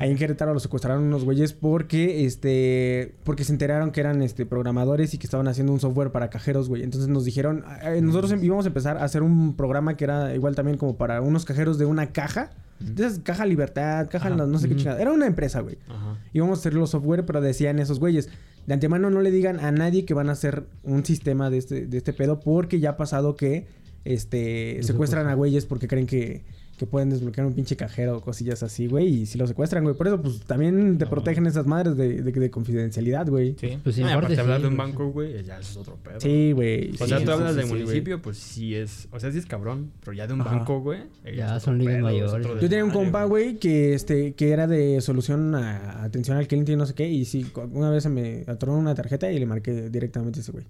Ahí 0.04 0.10
en 0.10 0.18
Querétaro 0.18 0.52
los 0.52 0.62
secuestraron 0.62 1.02
unos 1.04 1.24
güeyes 1.24 1.54
porque, 1.54 2.26
este, 2.26 3.14
porque 3.24 3.42
se 3.42 3.52
enteraron 3.52 3.90
que 3.90 4.00
eran, 4.00 4.20
este, 4.20 4.44
programadores 4.44 5.14
y 5.14 5.18
que 5.18 5.26
estaban 5.26 5.48
haciendo 5.48 5.72
un 5.72 5.80
software 5.80 6.10
para 6.12 6.28
cajeros, 6.28 6.68
güey. 6.68 6.82
Entonces 6.82 7.08
nos 7.08 7.24
dijeron, 7.24 7.64
eh, 7.82 8.02
nosotros 8.02 8.30
em- 8.32 8.44
íbamos 8.44 8.66
a 8.66 8.68
empezar 8.68 8.98
a 8.98 9.04
hacer 9.04 9.22
un 9.22 9.56
programa 9.56 9.96
que 9.96 10.04
era 10.04 10.34
igual 10.34 10.54
también 10.54 10.76
como 10.76 10.98
para 10.98 11.22
unos 11.22 11.46
cajeros 11.46 11.78
de 11.78 11.86
una 11.86 12.12
caja. 12.12 12.50
De 12.80 13.06
esas, 13.06 13.20
caja 13.20 13.46
Libertad, 13.46 14.08
caja 14.10 14.28
Ajá. 14.28 14.36
no, 14.36 14.58
sé 14.58 14.68
qué 14.68 14.74
Ujú. 14.74 14.82
chingada. 14.82 15.00
Era 15.00 15.10
una 15.10 15.26
empresa, 15.26 15.60
güey. 15.60 15.78
Ajá. 15.88 16.18
Íbamos 16.34 16.58
a 16.58 16.60
hacer 16.60 16.74
los 16.74 16.90
software, 16.90 17.24
pero 17.24 17.40
decían 17.40 17.78
esos 17.78 17.98
güeyes. 17.98 18.28
De 18.66 18.74
antemano 18.74 19.08
no 19.08 19.22
le 19.22 19.30
digan 19.30 19.58
a 19.60 19.70
nadie 19.72 20.04
que 20.04 20.12
van 20.12 20.28
a 20.28 20.32
hacer 20.32 20.64
un 20.82 21.06
sistema 21.06 21.48
de 21.48 21.56
este, 21.58 21.86
de 21.86 21.96
este 21.96 22.12
pedo 22.12 22.40
porque 22.40 22.78
ya 22.78 22.90
ha 22.90 22.96
pasado 22.98 23.36
que 23.36 23.66
este 24.04 24.82
secuestran 24.82 25.28
a 25.28 25.34
güeyes 25.34 25.64
porque 25.64 25.88
creen 25.88 26.06
que, 26.06 26.44
que 26.78 26.86
pueden 26.86 27.10
desbloquear 27.10 27.46
un 27.46 27.54
pinche 27.54 27.76
cajero 27.76 28.18
o 28.18 28.20
cosillas 28.20 28.62
así, 28.62 28.86
güey, 28.86 29.06
y 29.06 29.26
si 29.26 29.38
lo 29.38 29.46
secuestran, 29.46 29.84
güey. 29.84 29.96
Por 29.96 30.06
eso, 30.08 30.20
pues 30.20 30.40
también 30.40 30.98
te 30.98 31.06
protegen 31.06 31.46
esas 31.46 31.66
madres 31.66 31.96
de, 31.96 32.22
de, 32.22 32.32
de 32.32 32.50
confidencialidad, 32.50 33.28
güey. 33.28 33.56
Sí. 33.60 33.78
Pues 33.82 33.96
sí, 33.96 34.02
Ah, 34.02 34.12
en 34.12 34.20
parte 34.20 34.34
aparte 34.34 34.40
hablar 34.40 34.60
de 34.62 34.68
un 34.68 34.76
banco, 34.76 35.10
güey, 35.10 35.42
ya 35.44 35.58
es 35.60 35.76
otro 35.76 35.96
pedo. 36.02 36.20
Sí, 36.20 36.52
güey. 36.52 36.90
O 36.90 36.96
sí, 36.96 37.06
sea, 37.08 37.18
sí, 37.18 37.24
tú 37.24 37.30
hablas 37.30 37.50
sí, 37.52 37.56
del 37.56 37.64
sí, 37.66 37.70
güey. 37.70 37.82
municipio, 37.84 38.22
pues 38.22 38.36
sí 38.38 38.74
es. 38.74 39.08
O 39.12 39.20
sea, 39.20 39.30
sí 39.30 39.38
es 39.38 39.46
cabrón, 39.46 39.92
pero 40.00 40.12
ya 40.14 40.26
de 40.26 40.34
un 40.34 40.40
Ajá. 40.40 40.56
banco, 40.56 40.80
güey. 40.80 41.00
Ya 41.36 41.58
son 41.60 41.78
ligas 41.78 42.00
mayores. 42.00 42.46
Yo 42.60 42.68
tenía 42.68 42.84
un 42.84 42.90
compa, 42.90 43.24
güey, 43.24 43.56
que 43.58 43.94
este, 43.94 44.32
que 44.34 44.50
era 44.50 44.66
de 44.66 45.00
solución 45.00 45.54
a 45.54 46.02
atención 46.04 46.36
al 46.36 46.46
cliente 46.48 46.72
y 46.72 46.76
no 46.76 46.86
sé 46.86 46.94
qué. 46.94 47.08
Y 47.08 47.24
sí, 47.24 47.46
una 47.72 47.90
vez 47.90 48.02
se 48.02 48.08
me 48.08 48.44
atoró 48.46 48.74
una 48.74 48.94
tarjeta 48.94 49.30
y 49.30 49.38
le 49.38 49.46
marqué 49.46 49.88
directamente 49.90 50.40
a 50.40 50.42
ese 50.42 50.52
güey. 50.52 50.64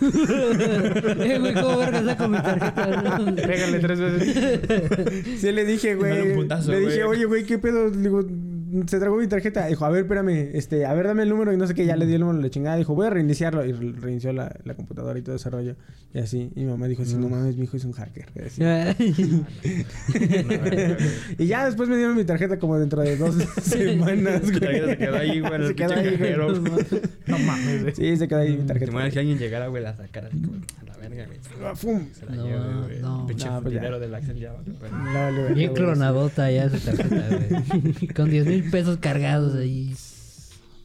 Eh, 0.00 1.38
güey, 1.38 1.54
¿cómo 1.54 1.78
verga 1.78 2.04
saco 2.04 2.28
mi 2.28 2.38
tarjeta? 2.38 3.18
Pégale 3.46 3.78
tres 3.80 4.00
veces. 4.00 5.40
Sí, 5.40 5.52
le 5.52 5.64
dije, 5.64 5.94
güey. 5.94 6.30
un 6.32 6.34
putazo, 6.34 6.70
Le 6.72 6.80
dije, 6.80 7.04
güey. 7.04 7.18
oye, 7.18 7.24
güey, 7.26 7.44
¿qué 7.44 7.58
pedo? 7.58 7.88
Le 7.88 7.96
digo, 7.96 8.24
se 8.86 8.98
tragó 8.98 9.16
mi 9.16 9.26
tarjeta. 9.26 9.66
Dijo, 9.66 9.84
a 9.84 9.88
ver, 9.90 10.02
espérame, 10.02 10.50
este, 10.54 10.86
a 10.86 10.94
ver, 10.94 11.06
dame 11.06 11.22
el 11.24 11.28
número 11.28 11.52
y 11.52 11.56
no 11.56 11.66
sé 11.66 11.74
qué. 11.74 11.84
Ya 11.86 11.96
le 11.96 12.06
di 12.06 12.14
el 12.14 12.20
número, 12.20 12.38
le 12.40 12.50
chingada. 12.50 12.76
Dijo, 12.76 12.94
voy 12.94 13.06
a 13.06 13.10
reiniciarlo. 13.10 13.64
Y 13.64 13.72
re- 13.72 13.92
reinició 14.00 14.32
la, 14.32 14.54
la 14.64 14.74
computadora 14.74 15.18
y 15.18 15.22
todo 15.22 15.36
ese 15.36 15.50
rollo. 15.50 15.76
Y 16.12 16.18
así. 16.18 16.50
Y 16.56 16.60
mi 16.60 16.66
mamá 16.66 16.86
dijo, 16.88 17.04
sí, 17.04 17.16
no 17.16 17.28
mames, 17.28 17.56
mi 17.56 17.64
hijo 17.64 17.76
es 17.76 17.84
un 17.84 17.92
hacker. 17.92 18.26
Y 18.34 18.62
así. 18.62 19.44
y 21.38 21.46
ya 21.46 21.66
después 21.66 21.88
me 21.88 21.96
dieron 21.96 22.16
mi 22.16 22.24
tarjeta 22.24 22.58
como 22.58 22.78
dentro 22.78 23.00
de 23.02 23.16
dos 23.16 23.34
semanas, 23.62 24.42
güey. 24.42 24.80
se 24.84 24.96
quedó 24.98 25.16
ahí, 25.16 25.40
güey, 25.40 25.66
Se 25.68 25.74
quedó 25.74 25.92
ahí, 25.94 26.16
güey. 26.16 26.34
No 27.26 27.38
mames, 27.38 27.82
güey. 27.82 27.94
Sí, 27.94 28.16
se 28.16 28.26
quedó 28.28 28.40
ahí 28.40 28.52
mi 28.52 28.58
Te 28.58 28.64
tarjeta. 28.64 28.90
imaginas 28.90 29.12
que 29.14 29.18
alguien 29.20 29.38
llegara, 29.38 29.68
güey, 29.68 29.82
la 29.82 29.96
sacara 29.96 30.28
así 30.28 30.40
como 30.40 30.56
a 30.56 30.84
la 30.84 30.94
verga, 31.10 31.26
güey. 31.26 31.76
Fum. 31.76 32.08
Se 32.12 32.26
la 32.26 32.36
No, 32.36 32.82
güey. 32.84 33.00
no. 33.00 33.26
Pinche 33.26 33.46
No, 33.46 33.60
pues 33.62 33.74
ya. 33.74 33.80
dinero 33.80 34.00
del 34.00 34.14
Axel 34.14 34.38
ya. 34.38 34.52
güey. 34.52 34.90
No, 34.92 35.04
vale, 35.14 35.42
güey, 35.42 35.54
Bien 35.54 35.70
güey, 35.72 35.82
clonadota 35.82 36.50
ya 36.50 36.68
su 36.70 36.78
tarjeta, 36.78 37.28
güey. 37.28 38.06
Con 38.14 38.30
10 38.30 38.46
mil 38.46 38.70
pesos 38.70 38.96
cargados 38.98 39.54
ahí. 39.56 39.94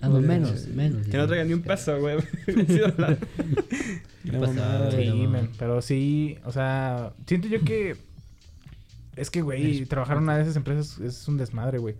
Ah, 0.01 0.09
no, 0.09 0.19
menos, 0.21 0.67
menos. 0.67 1.07
Que 1.07 1.17
no 1.17 1.25
traiga 1.25 1.45
ni 1.45 1.53
un 1.53 1.61
peso, 1.61 1.99
güey. 1.99 2.17
Pero 5.57 5.81
sí, 5.81 6.37
o 6.45 6.51
sea, 6.51 7.13
siento 7.25 7.47
yo 7.47 7.61
que 7.63 7.95
es 9.15 9.29
que, 9.29 9.41
güey, 9.41 9.85
trabajar 9.85 10.17
en 10.17 10.23
una 10.23 10.35
de 10.37 10.43
esas 10.43 10.55
empresas 10.57 10.99
es 10.99 11.27
un 11.27 11.37
desmadre, 11.37 11.77
güey. 11.77 11.95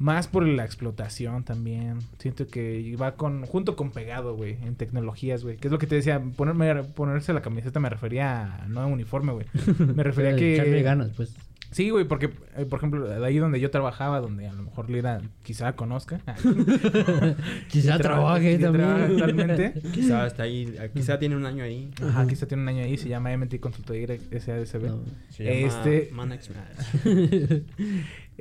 Más 0.00 0.26
por 0.28 0.44
la 0.48 0.64
explotación 0.64 1.44
también. 1.44 1.98
Siento 2.18 2.46
que 2.48 2.96
va 3.00 3.16
con 3.16 3.44
junto 3.44 3.76
con 3.76 3.90
pegado, 3.92 4.34
güey, 4.34 4.56
en 4.64 4.74
tecnologías, 4.74 5.44
güey. 5.44 5.58
Que 5.58 5.68
es 5.68 5.72
lo 5.72 5.78
que 5.78 5.86
te 5.86 5.94
decía, 5.94 6.20
ponerme 6.36 6.82
ponerse 6.82 7.34
la 7.34 7.42
camiseta 7.42 7.78
me 7.80 7.90
refería 7.90 8.62
a 8.62 8.66
no 8.66 8.80
a 8.80 8.86
uniforme, 8.86 9.32
güey. 9.32 9.44
Me 9.78 10.02
refería 10.02 10.30
a 10.32 10.34
Pero 10.36 10.46
echarle 10.46 10.76
que 10.78 10.82
ganas, 10.82 11.10
pues. 11.14 11.36
Sí, 11.72 11.90
güey, 11.90 12.04
porque, 12.04 12.30
eh, 12.56 12.64
por 12.64 12.78
ejemplo, 12.80 13.06
de 13.06 13.24
ahí 13.24 13.38
donde 13.38 13.60
yo 13.60 13.70
trabajaba, 13.70 14.20
donde 14.20 14.48
a 14.48 14.52
lo 14.52 14.64
mejor 14.64 14.90
Lira 14.90 15.20
quizá 15.44 15.74
conozca. 15.76 16.18
Quizá 17.68 17.96
Que 17.96 18.02
trabaje 18.02 18.56
que 18.58 18.64
también. 18.64 18.88
actualmente. 18.90 19.74
Quizá 19.92 20.26
está 20.26 20.42
ahí, 20.44 20.74
quizá 20.94 21.20
tiene 21.20 21.36
un 21.36 21.46
año 21.46 21.62
ahí. 21.62 21.90
Ajá, 22.02 22.26
quizá 22.26 22.46
tiene 22.48 22.64
un 22.64 22.68
año 22.70 22.82
ahí, 22.82 22.96
se 22.96 23.08
llama 23.08 23.36
MT 23.36 23.60
Consultoría 23.60 24.06
SADCB. 24.08 24.82
No. 24.88 25.00
Se 25.28 25.44
llama 25.44 25.56
Este- 25.56 26.10
Manax- 26.12 26.50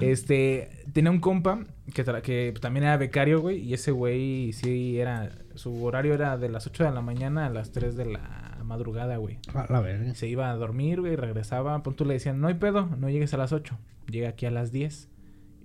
Este, 0.01 0.69
tenía 0.93 1.11
un 1.11 1.19
compa 1.19 1.65
que, 1.93 2.53
también 2.59 2.85
era 2.85 2.97
becario, 2.97 3.41
güey, 3.41 3.59
y 3.59 3.73
ese 3.73 3.91
güey 3.91 4.53
sí 4.53 4.99
era, 4.99 5.31
su 5.55 5.83
horario 5.83 6.13
era 6.13 6.37
de 6.37 6.49
las 6.49 6.67
8 6.67 6.85
de 6.85 6.91
la 6.91 7.01
mañana 7.01 7.47
a 7.47 7.49
las 7.49 7.71
3 7.71 7.95
de 7.95 8.05
la 8.05 8.57
madrugada, 8.63 9.17
güey. 9.17 9.39
A 9.53 9.71
la 9.71 9.81
verga. 9.81 10.13
Se 10.15 10.27
iba 10.27 10.49
a 10.49 10.55
dormir, 10.55 11.01
güey, 11.01 11.15
regresaba, 11.15 11.81
pon 11.83 11.95
tú 11.95 12.05
le 12.05 12.13
decían, 12.13 12.39
no 12.39 12.47
hay 12.47 12.55
pedo, 12.55 12.85
no 12.85 13.09
llegues 13.09 13.33
a 13.33 13.37
las 13.37 13.51
8, 13.51 13.77
llega 14.09 14.29
aquí 14.29 14.45
a 14.45 14.51
las 14.51 14.71
10, 14.71 15.09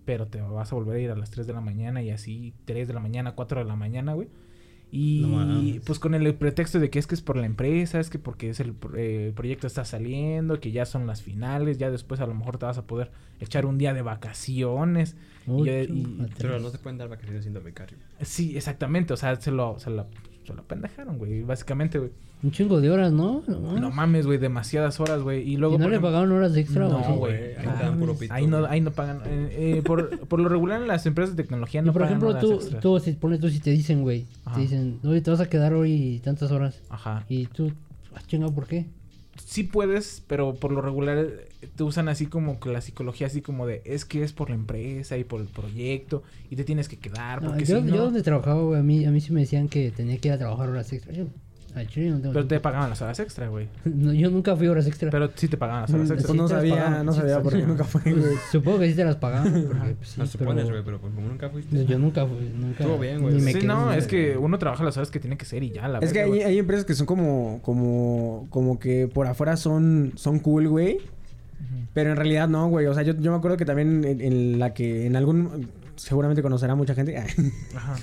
pero 0.05 0.27
te 0.27 0.41
vas 0.41 0.73
a 0.73 0.75
volver 0.75 0.97
a 0.97 1.01
ir 1.01 1.11
a 1.11 1.17
las 1.17 1.31
3 1.31 1.47
de 1.47 1.53
la 1.53 1.61
mañana 1.61 2.03
y 2.03 2.11
así 2.11 2.55
3 2.65 2.89
de 2.89 2.95
la 2.95 3.01
mañana, 3.01 3.35
4 3.35 3.61
de 3.61 3.67
la 3.67 3.77
mañana, 3.77 4.15
güey. 4.15 4.29
Y 4.97 5.23
No 5.23 5.81
pues 5.85 5.99
con 5.99 6.15
el 6.15 6.33
pretexto 6.37 6.79
de 6.79 6.89
que 6.89 7.01
es 7.01 7.09
que 7.09 7.17
es 7.17 7.21
por 7.21 7.37
la 7.37 7.47
empresa, 7.47 7.99
es 7.99 8.11
que 8.11 8.21
porque 8.21 8.51
es 8.51 8.61
el, 8.61 8.75
eh, 8.97 9.27
el 9.29 9.33
proyecto 9.35 9.67
está 9.67 9.85
saliendo, 9.85 10.61
que 10.61 10.71
ya 10.71 10.87
son 10.87 11.09
las 11.09 11.21
finales, 11.21 11.79
ya 11.79 11.91
después 11.91 12.21
a 12.21 12.27
lo 12.27 12.35
mejor 12.35 12.59
te 12.59 12.67
vas 12.67 12.79
a 12.79 12.87
poder 12.87 13.11
echar 13.41 13.67
un 13.67 13.77
día 13.77 13.93
de 13.93 14.03
vacaciones. 14.03 15.17
Y 15.49 15.69
y- 15.91 16.27
Pero 16.39 16.61
no 16.61 16.71
se 16.71 16.79
pueden 16.79 16.97
dar 16.99 17.09
vacaciones 17.09 17.43
siendo 17.43 17.61
becario. 17.61 17.99
Sí, 18.23 18.57
exactamente, 18.57 19.13
o 19.13 19.17
sea, 19.17 19.35
se 19.41 19.51
lo, 19.51 19.81
se 19.81 19.91
lo, 19.91 20.07
se 20.47 20.55
lo 20.55 20.63
pendejaron, 20.65 21.19
güey, 21.19 21.43
básicamente, 21.43 21.99
güey. 21.99 22.11
Un 22.43 22.51
chingo 22.51 22.81
de 22.81 22.91
horas, 22.91 23.11
¿no? 23.13 23.43
No, 23.47 23.81
No 23.81 23.91
mames, 23.91 24.27
güey, 24.27 24.39
demasiadas 24.39 25.01
horas, 25.01 25.23
güey. 25.23 25.49
Y 25.49 25.57
luego... 25.57 25.77
¿Y 25.77 25.79
no 25.79 25.89
le 25.89 25.97
ejemplo- 25.97 26.09
pagaron 26.09 26.33
horas 26.33 26.55
extra 26.57 26.87
o 26.89 26.91
No, 26.91 27.15
güey. 27.17 27.35
Ahí 27.57 27.65
Ah, 27.67 27.95
ahí 28.31 28.47
no, 28.47 28.59
güey. 28.61 28.71
ahí 28.71 28.81
no 28.83 28.91
pagan. 28.91 29.23
eh, 29.25 29.77
eh, 29.79 29.83
por, 29.83 30.19
por 30.29 30.41
lo 30.41 30.49
regular 30.51 30.83
en 30.83 30.89
las 30.89 31.07
empresas 31.07 31.35
de 31.37 31.43
tecnología 31.43 31.81
Y 31.81 31.85
no 31.85 31.93
por 31.95 32.03
pagan 32.03 32.13
ejemplo, 32.19 32.29
horas 32.31 32.43
tú, 32.43 32.53
extras. 32.55 32.83
tú, 32.83 33.01
si 33.01 33.13
pones 33.13 33.41
tú, 33.41 33.49
si 33.49 33.61
te 33.61 33.71
dicen, 33.71 34.03
güey, 34.03 34.27
te 34.55 34.61
dicen, 34.61 34.99
oye, 35.05 35.23
te 35.23 35.31
vas 35.31 35.41
a 35.41 35.49
quedar 35.49 35.73
hoy 35.73 36.21
tantas 36.23 36.51
horas. 36.51 36.81
Ajá. 36.91 37.25
Y 37.31 37.47
tú, 37.47 37.73
ah, 38.15 38.21
chinga, 38.27 38.49
¿por 38.51 38.67
qué? 38.67 38.87
Sí 39.45 39.65
puedes, 39.65 40.23
pero 40.27 40.55
por 40.55 40.73
lo 40.73 40.81
regular 40.81 41.19
eh, 41.19 41.69
te 41.75 41.83
usan 41.83 42.09
así 42.09 42.27
como 42.27 42.61
que 42.61 42.71
la 42.71 42.81
psicología 42.81 43.27
así 43.27 43.43
como 43.43 43.67
de 43.67 43.83
es 43.85 44.05
que 44.05 44.23
es 44.23 44.33
por 44.33 44.49
la 44.49 44.55
empresa 44.55 45.17
y 45.17 45.25
por 45.25 45.41
el 45.41 45.49
proyecto 45.49 46.23
y 46.51 46.57
te 46.57 46.65
tienes 46.65 46.89
que 46.89 46.99
quedar 46.99 47.43
No, 47.43 47.51
porque 47.51 47.65
yo, 47.65 47.81
si 47.81 47.89
yo 47.89 47.97
no... 47.97 48.05
donde 48.05 48.23
trabajaba, 48.23 48.63
güey, 48.63 48.81
a 48.81 48.83
mí, 48.83 49.05
a 49.05 49.11
mí 49.11 49.21
sí 49.21 49.33
me 49.33 49.41
decían 49.41 49.69
que 49.69 49.91
tenía 49.91 50.19
que 50.19 50.29
ir 50.29 50.35
a 50.35 50.39
trabajar 50.39 50.69
horas 50.69 50.93
extra. 50.93 51.13
Yo, 51.13 51.27
al 51.75 51.87
chile 51.89 52.11
no 52.11 52.21
tengo 52.21 52.33
Pero 52.35 52.47
te 52.47 52.61
pagaban 52.61 52.91
las 52.91 53.03
horas 53.03 53.19
extra, 53.21 53.49
güey. 53.49 53.69
No, 53.85 54.13
yo 54.13 54.31
nunca 54.31 54.55
fui 54.57 54.67
horas 54.69 54.87
extra. 54.87 55.11
Pero 55.11 55.31
sí 55.35 55.49
te 55.49 55.57
pagaban 55.57 55.83
las 55.83 55.91
horas 55.93 56.09
Mm, 56.09 56.13
extra. 56.13 56.27
Pues 56.29 56.37
no 56.39 56.47
Sí 56.49 56.55
las 56.55 56.63
sabía, 56.63 57.03
no 57.03 57.13
sabía 57.13 57.37
sí. 57.37 57.41
porque 57.43 57.63
nunca 57.63 57.85
fue, 57.85 58.01
güey. 58.03 58.15
Pues, 58.25 58.39
supongo 58.53 58.79
que 58.81 58.91
sí 58.91 58.95
te 58.97 59.05
las 59.05 59.17
pagaban, 59.17 59.53
porque 59.67 59.95
pues, 59.97 60.09
sí, 60.09 60.21
No 60.21 60.27
supones, 60.27 60.71
güey, 60.71 60.83
pero 60.85 61.01
pues 61.01 61.13
como 61.15 61.29
nunca 61.29 61.49
fuiste. 61.51 61.85
Yo 61.87 61.99
nunca 61.99 62.27
fui, 62.27 62.51
nunca. 62.57 62.83
Estuvo 62.85 62.99
bien, 62.99 63.23
güey. 63.23 63.41
Sí, 63.41 63.53
quedé 63.55 63.67
no, 63.67 63.93
es 63.93 64.07
que 64.07 64.37
uno 64.37 64.59
trabaja 64.59 64.85
las 64.85 64.97
horas 64.97 65.11
que 65.11 65.21
tiene 65.21 65.37
que 65.37 65.45
ser 65.45 65.63
y 65.63 65.71
ya, 65.71 65.89
la 65.89 65.99
Es 65.99 66.13
que 66.13 66.21
hay, 66.21 66.59
empresas 66.59 66.85
que 66.85 66.95
son 66.95 67.07
como, 67.07 67.61
como, 67.63 68.47
como 68.51 68.79
que 68.79 69.09
por 69.13 69.27
afuera 69.27 69.57
son, 69.57 70.13
son 70.17 70.39
cool, 70.39 70.69
güey. 70.69 70.99
Pero 71.93 72.11
en 72.11 72.17
realidad 72.17 72.49
no, 72.49 72.69
güey. 72.69 72.87
O 72.87 72.95
sea, 72.95 73.03
yo, 73.05 73.15
yo 73.19 73.31
me 73.31 73.37
acuerdo 73.39 73.57
que 73.57 73.65
también 73.65 74.05
en, 74.05 74.21
en 74.21 74.59
la 74.59 74.75
que 74.75 75.07
en 75.07 75.17
algún... 75.17 75.69
Seguramente 75.97 76.43
conocerá 76.43 76.75
mucha 76.75 76.93
gente. 76.95 77.17
Ajá. 77.77 77.97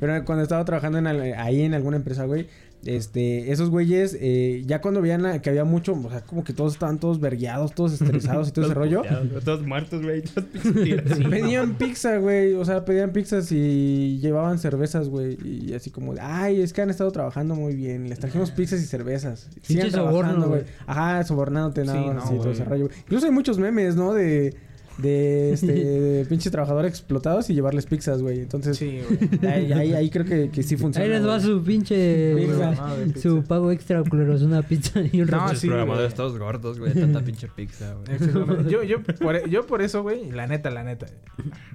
Pero 0.00 0.24
cuando 0.24 0.42
estaba 0.42 0.64
trabajando 0.64 0.98
en 0.98 1.06
al- 1.06 1.34
ahí 1.36 1.62
en 1.62 1.72
alguna 1.72 1.96
empresa, 1.96 2.24
güey, 2.24 2.48
este, 2.84 3.52
esos 3.52 3.70
güeyes, 3.70 4.16
eh, 4.20 4.62
ya 4.66 4.80
cuando 4.80 5.00
veían 5.00 5.22
la- 5.22 5.40
que 5.40 5.50
había 5.50 5.64
mucho, 5.64 5.92
o 5.92 6.10
sea, 6.10 6.20
como 6.22 6.42
que 6.44 6.52
todos 6.52 6.72
estaban 6.74 6.98
todos 6.98 7.20
vergueados, 7.20 7.74
todos 7.74 7.92
estresados 8.00 8.48
y 8.48 8.52
todo 8.52 8.64
ese 8.66 8.74
rollo. 8.74 9.02
Todos 9.44 9.64
muertos, 9.66 10.02
güey. 10.02 10.22
Todos 10.34 10.46
tirados. 10.82 11.18
pedían 11.30 11.74
pizza, 11.74 12.16
güey. 12.18 12.54
O 12.54 12.64
sea, 12.64 12.84
pedían 12.84 13.12
pizzas 13.12 13.50
y 13.52 14.18
llevaban 14.20 14.58
cervezas, 14.58 15.08
güey. 15.08 15.38
Y 15.44 15.74
así 15.74 15.90
como, 15.90 16.14
ay, 16.20 16.60
es 16.60 16.72
que 16.72 16.82
han 16.82 16.90
estado 16.90 17.10
trabajando 17.12 17.54
muy 17.54 17.74
bien. 17.74 18.08
Les 18.08 18.18
trajimos 18.18 18.50
pizzas 18.50 18.80
y 18.80 18.86
cervezas. 18.86 19.48
Sigan 19.62 19.90
trabajando, 19.90 20.48
güey. 20.48 20.62
Ajá, 20.86 21.22
sobornándote 21.24 21.84
nada 21.84 22.00
Sí, 22.00 22.06
más 22.06 22.16
no, 22.16 22.22
así, 22.22 22.36
todo 22.36 22.50
ese 22.50 22.64
rollo. 22.64 22.88
Incluso 23.04 23.26
hay 23.26 23.32
muchos 23.32 23.58
memes, 23.58 23.96
¿no? 23.96 24.12
De, 24.14 24.54
de 24.98 25.52
este, 25.52 26.24
pinche 26.28 26.50
trabajadores 26.50 26.90
explotados 26.90 27.48
y 27.50 27.54
llevarles 27.54 27.86
pizzas, 27.86 28.22
güey. 28.22 28.40
Entonces, 28.40 28.76
Sí, 28.76 29.00
güey. 29.08 29.52
ahí, 29.52 29.72
ahí, 29.72 29.92
ahí 29.94 30.10
creo 30.10 30.24
que, 30.24 30.50
que 30.50 30.62
sí 30.62 30.76
funciona. 30.76 31.04
Ahí 31.04 31.10
les 31.10 31.26
va 31.26 31.36
güey. 31.38 31.40
su 31.46 31.62
pinche. 31.64 32.34
Pizza. 32.36 32.96
de 32.96 33.20
Su 33.20 33.42
pago 33.44 33.70
extra, 33.72 34.02
culeros. 34.04 34.42
Una 34.42 34.62
pizza 34.62 35.00
y 35.00 35.20
un 35.22 35.28
No, 35.28 35.54
sí, 35.54 35.66
programadores 35.68 36.14
todos 36.14 36.38
gordos, 36.38 36.78
güey. 36.78 36.92
Tanta 36.92 37.20
pinche 37.22 37.48
pizza, 37.48 37.94
güey. 37.94 38.70
Yo, 38.70 38.82
yo, 38.82 39.02
por, 39.02 39.48
yo 39.48 39.66
por 39.66 39.82
eso, 39.82 40.02
güey, 40.02 40.30
la 40.30 40.46
neta, 40.46 40.70
la 40.70 40.84
neta. 40.84 41.06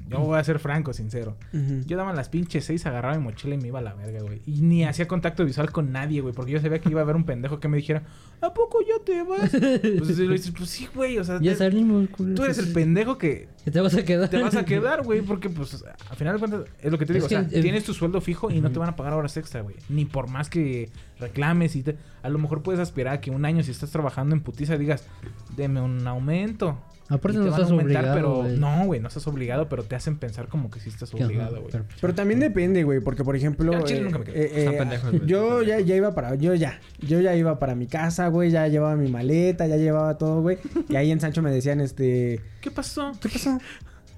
Yo 0.09 0.19
voy 0.19 0.37
a 0.39 0.43
ser 0.43 0.59
franco, 0.59 0.93
sincero. 0.93 1.35
Yo 1.85 1.97
daba 1.97 2.13
las 2.13 2.29
pinches 2.29 2.65
seis, 2.65 2.85
agarraba 2.85 3.15
mi 3.17 3.23
mochila 3.23 3.55
y 3.55 3.57
me 3.57 3.67
iba 3.67 3.79
a 3.79 3.81
la 3.81 3.93
verga, 3.93 4.21
güey. 4.21 4.41
Y 4.45 4.61
ni 4.61 4.83
hacía 4.85 5.07
contacto 5.07 5.43
visual 5.45 5.71
con 5.71 5.91
nadie, 5.91 6.21
güey. 6.21 6.33
Porque 6.33 6.51
yo 6.51 6.59
sabía 6.61 6.79
que 6.79 6.89
iba 6.89 7.01
a 7.01 7.03
haber 7.03 7.15
un 7.15 7.25
pendejo 7.25 7.59
que 7.59 7.67
me 7.67 7.77
dijera, 7.77 8.03
¿a 8.41 8.53
poco 8.53 8.79
ya 8.81 9.03
te 9.03 9.23
vas? 9.23 9.51
Pues, 9.97 10.19
y 10.19 10.27
le 10.27 10.33
dices, 10.33 10.53
pues 10.57 10.69
sí, 10.69 10.87
güey. 10.93 11.17
O 11.17 11.23
sea, 11.23 11.39
Ya 11.41 11.51
te- 11.53 11.57
salimos, 11.59 12.09
culeros. 12.09 12.35
tú 12.37 12.43
eres 12.43 12.57
el 12.57 12.71
pendejo 12.73 13.06
que 13.15 13.47
Que 13.63 13.69
te 13.69 13.79
vas 13.79 13.93
a 13.93 14.03
quedar. 14.03 14.27
te 14.27 14.41
vas 14.41 14.55
a 14.55 14.65
quedar, 14.65 15.03
güey. 15.03 15.21
Porque, 15.21 15.49
pues, 15.49 15.83
al 16.09 16.17
final 16.17 16.33
de 16.33 16.39
cuentas, 16.39 16.61
es 16.81 16.91
lo 16.91 16.97
que 16.97 17.05
te 17.05 17.13
digo. 17.13 17.27
Es 17.27 17.31
o 17.31 17.35
sea, 17.35 17.47
tienes 17.47 17.83
tu 17.83 17.93
sueldo 17.93 18.21
fijo 18.21 18.49
y 18.49 18.59
no 18.59 18.71
te 18.71 18.79
van 18.79 18.89
a 18.89 18.95
pagar 18.95 19.13
horas 19.13 19.37
extra, 19.37 19.61
güey. 19.61 19.75
Ni 19.89 20.05
por 20.05 20.29
más 20.29 20.49
que 20.49 20.89
reclames 21.19 21.75
y 21.75 21.83
te... 21.83 21.95
A 22.23 22.29
lo 22.29 22.39
mejor 22.39 22.63
puedes 22.63 22.81
aspirar 22.81 23.13
a 23.13 23.21
que 23.21 23.29
un 23.29 23.45
año, 23.45 23.61
si 23.61 23.69
estás 23.71 23.91
trabajando 23.91 24.35
en 24.35 24.41
putiza, 24.41 24.77
digas, 24.77 25.05
deme 25.55 25.79
un 25.81 26.07
aumento. 26.07 26.77
Aparte 27.09 27.37
Y 27.37 27.41
te 27.41 27.45
no 27.45 27.51
van 27.51 27.53
a 27.53 27.63
estás 27.63 27.71
aumentar, 27.71 28.03
obligado, 28.03 28.43
pero 28.43 28.57
no, 28.57 28.85
güey, 28.85 28.99
no 28.99 29.07
estás 29.07 29.25
obligado, 29.27 29.69
pero 29.69 29.83
te 29.83 29.95
hacen 29.95 30.17
pensar 30.17 30.47
como 30.49 30.69
que 30.69 30.79
sí 30.81 30.89
estás 30.89 31.13
obligado, 31.13 31.61
güey. 31.61 31.71
pero, 31.71 31.83
pues, 31.85 31.97
Pero 32.01 32.15
también 32.15 32.39
depende, 32.41 32.83
güey, 32.83 32.99
porque 32.99 33.23
por 33.23 33.35
ejemplo, 33.35 33.81
chile 33.83 33.99
eh, 33.99 34.03
nunca 34.03 34.19
me 34.19 34.25
quedé. 34.25 34.43
eh, 34.43 34.65
eh, 34.65 34.71
pendejos, 34.77 35.13
yo 35.25 35.63
ya, 35.63 35.79
ya 35.79 35.95
iba 35.95 36.13
para, 36.13 36.35
yo 36.35 36.53
ya, 36.53 36.79
yo 36.99 37.21
ya 37.21 37.33
iba 37.35 37.59
para 37.59 37.75
mi 37.75 37.87
casa, 37.87 38.27
güey, 38.27 38.51
ya 38.51 38.67
llevaba 38.67 38.95
mi 38.97 39.09
maleta, 39.09 39.67
ya 39.67 39.77
llevaba 39.77 40.17
todo, 40.17 40.41
güey, 40.41 40.57
y 40.89 40.95
ahí 40.97 41.11
en 41.11 41.21
Sancho 41.21 41.41
me 41.41 41.51
decían, 41.51 41.79
este, 41.79 42.41
¿Qué 42.61 42.71
pasó? 42.71 43.13
¿qué 43.21 43.29
pasó? 43.29 43.57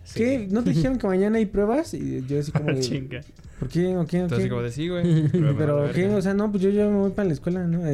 Sí. 0.03 0.17
¿Qué? 0.19 0.47
¿No 0.49 0.63
te 0.63 0.71
dijeron 0.71 0.97
que 0.97 1.05
mañana 1.05 1.37
hay 1.37 1.45
pruebas? 1.45 1.93
Y 1.93 2.25
yo 2.25 2.39
así 2.39 2.51
como, 2.51 2.67
de, 2.73 2.79
Chinga. 2.79 3.21
¿por 3.59 3.69
qué? 3.69 3.95
¿O 3.95 4.07
qué? 4.07 4.17
¿O 4.21 4.23
Entonces, 4.23 4.45
qué? 4.45 4.49
como 4.49 4.63
de 4.63 4.71
sí, 4.71 4.87
güey. 4.89 5.27
Pero, 5.57 5.91
¿qué? 5.93 6.09
O 6.09 6.21
sea, 6.23 6.33
no, 6.33 6.49
pues 6.49 6.63
yo 6.63 6.71
ya 6.71 6.85
me 6.87 6.95
voy 6.97 7.11
para 7.11 7.27
la 7.27 7.33
escuela, 7.35 7.67
¿no? 7.67 7.85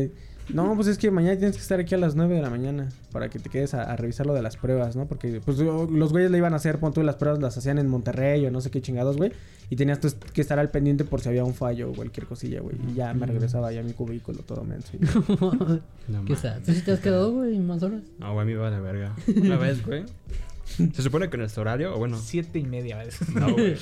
No, 0.54 0.76
pues 0.76 0.88
es 0.88 0.98
que 0.98 1.10
mañana 1.12 1.38
tienes 1.38 1.56
que 1.56 1.62
estar 1.62 1.80
aquí 1.80 1.96
a 1.96 1.98
las 1.98 2.16
9 2.16 2.36
de 2.36 2.42
la 2.42 2.50
mañana 2.50 2.90
para 3.12 3.30
que 3.30 3.40
te 3.40 3.50
quedes 3.50 3.74
a, 3.74 3.84
a 3.84 3.96
revisar 3.96 4.26
lo 4.28 4.34
de 4.34 4.42
las 4.44 4.58
pruebas, 4.58 4.96
¿no? 4.96 5.08
Porque 5.08 5.42
pues 5.44 5.58
lo- 5.58 5.90
los 5.90 6.12
güeyes 6.12 6.30
le 6.30 6.38
iban 6.38 6.54
a 6.54 6.58
hacer, 6.58 6.78
pon 6.80 6.94
tú, 6.94 7.02
las 7.04 7.16
pruebas 7.16 7.42
las 7.42 7.58
hacían 7.58 7.80
en 7.80 7.88
Monterrey 7.88 8.46
o 8.46 8.52
no 8.52 8.62
sé 8.62 8.70
qué 8.70 8.82
chingados, 8.82 9.18
güey. 9.18 9.32
Y 9.70 9.76
tenías 9.76 10.00
tú 10.00 10.08
que 10.34 10.42
estar 10.42 10.60
al 10.60 10.70
pendiente 10.70 11.04
por 11.06 11.22
si 11.22 11.30
había 11.30 11.44
un 11.44 11.56
fallo 11.56 11.90
o 11.90 11.94
cualquier 11.94 12.28
cosilla, 12.28 12.62
güey. 12.62 12.76
Y 12.92 12.94
ya 12.94 13.14
me 13.16 13.26
regresaba 13.26 13.72
ya 13.72 13.80
a 13.80 13.84
mi 13.84 13.94
cubículo 13.94 14.40
todo 14.40 14.64
menso. 14.64 14.92
No, 16.08 16.24
¿Qué. 16.26 16.36
¿Tú 16.64 16.72
sí 16.72 16.82
te 16.82 16.92
has 16.92 17.00
quedado, 17.00 17.32
güey, 17.32 17.58
más 17.58 17.82
horas? 17.82 18.04
No, 18.20 18.34
güey, 18.34 18.44
a 18.44 18.46
mí 18.46 18.54
me 18.54 18.60
vale 18.60 18.80
verga. 18.80 19.16
Una 19.42 19.58
vez, 19.58 19.84
güey. 19.84 20.04
Se 20.94 21.02
supone 21.02 21.30
que 21.32 21.38
nuestro 21.38 21.62
horario, 21.62 21.96
o 21.96 21.98
bueno, 21.98 22.18
Siete 22.20 22.60
y 22.60 22.64
media 22.64 23.00
a 23.00 23.04
veces. 23.06 23.28
no, 23.34 23.52
güey. 23.54 23.76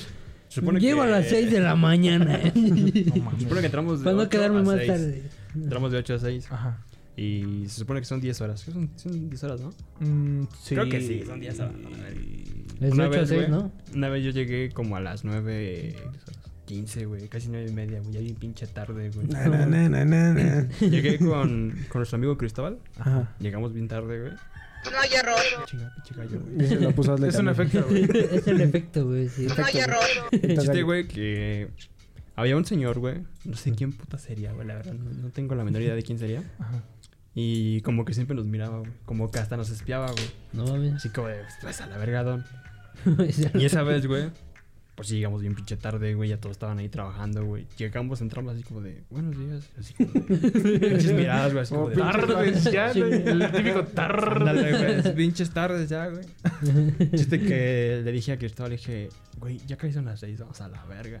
Se 0.48 0.60
supone 0.60 0.80
Llego 0.80 1.02
que... 1.02 1.08
a 1.08 1.10
las 1.10 1.26
6 1.26 1.50
de 1.50 1.60
la 1.60 1.74
mañana. 1.74 2.38
No 2.54 2.62
mames. 2.62 2.92
Se 2.94 3.40
supone 3.42 3.60
que 3.60 3.66
entramos 3.66 3.98
de 3.98 4.04
Para 4.04 4.16
no 4.16 4.22
8 4.22 4.30
quedarme 4.30 4.60
a 4.60 4.62
más 4.62 4.76
6. 4.76 4.86
tarde. 4.88 5.22
Entramos 5.54 5.92
de 5.92 5.98
8 5.98 6.14
a 6.14 6.18
6. 6.18 6.52
Ajá. 6.52 6.84
Y 7.16 7.64
se 7.68 7.80
supone 7.80 8.00
que 8.00 8.06
son 8.06 8.20
10 8.20 8.40
horas. 8.40 8.64
¿Qué 8.64 8.72
son, 8.72 8.90
son 8.96 9.30
10 9.30 9.44
horas, 9.44 9.60
no? 9.60 9.70
Mm, 10.00 10.48
sí. 10.60 10.74
Creo 10.74 10.88
que 10.88 11.00
sí, 11.00 11.22
son 11.24 11.40
10 11.40 11.60
horas. 11.60 11.74
Es 12.80 12.96
de 12.96 13.02
8 13.02 13.20
a 13.20 13.26
6, 13.26 13.40
güey, 13.40 13.50
¿no? 13.50 13.72
Una 13.94 14.08
vez 14.08 14.24
yo 14.24 14.30
llegué 14.30 14.70
como 14.70 14.96
a 14.96 15.00
las 15.00 15.24
9... 15.24 15.96
15, 16.66 17.04
güey, 17.04 17.28
casi 17.28 17.50
9 17.50 17.66
y 17.68 17.72
media, 17.74 18.00
güey, 18.00 18.14
ya 18.14 18.20
bien 18.20 18.36
pinche 18.36 18.66
tarde, 18.66 19.10
güey. 19.10 19.26
Na, 19.26 19.48
na, 19.48 19.66
na, 19.66 19.86
na, 19.86 20.04
na, 20.06 20.32
na. 20.32 20.68
Llegué 20.80 21.18
con, 21.18 21.76
con 21.90 21.98
nuestro 21.98 22.16
amigo 22.16 22.38
Cristóbal. 22.38 22.78
Ajá. 22.98 23.34
Llegamos 23.38 23.74
bien 23.74 23.86
tarde, 23.86 24.20
güey. 24.20 24.32
No 24.90 24.98
hay 24.98 25.10
error. 25.12 25.36
Chinga, 25.66 25.92
pinche 25.94 26.14
gallo, 26.14 26.40
güey. 26.40 26.64
Y 26.64 26.68
se 26.68 26.80
lo 26.80 26.92
puso 26.92 27.14
a 27.14 27.28
Es 27.28 27.36
un 27.36 27.48
efecto, 27.48 27.84
güey. 27.86 28.04
es 28.32 28.46
el 28.46 28.60
efecto, 28.62 29.06
güey, 29.06 29.28
sí. 29.28 29.46
No 29.46 29.64
hay 29.64 29.78
error. 29.78 30.04
El 30.32 30.58
chiste, 30.58 30.82
güey, 30.82 31.06
que 31.06 31.70
había 32.36 32.56
un 32.56 32.64
señor, 32.64 32.98
güey. 32.98 33.22
No 33.44 33.56
sé 33.56 33.72
quién 33.72 33.92
puta 33.92 34.18
sería, 34.18 34.52
güey, 34.52 34.66
la 34.66 34.74
verdad. 34.74 34.94
No, 34.94 35.10
no 35.10 35.30
tengo 35.30 35.54
la 35.54 35.64
menor 35.64 35.82
idea 35.82 35.94
de 35.94 36.02
quién 36.02 36.18
sería. 36.18 36.42
Ajá. 36.58 36.82
Y 37.34 37.80
como 37.80 38.04
que 38.04 38.14
siempre 38.14 38.36
nos 38.36 38.46
miraba, 38.46 38.78
güey. 38.78 38.92
Como 39.04 39.30
que 39.30 39.40
hasta 39.40 39.56
nos 39.56 39.70
espiaba, 39.70 40.10
güey. 40.12 40.30
No 40.52 40.66
mames. 40.66 40.94
Así 40.94 41.08
como 41.08 41.28
de, 41.28 41.40
pues 41.60 41.80
a 41.80 41.86
la 41.86 41.98
verga, 41.98 42.22
don. 42.22 42.44
Y 43.54 43.64
esa 43.64 43.82
vez, 43.82 44.06
güey, 44.06 44.30
pues 44.94 45.08
sí, 45.08 45.16
llegamos 45.16 45.40
bien 45.40 45.56
pinche 45.56 45.76
tarde, 45.76 46.14
güey. 46.14 46.28
Ya 46.28 46.38
todos 46.38 46.54
estaban 46.54 46.78
ahí 46.78 46.88
trabajando, 46.88 47.44
güey. 47.44 47.66
Llegamos, 47.76 48.20
entramos 48.20 48.54
así 48.54 48.62
como 48.62 48.80
de, 48.80 49.02
buenos 49.10 49.36
días. 49.36 49.68
Así 49.76 49.94
como 49.94 50.12
de, 50.12 50.78
pinches 50.78 51.12
miradas, 51.12 51.52
güey. 51.52 51.62
Así 51.62 51.74
como 51.74 51.90
de, 51.90 51.96
Tardes 51.96 52.64
ya, 52.64 52.92
güey. 52.92 53.12
El 53.12 53.50
típico 53.50 53.84
tarde. 53.84 54.50
Ándale, 54.50 54.78
güey, 54.78 54.98
es 55.00 55.08
pinches 55.08 55.50
tardes 55.50 55.88
ya, 55.88 56.06
güey. 56.06 56.24
Chiste 57.10 57.40
que 57.40 58.00
le 58.04 58.12
dije 58.12 58.32
a 58.32 58.38
Cristóbal, 58.38 58.70
le 58.70 58.76
dije, 58.76 59.08
güey, 59.38 59.58
ya 59.66 59.76
casi 59.76 59.92
son 59.92 60.04
las 60.04 60.20
seis, 60.20 60.38
vamos 60.38 60.60
a 60.60 60.68
la 60.68 60.84
verga. 60.84 61.20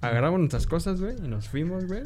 Agarramos 0.00 0.38
nuestras 0.38 0.66
cosas, 0.66 1.00
güey, 1.00 1.16
y 1.24 1.28
nos 1.28 1.48
fuimos, 1.48 1.86
güey. 1.86 2.02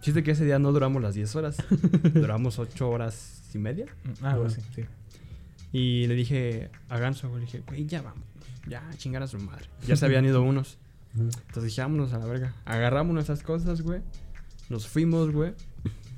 Chiste 0.00 0.22
que 0.22 0.32
ese 0.32 0.44
día 0.44 0.58
no 0.58 0.72
duramos 0.72 1.02
las 1.02 1.14
10 1.14 1.36
horas, 1.36 1.56
duramos 2.14 2.58
8 2.58 2.88
horas 2.88 3.42
y 3.54 3.58
media. 3.58 3.86
Ah, 4.22 4.32
algo 4.32 4.46
así, 4.46 4.60
sí. 4.74 4.84
Y 5.72 6.06
le 6.06 6.14
dije 6.14 6.70
a 6.88 6.98
Ganso, 6.98 7.28
güey, 7.28 7.40
le 7.40 7.46
dije, 7.46 7.62
güey, 7.66 7.86
ya 7.86 8.02
vamos, 8.02 8.24
ya 8.68 8.82
chingar 8.96 9.22
a 9.22 9.26
su 9.26 9.38
madre. 9.38 9.66
Ya 9.86 9.96
se 9.96 10.04
habían 10.06 10.24
ido 10.24 10.42
unos. 10.42 10.78
Entonces 11.16 11.64
dije, 11.64 11.80
vámonos 11.80 12.12
a 12.12 12.18
la 12.18 12.26
verga. 12.26 12.54
Agarramos 12.64 13.14
nuestras 13.14 13.42
cosas, 13.42 13.82
güey. 13.82 14.00
Nos 14.68 14.86
fuimos, 14.88 15.30
güey. 15.32 15.52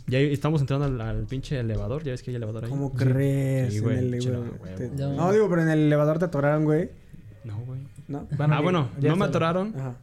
Ya 0.08 0.20
estamos 0.20 0.60
entrando 0.60 0.86
al, 0.86 1.00
al 1.00 1.24
pinche 1.26 1.58
elevador. 1.58 2.04
Ya 2.04 2.12
ves 2.12 2.22
que 2.22 2.30
hay 2.30 2.36
elevador 2.36 2.64
ahí. 2.64 2.70
¿Cómo 2.70 2.92
crees? 2.92 3.72
Sí, 3.72 3.78
En 3.78 3.84
güey, 3.84 3.98
el 3.98 4.08
güey. 4.60 4.74
Te- 4.76 4.88
No. 4.90 5.14
No, 5.14 5.32
digo, 5.32 5.48
pero 5.50 5.62
en 5.62 5.68
el 5.68 5.78
elevador 5.80 6.18
te 6.20 6.26
atoraron, 6.26 6.64
güey. 6.64 6.90
No, 7.44 7.58
güey. 7.66 7.80
¿No? 8.06 8.28
Ah, 8.38 8.60
bueno, 8.60 8.88
ya 9.00 9.10
no 9.10 9.16
me 9.16 9.24
atoraron. 9.24 9.74
Ajá. 9.76 9.96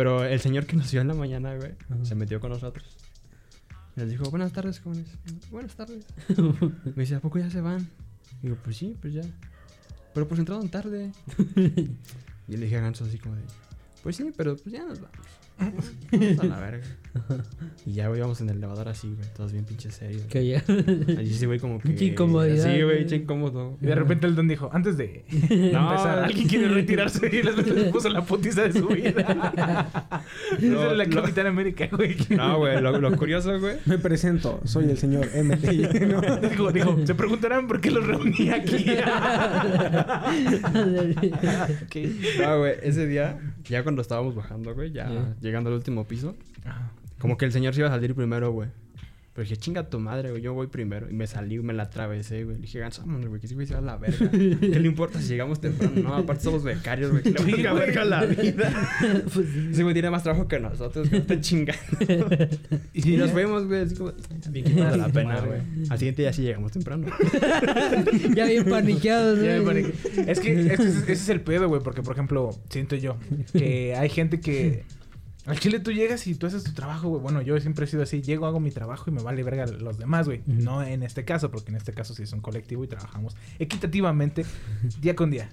Pero 0.00 0.24
el 0.24 0.40
señor 0.40 0.64
que 0.64 0.76
nos 0.76 0.90
vio 0.90 1.02
en 1.02 1.08
la 1.08 1.12
mañana, 1.12 1.54
güey, 1.56 1.72
Ajá. 1.90 2.04
se 2.06 2.14
metió 2.14 2.40
con 2.40 2.48
nosotros. 2.48 2.96
Nos 3.96 4.08
dijo, 4.08 4.30
buenas 4.30 4.50
tardes, 4.50 4.80
jóvenes. 4.80 5.08
Buenas 5.50 5.74
tardes. 5.74 6.06
Me 6.96 7.02
dice, 7.02 7.16
¿a 7.16 7.20
poco 7.20 7.38
ya 7.38 7.50
se 7.50 7.60
van? 7.60 7.86
Y 8.40 8.46
digo, 8.46 8.56
pues 8.64 8.78
sí, 8.78 8.96
pues 8.98 9.12
ya. 9.12 9.20
Pero 10.14 10.26
pues 10.26 10.38
entraron 10.40 10.70
tarde. 10.70 11.12
y 12.48 12.56
le 12.56 12.64
dije 12.64 12.78
a 12.78 12.80
Ganso 12.80 13.04
así 13.04 13.18
como 13.18 13.34
de, 13.36 13.42
pues 14.02 14.16
sí, 14.16 14.32
pero 14.34 14.56
pues 14.56 14.72
ya 14.72 14.86
nos 14.86 15.02
vamos. 15.02 15.18
Vamos 15.60 16.38
a 16.40 16.44
la 16.44 16.60
verga. 16.60 16.86
Y 17.86 17.94
ya, 17.94 18.08
güey, 18.08 18.18
íbamos 18.20 18.40
en 18.40 18.50
el 18.50 18.58
elevador 18.58 18.88
así, 18.88 19.08
güey, 19.08 19.26
todos 19.34 19.52
bien 19.52 19.64
pinches 19.64 19.94
serios. 19.94 20.22
Que 20.24 20.46
ya. 20.46 20.62
Allí 21.18 21.34
sí, 21.34 21.46
güey, 21.46 21.58
como 21.58 21.80
que... 21.80 21.88
Mucha 21.88 22.04
incomodidad, 22.04 22.72
Sí, 22.72 22.82
güey, 22.82 22.98
pinche 22.98 23.16
incómodo. 23.16 23.78
Y 23.80 23.86
de 23.86 23.94
repente 23.94 24.26
el 24.26 24.36
don 24.36 24.46
dijo, 24.48 24.70
antes 24.72 24.96
de 24.96 25.24
empezar, 25.30 26.20
alguien 26.20 26.46
quiere 26.46 26.68
retirarse 26.68 27.26
y 27.26 27.42
les 27.42 27.54
puso 27.90 28.10
la 28.10 28.22
putiza 28.22 28.62
de 28.62 28.72
su 28.72 28.86
vida. 28.88 29.88
No, 30.60 30.80
Esa 30.82 30.90
es 30.92 30.96
la. 30.98 31.06
Capitán 31.08 31.46
América, 31.46 31.88
güey. 31.90 32.16
No, 32.30 32.58
güey, 32.58 32.80
lo, 32.80 32.98
lo 33.00 33.16
curioso, 33.16 33.58
güey. 33.58 33.76
Me 33.86 33.98
presento, 33.98 34.60
soy 34.64 34.84
el 34.90 34.98
señor 34.98 35.28
MTI. 35.34 36.06
¿no? 36.06 36.20
Dijo, 36.36 36.72
dijo, 36.72 37.06
se 37.06 37.14
preguntarán 37.14 37.66
por 37.66 37.80
qué 37.80 37.90
los 37.90 38.06
reuní 38.06 38.50
aquí. 38.50 38.86
Ok. 41.82 41.96
No, 42.40 42.58
güey, 42.58 42.74
ese 42.82 43.06
día, 43.06 43.38
ya 43.68 43.82
cuando 43.82 44.02
estábamos 44.02 44.34
bajando, 44.34 44.74
güey, 44.74 44.92
ya 44.92 45.34
llegando 45.40 45.70
al 45.70 45.76
último 45.76 46.04
piso, 46.06 46.34
Ajá. 46.64 46.90
como 47.18 47.36
que 47.36 47.44
el 47.44 47.52
señor 47.52 47.74
se 47.74 47.80
iba 47.80 47.88
a 47.88 47.92
salir 47.92 48.14
primero, 48.14 48.50
güey. 48.52 48.68
Pero 49.32 49.44
dije, 49.44 49.56
chinga 49.56 49.88
tu 49.88 50.00
madre, 50.00 50.30
güey, 50.30 50.42
yo 50.42 50.54
voy 50.54 50.66
primero. 50.66 51.08
Y 51.08 51.14
me 51.14 51.24
salí, 51.28 51.60
me 51.60 51.72
la 51.72 51.84
atravesé, 51.84 52.42
güey. 52.42 52.56
Le 52.56 52.62
dije, 52.62 52.80
ganso, 52.80 53.02
vámonos, 53.02 53.28
güey, 53.28 53.40
que 53.40 53.46
ese 53.46 53.54
güey 53.54 53.64
se 53.64 53.74
va 53.74 53.78
a 53.78 53.82
la 53.82 53.96
verga. 53.96 54.28
¿Qué 54.30 54.80
le 54.80 54.86
importa 54.88 55.20
si 55.20 55.28
llegamos 55.28 55.60
temprano? 55.60 55.92
No, 56.02 56.14
aparte 56.16 56.42
somos 56.42 56.64
becarios, 56.64 57.12
güey. 57.12 57.22
Que 57.22 57.30
le 57.44 57.72
verga 57.72 58.04
la 58.04 58.24
vida. 58.26 58.72
Pues 59.32 59.46
sí. 59.48 59.68
Ese 59.70 59.82
güey 59.84 59.94
tiene 59.94 60.10
más 60.10 60.24
trabajo 60.24 60.48
que 60.48 60.58
nosotros, 60.58 61.08
que 61.08 61.18
no 61.20 61.22
te 61.26 61.40
chingando. 61.40 61.80
Y 62.92 63.16
nos 63.16 63.30
fuimos, 63.30 63.66
güey, 63.66 63.82
así 63.82 63.94
como, 63.94 64.12
bien 64.50 64.64
quitado 64.64 64.96
la 64.96 65.08
pena, 65.08 65.40
güey. 65.40 65.60
Al 65.88 65.98
siguiente 65.98 66.22
día 66.22 66.32
sí 66.32 66.42
llegamos 66.42 66.72
temprano. 66.72 67.06
Ya 68.34 68.46
bien 68.46 68.64
paniqueados, 68.64 69.38
güey. 69.64 69.86
Es 70.26 70.40
que 70.40 70.52
ese, 70.60 70.74
es- 70.74 70.80
ese 70.80 71.12
es 71.12 71.28
el 71.28 71.40
pedo, 71.40 71.68
güey, 71.68 71.80
porque 71.82 72.02
por 72.02 72.14
ejemplo, 72.14 72.50
siento 72.68 72.96
yo 72.96 73.16
que 73.52 73.94
hay 73.94 74.08
gente 74.08 74.40
que 74.40 74.84
al 75.46 75.58
chile 75.58 75.80
tú 75.80 75.90
llegas 75.92 76.26
y 76.26 76.34
tú 76.34 76.46
haces 76.46 76.64
tu 76.64 76.72
trabajo, 76.72 77.08
güey. 77.08 77.22
Bueno, 77.22 77.40
yo 77.42 77.58
siempre 77.60 77.84
he 77.84 77.88
sido 77.88 78.02
así, 78.02 78.20
llego, 78.20 78.46
hago 78.46 78.60
mi 78.60 78.70
trabajo 78.70 79.04
y 79.08 79.12
me 79.12 79.22
vale 79.22 79.42
verga 79.42 79.66
los 79.66 79.98
demás, 79.98 80.26
güey. 80.26 80.42
No 80.46 80.82
en 80.82 81.02
este 81.02 81.24
caso, 81.24 81.50
porque 81.50 81.70
en 81.70 81.76
este 81.76 81.92
caso 81.92 82.14
sí 82.14 82.22
es 82.22 82.32
un 82.32 82.40
colectivo 82.40 82.84
y 82.84 82.88
trabajamos 82.88 83.36
equitativamente 83.58 84.44
día 85.00 85.16
con 85.16 85.30
día. 85.30 85.48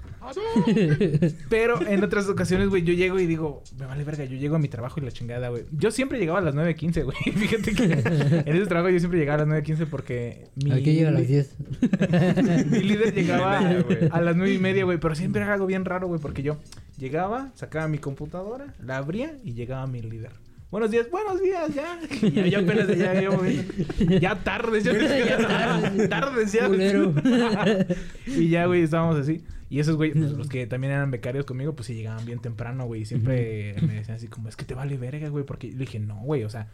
Pero 1.50 1.86
en 1.88 2.04
otras 2.04 2.28
ocasiones, 2.28 2.70
güey, 2.70 2.84
yo 2.84 2.94
llego 2.94 3.20
y 3.20 3.26
digo, 3.26 3.64
me 3.80 3.86
vale 3.86 4.04
verga, 4.04 4.26
yo 4.26 4.38
llego 4.38 4.58
a 4.58 4.60
mi 4.60 4.68
trabajo 4.68 5.00
y 5.00 5.04
la 5.04 5.12
chingada, 5.12 5.50
güey. 5.50 5.64
Yo 5.72 5.92
siempre 5.92 6.20
llegaba 6.20 6.40
a 6.40 6.42
las 6.42 6.56
9.15, 6.56 7.04
güey. 7.04 7.18
Fíjate 7.36 7.74
que 7.74 7.84
en 7.84 8.56
ese 8.56 8.66
trabajo 8.66 8.90
yo 8.90 9.00
siempre 9.00 9.20
llegaba 9.20 9.44
a 9.44 9.46
las 9.46 9.64
9.15 9.64 9.88
porque 9.88 10.48
mi... 10.56 10.72
Aquí 10.72 10.94
llega 10.94 11.10
a 11.10 11.14
las 11.14 11.28
10. 11.28 11.56
Mi 12.68 12.80
líder 12.80 13.14
llegaba 13.14 13.60
a 13.60 14.22
las 14.22 14.36
nueve 14.36 14.54
y 14.54 14.60
media, 14.60 14.84
güey. 14.84 14.98
Pero 15.00 15.16
siempre 15.16 15.42
era 15.42 15.54
algo 15.54 15.66
bien 15.66 15.86
raro, 15.86 16.08
güey. 16.08 16.20
Porque 16.20 16.44
yo 16.44 16.58
llegaba, 16.98 17.52
sacaba 17.56 17.88
mi 17.88 18.00
computadora, 18.00 18.74
la 18.84 18.98
abría 18.98 19.38
y 19.44 19.54
llegaba 19.54 19.87
mi 19.88 20.02
líder. 20.02 20.32
Buenos 20.70 20.92
días, 20.92 21.10
buenos 21.10 21.42
días, 21.42 21.74
ya. 21.74 21.98
Ya, 22.30 22.46
yo 22.48 22.60
apenas 22.60 22.88
ya, 22.98 23.32
moviendo. 23.32 23.74
Ya 24.20 24.36
tardes, 24.44 24.84
yo 24.84 24.92
Ya 24.94 25.38
tardes. 26.10 26.52
ya. 26.52 26.68
Y 28.28 28.50
ya, 28.50 28.66
güey, 28.66 28.82
estábamos 28.82 29.16
así. 29.18 29.44
Y 29.70 29.80
esos, 29.80 29.96
güey, 29.96 30.12
pues, 30.12 30.32
los 30.32 30.50
que 30.50 30.68
también 30.68 30.94
eran 30.94 31.10
becarios 31.12 31.46
conmigo, 31.46 31.74
pues 31.76 31.88
sí 31.88 31.94
llegaban 31.94 32.26
bien 32.26 32.40
temprano, 32.40 32.86
güey. 32.86 33.02
Y 33.02 33.06
siempre 33.06 33.76
me 33.82 33.96
decían 33.96 34.18
así 34.18 34.28
como, 34.28 34.50
es 34.50 34.56
que 34.56 34.66
te 34.66 34.74
vale 34.74 34.98
verga, 34.98 35.30
güey. 35.30 35.46
Porque 35.46 35.68
le 35.72 35.78
dije, 35.78 36.00
no, 36.00 36.20
güey, 36.22 36.44
o 36.44 36.50
sea, 36.50 36.68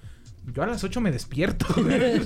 yo 0.53 0.63
a 0.63 0.67
las 0.67 0.83
8 0.83 0.99
me 1.01 1.11
despierto, 1.11 1.65
güey. 1.75 2.21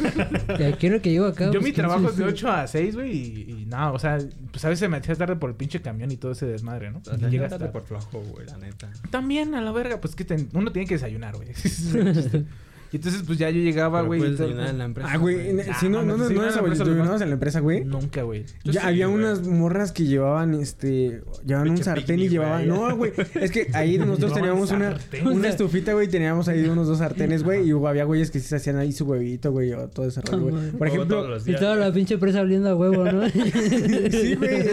Ya 0.60 0.72
quiero 0.78 1.02
que 1.02 1.12
llego 1.12 1.26
acá. 1.28 1.46
Yo 1.46 1.52
pues, 1.54 1.64
mi 1.64 1.72
¿quién 1.72 1.86
trabajo 1.86 2.10
es 2.10 2.18
de 2.18 2.24
8 2.26 2.52
a 2.52 2.68
6, 2.68 2.96
güey, 2.96 3.12
y, 3.16 3.52
y 3.62 3.66
nada, 3.66 3.92
o 3.92 4.00
sea, 4.00 4.18
pues 4.52 4.64
a 4.66 4.70
veces 4.70 4.90
me 4.90 4.98
hacía 4.98 5.16
tarde 5.16 5.36
por 5.36 5.50
el 5.50 5.56
pinche 5.56 5.82
camión 5.82 6.12
y 6.12 6.18
todo 6.18 6.32
ese 6.32 6.46
desmadre, 6.46 6.92
¿no? 6.92 7.02
Y 7.06 7.30
llegas 7.30 7.50
tarde 7.52 7.66
tarde. 7.68 7.72
por 7.74 7.84
flojo, 7.84 8.20
güey, 8.22 8.46
la 8.48 8.58
neta. 8.58 8.90
También 9.12 9.54
a 9.56 9.62
la 9.62 9.72
verga, 9.72 10.02
pues 10.02 10.16
que 10.16 10.26
te- 10.26 10.48
uno 10.54 10.72
tiene 10.72 10.88
que 10.88 10.96
desayunar, 10.96 11.36
güey. 11.36 11.50
Y 12.92 12.96
entonces, 12.98 13.24
pues 13.26 13.38
ya 13.38 13.50
yo 13.50 13.60
llegaba, 13.62 14.02
güey. 14.02 14.22
en 14.24 14.78
la 14.78 14.86
empresa. 14.86 15.10
Ah, 15.12 15.18
güey. 15.18 15.54
ne- 15.54 15.64
Si 15.80 15.90
no, 15.90 16.00
Ah, 16.00 16.04
no, 16.04 16.18
no, 16.18 16.28
sí, 16.28 16.34
no 16.34 16.42
en 16.46 16.48
la 16.54 16.58
empresa 16.58 16.62
lo 16.62 16.70
desayunabas 16.70 17.10
más- 17.12 17.22
en 17.22 17.28
la 17.30 17.34
empresa, 17.34 17.60
güey. 17.60 17.84
Nunca, 17.84 18.22
güey. 18.24 18.46
Yo 18.64 18.72
Ya 18.72 18.82
sí, 18.82 18.88
había 18.88 19.08
güey. 19.08 19.20
unas 19.20 19.46
morras 19.48 19.92
que 19.92 20.04
llevaban, 20.06 20.54
este, 20.54 21.22
llevaban 21.46 21.70
un 21.72 21.78
sartén 21.78 22.06
picnic, 22.06 22.26
y 22.26 22.30
llevaban, 22.30 22.68
güey. 22.68 22.80
no, 22.80 22.96
güey, 22.98 23.12
es 23.36 23.52
que 23.52 23.68
ahí 23.74 23.98
nosotros 23.98 24.34
teníamos 24.34 24.72
una, 24.72 24.98
una 25.26 25.50
estufita, 25.50 25.94
güey, 25.94 26.08
teníamos 26.08 26.48
ahí 26.48 26.64
unos 26.68 26.88
dos 26.88 27.00
sartenes, 27.00 27.44
güey, 27.44 27.68
y 27.68 27.72
había 27.72 28.04
güeyes 28.06 28.32
que 28.32 28.40
sí 28.40 28.48
se 28.48 28.56
hacían 28.56 28.78
ahí 28.78 28.92
su 28.94 29.06
huevito, 29.06 29.52
güey, 29.52 29.74
o 29.74 29.88
todo 29.90 30.08
ese 30.08 30.22
rollo, 30.22 30.50
güey. 30.50 30.72
Por 30.72 30.88
ejemplo, 30.88 31.38
Y 31.46 31.54
toda 31.56 31.76
güey. 31.76 31.88
la 31.88 31.94
pinche 31.94 32.18
presa 32.18 32.42
oliendo 32.42 32.70
a 32.70 32.76
huevo, 32.76 33.04
¿no? 33.12 33.28
sí, 33.30 34.36
güey, 34.36 34.64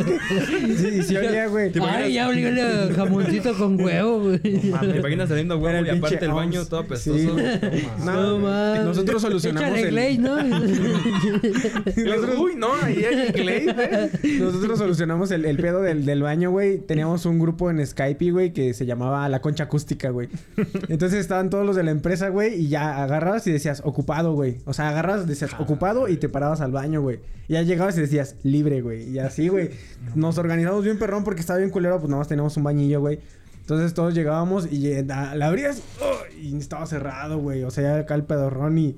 sí, 0.77 1.03
sí 1.03 1.17
olía, 1.17 1.47
güey. 1.49 1.73
Ay, 1.83 2.15
ya 2.15 2.29
olió 2.29 2.49
el 2.49 2.95
jamoncito 2.95 3.55
con 3.55 3.81
huevo, 3.81 4.21
güey. 4.21 4.39
¿Te 4.39 4.99
imaginas 4.99 5.29
saliendo 5.29 5.55
Era 5.69 5.81
huevo 5.81 5.87
y 5.87 5.99
aparte 5.99 6.25
el 6.25 6.33
baño 6.33 6.65
todo 6.67 6.81
Sí. 6.81 6.87
apestoso? 6.87 7.37
No 8.05 8.38
No, 8.38 8.38
mames. 8.38 8.84
Nosotros 8.84 9.22
solucionamos 9.22 9.78
el- 9.78 9.90
Glade, 9.90 10.18
¿no? 10.18 10.36
Nosotros- 11.96 12.38
Uy, 12.38 12.55
no, 12.57 12.68
ahí 12.82 13.05
hay 13.05 13.32
Glade, 13.32 14.11
¿eh? 14.22 14.38
Nosotros 14.40 14.78
solucionamos 14.78 15.30
el, 15.30 15.44
el 15.44 15.57
pedo 15.57 15.82
del, 15.82 16.05
del 16.05 16.22
baño, 16.22 16.50
güey. 16.50 16.78
Teníamos 16.78 17.26
un 17.26 17.38
grupo 17.38 17.70
en 17.70 17.84
Skype, 17.86 18.30
güey, 18.30 18.52
que 18.52 18.74
se 18.74 18.86
llamaba 18.86 19.28
La 19.28 19.40
Concha 19.40 19.64
Acústica, 19.64 20.11
güey. 20.11 20.28
Entonces 20.88 21.20
estaban 21.20 21.50
todos 21.50 21.66
los 21.66 21.76
de 21.76 21.82
la 21.82 21.90
empresa, 21.90 22.28
güey, 22.28 22.55
y 22.55 22.68
ya 22.68 23.02
agarrabas 23.02 23.46
y 23.46 23.52
decías 23.52 23.82
ocupado, 23.84 24.32
güey. 24.34 24.59
O 24.64 24.72
sea, 24.72 24.88
agarrabas, 24.90 25.26
decías 25.26 25.52
ocupado 25.59 26.09
y 26.09 26.16
te 26.16 26.28
parabas 26.28 26.61
al 26.61 26.72
baño, 26.72 27.00
güey. 27.02 27.20
Y 27.48 27.55
ya 27.55 27.62
llegabas 27.62 27.96
y 27.98 28.00
decías 28.00 28.36
libre, 28.42 28.80
güey. 28.82 29.11
Y 29.11 29.18
así, 29.18 29.48
güey. 29.48 29.70
Nos 30.14 30.38
organizamos 30.38 30.84
bien 30.84 30.98
perrón 30.98 31.24
porque 31.24 31.40
estaba 31.40 31.59
bien 31.59 31.70
culero, 31.70 31.98
pues 31.98 32.09
nada 32.09 32.20
más 32.20 32.28
teníamos 32.28 32.57
un 32.57 32.64
bañillo, 32.64 33.00
güey. 33.00 33.20
Entonces 33.65 33.95
todos 33.95 34.12
llegábamos 34.15 34.71
y 34.71 34.89
eh, 34.93 35.03
la 35.07 35.35
la 35.35 35.47
abrías 35.47 35.83
¡oh! 36.03 36.37
y 36.39 36.55
estaba 36.59 36.85
cerrado, 36.87 37.39
güey. 37.39 37.62
O 37.65 37.71
sea, 37.71 37.83
ya 37.83 37.99
acá 38.01 38.15
el 38.15 38.25
pedorrón 38.25 38.77
y... 38.79 38.97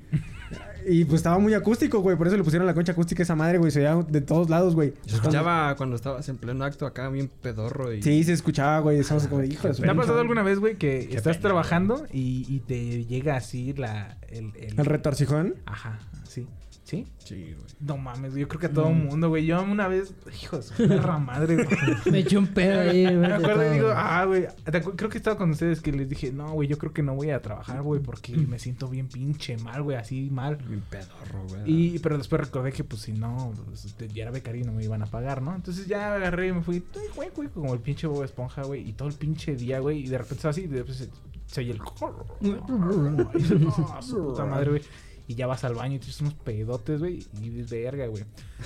Y 0.89 1.03
pues 1.03 1.15
estaba 1.19 1.37
muy 1.37 1.53
acústico, 1.53 1.99
güey. 1.99 2.15
Por 2.15 2.27
eso 2.27 2.37
le 2.37 2.43
pusieron 2.45 2.65
la 2.65 2.73
concha 2.73 2.93
acústica 2.93 3.21
a 3.21 3.25
esa 3.25 3.35
madre, 3.35 3.57
güey. 3.57 3.71
Se 3.71 3.79
oía 3.79 3.95
de 4.07 4.21
todos 4.21 4.49
lados, 4.49 4.73
güey. 4.73 4.93
Se 5.05 5.15
escuchaba 5.15 5.75
cuando 5.75 5.97
estabas 5.97 6.29
en 6.29 6.37
pleno 6.37 6.63
acto 6.63 6.85
acá, 6.85 7.09
bien 7.09 7.29
pedorro 7.41 7.91
y... 7.93 8.01
Sí, 8.01 8.23
se 8.23 8.31
escuchaba, 8.31 8.79
güey. 8.79 8.99
Estamos 8.99 9.27
como 9.27 9.43
hijo 9.43 9.63
¿Te 9.63 9.67
ha 9.69 9.93
pasado 9.93 9.95
madre". 9.95 10.21
alguna 10.21 10.43
vez, 10.43 10.59
güey, 10.59 10.75
que 10.77 11.09
estás 11.13 11.41
trabajando 11.41 12.05
y, 12.13 12.45
y 12.47 12.59
te 12.61 13.03
llega 13.05 13.35
así 13.35 13.73
la... 13.73 14.17
El, 14.29 14.53
el- 14.55 14.79
¿El 14.79 14.85
retorcijón? 14.85 15.55
Ajá, 15.65 15.99
sí. 16.25 16.47
¿Sí? 16.87 17.05
Sí, 17.17 17.53
güey. 17.53 17.67
No 17.81 17.97
mames, 17.97 18.33
yo 18.33 18.47
creo 18.47 18.61
que 18.61 18.67
a 18.67 18.71
todo 18.71 18.89
mundo, 18.91 19.27
güey. 19.27 19.45
Yo 19.45 19.61
una 19.61 19.89
vez, 19.89 20.13
hijo 20.41 20.55
de 20.55 20.63
su 20.63 20.73
perra 20.87 21.17
madre, 21.17 21.55
güey. 21.65 21.67
Me 22.11 22.19
eché 22.19 22.37
un 22.37 22.47
pedo 22.47 22.79
ahí. 22.79 23.13
Me 23.13 23.27
acuerdo 23.27 23.67
y 23.69 23.73
digo, 23.73 23.89
ah, 23.93 24.23
güey. 24.23 24.47
Creo 24.95 25.09
que 25.09 25.17
estaba 25.17 25.37
con 25.37 25.49
ustedes 25.49 25.81
que 25.81 25.91
les 25.91 26.07
dije, 26.07 26.31
no, 26.31 26.53
güey, 26.53 26.69
yo 26.69 26.77
creo 26.77 26.93
que 26.93 27.03
no 27.03 27.13
voy 27.13 27.31
a 27.31 27.41
trabajar, 27.41 27.81
güey, 27.81 28.01
porque 28.01 28.37
me 28.37 28.57
siento 28.57 28.87
bien 28.87 29.09
pinche 29.09 29.57
mal, 29.57 29.83
güey, 29.83 29.97
así 29.97 30.29
mal. 30.31 30.55
Bien 30.65 30.81
pedorro, 30.89 31.45
güey. 31.49 31.61
Y, 31.65 31.99
pero 31.99 32.17
después 32.17 32.39
recordé 32.39 32.71
que, 32.71 32.85
pues, 32.85 33.01
si 33.01 33.11
no, 33.11 33.51
pues, 33.65 33.93
te- 33.97 34.07
ya 34.07 34.21
era 34.23 34.31
becario 34.31 34.61
y 34.61 34.63
no 34.65 34.71
me 34.71 34.85
iban 34.85 35.01
a 35.01 35.07
pagar, 35.07 35.41
¿no? 35.41 35.53
Entonces 35.53 35.87
ya 35.87 36.15
agarré 36.15 36.47
y 36.47 36.53
me 36.53 36.61
fui, 36.61 36.81
güey, 37.17 37.29
güey, 37.35 37.49
como 37.49 37.73
el 37.73 37.81
pinche 37.81 38.07
Bob 38.07 38.23
Esponja, 38.23 38.63
güey, 38.63 38.87
y 38.87 38.93
todo 38.93 39.09
el 39.09 39.15
pinche 39.15 39.57
día, 39.57 39.79
güey, 39.81 40.05
y 40.05 40.07
de 40.07 40.19
repente 40.19 40.35
estaba 40.35 40.51
así, 40.51 40.61
y 40.61 40.67
de 40.67 40.77
repente 40.83 41.03
se, 41.03 41.09
se 41.47 41.59
oye 41.59 41.71
el... 41.73 41.79
"No, 42.39 44.01
su 44.01 44.23
puta 44.27 44.45
madre, 44.45 44.69
güey. 44.69 44.81
Y 45.27 45.35
ya 45.35 45.45
vas 45.45 45.63
al 45.63 45.75
baño 45.75 45.95
y 45.95 45.99
tienes 45.99 46.21
unos 46.21 46.33
pedotes, 46.35 46.99
güey, 46.99 47.25
y 47.41 47.49
verga, 47.63 48.07
güey. 48.07 48.23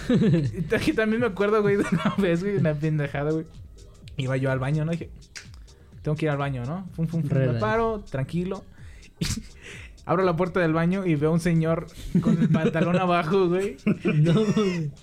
y 0.87 0.93
también 0.93 1.21
me 1.21 1.27
acuerdo, 1.27 1.61
güey, 1.61 1.77
de 1.77 1.85
una 1.91 2.15
vez, 2.17 2.43
güey, 2.43 2.57
una 2.57 2.73
pendejada, 2.73 3.31
güey. 3.31 3.45
Iba 4.17 4.37
yo 4.37 4.51
al 4.51 4.59
baño, 4.59 4.85
¿no? 4.85 4.91
Dije, 4.91 5.09
tengo 6.01 6.15
que 6.15 6.25
ir 6.25 6.31
al 6.31 6.37
baño, 6.37 6.63
¿no? 6.65 6.87
Fum, 6.93 7.07
fum, 7.07 7.23
fum, 7.23 7.37
me 7.39 7.53
paro, 7.59 8.03
tranquilo. 8.09 8.63
Abro 10.11 10.25
la 10.25 10.35
puerta 10.35 10.59
del 10.59 10.73
baño 10.73 11.05
y 11.05 11.15
veo 11.15 11.29
a 11.29 11.33
un 11.33 11.39
señor 11.39 11.87
con 12.19 12.37
el 12.41 12.49
pantalón 12.49 12.97
abajo, 12.99 13.47
güey. 13.47 13.77
No, 14.03 14.33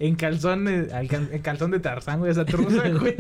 En 0.01 0.17
calzón, 0.17 0.67
de- 0.67 0.89
en 1.33 1.41
calzón 1.41 1.71
de 1.71 1.81
Tarzán, 1.81 2.19
güey, 2.19 2.31
esa 2.31 2.45
truza, 2.45 2.87
güey. 2.91 3.17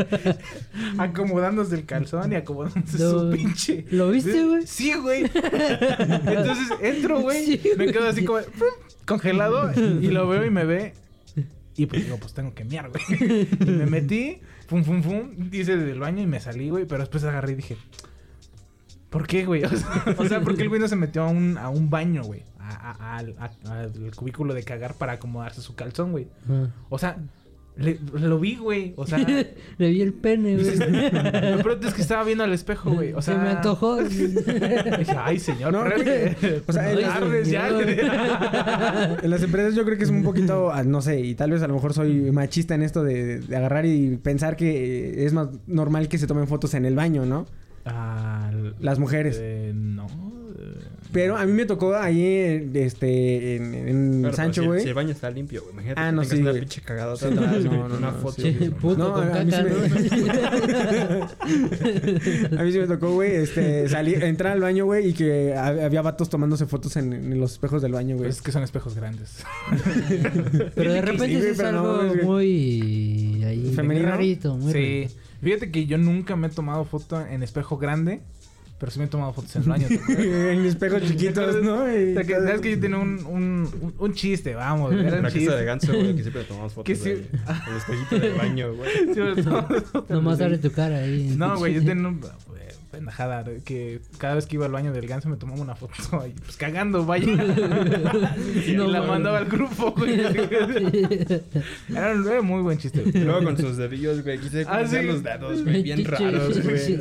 Acomodándose 0.98 1.74
el 1.76 1.86
calzón 1.86 2.30
y 2.32 2.36
acomodándose 2.36 2.98
No. 3.02 3.10
su 3.10 3.30
pinche. 3.30 3.86
¿Lo 3.90 4.10
viste, 4.10 4.44
güey? 4.44 4.66
Sí, 4.66 4.92
güey. 4.94 5.22
Entonces 5.24 6.68
entro, 6.82 7.20
güey. 7.20 7.44
Sí, 7.56 7.60
me 7.70 7.84
güey. 7.84 7.92
quedo 7.92 8.08
así 8.08 8.24
como 8.24 8.40
¡pum! 8.40 8.68
congelado 9.06 9.70
y 9.80 10.08
lo 10.08 10.28
veo 10.28 10.44
y 10.44 10.50
me 10.50 10.64
ve. 10.64 10.92
Y 11.76 11.86
pues 11.86 12.04
digo, 12.04 12.18
pues 12.18 12.34
tengo 12.34 12.52
que 12.54 12.64
miar, 12.64 12.90
güey. 12.90 13.46
Y 13.60 13.64
me 13.70 13.86
metí, 13.86 14.40
pum, 14.68 14.84
pum, 14.84 15.00
pum, 15.00 15.30
dice 15.50 15.76
del 15.76 16.00
baño 16.00 16.22
y 16.22 16.26
me 16.26 16.40
salí, 16.40 16.68
güey. 16.70 16.84
Pero 16.86 17.00
después 17.00 17.24
agarré 17.24 17.52
y 17.52 17.54
dije, 17.56 17.76
¿por 19.10 19.26
qué, 19.26 19.44
güey? 19.44 19.62
O 19.64 19.68
sea, 19.68 20.14
o 20.18 20.24
sea, 20.26 20.40
¿por 20.40 20.56
qué 20.56 20.62
el 20.62 20.68
güey 20.68 20.80
no 20.80 20.88
se 20.88 20.96
metió 20.96 21.22
a 21.22 21.28
un, 21.28 21.56
a 21.58 21.68
un 21.68 21.90
baño, 21.90 22.22
güey? 22.24 22.42
A- 22.58 22.90
a- 22.90 23.16
al- 23.18 23.34
cubículo 24.14 24.52
de 24.54 24.62
cagar 24.62 24.94
para 24.94 25.12
acomodarse 25.14 25.60
su 25.62 25.74
calzón, 25.74 26.12
güey. 26.12 26.26
Ah. 26.50 26.66
O 26.90 26.98
sea, 26.98 27.16
le- 27.76 27.98
lo 28.12 28.38
vi, 28.38 28.56
güey. 28.56 28.92
O 28.96 29.06
sea, 29.06 29.18
Le 29.78 29.90
vi 29.90 30.02
el 30.02 30.12
pene, 30.12 30.56
güey. 30.56 30.76
lo 31.56 31.62
peor 31.62 31.78
es 31.82 31.94
que 31.94 32.02
estaba 32.02 32.24
viendo 32.24 32.44
al 32.44 32.52
espejo, 32.52 32.90
güey. 32.90 33.12
O 33.14 33.22
sea, 33.22 33.34
Se 33.36 33.40
me 33.40 33.48
antojó. 33.50 34.02
Dije, 34.02 35.16
ay, 35.16 35.38
señor, 35.38 35.72
No, 35.72 35.84
que- 35.84 36.62
o 36.66 36.72
sea, 36.72 36.82
Ay, 36.82 36.98
el- 36.98 37.04
ardes 37.04 37.48
ya. 37.48 37.68
En 39.22 39.30
las 39.30 39.42
empresas 39.42 39.74
yo 39.74 39.84
creo 39.84 39.96
que 39.96 40.04
es 40.04 40.10
un 40.10 40.22
poquito, 40.22 40.70
ah, 40.72 40.82
no 40.82 41.00
sé, 41.00 41.20
y 41.20 41.34
tal 41.34 41.50
vez 41.52 41.62
a 41.62 41.68
lo 41.68 41.74
mejor 41.74 41.94
soy 41.94 42.30
machista 42.32 42.74
en 42.74 42.82
esto 42.82 43.02
de, 43.02 43.40
de 43.40 43.56
agarrar 43.56 43.86
y 43.86 44.16
pensar 44.16 44.56
que 44.56 45.24
es 45.24 45.32
más 45.32 45.48
normal 45.66 46.08
que 46.08 46.18
se 46.18 46.26
tomen 46.26 46.46
fotos 46.48 46.74
en 46.74 46.84
el 46.84 46.94
baño, 46.94 47.24
¿no? 47.26 47.46
Las 48.80 48.98
mujeres. 48.98 49.36
eh, 49.40 49.72
no. 49.74 50.06
Pero 51.10 51.38
a 51.38 51.46
mí 51.46 51.52
me 51.52 51.64
tocó 51.64 51.96
ahí, 51.96 52.20
eh, 52.22 52.68
este, 52.74 53.56
en, 53.56 53.74
en 53.74 54.20
Pero, 54.24 54.34
Sancho, 54.36 54.60
pero 54.60 54.64
si- 54.64 54.68
güey. 54.68 54.82
Si 54.82 54.88
el 54.88 54.94
baño 54.94 55.10
está 55.12 55.30
limpio, 55.30 55.62
güey. 55.62 55.72
Imagínate 55.72 56.00
Ah, 56.02 56.10
que 56.10 56.12
no, 56.16 56.20
tengas 56.20 56.36
sí, 56.36 56.42
una 56.42 56.50
güey. 56.50 56.60
pinche 56.60 56.80
cagada 56.82 57.16
Sí, 57.16 57.24
atrás, 57.24 57.40
no, 57.40 57.48
güey, 57.70 57.80
no, 57.80 57.84
una 57.96 58.10
no, 58.10 58.12
foto. 58.18 58.42
Sí, 58.42 58.54
güey. 58.58 58.70
puto 58.72 58.98
No, 58.98 59.12
con 59.14 59.22
a 59.22 59.42
mí 59.42 59.50
sí 59.50 59.56
caca, 59.56 59.62
me- 59.64 59.70
¿no? 61.18 62.60
A 62.60 62.62
mí 62.64 62.72
sí 62.72 62.78
me 62.78 62.86
tocó, 62.86 63.12
güey, 63.14 63.36
este, 63.36 63.88
salir, 63.88 64.22
entrar 64.22 64.52
al 64.52 64.60
baño, 64.60 64.84
güey, 64.84 65.08
y 65.08 65.12
que 65.14 65.54
hab- 65.56 65.82
había 65.82 66.02
vatos 66.02 66.28
tomándose 66.28 66.66
fotos 66.66 66.96
en, 66.96 67.12
en 67.14 67.40
los 67.40 67.52
espejos 67.52 67.80
del 67.80 67.92
baño, 67.92 68.16
güey. 68.18 68.28
Es 68.28 68.42
que 68.42 68.52
son 68.52 68.62
espejos 68.62 68.94
grandes. 68.94 69.44
Pero 70.74 70.92
de 70.92 71.00
repente 71.00 71.26
güey, 71.38 71.40
sí 71.42 71.48
es 71.48 71.58
no, 71.58 71.68
algo 71.68 72.06
güey. 72.08 72.22
muy... 72.24 73.44
Ahí, 73.44 73.72
¿Femenino? 73.74 74.08
rarito, 74.10 74.56
muy 74.56 74.72
sí. 74.72 74.78
rarito. 74.78 75.14
Fíjate 75.42 75.70
que 75.70 75.86
yo 75.86 75.98
nunca 75.98 76.36
me 76.36 76.48
he 76.48 76.50
tomado 76.50 76.84
foto 76.84 77.20
en 77.24 77.42
espejo 77.42 77.78
grande, 77.78 78.20
pero 78.78 78.90
sí 78.92 78.98
me 78.98 79.04
he 79.06 79.08
tomado 79.08 79.32
fotos 79.32 79.54
en 79.56 79.62
el 79.62 79.68
baño. 79.68 79.86
en 80.08 80.64
espejos 80.66 81.02
chiquitos, 81.02 81.62
¿no? 81.62 81.86
Y 81.92 82.12
O 82.12 82.14
sea, 82.14 82.24
que, 82.24 82.34
¿Sabes 82.34 82.60
que 82.60 82.70
yo 82.72 82.80
tenía 82.80 82.98
un, 82.98 83.24
un, 83.26 83.94
un, 83.98 84.14
chiste? 84.14 84.54
Vamos, 84.54 84.92
era 84.92 85.00
un 85.02 85.06
Una 85.06 85.22
casa 85.22 85.34
de 85.34 85.40
chiste. 85.40 85.64
ganso, 85.64 85.92
güey, 85.92 86.14
que 86.16 86.22
siempre 86.22 86.44
tomamos 86.44 86.72
fotos 86.72 86.86
Que 86.86 86.94
sí. 86.96 87.10
de- 87.10 87.28
El 87.70 87.76
espejito 87.76 88.18
del 88.18 88.34
baño, 88.34 88.74
güey. 88.74 88.90
Sí, 89.14 89.20
me 89.20 89.42
tomaba 89.42 89.80
fotos. 89.80 90.10
Nomás 90.10 90.40
abre 90.40 90.58
tu 90.58 90.70
cara 90.72 90.98
ahí. 90.98 91.34
No, 91.36 91.56
güey, 91.58 91.74
yo 91.74 91.84
tenía 91.84 92.08
un... 92.08 92.20
pendejada, 92.90 93.44
que 93.64 94.00
cada 94.18 94.34
vez 94.34 94.46
que 94.46 94.56
iba 94.56 94.66
al 94.66 94.72
baño 94.72 94.92
del 94.92 95.06
ganso 95.06 95.28
me 95.28 95.36
tomaba 95.36 95.60
una 95.60 95.74
foto 95.74 95.94
ahí, 96.22 96.34
pues 96.44 96.56
cagando, 96.56 97.04
vaya. 97.06 97.26
y 98.66 98.72
No, 98.72 98.86
la 98.86 99.02
mandaba 99.02 99.38
al 99.38 99.46
grupo, 99.46 99.92
güey. 99.92 100.20
Era 101.90 102.12
un 102.40 102.46
muy 102.46 102.62
buen 102.62 102.78
chiste. 102.78 103.04
Luego 103.12 103.44
con 103.44 103.56
sus 103.56 103.76
dedillos, 103.76 104.22
güey. 104.22 104.38
Quise 104.38 104.64
Ah, 104.68 104.84
sí. 104.86 105.02
los 105.02 105.22
dedos, 105.22 105.62
güey. 105.64 105.82
Bien 105.82 106.04
raros, 106.04 106.62
güey. 106.62 106.98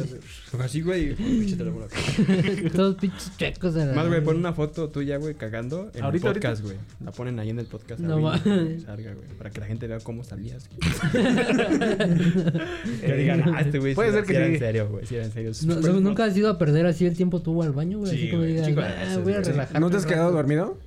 Así, 0.60 0.82
güey. 0.82 1.14
Pinche 1.16 1.56
teléfono 1.58 1.86
acá. 1.86 1.98
Todos 2.76 2.96
pinches 2.96 3.36
checos 3.38 3.76
la... 3.76 3.94
Más, 3.94 4.08
güey, 4.08 4.24
pon 4.24 4.38
una 4.38 4.54
foto 4.54 4.90
tuya, 4.90 5.18
güey, 5.18 5.36
cagando 5.36 5.92
en 5.94 6.04
Ahorita, 6.04 6.28
el 6.30 6.34
podcast, 6.36 6.64
güey. 6.64 6.78
La 7.04 7.12
ponen 7.12 7.38
ahí 7.40 7.50
en 7.50 7.60
el 7.60 7.66
podcast. 7.66 8.00
No 8.00 8.16
salga, 8.32 9.14
güey. 9.14 9.28
Para 9.38 9.50
que 9.50 9.60
la 9.60 9.66
gente 9.68 9.88
vea 9.88 10.00
cómo 10.00 10.24
salías. 10.24 10.70
Que 13.02 13.14
digan, 13.16 13.44
ah, 13.56 13.62
este 13.62 13.80
güey 13.80 13.94
Puede 13.96 14.12
ser 14.12 14.20
era- 14.20 14.26
que 14.28 14.34
sí 14.34 14.36
era 14.38 14.46
sí. 14.48 14.54
en 14.54 14.60
serio, 14.60 14.90
güey. 14.90 15.06
Sí 15.06 15.16
era 15.16 15.26
en 15.26 15.32
serio. 15.32 15.52
¿Nunca 16.02 16.26
has 16.26 16.36
ido 16.38 16.50
a 16.50 16.58
perder 16.58 16.86
así 16.86 17.06
el 17.06 17.16
tiempo 17.16 17.42
tú 17.42 17.62
al 17.64 17.72
baño, 17.74 18.00
güey? 18.00 18.12
Sí, 18.12 18.18
así 18.18 18.32
como 18.32 18.44
digas, 18.44 18.66
de 18.68 18.82
ah, 18.82 19.20
voy 19.24 19.34
a 19.34 19.40
güey. 19.40 19.44
relajarme. 19.52 19.80
¿No 19.80 19.90
te 19.90 19.98
has 19.98 20.06
quedado 20.06 20.26
rato". 20.30 20.38
dormido? 20.38 20.78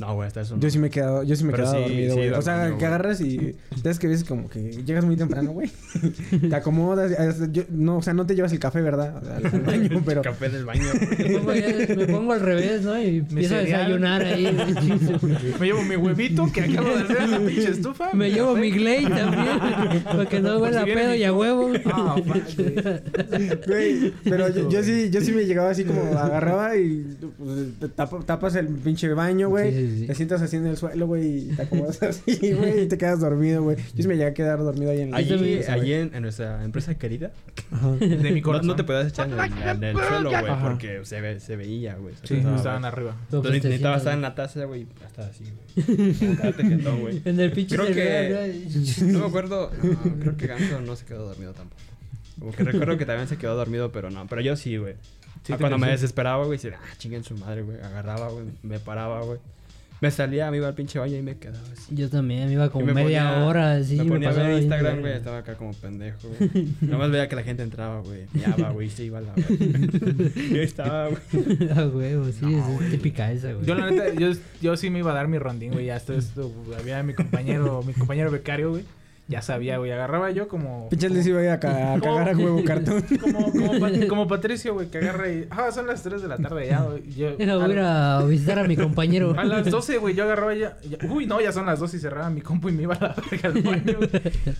No, 0.00 0.14
güey, 0.14 0.26
hasta 0.26 0.40
eso. 0.40 0.56
no. 0.56 0.62
Yo 0.62 0.70
sí 0.70 0.78
me 0.78 0.86
he 0.88 0.90
quedado, 0.90 1.22
yo 1.22 1.36
sí 1.36 1.44
me 1.44 1.52
he 1.52 1.56
quedado 1.56 1.74
sí, 1.74 1.80
dormido, 1.82 2.14
güey. 2.16 2.30
o 2.30 2.42
sea, 2.42 2.74
que 2.78 2.86
agarras 2.86 3.20
y 3.20 3.56
sabes 3.82 3.98
que 3.98 4.08
ves 4.08 4.24
como 4.24 4.48
que 4.48 4.82
llegas 4.84 5.04
muy 5.04 5.16
temprano, 5.16 5.52
güey. 5.52 5.70
te 6.48 6.54
acomodas, 6.54 7.12
yo- 7.52 7.64
no, 7.70 7.98
o 7.98 8.02
sea, 8.02 8.14
no 8.14 8.26
te 8.26 8.34
llevas 8.34 8.52
el 8.52 8.58
café, 8.58 8.80
¿verdad? 8.80 9.22
Al, 9.36 9.46
al 9.46 9.60
baño, 9.66 10.02
pero 10.04 10.22
Café 10.22 10.48
del 10.48 10.64
baño. 10.64 10.84
Me 11.18 11.38
pongo, 11.38 11.54
ya- 11.54 11.94
me 11.96 12.06
pongo 12.06 12.32
al 12.32 12.40
revés, 12.40 12.82
¿no? 12.82 13.00
Y 13.00 13.18
empiezo 13.18 13.54
a 13.56 13.58
desayunar 13.58 14.22
ahí. 14.24 14.46
Me 15.60 15.66
llevo 15.66 15.82
mi 15.82 15.96
huevito 15.96 16.50
que 16.52 16.62
acabo 16.62 16.88
de 16.88 17.02
hacer 17.04 17.16
en 17.18 17.30
la 17.30 17.38
pinche 17.38 17.70
estufa. 17.70 18.12
Me 18.14 18.30
llevo 18.30 18.54
café. 18.54 18.60
mi 18.60 18.70
Glade 18.70 19.02
también. 19.08 20.02
Para 20.04 20.26
que 20.26 20.40
no 20.40 20.66
si 20.70 20.76
a 20.76 20.84
pedo 20.84 21.14
y 21.14 21.24
a 21.24 21.32
huevo. 21.32 21.72
Ah, 21.86 22.16
güey. 22.24 22.42
Güey, 23.66 24.12
pero 24.24 24.48
yo, 24.48 24.68
yo 24.68 24.82
sí, 24.82 25.10
yo 25.10 25.20
sí 25.20 25.32
me 25.32 25.44
llegaba 25.44 25.70
así 25.70 25.84
como 25.84 26.02
agarraba 26.18 26.76
y 26.76 27.16
pues, 27.38 27.92
tapas 28.26 28.54
el 28.56 28.68
pinche 28.68 29.12
baño, 29.12 29.48
güey. 29.48 29.70
Sí, 29.72 29.89
sí, 29.90 29.98
sí. 30.00 30.06
Te 30.06 30.14
sientas 30.14 30.42
así 30.42 30.56
en 30.56 30.66
el 30.66 30.76
suelo, 30.76 31.06
güey, 31.06 31.50
y 31.50 31.56
te 31.56 31.62
acomodas 31.62 32.02
así, 32.02 32.52
güey, 32.52 32.82
y 32.82 32.86
te 32.88 32.96
quedas 32.98 33.20
dormido, 33.20 33.62
güey. 33.62 33.76
Yo 33.76 34.02
sí 34.02 34.08
me 34.08 34.14
llegué 34.14 34.26
a 34.26 34.34
quedar 34.34 34.58
dormido 34.60 34.90
ahí 34.90 35.00
en 35.02 35.08
el 35.08 35.14
Allí, 35.14 35.36
güey. 35.36 35.64
allí 35.64 35.92
en, 35.92 36.14
en 36.14 36.22
nuestra 36.22 36.64
empresa 36.64 36.94
querida, 36.96 37.30
De 38.00 38.30
mi 38.32 38.40
no, 38.40 38.44
corazón. 38.44 38.66
no 38.68 38.76
te 38.76 38.84
podías 38.84 39.08
echar 39.08 39.28
en 39.30 39.38
el, 39.38 39.68
en 39.68 39.84
el 39.84 39.96
suelo, 39.96 40.30
güey, 40.30 40.44
Ajá. 40.50 40.68
porque 40.68 41.00
se, 41.04 41.20
ve, 41.20 41.40
se 41.40 41.56
veía, 41.56 41.96
güey. 41.96 42.14
se 42.22 42.26
Sí, 42.26 42.34
notaba, 42.36 42.56
estaban 42.56 42.84
arriba. 42.84 43.16
Entonces 43.24 43.52
necesitaba 43.52 43.96
sientas- 43.96 43.98
estar 44.00 44.14
en 44.14 44.22
la 44.22 44.34
taza, 44.34 44.64
güey, 44.64 44.86
hasta 45.04 45.26
así, 45.26 45.44
güey. 47.00 47.22
En 47.24 47.40
el 47.40 47.52
pinche 47.52 47.76
Creo 47.76 47.86
que... 47.94 48.66
No 49.02 49.18
me 49.20 49.26
acuerdo... 49.26 49.70
No, 49.82 50.20
creo 50.20 50.36
que 50.36 50.46
Ganso 50.46 50.80
no 50.80 50.96
se 50.96 51.04
quedó 51.04 51.26
dormido 51.26 51.52
tampoco. 51.52 51.80
Como 52.38 52.52
que 52.52 52.64
recuerdo 52.64 52.96
que 52.96 53.04
también 53.06 53.28
se 53.28 53.36
quedó 53.36 53.54
dormido, 53.56 53.92
pero 53.92 54.10
no. 54.10 54.26
Pero 54.26 54.40
yo 54.40 54.56
sí, 54.56 54.76
güey. 54.76 54.94
Sí, 55.44 55.52
Ah, 55.52 55.56
cuando 55.58 55.78
me 55.78 55.88
desesperaba, 55.90 56.44
güey, 56.44 56.58
decía, 56.58 56.78
ah, 56.82 56.94
chinguen 56.98 57.24
su 57.24 57.36
madre, 57.36 57.62
güey. 57.62 57.78
Agarraba, 57.80 58.28
güey, 58.30 58.46
me 58.62 58.78
paraba, 58.78 59.22
güey. 59.22 59.38
Me 60.00 60.10
salía, 60.10 60.50
me 60.50 60.56
iba 60.56 60.66
al 60.66 60.74
pinche 60.74 60.98
baño 60.98 61.16
y 61.16 61.22
me 61.22 61.36
quedaba 61.36 61.58
así. 61.72 61.94
Yo 61.94 62.08
también, 62.08 62.46
me 62.46 62.52
iba 62.54 62.70
como 62.70 62.86
me 62.86 62.94
media 62.94 63.30
ponía- 63.34 63.44
hora 63.46 63.72
así. 63.74 63.96
me 63.96 64.04
ponía 64.06 64.28
a 64.28 64.30
pasaba 64.30 64.48
ver 64.48 64.56
bien 64.60 64.62
Instagram, 64.72 65.00
güey. 65.00 65.12
Estaba 65.12 65.38
acá 65.38 65.54
como 65.56 65.72
pendejo. 65.74 66.18
güey. 66.38 66.68
Nomás 66.80 67.10
veía 67.10 67.28
que 67.28 67.36
la 67.36 67.42
gente 67.42 67.62
entraba, 67.62 68.00
güey. 68.00 68.26
Miaba, 68.32 68.70
güey. 68.70 68.88
Se 68.88 69.04
iba 69.04 69.18
a 69.18 69.20
la 69.20 69.32
verga. 69.34 69.50
Y 70.50 70.54
ahí 70.54 70.60
estaba, 70.60 71.08
güey. 71.08 71.68
A 71.76 71.86
huevo, 71.86 72.24
sí, 72.32 72.46
es, 72.54 72.82
es 72.82 72.90
típica 72.92 73.30
esa, 73.30 73.52
güey. 73.52 73.66
Yo 73.66 73.74
la 73.74 73.90
neta, 73.90 74.14
yo, 74.14 74.30
yo 74.62 74.76
sí 74.76 74.88
me 74.90 75.00
iba 75.00 75.10
a 75.10 75.14
dar 75.14 75.28
mi 75.28 75.38
rondín, 75.38 75.72
güey. 75.72 75.86
Ya 75.86 75.96
esto, 75.96 76.14
esto, 76.14 76.50
había 76.78 77.02
mi 77.02 77.12
compañero, 77.14 77.82
mi 77.82 77.92
compañero 77.92 78.30
becario, 78.30 78.70
güey. 78.70 78.84
Ya 79.30 79.42
sabía, 79.42 79.78
güey. 79.78 79.92
Agarraba 79.92 80.30
yo 80.32 80.48
como. 80.48 80.88
Pinche 80.90 81.08
les 81.08 81.24
iba 81.26 81.38
a 81.38 81.42
ir 81.44 81.48
a, 81.50 81.60
ca- 81.60 81.94
a 81.94 82.00
cagar 82.00 82.28
a 82.30 82.36
huevo 82.36 82.62
cartón. 82.64 83.02
Como, 83.20 83.52
como, 83.52 83.78
Pat- 83.80 84.06
como 84.08 84.26
Patricio, 84.28 84.74
güey, 84.74 84.90
que 84.90 84.98
agarra 84.98 85.28
y. 85.30 85.46
Ah, 85.50 85.70
son 85.72 85.86
las 85.86 86.02
3 86.02 86.20
de 86.22 86.28
la 86.28 86.36
tarde 86.36 86.66
ya, 86.68 86.82
güey. 86.82 87.08
Yo, 87.14 87.36
Deja, 87.36 87.56
voy 87.56 87.70
a 87.70 87.72
ir 87.74 87.78
a 87.78 88.22
visitar 88.24 88.58
a 88.58 88.64
mi 88.64 88.76
compañero. 88.76 89.34
A 89.38 89.44
las 89.44 89.70
12, 89.70 89.98
güey, 89.98 90.14
yo 90.14 90.24
agarraba 90.24 90.52
ya, 90.54 90.76
ya- 90.82 90.98
Uy, 91.08 91.26
no, 91.26 91.40
ya 91.40 91.52
son 91.52 91.64
las 91.66 91.78
12 91.78 91.96
y 91.96 92.00
cerraba 92.00 92.28
mi 92.28 92.40
compu 92.40 92.68
y 92.68 92.72
me 92.72 92.82
iba 92.82 92.94
a 92.94 93.00
la 93.00 93.16
verga 93.30 93.48
al 93.50 93.62
baño. 93.62 93.96
güey. 93.98 94.10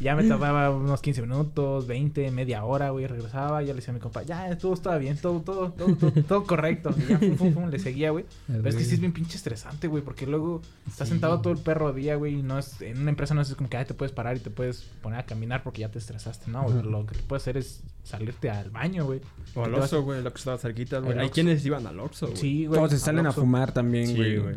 Ya 0.01 0.14
me 0.14 0.23
tardaba 0.25 0.71
unos 0.71 1.03
15 1.03 1.23
minutos, 1.23 1.87
20, 1.89 2.31
media 2.31 2.64
hora, 2.64 2.91
güey. 2.91 3.07
Regresaba, 3.09 3.62
ya 3.62 3.68
le 3.73 3.75
decía 3.81 3.91
a 3.91 3.95
mi 3.95 4.01
compa, 4.01 4.23
ya, 4.23 4.57
todo 4.57 4.75
estaba 4.75 4.99
bien, 4.99 5.16
todo, 5.18 5.41
todo, 5.41 5.73
todo, 5.73 5.97
todo, 5.97 6.12
todo 6.23 6.45
correcto. 6.45 6.95
Y 6.97 7.11
ya, 7.11 7.18
pum, 7.18 7.37
pum, 7.37 7.53
pum, 7.55 7.71
le 7.71 7.79
seguía, 7.81 8.11
güey. 8.11 8.25
Pero 8.47 8.68
es 8.68 8.77
que 8.77 8.85
sí 8.85 8.95
es 8.95 9.01
bien 9.01 9.12
pinche 9.12 9.37
estresante, 9.37 9.89
güey, 9.89 10.03
porque 10.05 10.27
luego 10.27 10.62
estás 10.87 11.09
Sí. 11.09 11.14
sentado 11.14 11.41
todo 11.41 11.53
el 11.53 11.59
perro 11.59 11.93
día, 11.93 12.14
güey, 12.14 12.39
y 12.39 12.43
no 12.43 12.59
es. 12.59 12.81
En 12.83 13.01
una 13.01 13.11
empresa 13.11 13.35
no 13.35 13.41
es 13.41 13.53
como 13.57 13.68
que, 13.68 13.77
ay, 13.77 13.85
te 13.85 13.95
puedes 13.95 14.12
parar 14.12 14.37
y 14.37 14.41
te 14.41 14.51
puedes 14.61 14.82
poner 15.00 15.20
a 15.20 15.22
caminar 15.24 15.62
porque 15.62 15.80
ya 15.80 15.88
te 15.88 15.98
estresaste. 15.98 16.50
No, 16.50 16.68
lo 16.68 17.06
que 17.06 17.14
te 17.14 17.22
puedes 17.22 17.42
hacer 17.44 17.56
es 17.56 17.80
salirte 18.04 18.50
al 18.50 18.68
baño, 18.70 19.06
güey. 19.06 19.22
O 19.54 19.64
al 19.64 19.74
Oxxo, 19.74 20.02
güey. 20.02 20.22
Lo 20.22 20.30
que 20.30 20.36
estaba 20.38 20.58
cerquita, 20.58 20.98
güey. 20.98 21.18
Hay 21.18 21.30
quienes 21.30 21.64
iban 21.64 21.86
al 21.86 21.98
Oxxo, 21.98 22.26
güey. 22.26 22.36
Sí, 22.36 22.66
güey. 22.66 22.76
Todos 22.78 22.90
se 22.90 22.98
salen 22.98 23.26
a 23.26 23.32
fumar 23.32 23.72
también, 23.72 24.08
Sí, 24.08 24.16
güey. 24.16 24.38
güey. 24.38 24.54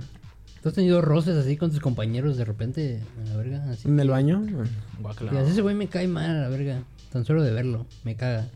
¿Tú 0.61 0.67
has 0.67 0.75
tenido 0.75 1.01
roces 1.01 1.37
así 1.37 1.55
con 1.55 1.71
tus 1.71 1.79
compañeros 1.79 2.35
de 2.35 2.43
repente 2.43 2.95
en 3.17 3.29
la 3.29 3.37
verga? 3.37 3.63
Así 3.69 3.87
¿En 3.87 3.97
el 3.97 4.09
baño? 4.09 4.45
Guácala. 4.99 5.31
que 5.31 5.41
ese 5.49 5.61
güey 5.61 5.73
me 5.73 5.87
cae 5.87 6.07
mal 6.09 6.29
a 6.29 6.41
la 6.41 6.49
verga. 6.49 6.83
Tan 7.13 7.23
solo 7.23 7.41
de 7.41 7.51
verlo, 7.53 7.85
me 8.03 8.17
caga. 8.17 8.49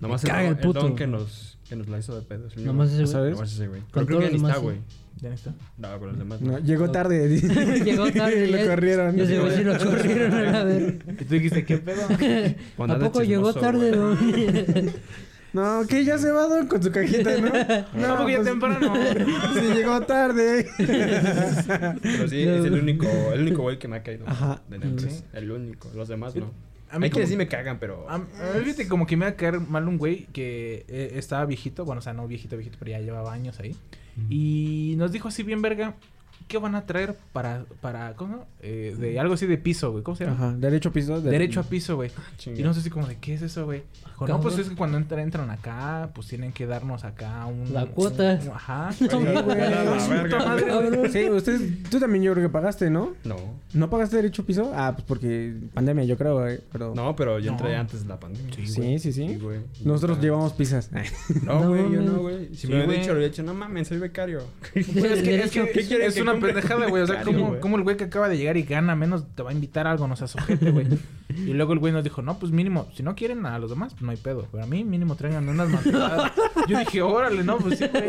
Nomás 0.00 0.22
Me 0.22 0.28
el, 0.28 0.34
caga 0.36 0.48
el 0.48 0.54
el 0.56 0.60
puto. 0.60 0.80
don 0.80 0.96
que 0.96 1.06
nos, 1.06 1.51
que 1.72 1.76
nos 1.76 1.88
la 1.88 1.98
hizo 1.98 2.14
de 2.14 2.20
pedo. 2.20 2.48
Nomás 2.56 2.88
ese 2.90 2.98
güey. 2.98 3.06
¿Sabes? 3.12 3.32
Nomás 3.32 3.52
ese, 3.54 3.66
güey. 3.66 3.80
Creo 3.90 4.06
que 4.06 4.12
todos 4.14 4.30
ni 4.30 4.36
está, 4.36 4.58
güey. 4.58 4.76
¿Ya 5.22 5.32
está? 5.32 5.54
No, 5.78 5.98
con 5.98 6.08
los 6.08 6.18
demás. 6.18 6.40
No, 6.42 6.52
No. 6.52 6.58
llegó 6.58 6.90
tarde. 6.90 7.28
Llegó 7.84 8.12
tarde. 8.12 8.46
Lo 8.48 8.58
ya- 8.58 8.66
corrieron. 8.66 9.16
Yo 9.16 9.26
sé, 9.26 9.38
güey, 9.38 9.56
sí 9.56 9.64
lo 9.64 9.78
corrieron 9.78 10.54
a 10.54 10.64
verga. 10.64 11.12
Y 11.18 11.24
tú 11.24 11.34
dijiste, 11.34 11.64
¿qué 11.64 11.78
pedo? 11.78 12.02
¿A 12.92 12.98
poco 12.98 13.22
llegó 13.22 13.54
tarde, 13.54 13.96
güey. 13.96 14.52
don? 14.66 14.92
No, 15.54 15.82
que 15.86 16.02
ya 16.02 16.16
se 16.16 16.30
va 16.30 16.46
Don 16.46 16.66
con 16.66 16.82
su 16.82 16.90
cajita, 16.90 17.30
¿no? 17.38 17.48
No, 17.94 18.16
porque 18.16 18.32
ya 18.32 18.38
pues, 18.38 18.48
temprano. 18.48 18.94
Sí, 19.52 19.60
llegó 19.74 20.00
tarde. 20.00 20.66
Pero 20.78 22.28
sí, 22.28 22.40
es 22.42 22.64
el 22.64 22.72
único, 22.72 23.06
el 23.34 23.42
único 23.42 23.60
güey 23.62 23.78
que 23.78 23.86
me 23.86 23.96
ha 23.96 24.02
caído. 24.02 24.24
Ajá. 24.26 24.62
De 24.70 24.78
la 24.78 24.86
empresa. 24.86 25.10
Sí. 25.18 25.24
El 25.34 25.50
único. 25.50 25.90
Los 25.94 26.08
demás 26.08 26.34
no. 26.36 26.50
A 26.92 26.98
mí 26.98 27.06
Hay 27.06 27.10
quienes 27.10 27.30
sí 27.30 27.36
me 27.36 27.48
cagan, 27.48 27.78
pero. 27.78 28.06
A, 28.08 28.16
a 28.16 28.18
mí, 28.18 28.26
fíjate, 28.64 28.86
como 28.86 29.06
que 29.06 29.16
me 29.16 29.24
iba 29.24 29.30
a 29.30 29.36
caer 29.36 29.60
mal 29.60 29.88
un 29.88 29.96
güey 29.96 30.26
que 30.26 30.84
eh, 30.88 31.12
estaba 31.14 31.46
viejito. 31.46 31.86
Bueno, 31.86 32.00
o 32.00 32.02
sea, 32.02 32.12
no 32.12 32.28
viejito, 32.28 32.56
viejito, 32.56 32.76
pero 32.78 32.90
ya 32.90 33.00
llevaba 33.00 33.32
años 33.32 33.58
ahí. 33.60 33.74
Y 34.28 34.94
nos 34.98 35.10
dijo 35.10 35.28
así 35.28 35.42
bien 35.42 35.62
verga, 35.62 35.94
¿qué 36.48 36.58
van 36.58 36.74
a 36.74 36.86
traer 36.86 37.16
para, 37.32 37.64
para 37.80 38.14
¿cómo? 38.14 38.46
Eh, 38.60 38.94
de 38.98 39.18
algo 39.20 39.34
así 39.34 39.46
de 39.46 39.58
piso, 39.58 39.90
güey. 39.92 40.02
¿Cómo 40.04 40.16
se 40.16 40.24
llama? 40.24 40.36
Ajá, 40.48 40.56
derecho 40.56 40.88
a 40.90 40.92
piso. 40.92 41.20
de- 41.20 41.30
Derecho 41.30 41.60
a 41.60 41.62
piso, 41.64 41.96
güey. 41.96 42.10
Chinga. 42.38 42.60
Y 42.60 42.62
no 42.62 42.74
sé 42.74 42.80
si 42.82 42.90
como 42.90 43.06
de 43.06 43.16
qué 43.16 43.34
es 43.34 43.42
eso, 43.42 43.64
güey. 43.64 43.82
Dijo, 44.04 44.26
no, 44.28 44.40
pues 44.40 44.58
es 44.58 44.68
que 44.68 44.76
cuando 44.76 44.98
entran, 44.98 45.20
entran 45.20 45.50
acá, 45.50 46.10
pues 46.14 46.28
tienen 46.28 46.52
que 46.52 46.66
darnos 46.66 47.04
acá 47.04 47.46
un... 47.46 47.72
La 47.72 47.86
cuota. 47.86 48.38
un- 48.42 48.48
ajá. 48.50 48.92
Sí, 48.98 49.08
güey. 49.08 49.26
Sí, 51.12 51.28
ustedes, 51.30 51.82
tú 51.90 51.98
también 51.98 52.22
yo 52.24 52.32
creo 52.32 52.46
que 52.46 52.52
pagaste, 52.52 52.90
¿no? 52.90 53.14
No. 53.24 53.36
¿No 53.74 53.90
pagaste 53.90 54.16
derecho 54.16 54.42
a 54.42 54.44
piso? 54.46 54.72
Ah, 54.74 54.92
pues 54.94 55.04
porque 55.06 55.54
pandemia, 55.74 56.04
yo 56.04 56.16
creo, 56.16 56.40
güey. 56.40 56.60
Pero... 56.72 56.94
No, 56.94 57.16
pero 57.16 57.38
yo 57.38 57.50
entré 57.52 57.74
No. 57.74 57.80
antes 57.80 58.02
de 58.02 58.08
la 58.08 58.20
pandemia. 58.20 58.54
Sí, 58.54 58.66
Sí, 58.66 58.98
sí, 58.98 59.12
sí. 59.12 59.28
Sí, 59.28 59.34
güey. 59.36 59.60
Nosotros 59.84 60.18
Ah. 60.18 60.22
llevamos 60.22 60.52
pizzas. 60.52 60.90
No, 61.42 61.60
No 61.60 61.68
güey, 61.68 61.92
yo 61.92 62.00
no, 62.02 62.18
güey. 62.20 62.48
Si 62.54 62.62
Sí, 62.62 62.68
me 62.68 62.78
lo 62.78 62.84
güey. 62.84 62.96
he 62.96 63.00
dicho, 63.00 63.14
le 63.14 63.24
he 63.26 63.28
dicho, 63.28 63.42
no 63.42 63.54
mames, 63.54 63.88
soy 63.88 63.98
becario. 63.98 64.42
Pues 64.72 64.88
es 64.88 65.22
que, 65.22 65.40
es, 65.42 65.50
que 65.50 65.70
¿Qué 65.72 65.86
quieren 65.86 66.08
es 66.08 66.14
que 66.14 66.24
una 66.32 66.46
pendejada, 66.46 66.88
güey. 66.88 67.02
O 67.02 67.06
sea, 67.06 67.22
¿cómo, 67.24 67.58
cómo 67.60 67.76
el 67.76 67.82
güey 67.82 67.96
que 67.96 68.04
acaba 68.04 68.28
de 68.28 68.36
llegar 68.38 68.56
y 68.56 68.62
gana 68.62 68.94
menos 68.96 69.24
te 69.34 69.42
va 69.42 69.50
a 69.50 69.52
invitar 69.52 69.86
a 69.86 69.92
algo? 69.92 70.06
No 70.08 70.16
seas 70.16 70.34
ojete, 70.36 70.70
güey. 70.70 70.86
Y 71.34 71.54
luego 71.54 71.72
el 71.72 71.78
güey 71.78 71.94
nos 71.94 72.04
dijo, 72.04 72.20
no, 72.20 72.38
pues 72.38 72.52
mínimo, 72.52 72.88
si 72.94 73.02
no 73.02 73.14
quieren 73.14 73.46
a 73.46 73.58
los 73.58 73.70
demás, 73.70 73.94
pues 73.94 74.02
no 74.02 74.10
hay 74.10 74.18
pedo. 74.18 74.46
Pero 74.52 74.64
a 74.64 74.66
mí 74.66 74.84
mínimo 74.84 75.16
tráiganme 75.16 75.50
unas 75.50 75.70
mantecadas. 75.70 76.30
Yo 76.68 76.78
dije, 76.78 77.00
órale, 77.00 77.42
no, 77.42 77.56
pues 77.56 77.78
sí, 77.78 77.86
güey. 77.90 78.06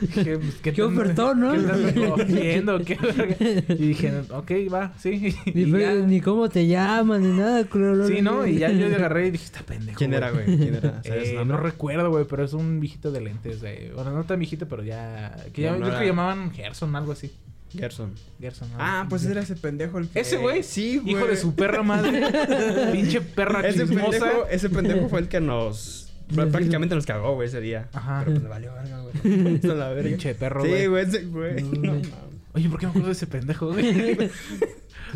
Dije, 0.00 0.38
pues, 0.38 0.54
Qué 0.62 0.72
tan- 0.72 0.84
ofertón, 0.86 1.40
¿no? 1.40 1.52
¿Qué 1.52 1.58
recogiendo? 1.58 2.78
¿Qué 2.82 2.94
verga? 2.96 3.36
Y 3.68 3.88
dije, 3.88 4.22
ok, 4.30 4.50
va, 4.72 4.94
sí. 4.98 5.36
Ni, 5.54 5.64
ni 6.06 6.20
cómo 6.22 6.48
te 6.48 6.66
llaman, 6.66 7.22
ni 7.30 7.38
nada, 7.38 7.62
culero. 7.64 8.06
Sí, 8.08 8.22
¿no? 8.22 8.46
Y 8.46 8.56
ya 8.56 8.70
yo 8.70 8.86
agarré 8.86 9.26
y 9.26 9.30
dije, 9.32 9.44
está 9.44 9.60
pendejo. 9.60 9.98
¿Quién 9.98 10.14
era, 10.14 10.30
güey? 10.30 10.46
¿Quién 10.46 10.76
era? 10.76 11.02
¿Sabes 11.02 11.28
Eh, 11.28 11.44
no 11.44 11.58
recuerdo, 11.58 12.08
güey, 12.08 12.24
pero 12.24 12.42
es 12.44 12.54
un 12.54 12.80
viejito 12.80 13.12
de 13.12 13.20
lentes, 13.20 13.60
güey. 13.60 13.90
Bueno, 13.90 14.12
no 14.12 14.24
tan 14.24 14.38
viejito, 14.38 14.66
pero 14.66 14.82
ya... 14.82 15.36
Que 15.52 15.60
ya 15.60 15.72
No, 15.72 15.78
no 15.80 15.84
yo 15.84 15.88
creo 15.90 16.00
que 16.00 16.06
llamaban 16.06 16.50
Gerson, 16.52 16.96
algo 16.96 17.12
así. 17.12 17.30
Gerson. 17.72 18.12
Gerson. 18.40 18.68
algo 18.72 18.82
Ah, 18.82 19.06
pues 19.08 19.24
era 19.26 19.40
ese 19.42 19.56
pendejo 19.56 19.98
el 19.98 20.08
que... 20.08 20.20
Ese 20.20 20.36
güey, 20.38 20.62
Sí, 20.62 20.98
güey. 20.98 21.14
Hijo 21.14 21.26
de 21.26 21.36
su 21.36 21.54
perra 21.54 21.82
madre. 21.82 22.22
Pinche 22.92 23.20
perra 23.20 23.66
Ese 23.66 23.80
chismosa. 23.86 24.10
pendejo, 24.10 24.46
ese 24.50 24.70
pendejo 24.70 25.08
fue 25.08 25.20
el 25.20 25.28
que 25.28 25.40
nos... 25.40 26.12
Prácticamente 26.34 26.94
nos 26.94 27.06
cagó, 27.06 27.34
güey, 27.34 27.48
ese 27.48 27.60
día. 27.60 27.88
Ajá. 27.92 28.20
Pero 28.24 28.32
pues 28.32 28.42
le 28.42 28.48
valió 28.48 28.72
verga, 28.74 29.00
güey. 29.00 29.60
La 29.62 29.88
verga. 29.90 30.08
Pinche 30.10 30.34
perro, 30.34 30.62
Sí, 30.62 30.68
güey. 30.68 30.86
güey, 30.88 31.04
ese 31.06 31.24
güey. 31.26 31.62
No, 31.62 31.70
No, 31.70 31.92
güey. 31.92 32.02
Oye, 32.54 32.68
¿por 32.70 32.80
qué 32.80 32.86
me 32.86 32.90
acuerdo 32.90 33.08
de 33.08 33.12
ese 33.12 33.26
pendejo, 33.26 33.68
güey? 33.72 34.30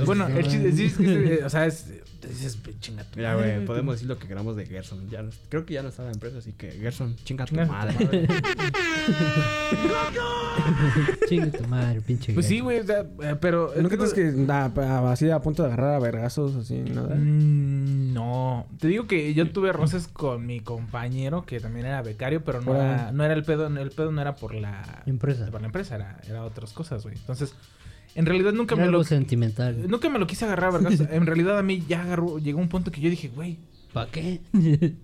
bueno, 0.07 0.29
el 0.29 0.47
chiste 0.47 0.69
es 0.69 0.97
que, 0.97 1.41
o 1.45 1.51
sea, 1.51 1.67
es... 1.67 1.87
Dices, 2.21 2.59
chinga 2.81 3.03
tu 3.05 3.17
Mira, 3.19 3.35
güey, 3.35 3.65
podemos 3.65 3.95
decir 3.95 4.07
lo 4.07 4.19
que 4.19 4.29
queramos 4.29 4.55
de 4.55 4.67
Gerson. 4.67 5.09
Ya 5.09 5.23
no- 5.23 5.31
creo 5.49 5.65
que 5.65 5.73
ya 5.73 5.83
no 5.83 5.89
está 5.89 6.03
en 6.03 6.09
la 6.09 6.13
empresa, 6.13 6.37
así 6.39 6.53
que 6.53 6.71
Gerson, 6.73 7.17
chinga 7.25 7.47
tu 7.47 7.55
Chinga 7.55 7.67
tu 7.67 7.73
madre. 7.73 7.95
madre. 8.05 8.29
Chingue 11.29 11.51
tu 11.59 11.65
madre, 11.67 12.01
pinche. 12.01 12.33
Pues 12.35 12.47
sí, 12.47 12.61
güey, 12.61 12.81
o 12.81 12.85
sea, 12.85 13.07
eh, 13.23 13.37
pero... 13.41 13.73
¿No 13.81 13.89
crees 13.89 14.13
que 14.13 14.33
así 15.09 15.31
a 15.31 15.41
punto 15.41 15.63
de 15.63 15.69
agarrar 15.73 15.95
a 15.95 15.99
vergazos, 15.99 16.57
así, 16.57 16.79
nada? 16.81 17.15
Mm, 17.15 18.13
No, 18.13 18.67
te 18.79 18.89
digo 18.89 19.07
que 19.07 19.33
yo 19.35 19.51
tuve 19.51 19.73
roces 19.73 20.09
con 20.09 20.47
mi 20.47 20.61
compañero 20.61 21.45
que 21.47 21.61
también 21.61 21.87
era 21.87 22.03
becario, 22.03 22.43
pero 22.45 22.61
no 22.61 22.75
era, 22.75 23.13
no 23.13 23.25
era 23.25 23.35
el 23.35 23.45
pedo, 23.45 23.67
el 23.67 23.91
pedo 23.91 24.13
no 24.13 24.21
era 24.21 24.37
por 24.37 24.55
la 24.55 25.03
Empresa. 25.07 25.47
por 25.51 25.61
la 25.61 25.67
empresa, 25.69 25.95
era, 25.95 26.19
era 26.29 26.45
otras 26.45 26.73
cosas, 26.73 27.03
güey. 27.03 27.17
Entonces, 27.17 27.55
en 28.15 28.27
realidad 28.27 28.53
nunca 28.53 28.75
Era 28.75 28.83
me 28.83 28.89
algo 28.89 28.99
lo 28.99 29.05
sentimental. 29.05 29.89
nunca 29.89 30.09
me 30.09 30.19
lo 30.19 30.27
quise 30.27 30.45
agarrar, 30.45 30.73
¿verdad? 30.73 30.93
en 31.13 31.27
realidad 31.27 31.59
a 31.59 31.63
mí 31.63 31.85
ya 31.89 32.03
agarró, 32.03 32.39
llegó 32.39 32.61
un 32.61 32.69
punto 32.69 32.91
que 32.91 33.01
yo 33.01 33.11
dije, 33.11 33.29
güey, 33.29 33.59
¿Para 33.93 34.11
qué? 34.11 34.41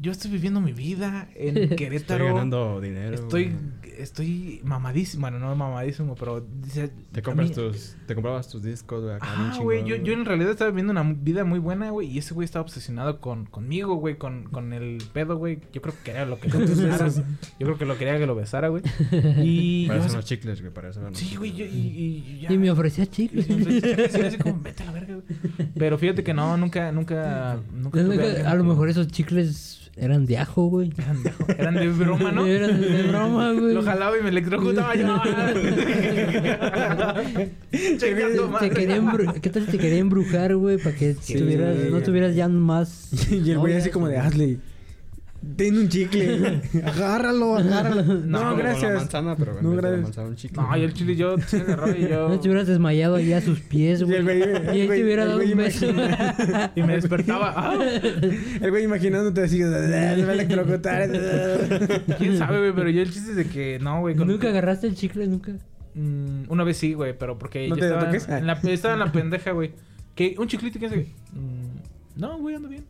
yo 0.00 0.12
estoy 0.12 0.30
viviendo 0.30 0.60
mi 0.60 0.72
vida 0.72 1.28
en 1.34 1.56
Estoy 1.56 1.76
Querétaro. 1.76 2.26
ganando 2.26 2.80
dinero. 2.80 3.14
Estoy, 3.14 3.44
güey. 3.82 3.94
estoy 3.98 4.60
mamadísimo, 4.64 5.22
bueno, 5.22 5.38
no 5.38 5.54
mamadísimo, 5.56 6.14
pero 6.16 6.46
dice... 6.62 6.90
Te 7.12 7.22
compras 7.22 7.48
mí- 7.48 7.54
tus... 7.54 7.96
Te 8.06 8.14
comprabas 8.14 8.48
tus 8.48 8.62
discos, 8.62 9.02
güey, 9.04 9.16
Ah, 9.20 9.58
güey, 9.62 9.84
yo, 9.84 9.96
yo 9.96 10.12
en 10.12 10.24
realidad 10.24 10.50
estaba 10.50 10.70
viviendo 10.70 10.92
una 10.92 11.02
vida 11.02 11.44
muy 11.44 11.58
buena, 11.58 11.90
güey, 11.90 12.08
y 12.08 12.18
ese 12.18 12.34
güey 12.34 12.44
estaba 12.44 12.62
obsesionado 12.62 13.20
con, 13.20 13.46
conmigo, 13.46 13.94
güey, 13.96 14.16
con, 14.16 14.44
con 14.44 14.72
el 14.72 14.98
pedo, 15.12 15.36
güey. 15.38 15.60
Yo 15.72 15.80
creo 15.80 15.94
que 15.94 16.00
quería 16.04 16.26
lo 16.26 16.38
que 16.38 16.48
lo 16.48 16.58
besara. 16.66 17.08
Yo 17.08 17.22
creo 17.66 17.78
que 17.78 17.86
lo 17.86 17.96
quería 17.96 18.18
que 18.18 18.26
lo 18.26 18.34
besara, 18.34 18.68
güey. 18.68 18.82
Y 19.42 19.86
Para 19.88 20.04
eso 20.04 20.16
los 20.16 20.24
chicles, 20.24 20.60
güey, 20.60 20.72
para 20.72 20.90
eso 20.90 21.00
Sí, 21.14 21.36
güey, 21.36 21.52
yo, 21.54 21.64
y, 21.64 21.68
y, 21.68 22.40
ya. 22.42 22.52
Y 22.52 22.58
me 22.58 22.70
ofrecía 22.70 23.04
Y 23.04 23.08
chicles. 23.08 23.48
me 23.48 23.56
ofrecía- 23.62 24.08
sí, 24.10 24.20
así 24.20 24.36
como, 24.38 24.60
vete 24.60 24.82
a 24.82 24.86
la 24.86 24.92
verga, 24.92 25.14
güey. 25.14 25.68
Pero 25.74 25.96
fíjate 25.98 26.22
que 26.22 26.34
no, 26.34 26.56
nunca, 26.56 26.92
nunca, 26.92 27.60
nunca. 27.72 28.02
tuve 28.02 28.14
alguien 28.22 28.46
A 28.46 28.54
lo 28.54 28.64
mejor 28.64 28.88
esos 28.88 29.08
chicles 29.08 29.85
eran 29.96 30.26
de 30.26 30.36
ajo, 30.38 30.66
güey. 30.66 30.92
Eran 30.98 31.22
de, 31.22 31.32
eran 31.58 31.74
de 31.74 31.88
broma, 31.88 32.30
¿no? 32.30 32.46
Eran 32.46 32.80
de 32.80 33.02
broma, 33.04 33.52
güey. 33.52 33.74
Lo 33.74 33.82
jalaba 33.82 34.18
y 34.18 34.22
me 34.22 34.28
electrocutaba 34.28 34.94
yo. 34.94 35.06
Tu 37.70 37.98
Te 38.58 38.70
quería 38.70 39.00
¿Qué 39.40 39.50
tal 39.50 39.64
si 39.64 39.70
te 39.72 39.78
quería 39.78 39.98
embrujar, 39.98 40.54
güey? 40.56 40.78
Para 40.78 40.94
que 40.94 41.16
Sí. 41.20 41.38
tuvieras, 41.38 41.76
no 41.90 42.00
tuvieras 42.00 42.34
ya 42.34 42.48
más. 42.48 43.10
y 43.30 43.50
el 43.50 43.58
güey 43.58 43.74
así 43.74 43.90
como 43.90 44.08
de, 44.08 44.20
güey. 44.34 44.58
Ten 45.56 45.76
un 45.76 45.88
chicle. 45.88 46.60
agárralo, 46.84 47.56
agárralo. 47.56 48.02
No, 48.02 48.14
No, 48.14 48.38
como 48.38 48.50
con 48.50 48.58
la 48.58 48.62
gracias. 48.70 48.94
manzana, 48.94 49.36
pero 49.36 49.62
No, 49.62 49.70
de 49.70 49.76
la 49.76 49.82
gracias. 49.82 50.02
manzana, 50.02 50.28
un 50.28 50.36
chicle. 50.36 50.62
No, 50.62 50.76
y 50.76 50.82
el 50.82 50.92
chile 50.94 51.16
yo 51.16 51.38
se 51.38 51.58
agarró 51.60 51.96
y 51.96 52.08
yo. 52.08 52.28
No 52.30 52.40
te 52.40 52.48
hubieras 52.48 52.66
desmayado 52.66 53.14
ahí 53.16 53.32
a 53.32 53.40
sus 53.40 53.60
pies, 53.60 54.00
Y 54.00 54.04
güey. 54.04 54.16
el 54.16 54.24
güey- 54.26 54.38
Y 54.38 54.42
el 54.42 54.46
él 54.56 54.64
te 54.66 54.86
güey- 54.86 55.02
hubiera 55.04 55.24
dado 55.26 55.36
güey 55.38 55.52
un 55.52 55.58
beso. 55.58 55.86
Y 56.74 56.82
me 56.82 56.94
despertaba. 56.94 57.52
Ah, 57.56 57.78
El 58.60 58.70
güey 58.70 58.84
imaginándote 58.84 59.42
así, 59.42 59.58
se 59.58 59.68
va 59.68 59.76
a 59.78 60.32
electrocutar. 60.32 61.08
¿Quién 62.18 62.36
sabe, 62.38 62.58
güey? 62.58 62.72
Pero 62.74 62.90
yo 62.90 63.02
el 63.02 63.10
chiste 63.12 63.30
es 63.30 63.36
de 63.36 63.46
que 63.46 63.78
no, 63.80 64.00
güey. 64.00 64.16
con- 64.16 64.26
¿Nunca 64.28 64.48
agarraste 64.48 64.86
el 64.86 64.94
chicle? 64.96 65.26
¿Nunca? 65.28 65.52
Mm, 65.94 66.44
una 66.50 66.62
vez 66.64 66.76
sí, 66.76 66.92
güey, 66.92 67.16
pero 67.18 67.38
porque 67.38 67.68
¿No 67.68 67.76
yo 67.76 67.80
te 67.80 67.86
estaba, 67.86 68.04
toques? 68.06 68.28
en 68.28 68.46
la, 68.46 68.52
estaba 68.52 68.94
en 68.94 69.00
la 69.00 69.12
pendeja, 69.12 69.52
güey. 69.52 69.72
Que 70.14 70.34
un 70.38 70.46
chiclito 70.48 70.78
que 70.78 70.86
hace. 70.86 71.06
Mm, 71.32 72.20
no, 72.20 72.38
güey, 72.38 72.54
ando 72.56 72.68
bien. 72.68 72.84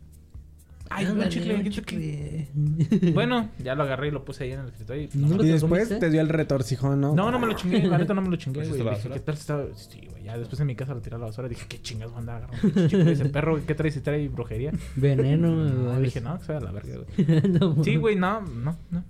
Ay, 0.90 1.06
un 1.06 1.28
chicle, 1.28 1.54
un 1.54 1.62
¿qué 1.62 1.70
chicle? 1.70 2.48
chicle. 2.88 3.12
Bueno, 3.12 3.50
ya 3.62 3.74
lo 3.74 3.82
agarré 3.84 4.08
y 4.08 4.10
lo 4.10 4.24
puse 4.24 4.44
ahí 4.44 4.52
en 4.52 4.60
el 4.60 4.68
escritorio. 4.68 5.02
y- 5.04 5.08
No 5.18 5.36
después 5.42 5.88
te 5.98 6.10
dio 6.10 6.20
el 6.20 6.28
retorcijón, 6.28 7.00
¿no? 7.00 7.14
no, 7.14 7.30
no 7.30 7.38
me 7.38 7.46
lo 7.46 7.52
chingué. 7.54 7.82
La 7.84 7.98
neta 7.98 8.14
no 8.14 8.22
me 8.22 8.28
lo 8.30 8.36
chingué, 8.36 8.60
¿Pues 8.62 8.82
güey. 8.82 8.94
Dije? 8.94 9.10
¿qué 9.10 9.20
tal 9.20 9.34
estaba...? 9.34 9.64
Sí, 9.74 10.00
güey. 10.10 10.24
Ya 10.24 10.36
después 10.38 10.58
en 10.60 10.66
mi 10.66 10.74
casa 10.74 10.94
lo 10.94 11.00
tiré 11.00 11.16
a 11.16 11.18
la 11.18 11.26
basura. 11.26 11.48
Dije, 11.48 11.66
¿qué 11.68 11.80
chingas 11.80 12.10
a 12.14 12.46
chicle? 12.88 13.12
Ese 13.12 13.26
perro, 13.26 13.60
¿qué 13.66 13.74
trae 13.74 13.90
si 13.90 14.00
trae 14.00 14.28
brujería? 14.28 14.72
Veneno. 14.96 15.48
No, 15.64 15.90
güey. 15.92 16.04
dije, 16.04 16.20
no, 16.20 16.38
que 16.38 16.44
se 16.44 16.52
vaya 16.52 16.66
a 16.68 16.72
la 16.72 16.72
verga, 16.72 16.94
güey. 16.96 17.50
No, 17.60 17.84
Sí, 17.84 17.96
güey, 17.96 18.16
no, 18.16 18.40
no, 18.40 18.76
no. 18.90 19.04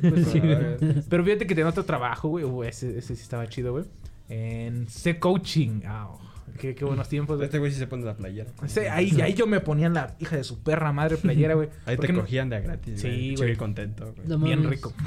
Pues, 0.00 0.26
Sí. 0.32 0.40
Pero 1.08 1.24
fíjate 1.24 1.46
que 1.46 1.54
tenía 1.54 1.68
otro 1.68 1.84
trabajo, 1.84 2.28
güey. 2.28 2.44
Uh, 2.44 2.64
ese, 2.64 2.98
ese 2.98 3.14
sí 3.16 3.22
estaba 3.22 3.46
chido, 3.48 3.72
güey. 3.72 3.84
En 4.28 4.86
C 4.88 5.18
Coaching. 5.18 5.82
Ah, 5.86 6.08
oh, 6.10 6.20
qué, 6.58 6.74
qué 6.74 6.84
buenos 6.84 7.08
tiempos, 7.08 7.36
güey. 7.36 7.46
Este 7.46 7.58
güey 7.58 7.70
sí 7.72 7.78
se 7.78 7.86
pone 7.86 8.04
la 8.04 8.14
playera. 8.16 8.50
Sí, 8.66 8.80
ahí, 8.80 9.20
ahí 9.20 9.34
yo 9.34 9.46
me 9.46 9.60
ponía 9.60 9.86
en 9.86 9.94
la 9.94 10.14
hija 10.20 10.36
de 10.36 10.44
su 10.44 10.62
perra 10.62 10.92
madre 10.92 11.16
playera, 11.16 11.54
güey. 11.54 11.68
Ahí 11.86 11.96
¿Por 11.96 12.06
te 12.06 12.14
cogían 12.14 12.48
de 12.50 12.56
a 12.56 12.60
gratis, 12.60 13.00
Sí, 13.00 13.34
güey. 13.36 13.56
contento, 13.56 14.12
güey. 14.14 14.26
No 14.28 14.38
Bien 14.38 14.68
rico. 14.68 14.92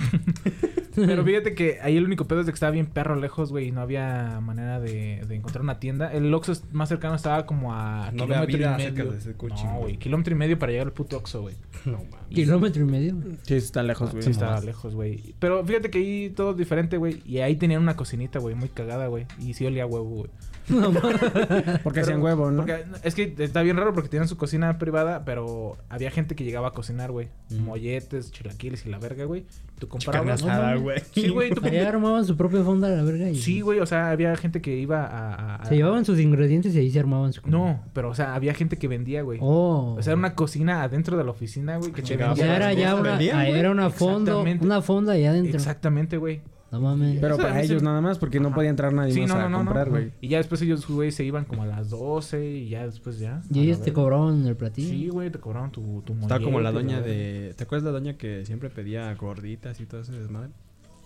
Pero 0.95 1.25
fíjate 1.25 1.53
que 1.55 1.79
ahí 1.81 1.97
el 1.97 2.05
único 2.05 2.25
pedo 2.25 2.39
es 2.39 2.45
de 2.45 2.53
que 2.53 2.55
estaba 2.55 2.71
bien 2.71 2.85
perro 2.85 3.17
lejos, 3.17 3.51
güey, 3.51 3.67
y 3.67 3.71
no 3.71 3.81
había 3.81 4.39
manera 4.41 4.79
de, 4.79 5.21
de 5.27 5.35
encontrar 5.35 5.61
una 5.61 5.77
tienda. 5.77 6.13
El 6.13 6.33
Oxxo 6.33 6.53
más 6.71 6.87
cercano 6.87 7.15
estaba 7.15 7.45
como 7.45 7.73
a 7.73 8.11
No 8.13 8.23
había 8.23 8.45
kilómetro 8.45 8.57
vida 8.57 8.77
y 8.77 8.81
cerca 8.81 8.97
medio. 8.99 9.11
de 9.11 9.17
ese 9.17 9.33
coaching, 9.33 9.65
no, 9.65 9.79
güey. 9.79 9.97
kilómetro 9.97 10.33
y 10.33 10.37
medio 10.37 10.57
para 10.57 10.71
llegar 10.71 10.87
al 10.87 10.93
puto 10.93 11.17
Oxxo, 11.17 11.41
güey. 11.41 11.55
No, 11.85 11.97
mames. 11.97 12.29
Kilómetro 12.29 12.81
y 12.81 12.85
medio. 12.85 13.15
Sí, 13.43 13.55
está 13.55 13.83
lejos, 13.83 14.11
güey. 14.11 14.23
Sí, 14.23 14.31
estaba 14.31 14.59
lejos, 14.61 14.95
güey. 14.95 15.35
Pero 15.37 15.63
fíjate 15.65 15.89
que 15.91 15.97
ahí 15.97 16.29
todo 16.29 16.53
diferente, 16.53 16.95
güey. 16.97 17.21
Y 17.25 17.39
ahí 17.39 17.57
tenían 17.57 17.81
una 17.81 17.95
cocinita, 17.97 18.39
güey, 18.39 18.55
muy 18.55 18.69
cagada, 18.69 19.07
güey. 19.07 19.25
Y 19.39 19.53
sí 19.53 19.65
olía 19.65 19.85
huevo, 19.85 20.05
güey. 20.09 20.29
Porque 21.83 22.01
Pero- 22.01 22.01
hacían 22.01 22.21
huevo, 22.21 22.51
¿no? 22.51 22.57
Porque 22.65 22.83
es 23.03 23.15
que 23.15 23.33
está 23.39 23.61
bien 23.61 23.77
raro 23.77 23.93
porque 23.93 24.09
tenían 24.09 24.27
su 24.27 24.37
cocina 24.37 24.77
privada, 24.77 25.23
pero 25.25 25.77
había 25.89 26.11
gente 26.11 26.35
que 26.35 26.43
llegaba 26.43 26.69
a 26.69 26.71
cocinar, 26.71 27.11
güey. 27.11 27.27
Molletes, 27.51 28.31
chilaquiles 28.31 28.85
y 28.85 28.89
la 28.89 28.97
verga, 28.97 29.25
güey. 29.25 29.45
Tú 29.79 29.87
comprabas. 29.87 30.43
mames. 30.43 30.81
güey. 30.81 30.99
Sí, 31.13 31.27
güey. 31.29 31.49
tú 31.51 31.61
Allá 31.65 31.89
armaban 31.89 32.25
su 32.25 32.37
propia 32.37 32.63
fonda 32.63 32.87
a 32.87 32.91
la 32.91 33.03
verga 33.03 33.29
y... 33.29 33.35
Sí, 33.35 33.61
güey, 33.61 33.79
o 33.79 33.85
sea, 33.85 34.09
había 34.11 34.35
gente 34.35 34.61
que 34.61 34.75
iba 34.75 35.05
a... 35.05 35.55
a- 35.55 35.65
Se 35.65 35.75
llevaban 35.75 36.05
sus 36.05 36.19
ingredientes 36.19 36.73
y 36.75 36.79
ahí 36.79 36.89
se 36.91 36.99
armaban 36.99 37.33
su 37.33 37.41
comida. 37.41 37.57
No, 37.57 37.83
pero 37.93 38.09
o 38.09 38.15
sea, 38.15 38.35
había 38.35 38.53
gente 38.53 38.77
que 38.77 38.87
vendía, 38.87 39.21
güey. 39.21 39.39
Oh. 39.41 39.95
O 39.97 40.01
sea, 40.01 40.11
era 40.13 40.19
una 40.19 40.33
cocina 40.35 40.81
adentro 40.83 41.17
de 41.17 41.23
la 41.23 41.31
oficina, 41.31 41.77
güey, 41.77 41.91
que 41.91 42.01
te 42.01 42.07
Chingada, 42.09 42.33
O 42.33 42.35
sea, 42.35 42.55
era 42.55 42.73
ya 42.73 42.95
una, 42.95 43.11
vendían, 43.11 43.37
ah, 43.37 43.47
era 43.47 43.71
una 43.71 43.89
fonda, 43.89 44.37
una 44.37 44.81
fonda 44.81 45.13
allá 45.13 45.31
adentro. 45.31 45.57
Exactamente, 45.57 46.17
güey. 46.17 46.41
No 46.75 46.81
mames. 46.81 47.19
Pero 47.21 47.35
Eso 47.35 47.43
para 47.43 47.61
ellos 47.61 47.79
se- 47.79 47.85
nada 47.85 48.01
más, 48.01 48.17
porque 48.19 48.39
no 48.39 48.53
podía 48.53 48.69
entrar 48.69 48.91
nadie 48.93 49.13
Sí, 49.13 49.21
más 49.21 49.29
no, 49.29 49.35
a 49.37 49.49
no, 49.49 49.57
comprar, 49.59 49.87
no. 49.87 49.91
güey. 49.93 50.11
Y 50.19 50.27
ya 50.27 50.37
después 50.39 50.61
ellos, 50.61 50.85
güey, 50.87 51.11
se 51.11 51.23
iban 51.23 51.45
como 51.45 51.63
a 51.63 51.65
las 51.65 51.89
12 51.89 52.45
y 52.45 52.69
ya 52.69 52.85
después 52.85 53.17
ya. 53.19 53.41
y 53.49 53.61
ellos 53.61 53.81
te 53.81 53.93
cobraban 53.93 54.45
el 54.45 54.55
platillo. 54.55 54.89
Sí, 54.89 55.07
güey, 55.07 55.29
te 55.29 55.39
cobraban 55.39 55.71
tu, 55.71 56.01
tu 56.05 56.13
Estaba 56.13 56.43
como 56.43 56.59
la 56.59 56.71
doña 56.73 56.99
de... 57.01 57.53
¿Te 57.55 57.63
acuerdas 57.63 57.85
la 57.85 57.91
doña 57.91 58.17
que 58.17 58.45
siempre 58.45 58.69
pedía 58.69 59.13
gorditas 59.15 59.79
y 59.79 59.85
todo 59.85 60.01
ese 60.01 60.11
desmadre? 60.11 60.49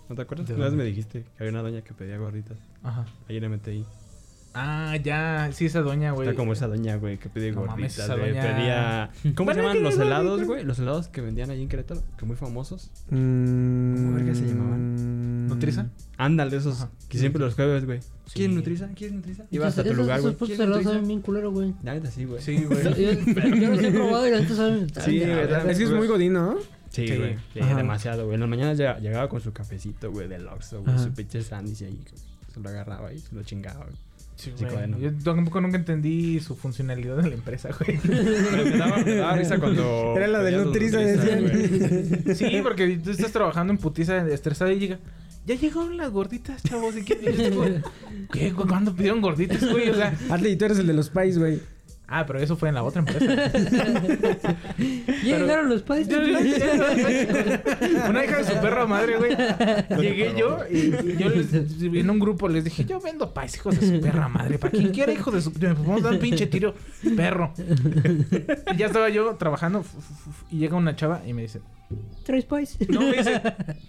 ¿No 0.08 0.16
te 0.16 0.22
acuerdas? 0.22 0.48
¿De 0.48 0.54
Una 0.54 0.64
vez 0.64 0.74
me 0.74 0.82
dijiste 0.84 1.22
que 1.22 1.28
había 1.44 1.52
una 1.52 1.62
doña 1.62 1.82
que 1.82 1.94
pedía 1.94 2.18
gorditas. 2.18 2.58
Ajá. 2.82 3.06
Ahí 3.28 3.36
en 3.36 3.44
MTI. 3.52 3.84
Ah, 4.52 4.96
ya. 4.96 5.48
Sí, 5.52 5.66
esa 5.66 5.80
doña, 5.82 6.10
güey. 6.10 6.26
Está 6.28 6.36
como 6.36 6.52
esa 6.54 6.66
doña, 6.66 6.96
güey, 6.96 7.18
que 7.18 7.28
pedía 7.28 7.52
No 7.52 7.64
mames, 7.66 7.96
gorditas, 7.96 8.18
güey. 8.18 8.30
doña- 8.32 8.42
Pedía... 8.56 9.10
¿Cómo 9.36 9.52
se 9.54 9.60
llaman 9.62 9.80
los 9.84 9.96
helados, 9.96 10.42
güey? 10.42 10.64
Los 10.64 10.80
helados 10.80 11.06
que 11.06 11.20
vendían 11.20 11.50
ahí 11.50 11.62
en 11.62 11.68
Querétaro, 11.68 12.02
que 12.18 12.26
muy 12.26 12.34
famosos. 12.34 12.90
Mm, 13.10 13.94
¿Cómo 13.94 14.14
verga 14.16 14.34
se 14.34 14.46
llamaban? 14.48 14.96
¿Nutriza? 15.60 15.86
Ándale, 16.16 16.56
esos 16.56 16.82
Ajá. 16.82 16.90
que 17.08 17.18
siempre 17.18 17.40
los 17.40 17.54
jueves, 17.54 17.84
güey. 17.86 18.00
Sí. 18.00 18.34
¿Quién 18.34 18.54
nutriza? 18.54 18.88
¿Quién 18.94 19.16
nutriza? 19.16 19.44
Ibas 19.50 19.78
a 19.78 19.84
tu 19.84 19.94
lugar, 19.94 20.20
güey. 20.20 20.32
Esos 20.32 20.38
putos 20.38 20.48
¿Quién 20.56 20.60
helados 20.60 20.76
nutriza? 20.78 20.90
saben 20.92 21.08
bien 21.08 21.20
culero, 21.20 21.50
güey. 21.50 21.74
La 21.82 21.94
neta 21.94 22.10
sí, 22.10 22.24
güey. 22.24 22.40
Sí, 22.42 22.64
güey. 22.64 22.82
Yo, 22.82 22.90
los 23.70 23.82
he 23.82 23.90
probado 23.90 24.26
y 24.28 24.30
la 24.30 24.40
neta 24.40 24.54
saben... 24.54 24.86
Sí. 25.04 25.20
Es 25.22 25.78
que 25.78 25.84
es 25.84 25.90
muy 25.90 26.06
godín, 26.06 26.34
¿no? 26.34 26.56
Sí, 26.90 27.06
Sí. 27.08 27.16
güey. 27.16 27.36
Sí, 27.54 27.60
demasiado, 27.76 28.24
güey. 28.24 28.34
En 28.34 28.40
las 28.40 28.48
mañanas 28.48 28.76
llega- 28.78 28.98
llegaba 28.98 29.28
con 29.28 29.40
su 29.40 29.52
cafecito, 29.52 30.10
güey, 30.10 30.28
del 30.28 30.46
Oxxo, 30.48 30.82
güey. 30.82 30.98
Su 30.98 31.12
pinche 31.12 31.42
sándwich 31.42 31.82
ahí. 31.82 32.00
Se 32.52 32.60
lo 32.60 32.68
agarraba 32.68 33.12
y 33.12 33.18
se 33.20 33.34
lo 33.34 33.42
chingaba, 33.44 33.84
güey. 33.84 33.96
Sí, 34.36 34.52
Sí, 34.56 34.64
güey. 34.64 34.74
bueno. 34.76 34.98
Yo 34.98 35.12
tampoco 35.22 35.60
nunca 35.60 35.76
entendí 35.76 36.40
su 36.40 36.56
funcionalidad 36.56 37.20
en 37.20 37.28
la 37.30 37.34
empresa, 37.36 37.68
güey. 37.78 37.98
Pero 38.06 38.64
me 38.64 38.76
daba, 38.78 38.96
me 38.98 39.14
daba 39.16 39.36
risa 39.36 39.58
cuando... 39.58 40.14
Era 40.16 40.26
la 40.28 40.42
de 40.42 40.52
Nutriza, 40.52 40.98
decían. 40.98 41.42
güey. 41.42 42.34
Sí, 42.34 42.60
porque 42.62 42.96
tú 43.04 43.10
estás 43.10 43.32
trabajando 43.32 43.72
en 43.72 43.78
putiza 43.78 44.26
estresada 44.28 44.72
y 44.72 44.78
llega. 44.78 44.98
Ya 45.46 45.54
llegaron 45.54 45.96
las 45.96 46.10
gorditas, 46.10 46.62
chavos. 46.62 46.96
¿Y 46.96 47.04
qué? 47.04 47.16
¿Qué? 48.32 48.52
¿Cuándo 48.52 48.94
pidieron 48.94 49.20
gorditas, 49.20 49.68
güey? 49.70 49.88
O 49.90 49.94
sea. 49.94 50.16
Arley, 50.28 50.56
tú 50.56 50.66
eres 50.66 50.78
el 50.78 50.86
de 50.86 50.92
los 50.92 51.10
pais, 51.10 51.38
güey. 51.38 51.60
Ah, 52.12 52.26
pero 52.26 52.40
eso 52.40 52.56
fue 52.56 52.68
en 52.70 52.74
la 52.74 52.82
otra 52.82 52.98
empresa. 53.00 53.52
Ya 55.24 55.38
llegaron 55.38 55.68
los 55.68 55.82
padres. 55.82 56.08
Una 58.08 58.24
hija 58.24 58.38
de 58.38 58.44
su 58.44 58.60
perra 58.60 58.86
madre, 58.86 59.16
güey. 59.16 59.36
Llegué 60.00 60.34
yo 60.36 60.58
y, 60.68 60.78
y 60.78 61.16
yo 61.16 61.28
les, 61.28 61.52
en 61.52 62.10
un 62.10 62.18
grupo 62.18 62.48
les 62.48 62.64
dije, 62.64 62.84
yo 62.84 63.00
vendo 63.00 63.32
pais, 63.32 63.54
hijos 63.56 63.78
de 63.78 63.86
su 63.86 64.00
perra 64.00 64.28
madre. 64.28 64.58
Para 64.58 64.72
quien 64.72 64.88
quiera, 64.90 65.12
hijo 65.12 65.30
de 65.30 65.40
su... 65.40 65.52
Me 65.52 65.72
vamos 65.72 66.00
a 66.00 66.04
dar 66.04 66.14
un 66.14 66.18
pinche 66.18 66.46
tiro, 66.46 66.74
perro. 67.16 67.52
Y 68.74 68.76
ya 68.76 68.86
estaba 68.86 69.08
yo 69.10 69.36
trabajando 69.36 69.84
y 70.50 70.58
llega 70.58 70.76
una 70.76 70.96
chava 70.96 71.22
y 71.24 71.32
me 71.32 71.42
dice... 71.42 71.60
Tres 72.24 72.44
pais. 72.44 72.76
No, 72.88 73.02
me 73.02 73.18
dice, 73.18 73.42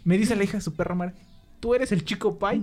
me 0.03 0.18
dice 0.18 0.36
la 0.36 0.44
hija 0.44 0.57
de 0.57 0.61
su 0.61 0.76
perra 0.76 0.94
madre. 0.94 1.15
¿Tú 1.62 1.76
eres 1.76 1.92
el 1.92 2.04
chico 2.04 2.38
Pai? 2.38 2.60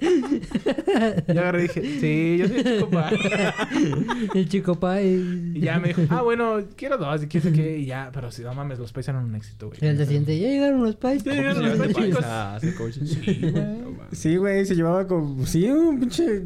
Y 0.00 1.30
agarré 1.30 1.60
y 1.60 1.62
dije, 1.68 1.82
sí, 2.00 2.38
yo 2.38 2.48
soy 2.48 2.58
el 2.58 2.64
chico 2.64 2.90
Pai. 2.90 3.16
El 4.34 4.48
chico 4.48 4.74
pai. 4.74 5.52
Y 5.54 5.60
ya 5.60 5.78
me 5.78 5.88
dijo, 5.88 6.02
ah, 6.10 6.22
bueno, 6.22 6.58
quiero 6.76 6.98
dos, 6.98 7.22
y 7.22 7.26
quiero 7.26 7.52
qué. 7.52 7.78
Y 7.78 7.86
ya, 7.86 8.10
pero 8.12 8.30
si 8.30 8.42
no 8.42 8.52
mames, 8.54 8.78
los 8.78 8.92
pais 8.92 9.08
eran 9.08 9.24
un 9.24 9.34
éxito, 9.34 9.68
güey. 9.68 9.80
Día 9.80 10.04
siguiente, 10.04 10.38
ya 10.38 10.48
llegaron 10.48 10.82
los 10.82 10.96
pais. 10.96 11.22
Ya 11.22 11.30
¿Cómo 11.30 11.42
llegaron 11.42 11.62
se 11.62 11.86
los 11.86 11.94
pais? 11.94 12.58
Sí, 12.60 13.40
güey. 13.40 13.52
No. 13.52 13.92
Sí, 14.12 14.36
güey, 14.36 14.66
se 14.66 14.74
llevaba 14.74 15.06
como... 15.06 15.46
Sí, 15.46 15.70
un 15.70 16.00
pinche 16.00 16.44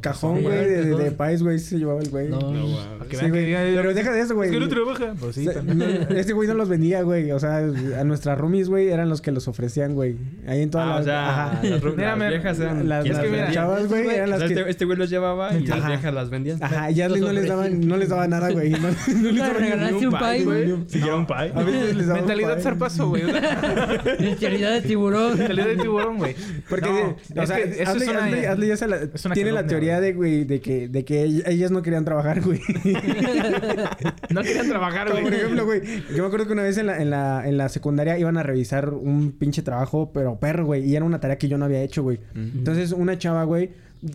cajón, 0.00 0.42
güey, 0.42 0.56
de, 0.58 0.84
de, 0.84 0.96
de 0.96 1.10
pais, 1.12 1.42
güey, 1.42 1.58
se 1.58 1.78
llevaba 1.78 2.00
el 2.00 2.10
güey. 2.10 2.28
No, 2.28 2.38
No, 2.40 2.66
Sí, 3.10 3.28
güey. 3.30 3.46
diga, 3.46 3.60
Pero 3.62 3.94
deja 3.94 4.12
de 4.12 4.20
eso, 4.20 4.34
güey. 4.34 4.48
Es 4.50 4.54
que 4.54 4.60
no 4.60 4.68
trabaja. 4.68 5.14
Pues 5.18 5.34
sí, 5.36 5.48
O 5.48 5.52
sea, 5.52 5.62
también. 5.62 5.78
no, 6.08 6.16
este 6.16 6.32
güey 6.34 6.46
no 6.46 6.54
los 6.54 6.68
vendía, 6.68 7.02
güey. 7.02 7.30
O 7.32 7.40
sea, 7.40 7.56
a 7.58 8.04
nuestras 8.04 8.38
roomies, 8.38 8.68
güey, 8.68 8.88
eran 8.88 9.08
los 9.08 9.20
que 9.22 9.32
los 9.32 9.48
ofrecían, 9.48 9.94
güey. 9.94 10.16
Ahí 10.46 10.62
en 10.62 10.70
todas 10.70 10.86
Ah, 10.86 10.90
las... 10.90 11.00
o 11.00 11.04
sea, 11.04 11.28
Ajá. 11.30 11.60
las, 11.62 11.82
Mira, 11.96 12.16
las 12.16 12.28
viejas 12.28 12.60
eran... 12.60 12.88
Las, 12.88 13.02
¿quién 13.04 13.14
las 13.14 13.24
es 13.24 13.30
que 13.30 13.36
mira? 13.36 13.50
chavas, 13.52 13.88
güey, 13.88 14.08
eran 14.08 14.28
O 14.28 14.30
las 14.30 14.38
sea, 14.40 14.48
que... 14.48 14.54
este, 14.54 14.70
este 14.70 14.84
güey 14.84 14.98
los 14.98 15.10
llevaba 15.10 15.54
y 15.56 15.66
las 15.66 15.78
Ajá. 15.78 15.88
viejas 15.88 16.14
las 16.14 16.30
vendían. 16.30 16.62
Ajá, 16.62 16.90
ya 16.90 17.08
no 17.08 17.32
les 17.32 17.48
daban, 17.48 17.80
no 17.88 17.96
les 17.96 18.08
daban 18.10 18.30
nada, 18.30 18.50
güey. 18.50 18.70
No, 18.70 18.78
no 18.78 18.88
les 18.88 19.32
Le 19.34 19.40
daban 19.40 19.56
regalaste 19.56 20.06
un 20.08 20.12
pay, 20.18 20.44
güey. 20.44 20.74
Siquiera 20.86 21.16
un 21.16 21.26
pie. 21.26 21.52
A 21.54 21.62
veces 21.62 21.96
les 21.96 22.06
daban 22.06 22.22
Mentalidad 22.22 22.60
zarpazo, 22.60 23.08
güey. 23.08 23.22
Mentalidad 24.20 24.72
de 24.72 24.80
tiburón. 24.82 25.38
Mentalidad 25.38 25.66
de 25.66 25.76
tiburón, 25.76 26.18
güey. 26.18 26.34
Porque, 26.68 26.88
o 26.88 27.16
es 27.42 27.48
sea, 27.48 27.56
que 27.56 27.82
eso 27.82 27.90
hazle, 27.92 28.66
ya 28.68 28.76
se 28.76 28.86
la- 28.86 28.96
es 29.14 29.24
una 29.24 29.34
tiene 29.34 29.52
la 29.52 29.60
calumnia, 29.66 29.77
teoría 29.80 30.00
de, 30.00 30.12
güey, 30.12 30.44
de 30.44 30.60
que, 30.60 30.88
de 30.88 31.04
que 31.04 31.26
ell- 31.26 31.42
ellas 31.46 31.70
no 31.70 31.82
querían 31.82 32.04
trabajar, 32.04 32.40
güey. 32.42 32.60
No 34.30 34.42
querían 34.42 34.68
trabajar, 34.68 35.10
güey. 35.10 35.22
por 35.22 35.34
ejemplo, 35.34 35.64
güey, 35.64 35.82
yo 36.14 36.22
me 36.22 36.26
acuerdo 36.26 36.46
que 36.46 36.52
una 36.52 36.62
vez 36.62 36.78
en 36.78 36.86
la, 36.86 37.00
en 37.02 37.10
la, 37.10 37.48
en 37.48 37.56
la 37.56 37.68
secundaria 37.68 38.18
iban 38.18 38.36
a 38.36 38.42
revisar 38.42 38.90
un 38.90 39.32
pinche 39.32 39.62
trabajo, 39.62 40.10
pero 40.12 40.38
perro, 40.38 40.66
güey, 40.66 40.84
y 40.84 40.96
era 40.96 41.04
una 41.04 41.20
tarea 41.20 41.38
que 41.38 41.48
yo 41.48 41.58
no 41.58 41.64
había 41.64 41.82
hecho, 41.82 42.02
güey. 42.02 42.20
Entonces, 42.34 42.92
una 42.92 43.18
chava, 43.18 43.44
güey, 43.44 43.70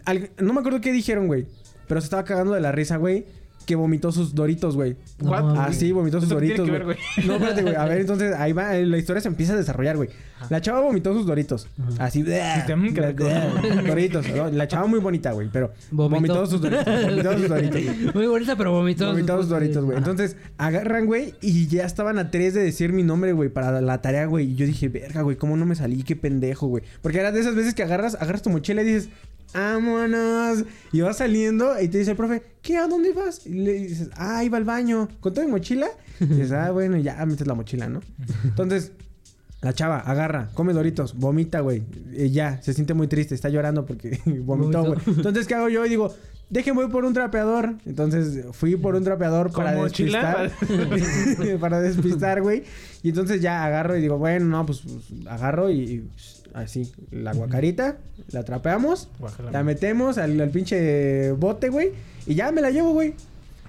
al- 0.06 0.30
no 0.40 0.54
me 0.54 0.60
acuerdo 0.60 0.82
qué 0.82 0.92
dijeron, 0.92 1.28
güey, 1.28 1.46
pero 1.88 2.02
se 2.02 2.06
estaba 2.06 2.24
cagando 2.24 2.54
de 2.54 2.62
la 2.62 2.72
risa, 2.72 2.98
güey, 2.98 3.26
que 3.64 3.76
vomitó 3.76 4.12
sus 4.12 4.36
doritos, 4.36 4.76
güey. 4.76 4.96
What? 5.22 5.44
mames. 5.44 5.60
Ah, 5.60 5.74
sí, 5.74 5.92
vomitó 5.92 6.20
sus 6.20 6.30
¿Eso 6.30 6.40
qué 6.40 6.46
tiene 6.48 6.58
doritos, 6.60 6.80
que 6.80 6.86
güey. 6.86 6.98
ver, 7.18 7.26
No, 7.26 7.34
espérate, 7.36 7.62
güey. 7.64 7.76
A 7.76 7.86
ver, 7.86 7.98
entonces, 8.02 8.34
ahí 8.38 8.54
va. 8.54 8.76
eh, 8.78 8.86
La 8.86 8.98
historia 8.98 9.22
se 9.22 9.28
empieza 9.28 9.54
a 9.54 9.58
desarrollar, 9.58 9.98
güey. 9.98 10.10
La 10.50 10.60
chava 10.62 10.82
vomitó 10.82 11.14
sus 11.14 11.26
doritos. 11.26 11.68
Así, 12.00 12.22
Dijiste, 12.24 12.76
"Mm, 12.76 12.94
qué 12.94 13.02
rico". 13.02 13.24
Doritos. 13.88 14.26
¿no? 14.30 14.50
La 14.52 14.68
chava 14.68 14.88
muy 14.88 15.00
bonita, 15.00 15.32
güey. 15.32 15.50
Pero 15.52 15.72
Vomitó. 15.92 16.16
vomitó 16.34 16.46
sus 16.46 16.62
doritos. 16.62 16.86
Vomitó 16.86 17.38
sus 17.38 17.48
doritos. 17.50 17.82
Muy 18.16 18.28
bonita, 18.28 18.56
pero 18.58 18.72
vomitó. 18.72 19.08
Vomitó 19.08 19.38
sus 19.38 19.50
doritos, 19.50 19.86
güey. 19.86 19.98
Entonces, 19.98 20.36
agarran, 20.58 21.06
güey. 21.06 21.34
Y 21.42 21.68
ya 21.68 21.86
estaban 21.86 22.18
a 22.20 22.30
tres 22.30 22.54
de 22.54 22.62
decir 22.64 22.92
mi 22.92 23.04
nombre, 23.04 23.32
güey, 23.34 23.50
para 23.50 23.80
la 23.82 24.02
tarea, 24.02 24.26
güey. 24.26 24.52
Y 24.52 24.56
yo 24.56 24.66
dije, 24.66 24.90
verga, 24.90 25.22
güey, 25.22 25.38
¿cómo 25.38 25.56
no 25.56 25.66
me 25.66 25.76
salí? 25.76 26.04
Qué 26.04 26.16
pendejo, 26.16 26.68
güey. 26.68 26.84
Porque 27.02 27.20
era 27.20 27.32
de 27.32 27.40
esas 27.40 27.56
veces 27.56 27.74
que 27.74 27.84
agarras, 27.84 28.16
agarras 28.16 28.42
tu 28.42 28.50
mochila 28.50 28.82
y 28.82 28.86
dices, 28.86 29.10
vámonos. 29.54 30.66
Y 30.92 31.02
vas 31.02 31.18
saliendo 31.18 31.80
y 31.82 31.88
te 31.88 32.00
dice 32.00 32.12
el 32.12 32.18
profe, 32.18 32.44
¿qué? 32.62 32.78
¿A 32.78 32.88
dónde 32.88 33.14
vas? 33.14 33.46
Y 33.46 33.54
le 33.54 33.74
dices, 33.74 34.10
ah, 34.16 34.44
iba 34.44 34.58
al 34.58 34.64
baño. 34.64 35.08
¿Con 35.20 35.34
toda 35.34 35.46
mi 35.46 35.52
mochila? 35.52 35.88
Y 36.20 36.26
dices, 36.26 36.52
ah, 36.52 36.72
bueno, 36.72 36.98
ya 36.98 37.26
metes 37.26 37.48
la 37.48 37.54
mochila, 37.54 37.88
¿no? 37.88 38.02
Entonces, 38.44 38.92
la 39.62 39.74
chava 39.74 40.00
agarra, 40.00 40.50
come 40.54 40.74
doritos, 40.74 41.18
vomita, 41.18 41.62
güey. 41.62 41.84
Y 42.12 42.32
ya, 42.32 42.62
se 42.62 42.74
siente 42.74 42.94
muy 42.94 43.08
triste, 43.08 43.34
está 43.34 43.50
llorando 43.50 43.86
porque 43.86 44.20
vomitó, 44.42 44.84
güey. 44.84 45.00
Entonces, 45.08 45.48
¿qué 45.48 45.56
hago 45.56 45.70
yo? 45.70 45.86
Y 45.86 45.90
digo, 45.90 46.14
déjenme 46.50 46.84
voy 46.84 46.92
por 46.92 47.06
un 47.06 47.14
trapeador. 47.14 47.76
Entonces, 47.86 48.46
fui 48.52 48.76
por 48.76 48.96
un 48.96 49.04
trapeador 49.04 49.52
¿Con 49.52 49.64
para 49.64 49.78
mochila? 49.78 50.50
despistar. 50.70 51.60
para 51.60 51.80
despistar, 51.82 52.42
güey. 52.42 52.64
Y 53.02 53.10
entonces 53.10 53.42
ya 53.42 53.66
agarro 53.66 53.98
y 53.98 54.02
digo, 54.02 54.18
bueno, 54.18 54.46
no, 54.46 54.66
pues, 54.66 54.82
pues, 54.82 55.28
agarro 55.28 55.70
y, 55.70 55.80
y, 55.80 56.10
así, 56.54 56.92
la 57.12 57.34
guacarita, 57.34 57.98
la 58.32 58.44
trapeamos, 58.44 59.10
Guácala, 59.20 59.52
la 59.52 59.64
metemos 59.64 60.18
al, 60.18 60.40
al 60.40 60.50
pinche 60.50 61.32
bote, 61.32 61.70
güey. 61.70 61.92
Y 62.28 62.36
ya 62.36 62.52
me 62.52 62.62
la 62.62 62.72
llevo, 62.72 62.94
güey. 62.94 63.14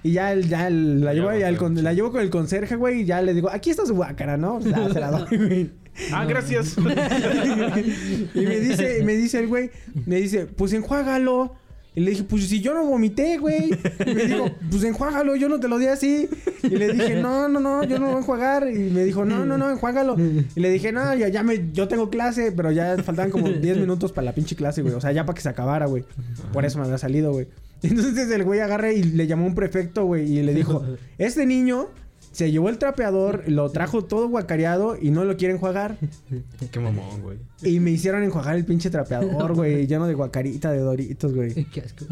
Y 0.03 0.13
ya, 0.13 0.33
el- 0.33 0.49
ya 0.49 0.67
el- 0.69 1.01
la, 1.03 1.15
llevo, 1.15 1.33
ya 1.35 1.49
el 1.49 1.57
con, 1.57 1.83
la 1.83 1.93
llevo 1.95 2.13
con 2.13 2.21
el 2.21 2.31
conserje, 2.31 2.77
güey, 2.77 3.01
y 3.01 3.05
ya 3.07 3.23
le 3.23 3.33
digo, 3.35 3.51
aquí 3.51 3.71
está 3.71 3.87
su 3.87 3.95
guácara, 3.95 4.37
¿no? 4.37 4.57
O 4.57 4.61
sea, 4.61 4.89
se 4.93 5.01
la 5.01 5.11
doy, 5.11 5.37
güey. 5.39 5.71
Ah, 6.13 6.25
gracias. 6.27 6.77
y 8.35 8.41
me 8.41 8.61
dice, 8.61 9.03
me 9.05 9.15
dice 9.17 9.39
el 9.41 9.49
güey, 9.49 9.71
me 10.07 10.17
dice, 10.17 10.47
pues 10.47 10.73
enjuágalo. 10.73 11.55
Y 11.97 12.01
le 12.01 12.11
dije, 12.11 12.25
pues 12.25 12.49
si 12.49 12.61
yo 12.61 12.75
no 12.75 12.85
vomité, 12.85 13.39
güey. 13.39 13.71
Y 14.07 14.15
me 14.15 14.25
dijo, 14.27 14.51
pues 14.71 14.83
enjuágalo, 14.83 15.37
yo 15.37 15.49
no 15.49 15.61
te 15.61 15.69
lo 15.69 15.79
di 15.79 15.87
así. 15.87 16.29
Y 16.63 16.69
le 16.71 16.93
dije, 16.93 17.17
no, 17.17 17.49
no, 17.49 17.61
no, 17.61 17.85
yo 17.85 17.99
no 17.99 18.07
voy 18.07 18.17
a 18.17 18.19
enjuagar. 18.19 18.69
Y 18.69 18.91
me 18.91 19.05
dijo, 19.05 19.25
no, 19.25 19.47
no, 19.47 19.57
no, 19.57 19.71
enjuágalo. 19.71 20.17
Y 20.19 20.61
le 20.61 20.71
dije, 20.71 20.91
no, 20.91 21.15
ya, 21.15 21.29
ya 21.29 21.43
me, 21.43 21.71
yo 21.73 21.87
tengo 21.87 22.11
clase, 22.11 22.51
pero 22.53 22.73
ya 22.73 22.97
faltaban 23.03 23.31
como 23.31 23.49
10 23.49 23.79
minutos 23.79 24.13
para 24.13 24.25
la 24.25 24.35
pinche 24.35 24.57
clase, 24.57 24.83
güey. 24.83 24.95
O 24.95 25.01
sea, 25.01 25.13
ya 25.13 25.25
para 25.25 25.37
que 25.37 25.43
se 25.43 25.49
acabara, 25.49 25.87
güey. 25.87 26.05
Por 26.53 26.65
eso 26.65 26.79
me 26.79 26.85
había 26.85 26.99
salido, 26.99 27.33
güey. 27.33 27.47
Entonces 27.83 28.31
el 28.31 28.45
güey 28.45 28.61
agarra 28.61 28.93
y 28.93 29.03
le 29.03 29.27
llamó 29.27 29.45
a 29.45 29.49
un 29.49 29.55
prefecto, 29.55 30.07
güey, 30.07 30.39
y 30.39 30.43
le 30.43 30.55
dijo, 30.55 30.83
este 31.19 31.45
niño 31.45 31.91
se 32.35 32.51
llevó 32.51 32.69
el 32.69 32.79
trapeador, 32.79 33.45
lo 33.47 33.71
trajo 33.71 34.05
todo 34.05 34.29
guacareado 34.29 34.97
y 35.01 35.11
no 35.11 35.25
lo 35.25 35.37
quiere 35.37 35.55
enjuagar. 35.55 35.97
Qué 36.73 36.81
mamón, 36.81 37.23
güey. 37.23 37.39
Y 37.63 37.79
me 37.81 37.93
hicieron 37.93 38.25
enjuagar 38.25 38.57
el 38.57 38.65
pinche 38.65 38.91
trapeador, 38.91 39.55
güey, 39.55 39.87
lleno 39.89 40.07
de 40.07 40.15
guacarita, 40.15 40.73
de 40.73 40.79
doritos, 40.81 41.33
güey. 41.33 41.55
Qué 41.73 41.81
asco. 41.83 42.05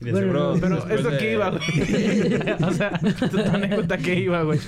Bueno, 0.00 0.32
no, 0.54 0.60
Pero 0.60 0.88
eso 0.88 1.10
de- 1.10 1.18
que 1.18 1.32
iba, 1.34 1.50
güey. 1.50 1.62
o 2.62 2.72
sea, 2.72 2.90
tu 3.30 3.38
anécdota 3.38 3.96
que 3.98 4.18
iba, 4.20 4.42
güey. 4.42 4.58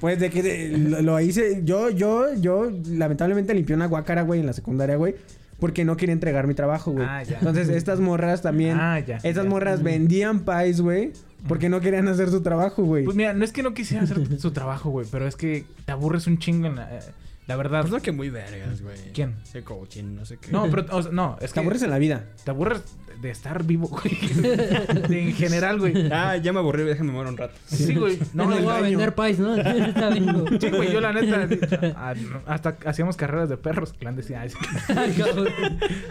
Pues 0.00 0.18
de 0.18 0.28
que 0.30 0.42
de- 0.42 0.76
lo, 0.78 1.02
lo 1.02 1.20
hice, 1.20 1.60
yo, 1.64 1.88
yo, 1.90 2.34
yo 2.34 2.70
lamentablemente 2.88 3.54
limpié 3.54 3.76
una 3.76 3.86
guacara, 3.86 4.22
güey, 4.22 4.40
en 4.40 4.46
la 4.46 4.52
secundaria, 4.52 4.96
güey. 4.96 5.14
Porque 5.60 5.84
no 5.84 5.96
quería 5.96 6.12
entregar 6.12 6.48
mi 6.48 6.54
trabajo, 6.54 6.90
güey. 6.90 7.06
Ah, 7.08 7.22
ya. 7.22 7.38
Entonces, 7.38 7.68
estas 7.68 8.00
morras 8.00 8.42
también. 8.42 8.76
Ah, 8.80 8.98
ya, 8.98 9.16
Estas 9.18 9.44
ya. 9.44 9.50
morras 9.50 9.82
vendían 9.84 10.40
pies, 10.40 10.80
güey. 10.80 11.12
Porque 11.48 11.68
no 11.68 11.80
querían 11.80 12.06
hacer 12.08 12.30
su 12.30 12.40
trabajo, 12.42 12.82
güey. 12.84 13.04
Pues 13.04 13.16
mira, 13.16 13.32
no 13.34 13.44
es 13.44 13.52
que 13.52 13.62
no 13.62 13.74
quisiera 13.74 14.04
hacer 14.04 14.38
su 14.40 14.50
trabajo, 14.52 14.90
güey, 14.90 15.06
pero 15.10 15.26
es 15.26 15.36
que 15.36 15.64
te 15.84 15.92
aburres 15.92 16.26
un 16.26 16.38
chingo 16.38 16.66
en 16.68 16.76
la, 16.76 16.98
eh, 16.98 17.00
la 17.48 17.56
verdad. 17.56 17.80
Pues 17.80 17.92
no 17.92 18.00
que 18.00 18.12
muy 18.12 18.30
vergas, 18.30 18.80
güey. 18.80 18.96
¿Quién? 19.12 19.34
Ese 19.42 19.62
coaching, 19.64 20.14
no 20.14 20.24
sé 20.24 20.38
qué. 20.38 20.52
No, 20.52 20.68
pero, 20.70 20.86
o 20.96 21.02
sea, 21.02 21.10
no, 21.12 21.36
es 21.40 21.52
Te 21.52 21.60
aburres 21.60 21.82
en 21.82 21.90
la 21.90 21.98
vida. 21.98 22.26
te 22.44 22.50
aburres 22.52 22.82
de 23.20 23.30
estar 23.30 23.62
vivo, 23.64 23.88
güey. 23.88 24.16
De- 25.08 25.22
en 25.28 25.32
general, 25.34 25.78
güey. 25.78 26.10
Ah, 26.12 26.36
ya 26.36 26.52
me 26.52 26.58
aburrí, 26.60 26.82
déjame 26.84 27.12
morir 27.12 27.30
un 27.30 27.36
rato. 27.36 27.54
Sí, 27.66 27.94
güey. 27.94 28.18
No, 28.34 28.46
No, 28.48 28.60
voy 28.60 28.72
a 28.74 28.80
vender 28.80 29.14
pais, 29.14 29.38
¿no? 29.38 29.54
Está. 29.56 30.12
Sí, 30.14 30.70
güey, 30.70 30.92
yo 30.92 31.00
la 31.00 31.12
neta, 31.12 31.48
ah, 31.96 32.14
hasta 32.46 32.76
hacíamos 32.86 33.16
carreras 33.16 33.48
de 33.48 33.56
perros, 33.56 33.92
clandestinas. 33.92 34.54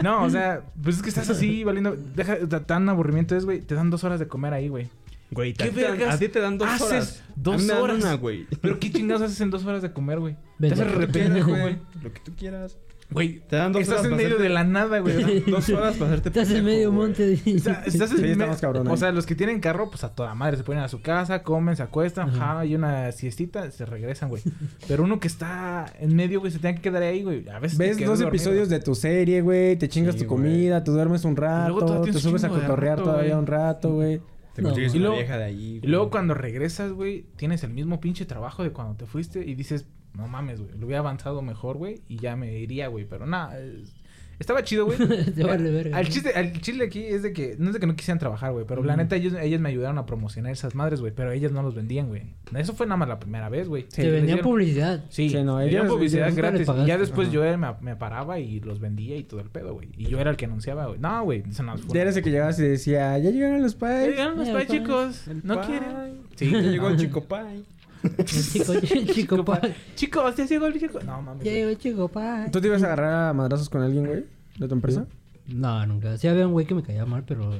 No, 0.04 0.24
o 0.24 0.30
sea, 0.30 0.62
pues 0.84 0.98
es 0.98 1.02
que 1.02 1.10
estás 1.10 1.30
así, 1.30 1.64
valiendo, 1.64 1.96
deja, 2.16 2.38
ta- 2.48 2.64
tan 2.66 2.88
aburrimiento 2.90 3.36
es, 3.36 3.46
güey, 3.46 3.62
te 3.62 3.76
dan 3.76 3.90
dos 3.90 4.04
horas 4.04 4.20
de 4.20 4.28
comer 4.28 4.54
ahí, 4.54 4.68
güey. 4.70 4.90
Güey, 5.32 5.54
¿Qué 5.54 5.70
vergas 5.70 6.16
A 6.16 6.20
ti 6.20 6.28
te 6.28 6.40
dan 6.42 6.58
dos 6.58 6.68
haces 6.68 6.82
horas. 6.88 7.24
dos 7.38 7.56
A 7.56 7.58
mí 7.58 7.64
me 7.64 7.74
dan 7.74 7.82
horas? 7.82 7.98
una, 8.04 8.14
güey. 8.16 8.46
Pero 8.62 8.80
qué 8.80 8.92
chingados 8.94 9.22
haces 9.24 9.40
en 9.42 9.50
dos 9.50 9.66
horas 9.66 9.82
de 9.82 9.92
comer, 9.94 10.20
güey. 10.20 10.36
Te 10.60 10.68
haces 10.68 10.92
rependejo, 10.92 11.52
güey. 11.52 11.78
Lo 12.04 12.12
que 12.14 12.20
tú 12.20 12.34
quieras. 12.38 12.78
Güey, 13.10 13.42
Te 13.50 13.58
dan 13.58 13.74
dos 13.74 13.82
estás 13.82 14.00
horas 14.00 14.12
en 14.12 14.16
medio 14.18 14.30
hacerte- 14.38 14.44
de 14.44 14.50
la 14.50 14.64
nada, 14.64 15.00
güey. 15.00 15.42
Dos 15.46 15.68
horas 15.68 15.98
para 15.98 16.12
hacerte 16.14 16.30
Estás 16.30 16.50
en 16.52 16.64
medio 16.64 16.94
güey. 16.94 17.08
monte. 17.08 17.28
de- 17.28 17.56
O 17.58 17.60
sea, 17.60 17.84
estás 17.86 18.10
en 18.12 18.18
Sí, 18.18 18.24
me- 18.24 18.32
estamos 18.32 18.62
cabrón 18.62 18.88
O 18.88 18.96
sea, 18.96 19.12
los 19.12 19.26
que 19.26 19.36
tienen 19.36 19.60
carro, 19.60 19.90
pues 19.90 20.06
a 20.06 20.16
toda 20.16 20.34
madre 20.34 20.56
se 20.56 20.64
ponen 20.64 20.82
a 20.82 20.88
su 20.88 21.02
casa, 21.02 21.44
comen, 21.44 21.76
se 21.76 21.84
acuestan, 21.84 22.30
Ajá. 22.30 22.60
hay 22.62 22.74
una 22.74 23.12
siestita, 23.12 23.70
se 23.72 23.86
regresan, 23.86 24.30
güey. 24.30 24.42
Pero 24.88 25.04
uno 25.04 25.20
que 25.20 25.28
está 25.28 25.92
en 26.00 26.16
medio, 26.16 26.40
güey, 26.40 26.54
se 26.54 26.60
tiene 26.60 26.78
que 26.78 26.84
quedar 26.84 27.04
ahí, 27.04 27.22
güey. 27.24 27.50
A 27.50 27.60
veces 27.60 27.78
te 27.78 27.84
Ves 27.86 27.98
dos 27.98 28.08
dormido. 28.20 28.30
episodios 28.30 28.70
de 28.70 28.80
tu 28.80 28.96
serie, 28.96 29.42
güey. 29.42 29.76
Te 29.76 29.90
chingas 29.90 30.16
Sí, 30.16 30.22
tu 30.22 30.28
güey. 30.30 30.44
comida, 30.44 30.82
te 30.82 30.92
duermes 30.92 31.26
un 31.26 31.36
rato, 31.36 32.02
te 32.04 32.14
subes 32.14 32.46
a 32.46 32.48
cotorrear 32.50 32.98
rato, 33.00 33.10
todavía 33.10 33.32
güey. 33.32 33.40
un 33.40 33.48
rato, 33.48 33.94
güey. 33.94 34.22
Te 34.54 34.62
No, 34.62 34.70
consigues 34.70 34.94
y 34.94 34.98
una 34.98 35.08
luego- 35.08 35.18
vieja 35.22 35.38
de 35.38 35.44
ahí. 35.46 35.80
Y 35.82 35.88
luego 35.88 36.10
cuando 36.10 36.34
regresas, 36.34 36.92
güey, 36.92 37.26
tienes 37.38 37.64
el 37.64 37.72
mismo 37.72 38.00
pinche 38.02 38.26
trabajo 38.26 38.64
de 38.64 38.72
cuando 38.72 38.96
te 38.96 39.06
fuiste 39.06 39.46
y 39.46 39.56
dices, 39.56 39.86
no 40.14 40.28
mames, 40.28 40.60
güey, 40.62 40.78
lo 40.78 40.86
hubiera 40.88 41.00
avanzado 41.00 41.42
mejor, 41.42 41.78
güey, 41.78 42.02
y 42.10 42.18
ya 42.18 42.36
me 42.36 42.54
iría, 42.60 42.88
güey. 42.90 43.06
Pero 43.06 43.26
nada, 43.26 43.58
es- 43.60 43.94
estaba 44.42 44.64
chido, 44.64 44.86
güey. 44.86 44.98
Te 45.36 45.44
vale 45.44 45.72
verga. 45.72 45.98
Al 45.98 46.08
chiste, 46.10 46.32
al 46.36 46.60
chile 46.62 46.86
aquí 46.86 47.04
es 47.06 47.24
de 47.24 47.32
que, 47.34 47.56
no 47.58 47.68
es 47.68 47.74
de 47.74 47.80
que 47.80 47.88
no 47.88 47.96
quisieran 47.96 48.20
trabajar, 48.20 48.52
güey, 48.52 48.66
pero 48.68 48.84
la 48.84 48.96
neta 48.98 49.16
ellos, 49.16 49.34
ellas 49.42 49.62
me 49.62 49.70
ayudaron 49.70 49.98
a 49.98 50.06
promocionar 50.06 50.52
esas 50.52 50.76
madres, 50.76 51.00
güey, 51.00 51.14
pero 51.14 51.32
ellas 51.32 51.52
no 51.52 51.64
los 51.64 51.76
vendían, 51.76 52.08
güey. 52.10 52.24
Eso 52.56 52.74
fue 52.74 52.86
nada 52.86 52.98
más 52.98 53.08
la 53.08 53.20
primera 53.20 53.48
vez, 53.50 53.68
güey. 53.68 53.84
Sí, 53.84 54.02
Te 54.02 54.12
vendían 54.12 54.22
Les 54.22 54.34
dieron- 54.36 54.44
publicidad. 54.44 55.06
Sí, 55.10 55.30
Sí, 55.30 55.44
no, 55.44 55.62
ellos- 55.62 55.88
publicidad 55.88 56.32
gratis. 56.36 56.68
Y 56.84 56.86
ya 56.86 56.98
después 56.98 57.32
yo 57.32 57.42
me, 57.58 57.68
me 57.82 57.96
paraba 57.96 58.40
y 58.40 58.60
los 58.60 58.80
vendía 58.80 59.16
y 59.16 59.24
todo 59.24 59.40
el 59.40 59.50
pedo, 59.50 59.74
güey. 59.74 59.90
Y 59.98 60.06
yo 60.06 60.20
era 60.20 60.32
el 60.32 60.38
que 60.38 60.46
anunciaba, 60.46 60.88
güey. 60.88 61.00
No, 61.00 61.24
güey, 61.24 61.44
eso 61.50 61.64
no 61.64 61.78
fue. 61.78 61.96
Ya 61.96 62.02
eres 62.02 62.18
el 62.18 62.24
que 62.24 62.32
llegabas 62.32 62.60
y 62.60 62.64
decía, 62.64 63.18
ya 63.18 63.30
llegaron 63.30 63.62
los 63.62 63.78
Ya 63.80 63.88
pies. 63.88 64.08
llegaron 64.10 64.38
los 64.38 64.48
Ya, 64.48 64.54
pay. 64.54 64.68
chicos. 64.68 65.28
El 65.28 65.42
No 65.44 65.56
pay. 65.56 65.68
quieren. 65.68 65.92
Sí, 66.36 66.52
Ya 66.52 66.60
llegó 66.62 66.88
el 66.90 66.98
chico 66.98 67.24
pay. 67.24 67.64
Chico, 68.26 68.74
chico, 69.14 69.46
pa. 69.46 69.62
Chicos, 69.96 70.36
ya 70.36 70.46
llegó 70.46 70.66
el 70.68 70.80
chico. 70.80 71.00
No, 71.02 71.22
mames. 71.22 71.44
Ya 71.44 71.52
llegó 71.52 71.74
chico, 71.76 72.08
pa. 72.08 72.48
¿Tú 72.52 72.60
te 72.62 72.68
ibas 72.68 72.82
a 72.84 72.88
agarrar 72.88 73.30
a 73.30 73.34
madrazos 73.34 73.70
con 73.70 73.82
alguien, 73.82 74.06
güey? 74.06 74.26
¿De 74.58 74.68
tu 74.68 74.74
empresa? 74.74 75.06
No, 75.48 75.86
nunca. 75.86 76.18
Sí 76.18 76.28
había 76.28 76.48
un 76.48 76.54
güey 76.54 76.66
que 76.66 76.76
me 76.76 76.84
caía 76.84 77.06
mal, 77.06 77.24
pero... 77.26 77.52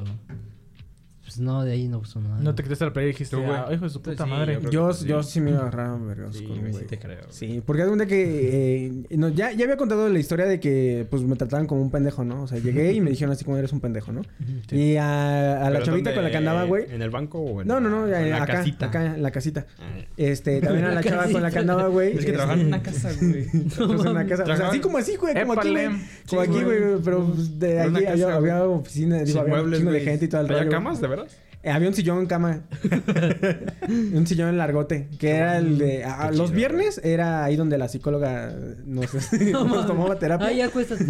Pues 1.32 1.40
no, 1.40 1.64
de 1.64 1.72
ahí 1.72 1.88
no 1.88 2.02
pasó 2.02 2.20
nada. 2.20 2.40
No 2.42 2.54
te 2.54 2.62
quitaste 2.62 2.84
la 2.84 2.92
playa 2.92 3.08
y 3.08 3.12
dijiste, 3.12 3.38
ah, 3.38 3.70
hijo 3.74 3.86
de 3.86 3.90
su 3.90 4.02
Pues 4.02 4.16
puta 4.18 4.26
sí, 4.26 4.30
madre. 4.30 4.54
yo 4.56 4.60
creo 4.60 4.72
Yo, 4.72 4.94
sí. 4.94 5.06
yo 5.08 5.24
sí 5.24 5.40
me 5.40 5.52
iba 5.52 5.60
a 5.60 5.62
agarrar 5.62 5.88
a 5.92 5.96
vergas 5.96 6.36
Sí, 6.36 6.44
con 6.46 6.74
sí 6.74 6.86
te 6.86 7.00
creo. 7.00 7.24
Sí, 7.30 7.64
porque 7.66 7.84
es 7.84 7.98
de 7.98 8.06
que 8.08 8.88
eh, 8.88 9.18
no, 9.18 9.30
ya, 9.30 9.54
ya 9.54 9.64
había 9.64 9.78
contado 9.78 10.10
la 10.10 10.20
historia 10.20 10.46
de 10.46 10.60
que 10.60 11.08
pues 11.10 11.24
me 11.24 11.38
trataban 11.38 11.68
como 11.68 11.82
un 11.82 11.90
pendejo, 11.90 12.26
¿no? 12.26 12.44
O 12.44 12.48
sea, 12.48 12.60
llegué 12.60 12.92
y 12.92 13.00
me 13.00 13.10
dijeron 13.12 13.32
así 13.32 13.46
como 13.46 13.56
eres 13.56 13.72
un 13.72 13.80
pendejo, 13.80 14.12
¿no? 14.12 14.24
Sí. 14.70 14.76
Y 14.76 14.98
a, 14.98 15.66
a 15.66 15.70
la 15.70 15.80
¿Pero 15.80 15.86
chavita 15.86 16.10
dónde? 16.10 16.14
con 16.16 16.24
la 16.26 16.32
que 16.32 16.38
andaba, 16.38 16.64
güey. 16.66 16.86
¿En 16.94 17.02
el 17.02 17.10
banco 17.10 17.40
o 17.40 17.62
en 17.62 17.68
No, 17.70 17.80
no, 17.80 17.90
no, 17.90 18.10
ya, 18.10 18.22
en 18.24 18.30
la 18.32 18.44
acá, 18.44 18.54
casita? 18.56 18.86
acá 18.88 19.06
en 19.16 19.24
la 19.24 19.32
casita. 19.32 19.66
Ah, 19.80 20.00
Este, 20.18 20.60
también 20.60 20.86
a 20.86 20.92
la 20.96 21.02
chava 21.02 21.30
con 21.32 21.42
la 21.42 21.50
que 21.50 21.60
andaba, 21.60 21.88
güey. 21.88 22.10
Es 22.10 22.14
que 22.16 22.20
este, 22.20 22.32
trabajaban 22.34 22.60
en 22.60 22.68
una 22.68 22.84
casa, 22.84 23.10
güey. 23.22 23.46
pues, 23.52 23.80
en 23.80 24.08
una 24.10 24.26
casa. 24.26 24.44
O 24.44 24.56
sea, 24.58 24.68
así 24.68 24.80
como 24.82 24.98
así, 24.98 25.16
güey, 25.16 25.34
como 25.40 25.54
aquí, 25.54 25.70
güey. 25.72 25.88
Como 26.30 26.42
aquí, 26.42 26.62
güey. 26.64 26.80
pero 27.06 27.26
pues, 27.26 27.58
de 27.58 27.80
allí 27.80 28.06
había, 28.06 28.64
oficina, 28.66 29.20
digo, 29.24 29.40
había 29.40 29.62
un 29.62 29.72
de 29.72 30.00
gente 30.02 30.26
y 30.26 30.28
todo 30.28 30.42
el 30.42 30.48
¿Había 30.48 30.60
rollo. 30.64 30.72
camas, 30.72 31.00
de 31.02 31.08
verdad? 31.08 31.21
Eh, 31.64 31.70
había 31.70 31.88
un 31.90 31.94
sillón 31.94 32.20
en 32.20 32.26
cama. 32.26 32.62
un 33.88 34.26
sillón 34.26 34.50
en 34.50 34.58
largote. 34.58 35.10
Que 35.20 35.30
era 35.32 35.58
el 35.58 35.78
de. 35.78 36.04
ah, 36.04 36.32
los 36.34 36.52
viernes 36.52 37.00
era 37.04 37.44
ahí 37.44 37.56
donde 37.56 37.78
la 37.78 37.88
psicóloga 37.88 38.52
nos, 38.86 39.14
nos 39.34 39.86
tomaba 39.88 40.18
terapia. 40.18 40.48
Ah, 40.48 40.52
ya 40.52 40.66
acuéstate. 40.66 41.06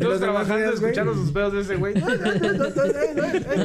Todos 0.00 0.20
trabajando, 0.20 0.72
escuchando 0.72 1.14
sus 1.14 1.32
pedos 1.32 1.52
de 1.54 1.60
ese 1.62 1.74
güey. 1.76 1.94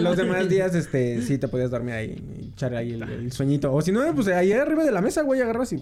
Los 0.01 0.17
demás 0.17 0.49
días, 0.49 0.73
este, 0.75 1.21
sí 1.21 1.37
te 1.37 1.47
podías 1.47 1.71
dormir 1.71 1.93
ahí 1.93 2.23
y 2.41 2.49
echar 2.49 2.75
ahí 2.75 2.93
el, 2.93 3.03
el 3.03 3.31
sueñito. 3.31 3.71
O 3.73 3.81
si 3.81 3.91
no, 3.91 4.01
pues 4.15 4.27
ahí 4.27 4.51
arriba 4.51 4.83
de 4.83 4.91
la 4.91 5.01
mesa, 5.01 5.21
güey, 5.21 5.41
agarras 5.41 5.73
y. 5.73 5.77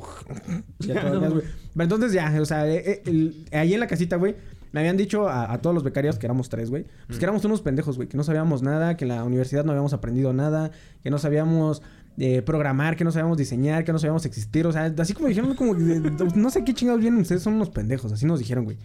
ya 0.79 1.01
te 1.01 1.09
dormías, 1.09 1.31
güey. 1.33 1.43
Pero 1.73 1.83
entonces 1.83 2.11
ya, 2.11 2.35
o 2.41 2.45
sea, 2.45 2.67
eh, 2.67 2.83
eh, 2.85 3.01
el- 3.05 3.45
ahí 3.53 3.73
en 3.73 3.79
la 3.79 3.87
casita, 3.87 4.17
güey. 4.17 4.35
Me 4.71 4.79
habían 4.79 4.97
dicho 4.97 5.27
a, 5.27 5.51
a 5.51 5.61
todos 5.61 5.73
los 5.73 5.83
becarios 5.83 6.17
que 6.17 6.25
éramos 6.25 6.49
tres, 6.49 6.69
güey. 6.69 6.85
Pues 7.07 7.19
que 7.19 7.25
éramos 7.25 7.43
unos 7.45 7.61
pendejos, 7.61 7.97
güey. 7.97 8.07
Que 8.07 8.17
no 8.17 8.23
sabíamos 8.23 8.61
nada, 8.61 8.95
que 8.97 9.05
en 9.05 9.09
la 9.09 9.23
universidad 9.23 9.65
no 9.65 9.71
habíamos 9.71 9.93
aprendido 9.93 10.31
nada, 10.33 10.71
que 11.03 11.09
no 11.09 11.17
sabíamos 11.17 11.81
eh, 12.17 12.41
programar, 12.41 12.95
que 12.97 13.03
no 13.03 13.11
sabíamos 13.11 13.37
diseñar, 13.37 13.83
que 13.83 13.91
no 13.93 13.99
sabíamos 13.99 14.25
existir. 14.25 14.65
O 14.67 14.71
sea, 14.71 14.93
así 14.97 15.13
como 15.13 15.27
dijeron, 15.29 15.55
como 15.55 15.75
que 15.75 15.83
de- 15.83 16.01
no 16.35 16.49
sé 16.49 16.63
qué 16.63 16.73
chingados 16.73 17.01
vienen 17.01 17.21
ustedes, 17.21 17.41
son 17.43 17.53
unos 17.55 17.69
pendejos. 17.69 18.11
Así 18.11 18.25
nos 18.25 18.39
dijeron, 18.39 18.63
güey. 18.65 18.77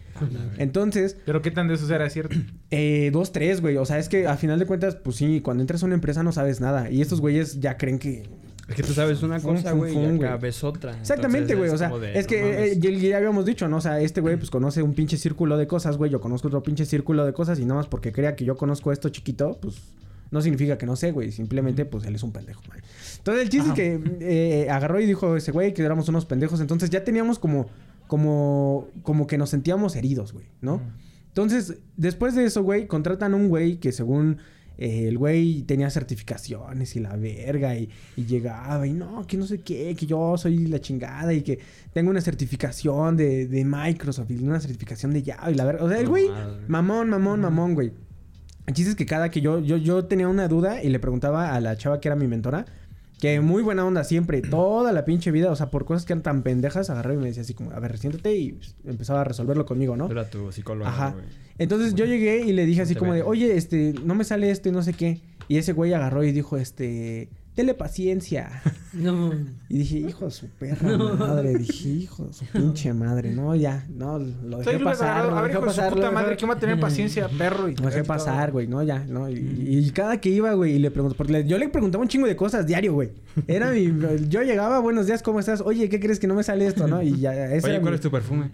Entonces, 0.59 1.17
Pero 1.25 1.43
qué 1.43 1.51
tan 1.51 1.69
de 1.69 1.75
eso 1.75 1.93
era 1.95 2.09
cierto. 2.11 2.37
eh, 2.71 3.11
dos, 3.13 3.33
tres, 3.33 3.61
güey. 3.61 3.77
O 3.77 3.85
sea, 3.85 3.99
es 3.99 4.09
que 4.09 4.27
a 4.27 4.37
final 4.37 4.59
de 4.59 4.67
cuentas, 4.67 4.97
pues 4.97 5.17
sí, 5.17 5.41
cuando 5.41 5.63
entras 5.63 5.83
a 5.83 5.87
una 5.87 5.95
empresa 5.95 6.23
no 6.23 6.33
sabes 6.33 6.61
nada. 6.61 6.91
Y 6.91 7.01
estos 7.03 7.21
güeyes 7.21 7.61
ya 7.61 7.77
creen 7.77 7.99
que. 7.99 8.29
Es 8.69 8.75
que 8.75 8.83
tú 8.83 8.93
sabes 8.93 9.23
una 9.23 9.39
Fum, 9.39 9.55
cosa, 9.55 9.73
güey, 9.73 9.97
y 9.97 10.17
acá 10.17 10.37
ves 10.39 10.65
otra. 10.65 10.99
Exactamente, 10.99 11.55
güey. 11.55 11.71
O 11.71 11.79
sea, 11.79 11.89
de, 11.91 12.19
es 12.19 12.27
que 12.27 12.41
no 12.41 12.49
eh, 12.49 12.79
ya, 12.79 12.91
ya 12.91 13.17
habíamos 13.17 13.47
dicho, 13.47 13.69
¿no? 13.69 13.77
O 13.77 13.81
sea, 13.81 14.01
este 14.01 14.21
güey, 14.21 14.37
pues 14.37 14.51
conoce 14.51 14.83
un 14.83 14.95
pinche 14.95 15.17
círculo 15.17 15.57
de 15.57 15.69
cosas, 15.69 15.97
güey. 15.97 16.11
Yo 16.11 16.21
conozco 16.21 16.49
otro 16.49 16.63
pinche 16.63 16.85
círculo 16.85 17.25
de 17.25 17.33
cosas 17.33 17.61
y 17.61 17.63
nada 17.63 17.77
más 17.77 17.87
porque 17.87 18.13
crea 18.13 18.35
que 18.35 18.45
yo 18.45 18.57
conozco 18.57 18.91
esto 18.91 19.09
chiquito, 19.09 19.59
pues 19.61 19.77
no 20.33 20.41
significa 20.41 20.77
que 20.79 20.87
no 20.87 20.97
sé, 20.97 21.13
güey. 21.13 21.31
Simplemente, 21.31 21.85
pues 21.85 22.05
él 22.07 22.17
es 22.17 22.25
un 22.25 22.33
pendejo, 22.33 22.61
güey. 22.67 22.81
Entonces, 23.19 23.45
el 23.45 23.51
chiste 23.51 23.69
es 23.69 23.75
que 23.75 24.01
eh, 24.21 24.71
agarró 24.71 25.01
y 25.01 25.07
dijo 25.07 25.37
ese 25.37 25.53
güey 25.53 25.73
que 25.73 25.83
éramos 25.83 26.09
unos 26.09 26.27
pendejos. 26.27 26.61
Entonces, 26.61 26.91
ya 26.91 27.05
teníamos 27.05 27.39
como, 27.39 27.69
como, 28.09 28.89
como 29.03 29.29
que 29.29 29.39
nos 29.39 29.51
sentíamos 29.51 29.95
heridos, 29.95 30.33
güey, 30.33 30.47
¿no? 30.61 30.81
Entonces, 31.29 31.79
después 31.97 32.35
de 32.35 32.45
eso, 32.47 32.63
güey, 32.63 32.89
contratan 32.89 33.35
un 33.35 33.49
güey 33.49 33.77
que 33.77 33.93
según 33.93 34.39
eh, 34.79 35.09
el 35.09 35.19
güey 35.19 35.63
tenía 35.63 35.91
certificaciones 35.91 36.97
y 36.97 37.01
la 37.01 37.17
verga 37.17 37.77
y, 37.77 37.89
y 38.17 38.27
llegaba 38.27 38.87
y 38.87 38.93
no, 38.93 39.27
que 39.27 39.37
no 39.37 39.47
sé 39.47 39.61
qué, 39.61 39.95
que 39.95 40.07
yo 40.07 40.37
soy 40.37 40.67
la 40.67 40.81
chingada 40.81 41.33
y 41.33 41.43
que 41.43 41.59
tengo 41.93 42.11
una 42.11 42.21
certificación 42.21 43.17
de, 43.17 43.47
de 43.47 43.65
Microsoft 43.65 44.31
y 44.31 44.45
una 44.45 44.61
certificación 44.61 45.13
de 45.13 45.23
Java 45.23 45.51
y 45.51 45.55
la 45.55 45.65
verga. 45.65 45.85
O 45.85 45.89
sea, 45.89 45.99
el 45.99 46.09
güey, 46.09 46.29
mamón, 46.69 47.09
mamón, 47.09 47.41
mamón, 47.41 47.75
güey. 47.75 47.93
El 48.67 48.75
chiste 48.75 48.91
es 48.91 48.97
que 48.97 49.07
cada 49.07 49.31
que 49.31 49.41
yo, 49.41 49.61
yo, 49.61 49.77
yo 49.77 50.07
tenía 50.07 50.29
una 50.29 50.49
duda 50.49 50.83
y 50.83 50.89
le 50.89 50.99
preguntaba 50.99 51.55
a 51.55 51.61
la 51.61 51.77
chava 51.77 52.01
que 52.01 52.09
era 52.09 52.17
mi 52.17 52.27
mentora, 52.27 52.67
que 53.21 53.41
muy 53.41 53.63
buena 53.63 53.85
onda 53.85 54.05
siempre, 54.05 54.43
toda 54.43 54.93
la 54.93 55.05
pinche 55.05 55.31
vida, 55.31 55.51
o 55.51 55.57
sea, 55.57 55.71
por 55.71 55.85
cosas 55.85 56.05
que 56.05 56.13
eran 56.13 56.23
tan 56.23 56.43
pendejas, 56.43 56.91
agarré 56.91 57.15
y 57.15 57.17
me 57.17 57.27
decía 57.27 57.43
así 57.43 57.55
como, 57.55 57.73
a 57.73 57.81
ver, 57.81 57.97
siéntate 57.97 58.37
y 58.37 58.59
empezaba 58.85 59.23
a 59.23 59.25
resolverlo 59.25 59.65
conmigo, 59.65 59.97
¿no? 59.97 60.11
Era 60.11 60.29
tu 60.29 60.53
psicólogo, 60.53 60.89
Ajá. 60.89 61.13
güey. 61.13 61.25
Entonces 61.59 61.95
yo 61.95 62.05
llegué 62.05 62.45
y 62.45 62.53
le 62.53 62.67
dije 62.67 62.83
así 62.83 62.95
como 62.95 63.15
de, 63.15 63.23
oye, 63.23 63.57
este, 63.57 63.95
no 64.05 64.15
me 64.15 64.25
sale 64.25 64.51
esto 64.51 64.69
y 64.69 64.73
no 64.73 64.83
sé 64.83 64.93
qué. 64.93 65.21
Y 65.49 65.57
ese 65.57 65.73
güey 65.73 65.95
agarró 65.95 66.25
y 66.25 66.33
dijo, 66.33 66.59
este, 66.59 67.31
Dele 67.57 67.75
paciencia. 67.75 68.63
No. 68.97 69.31
Y 69.69 69.77
dije, 69.81 69.99
hijo 69.99 70.25
de 70.25 70.31
su 70.31 70.47
perra 70.49 70.97
madre. 70.97 71.59
Dije, 71.59 71.87
hijo 71.91 72.25
de 72.25 72.33
su 72.33 72.47
pinche 72.47 72.95
madre. 72.95 73.31
No, 73.31 73.55
ya, 73.55 73.85
no, 73.95 74.19
lo 74.19 74.57
dejé 74.61 74.71
Estoy 74.71 74.85
pasar. 74.87 75.27
Lo 75.27 75.37
A 75.37 75.43
ver, 75.43 75.51
dejé 75.51 75.59
hijo 75.59 75.67
de 75.67 75.71
su 75.73 75.77
pasar. 75.77 75.93
puta 75.93 76.07
lo 76.07 76.13
madre, 76.13 76.37
¿quién 76.37 76.49
va 76.51 76.55
a 76.55 76.59
tener 76.59 76.81
paciencia, 76.81 77.29
perro? 77.29 77.69
Y 77.69 77.75
Lo 77.77 77.85
dejé 77.91 78.05
pasar, 78.05 78.53
güey, 78.53 78.67
no, 78.69 78.83
ya, 78.83 79.01
no. 79.07 79.29
Y, 79.29 79.35
y 79.37 79.91
cada 79.91 80.19
que 80.19 80.31
iba, 80.31 80.55
güey, 80.55 80.77
y 80.77 80.79
le 80.79 80.91
pregunto, 80.91 81.15
porque 81.15 81.35
le- 81.35 81.47
yo 81.47 81.59
le 81.59 81.69
preguntaba 81.69 82.01
un 82.01 82.09
chingo 82.09 82.27
de 82.27 82.37
cosas 82.37 82.67
diario, 82.67 82.95
güey. 82.95 83.11
Era 83.47 83.71
mi. 83.71 83.85
Yo 84.31 84.41
llegaba, 84.43 84.79
buenos 84.81 85.07
días, 85.07 85.23
¿cómo 85.23 85.41
estás? 85.41 85.61
Oye, 85.61 85.91
¿qué 85.91 86.01
crees 86.01 86.19
que 86.19 86.27
no 86.27 86.35
me 86.35 86.43
sale 86.43 86.67
esto, 86.67 86.89
no? 86.89 87.03
Y 87.03 87.19
ya, 87.21 87.35
ese 87.53 87.67
Oye, 87.69 87.81
¿cuál 87.83 87.93
mi- 87.93 87.97
es 87.97 88.01
tu 88.01 88.11
perfume? 88.11 88.51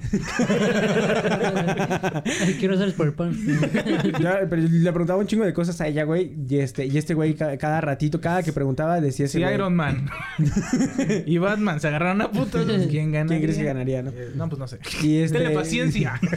Ay, 2.25 2.57
quiero 2.59 2.75
hacer 2.75 2.93
por 2.95 3.15
pan. 3.15 3.33
Ya, 4.21 4.41
pero 4.51 4.61
le 4.63 4.91
preguntaba 4.91 5.19
un 5.21 5.27
chingo 5.29 5.45
de 5.45 5.53
cosas 5.55 5.81
a 5.81 5.87
ella, 5.87 6.03
güey. 6.05 6.33
Y 6.49 6.57
este, 6.59 6.87
y 6.87 6.99
este 6.99 7.15
güey, 7.15 7.35
ca- 7.35 7.57
cada, 7.59 7.81
ratito, 7.81 8.21
cada 8.21 8.43
que 8.43 8.53
preguntaba, 8.53 8.92
decía 9.01 9.27
ese 9.27 9.39
Si 9.39 9.43
güey, 9.43 9.55
Iron 9.55 9.75
Man 9.75 10.09
y 11.27 11.39
Batman 11.39 11.81
se 11.81 11.89
agarraron 11.89 12.21
a 12.21 12.31
putos, 12.31 12.67
¿quién 12.89 13.13
gana? 13.13 13.29
¿Quién 13.29 13.43
crees 13.43 13.57
que 13.59 13.65
ganaría, 13.65 14.03
no? 14.03 14.11
Eh, 14.11 14.33
no, 14.35 14.49
pues 14.49 14.59
no 14.59 14.69
sé. 14.69 14.79
Y 15.03 15.19
este- 15.19 15.39
Tenle 15.39 15.55
paciencia. 15.55 16.21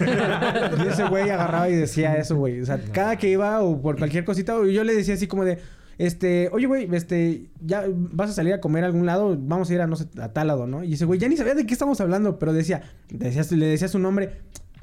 Y 0.86 0.88
ese 0.88 1.06
güey 1.06 1.30
agarraba 1.30 1.70
y 1.70 1.76
decía 1.76 2.18
eso, 2.18 2.36
güey. 2.36 2.62
O 2.62 2.66
sea, 2.66 2.80
cada 2.92 3.18
que 3.18 3.30
iba 3.30 3.62
o 3.62 3.82
por 3.82 3.98
cualquier 3.98 4.26
cosita, 4.26 4.54
yo 4.66 4.84
le 4.84 4.94
decía 4.94 5.14
así 5.14 5.28
como 5.28 5.46
de, 5.46 5.60
este, 5.98 6.50
oye, 6.52 6.68
güey, 6.68 6.88
este, 6.94 7.50
ya 7.62 7.86
vas 7.90 8.30
a 8.30 8.34
salir 8.34 8.54
a 8.54 8.60
comer 8.60 8.84
a 8.84 8.88
algún 8.88 9.06
lado, 9.06 9.38
vamos 9.40 9.70
a 9.70 9.74
ir 9.74 9.82
a, 9.82 9.88
no 9.88 9.96
sé, 9.96 10.06
a 10.22 10.30
tal 10.34 10.48
lado, 10.48 10.68
¿no? 10.68 10.84
Y 10.84 10.94
ese 10.94 11.06
güey 11.06 11.20
ya 11.20 11.30
ni 11.30 11.38
sabía 11.38 11.56
de 11.56 11.66
qué 11.66 11.74
estamos 11.74 12.02
hablando, 12.02 12.38
pero 12.38 12.54
decía, 12.54 12.84
decía 13.10 13.44
le 13.52 13.66
decía 13.68 13.88
su 13.88 14.00
nombre, 14.00 14.42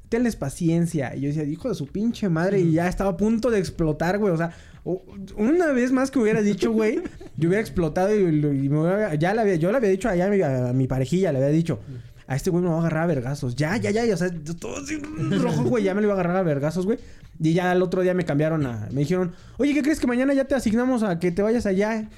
tenles 0.08 0.36
paciencia. 0.36 1.14
Y 1.16 1.22
yo 1.22 1.28
decía, 1.28 1.44
hijo 1.44 1.68
de 1.68 1.74
su 1.74 1.86
pinche 1.86 2.28
madre, 2.28 2.60
y 2.60 2.72
ya 2.72 2.88
estaba 2.88 3.10
a 3.10 3.16
punto 3.16 3.50
de 3.50 3.58
explotar, 3.58 4.18
güey. 4.18 4.32
O 4.32 4.36
sea, 4.36 4.52
una 4.84 5.72
vez 5.72 5.92
más 5.92 6.10
que 6.10 6.18
hubiera 6.18 6.42
dicho, 6.42 6.72
güey, 6.72 7.00
yo 7.36 7.48
hubiera 7.48 7.60
explotado 7.60 8.14
y, 8.18 8.22
me 8.68 8.80
hubiera- 8.80 9.14
ya 9.14 9.32
le 9.34 9.40
había, 9.40 9.54
yo 9.56 9.70
le 9.70 9.76
había 9.76 9.90
dicho 9.90 10.08
allá 10.08 10.26
a 10.26 10.30
mi, 10.30 10.40
a 10.42 10.72
mi 10.72 10.86
parejilla, 10.86 11.32
le 11.32 11.38
había 11.38 11.50
dicho. 11.50 11.80
A 12.26 12.36
este 12.36 12.50
güey 12.50 12.62
me 12.64 12.70
va 12.70 12.76
a 12.76 12.80
agarrar 12.80 13.02
a 13.02 13.06
vergazos. 13.06 13.56
Ya, 13.56 13.76
ya, 13.76 13.90
ya. 13.90 14.14
O 14.14 14.16
sea, 14.16 14.30
todo 14.58 14.78
así 14.78 14.96
rojo, 14.96 15.64
güey. 15.64 15.84
Ya 15.84 15.92
me 15.94 16.00
lo 16.00 16.06
iba 16.06 16.14
a 16.14 16.16
agarrar 16.20 16.36
a 16.36 16.42
vergazos, 16.42 16.86
güey. 16.86 16.98
Y 17.40 17.52
ya 17.52 17.70
al 17.72 17.82
otro 17.82 18.00
día 18.00 18.14
me 18.14 18.24
cambiaron 18.24 18.64
a... 18.64 18.88
Me 18.92 19.00
dijeron, 19.00 19.32
oye, 19.58 19.74
¿qué 19.74 19.82
crees 19.82 20.00
que 20.00 20.06
mañana 20.06 20.32
ya 20.32 20.44
te 20.44 20.54
asignamos 20.54 21.02
a 21.02 21.18
que 21.18 21.30
te 21.32 21.42
vayas 21.42 21.66
allá? 21.66 22.08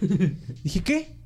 Dije, 0.63 0.83
¿qué? 0.85 1.17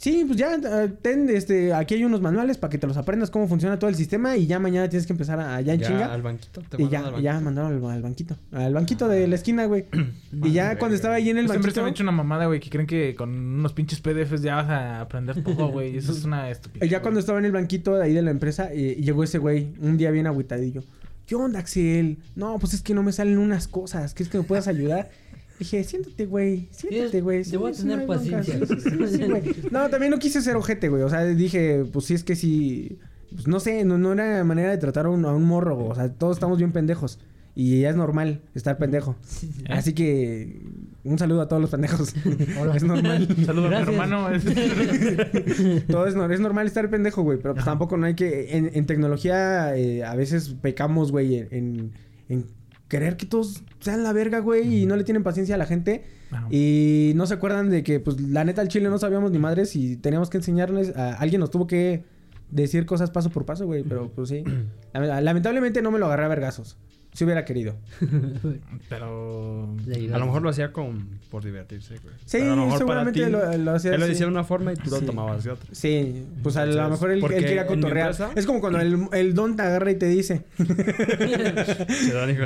Sí, 0.00 0.22
pues 0.24 0.38
ya, 0.38 0.54
eh, 0.54 0.92
ten, 1.02 1.28
este, 1.28 1.74
aquí 1.74 1.94
hay 1.94 2.04
unos 2.04 2.20
manuales 2.20 2.56
para 2.56 2.70
que 2.70 2.78
te 2.78 2.86
los 2.86 2.96
aprendas 2.96 3.30
cómo 3.30 3.48
funciona 3.48 3.80
todo 3.80 3.90
el 3.90 3.96
sistema 3.96 4.36
y 4.36 4.46
ya 4.46 4.60
mañana 4.60 4.88
tienes 4.88 5.08
que 5.08 5.12
empezar 5.12 5.40
a- 5.40 5.56
allá 5.56 5.74
en 5.74 5.80
Ya, 5.80 5.86
chinga. 5.88 6.14
al 6.14 6.22
banquito. 6.22 6.62
Te 6.62 6.80
Y 6.80 6.88
ya, 6.88 6.98
al 7.00 7.04
y 7.04 7.10
banquito. 7.10 7.20
ya 7.20 7.40
mandaron 7.40 7.72
al, 7.84 7.90
al 7.90 8.02
banquito. 8.02 8.36
Al 8.52 8.74
banquito 8.74 9.08
de 9.08 9.26
la 9.26 9.34
esquina, 9.34 9.64
güey. 9.66 9.86
y 10.44 10.52
ya 10.52 10.78
cuando 10.78 10.94
estaba 10.94 11.16
ahí 11.16 11.30
en 11.30 11.38
el 11.38 11.46
Siempre 11.48 11.58
banquito... 11.58 11.74
se 11.74 11.80
me 11.82 11.86
ha 11.88 11.90
hecho 11.90 12.02
una 12.04 12.12
mamada, 12.12 12.46
güey, 12.46 12.60
que 12.60 12.70
creen 12.70 12.86
que 12.86 13.16
con 13.16 13.30
unos 13.30 13.72
pinches 13.72 14.00
PDFs 14.00 14.40
ya 14.42 14.54
vas 14.54 14.68
a 14.70 15.00
aprender 15.00 15.42
todo, 15.42 15.68
güey. 15.72 15.96
Eso 15.98 16.12
es 16.12 16.24
una 16.24 16.48
estupidez. 16.48 16.88
Ya 16.88 17.02
cuando 17.02 17.18
estaba 17.18 17.40
en 17.40 17.46
el 17.46 17.52
banquito 17.52 17.96
de 17.96 18.04
ahí 18.04 18.12
de 18.14 18.22
la 18.22 18.30
empresa, 18.30 18.72
y, 18.72 18.90
y 18.92 19.02
llegó 19.02 19.24
ese 19.24 19.38
güey, 19.38 19.72
un 19.80 19.96
día 19.98 20.12
bien 20.12 20.28
agüitadillo. 20.28 20.84
¿Qué 21.26 21.34
onda, 21.34 21.58
Axel? 21.58 22.18
No, 22.36 22.56
pues 22.60 22.72
es 22.72 22.82
que 22.82 22.94
no 22.94 23.02
me 23.02 23.10
salen 23.12 23.36
unas 23.36 23.66
cosas. 23.68 24.14
¿Quieres 24.14 24.30
que 24.30 24.38
me 24.38 24.44
puedas 24.44 24.66
ayudar? 24.68 25.10
Dije, 25.58 25.82
siéntate, 25.84 26.26
güey. 26.26 26.68
Siéntate, 26.70 27.10
Sí, 27.10 27.20
güey. 27.20 27.42
te 27.44 27.56
voy 27.56 27.72
a 27.72 27.74
tener 27.74 27.98
no 27.98 28.06
paciencia. 28.06 28.54
Sí, 28.58 28.64
sí, 28.66 28.90
sí, 28.90 29.06
sí, 29.18 29.24
güey. 29.24 29.42
No, 29.70 29.88
también 29.90 30.10
no 30.10 30.18
quise 30.18 30.40
ser 30.40 30.56
ojete, 30.56 30.88
güey. 30.88 31.02
O 31.02 31.08
sea, 31.10 31.24
dije, 31.24 31.84
pues 31.92 32.04
sí 32.06 32.14
es 32.14 32.24
que 32.24 32.36
sí... 32.36 32.98
Pues 33.32 33.46
no 33.46 33.60
sé, 33.60 33.84
no, 33.84 33.98
no 33.98 34.12
era 34.12 34.42
manera 34.44 34.70
de 34.70 34.78
tratar 34.78 35.06
a 35.06 35.10
un, 35.10 35.24
a 35.24 35.32
un 35.32 35.44
morro, 35.44 35.76
güey. 35.76 35.90
O 35.90 35.94
sea, 35.94 36.12
todos 36.12 36.36
estamos 36.36 36.58
bien 36.58 36.72
pendejos. 36.72 37.18
Y 37.54 37.80
ya 37.80 37.90
es 37.90 37.96
normal 37.96 38.40
estar 38.54 38.78
pendejo. 38.78 39.16
Así 39.68 39.92
que... 39.94 40.62
Un 41.04 41.18
saludo 41.18 41.40
a 41.42 41.48
todos 41.48 41.62
los 41.62 41.70
pendejos. 41.70 42.14
Hola. 42.60 42.76
es 42.76 42.82
normal. 42.82 43.26
Saludos 43.46 43.72
a 43.72 43.80
mi 43.84 43.92
hermano. 43.94 44.28
Todo 45.88 46.06
es, 46.06 46.14
nor- 46.16 46.32
es 46.32 46.40
normal 46.40 46.66
estar 46.66 46.90
pendejo, 46.90 47.22
güey. 47.22 47.38
Pero 47.38 47.54
pues 47.54 47.64
tampoco 47.64 47.96
no 47.96 48.06
hay 48.06 48.14
que. 48.14 48.56
En, 48.56 48.70
en 48.74 48.84
tecnología 48.86 49.74
eh, 49.76 50.04
a 50.04 50.14
veces 50.16 50.54
pecamos, 50.60 51.10
güey, 51.10 51.36
en, 51.36 51.48
en, 51.50 51.92
en 52.28 52.44
querer 52.88 53.16
que 53.16 53.26
todos 53.26 53.62
sean 53.80 54.02
la 54.02 54.12
verga, 54.12 54.38
güey, 54.40 54.82
y 54.82 54.86
no 54.86 54.96
le 54.96 55.04
tienen 55.04 55.22
paciencia 55.22 55.54
a 55.54 55.58
la 55.58 55.66
gente. 55.66 56.04
Y 56.50 57.12
no 57.14 57.26
se 57.26 57.34
acuerdan 57.34 57.70
de 57.70 57.82
que, 57.82 58.00
pues, 58.00 58.20
la 58.20 58.44
neta, 58.44 58.60
al 58.60 58.68
chile 58.68 58.88
no 58.90 58.98
sabíamos 58.98 59.30
ni 59.30 59.38
madres 59.38 59.74
y 59.76 59.96
teníamos 59.96 60.28
que 60.30 60.38
enseñarles. 60.38 60.94
A, 60.96 61.14
alguien 61.14 61.40
nos 61.40 61.50
tuvo 61.50 61.66
que 61.66 62.04
decir 62.50 62.84
cosas 62.86 63.10
paso 63.10 63.30
por 63.30 63.44
paso, 63.46 63.66
güey. 63.66 63.82
Pero 63.82 64.10
pues 64.10 64.28
sí. 64.30 64.44
Lame- 64.94 65.22
Lamentablemente 65.22 65.80
no 65.82 65.90
me 65.90 65.98
lo 65.98 66.06
agarré 66.06 66.24
a 66.24 66.28
vergazos. 66.28 66.76
Si 67.12 67.24
hubiera 67.24 67.44
querido. 67.44 67.74
Pero... 68.88 69.74
A 70.14 70.18
lo 70.18 70.26
mejor 70.26 70.42
lo 70.42 70.50
hacía 70.50 70.72
con, 70.72 71.08
por 71.30 71.42
divertirse, 71.44 71.96
güey. 72.02 72.14
Sí, 72.24 72.38
a 72.38 72.44
lo 72.44 72.56
mejor 72.56 72.68
para 72.68 72.78
seguramente 72.78 73.24
ti, 73.24 73.30
lo, 73.30 73.56
lo 73.58 73.70
hacía 73.72 73.94
Él 73.94 74.00
lo 74.00 74.06
decía 74.06 74.26
de 74.26 74.32
una 74.32 74.44
forma 74.44 74.72
y 74.72 74.76
tú 74.76 74.90
lo 74.90 74.98
Sí. 74.98 75.06
tomabas 75.06 75.42
de 75.44 75.50
otra. 75.50 75.68
Sí, 75.72 76.24
pues 76.42 76.56
a 76.56 76.66
lo 76.66 76.88
mejor 76.90 77.10
él, 77.10 77.22
él 77.24 77.28
quería 77.44 77.66
cotorrear. 77.66 78.10
empresa- 78.10 78.30
Es 78.36 78.46
como 78.46 78.60
cuando 78.60 78.80
el, 78.80 79.08
el 79.12 79.34
don 79.34 79.56
te 79.56 79.62
agarra 79.62 79.90
y 79.90 79.96
te 79.96 80.06
dice 80.06 80.44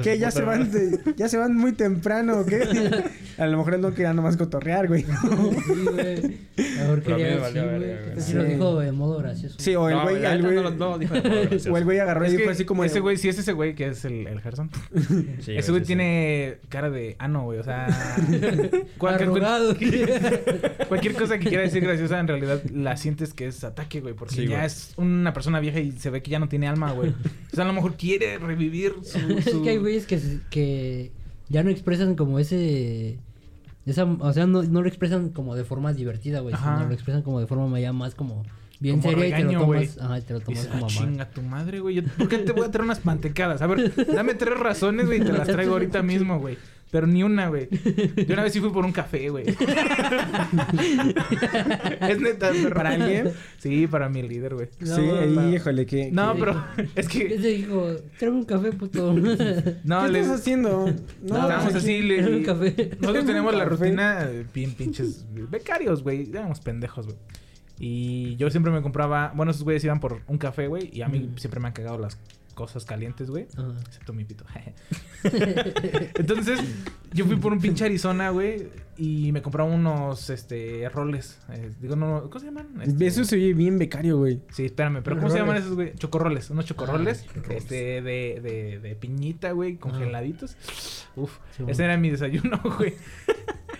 que 0.02 0.18
ya 0.18 0.30
se 0.30 0.42
van 0.42 0.70
de- 0.70 0.98
ya 1.16 1.28
se 1.28 1.36
van 1.36 1.56
muy 1.56 1.72
temprano, 1.72 2.40
¿o 2.40 2.46
qué? 2.46 2.62
A 3.38 3.46
lo 3.46 3.58
mejor 3.58 3.74
el 3.74 3.80
don 3.82 3.92
quería 3.94 4.12
nomás 4.12 4.36
cotorrear, 4.36 4.88
güey. 4.88 5.02
Sí, 5.04 5.08
güey. 5.90 6.22
Mí 6.22 7.00
quería 7.04 7.50
sí 8.18 8.34
lo 8.34 8.44
dijo 8.44 8.78
de 8.80 8.92
modo 8.92 9.18
gracioso. 9.18 9.56
Sí, 9.58 9.74
o 9.74 9.88
el 9.88 9.96
No, 9.96 10.02
güey, 10.02 10.20
no, 10.20 10.70
no 10.70 10.98
gracioso. 10.98 11.72
o 11.72 11.76
el 11.78 11.84
güey 11.84 11.98
agarró 11.98 12.24
Es 12.24 12.34
y 12.34 12.36
dijo 12.36 12.50
así 12.50 12.64
como 12.64 12.84
ese 12.84 13.00
güey, 13.00 13.16
sí 13.16 13.28
es 13.28 13.38
ese 13.38 13.52
güey 13.52 13.74
que 13.74 13.88
es 13.88 14.04
el, 14.04 14.26
Sí, 15.40 15.56
ese 15.56 15.70
güey 15.72 15.80
sí, 15.82 15.84
sí. 15.84 15.86
tiene 15.86 16.58
cara 16.68 16.90
de 16.90 17.16
ano, 17.18 17.44
güey. 17.44 17.58
O 17.58 17.62
sea, 17.64 17.86
cualquier, 18.98 19.28
Arrugado. 19.28 19.74
cualquier 20.88 21.14
cosa 21.14 21.38
que 21.38 21.48
quiera 21.48 21.62
decir 21.62 21.82
graciosa, 21.82 22.18
en 22.20 22.28
realidad 22.28 22.62
la 22.72 22.96
sientes 22.96 23.34
que 23.34 23.46
es 23.46 23.64
ataque, 23.64 24.00
güey. 24.00 24.14
Porque 24.14 24.34
Sí, 24.34 24.46
ya 24.46 24.56
güey. 24.56 24.66
es 24.66 24.92
una 24.96 25.32
persona 25.32 25.60
vieja 25.60 25.80
y 25.80 25.92
se 25.92 26.10
ve 26.10 26.22
que 26.22 26.30
ya 26.30 26.38
no 26.38 26.48
tiene 26.48 26.68
alma, 26.68 26.92
güey. 26.92 27.10
O 27.10 27.54
sea, 27.56 27.64
a 27.64 27.66
lo 27.66 27.72
mejor 27.72 27.96
quiere 27.96 28.38
revivir 28.38 28.94
su. 29.02 29.18
Es 29.18 29.46
que 29.46 29.70
hay 29.70 29.78
güeyes 29.78 30.06
que, 30.06 30.18
se- 30.18 30.40
que 30.50 31.12
ya 31.48 31.62
no 31.62 31.70
expresan 31.70 32.14
como 32.14 32.38
ese... 32.38 33.18
Esa, 33.84 34.04
o 34.04 34.32
sea, 34.32 34.46
no, 34.46 34.62
no 34.62 34.80
lo 34.80 34.86
expresan 34.88 35.30
como 35.30 35.56
de 35.56 35.64
forma 35.64 35.92
divertida, 35.92 36.38
güey. 36.40 36.54
Sino 36.56 36.86
lo 36.86 36.94
expresan 36.94 37.22
como 37.22 37.40
de 37.40 37.46
forma 37.48 37.80
ya 37.80 37.92
más 37.92 38.14
como 38.14 38.44
bien 38.82 39.00
Como 39.00 39.10
seria 39.10 39.26
y 39.26 39.30
te 39.30 39.36
regaño, 39.36 39.58
lo 39.60 39.66
güey. 39.66 39.86
tomas... 39.86 40.04
Ajá, 40.04 40.20
te 40.20 40.32
lo 40.34 40.40
tomas 40.40 40.58
dices, 40.60 40.66
como 40.72 40.86
ah, 40.86 40.88
chinga 40.88 41.30
tu 41.30 41.42
madre, 41.42 41.78
güey. 41.80 42.02
¿Por 42.02 42.28
qué 42.28 42.38
te 42.38 42.52
voy 42.52 42.64
a 42.66 42.70
traer 42.70 42.84
unas 42.84 43.04
mantecadas? 43.04 43.62
A 43.62 43.66
ver, 43.68 43.94
dame 44.12 44.34
tres 44.34 44.58
razones, 44.58 45.06
güey, 45.06 45.20
y 45.20 45.24
te 45.24 45.32
las 45.32 45.46
traigo 45.52 45.72
ahorita 45.74 46.02
mismo, 46.02 46.38
güey. 46.40 46.58
Pero 46.90 47.06
ni 47.06 47.22
una, 47.22 47.48
güey. 47.48 47.68
Yo 48.26 48.34
una 48.34 48.42
vez 48.42 48.52
sí 48.52 48.60
fui 48.60 48.68
por 48.68 48.84
un 48.84 48.92
café, 48.92 49.30
güey. 49.30 49.46
es 52.00 52.20
neta. 52.20 52.50
¿Para 52.74 52.90
alguien? 52.90 53.32
Sí, 53.58 53.86
para 53.86 54.10
mi 54.10 54.22
líder, 54.22 54.54
güey. 54.54 54.68
No, 54.80 54.96
sí, 54.96 55.02
no. 55.30 55.52
híjole, 55.54 55.86
que... 55.86 56.10
No, 56.12 56.34
¿Qué 56.34 56.40
pero 56.40 56.64
es 56.94 57.08
que... 57.08 57.34
Ese 57.34 57.48
dijo, 57.48 57.94
tráeme 58.18 58.36
un 58.38 58.44
café, 58.44 58.72
puto. 58.72 59.14
No, 59.84 60.02
¿Qué 60.02 60.08
les... 60.10 60.22
estás 60.26 60.40
haciendo? 60.40 60.84
No, 61.22 61.36
estábamos 61.36 61.74
así, 61.74 62.02
le- 62.02 62.26
un 62.36 62.42
café. 62.44 62.90
Nosotros 63.00 63.24
teníamos 63.24 63.54
la 63.54 63.64
rutina 63.64 64.24
eh, 64.28 64.44
bien 64.52 64.72
pinches 64.74 65.24
becarios, 65.50 66.02
güey. 66.02 66.28
Éramos 66.30 66.60
pendejos, 66.60 67.06
güey. 67.06 67.16
Y 67.78 68.36
yo 68.36 68.50
siempre 68.50 68.72
me 68.72 68.82
compraba... 68.82 69.32
Bueno, 69.34 69.50
esos 69.50 69.64
güeyes 69.64 69.82
iban 69.84 70.00
por 70.00 70.22
un 70.26 70.38
café, 70.38 70.66
güey. 70.68 70.90
Y 70.92 71.02
a 71.02 71.08
mí 71.08 71.32
siempre 71.36 71.60
me 71.60 71.68
han 71.68 71.74
cagado 71.74 71.98
las 71.98 72.18
cosas 72.54 72.84
calientes, 72.84 73.30
güey. 73.30 73.46
Excepto 73.86 74.12
mi 74.12 74.24
pito. 74.24 74.44
Entonces, 75.24 76.60
yo 77.12 77.24
fui 77.24 77.36
por 77.36 77.52
un 77.52 77.60
pinche 77.60 77.84
Arizona, 77.84 78.30
güey. 78.30 78.68
Y 78.98 79.32
me 79.32 79.40
compraba 79.42 79.68
unos, 79.68 80.28
este, 80.30 80.88
roles. 80.90 81.38
Eh, 81.50 81.72
digo, 81.80 81.96
no, 81.96 82.24
¿cómo 82.24 82.38
se 82.38 82.46
llaman? 82.46 82.68
Este, 82.82 83.06
Eso 83.06 83.24
se 83.24 83.36
oye 83.36 83.54
bien 83.54 83.78
becario, 83.78 84.18
güey. 84.18 84.40
Sí, 84.50 84.66
espérame, 84.66 85.02
pero 85.02 85.16
¿cómo 85.16 85.30
se 85.30 85.38
llaman 85.38 85.56
esos, 85.56 85.74
güey? 85.74 85.94
Chocorroles, 85.94 86.50
unos 86.50 86.66
chocorroles. 86.66 87.24
Ah, 87.26 87.32
chocorroles. 87.34 87.56
este, 87.56 88.02
de, 88.02 88.40
de, 88.42 88.78
de 88.80 88.94
piñita, 88.96 89.52
güey, 89.52 89.76
congeladitos. 89.76 90.56
Uf, 91.16 91.38
Sí, 91.56 91.64
ese 91.66 91.84
era 91.84 91.96
mi 91.96 92.10
desayuno, 92.10 92.60
güey. 92.78 92.94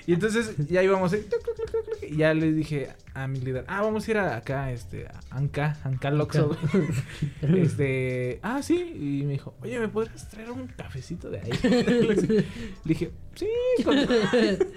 Y 0.07 0.15
entonces 0.15 0.55
ya 0.69 0.83
íbamos, 0.83 1.15
y 2.09 2.17
ya 2.17 2.35
le 2.35 2.53
dije 2.53 2.89
a 3.15 3.27
mi 3.29 3.41
líder, 3.41 3.65
ah, 3.69 3.83
vamos 3.83 4.07
a 4.07 4.11
ir 4.11 4.19
a 4.19 4.37
acá, 4.37 4.73
este, 4.73 5.07
a 5.07 5.21
Anca, 5.37 5.77
Anca 5.85 6.11
Loxo, 6.11 6.49
güey. 6.49 6.87
Este, 7.63 8.39
ah, 8.43 8.63
sí, 8.63 8.75
y 9.21 9.25
me 9.25 9.33
dijo, 9.33 9.55
oye, 9.63 9.79
¿me 9.79 9.89
podrías 9.89 10.29
traer 10.31 10.51
un 10.51 10.67
cafecito 10.69 11.31
de 11.31 11.41
ahí? 11.41 11.51
Le 11.63 12.45
dije, 12.85 13.11
sí, 13.35 13.47
con, 13.85 13.97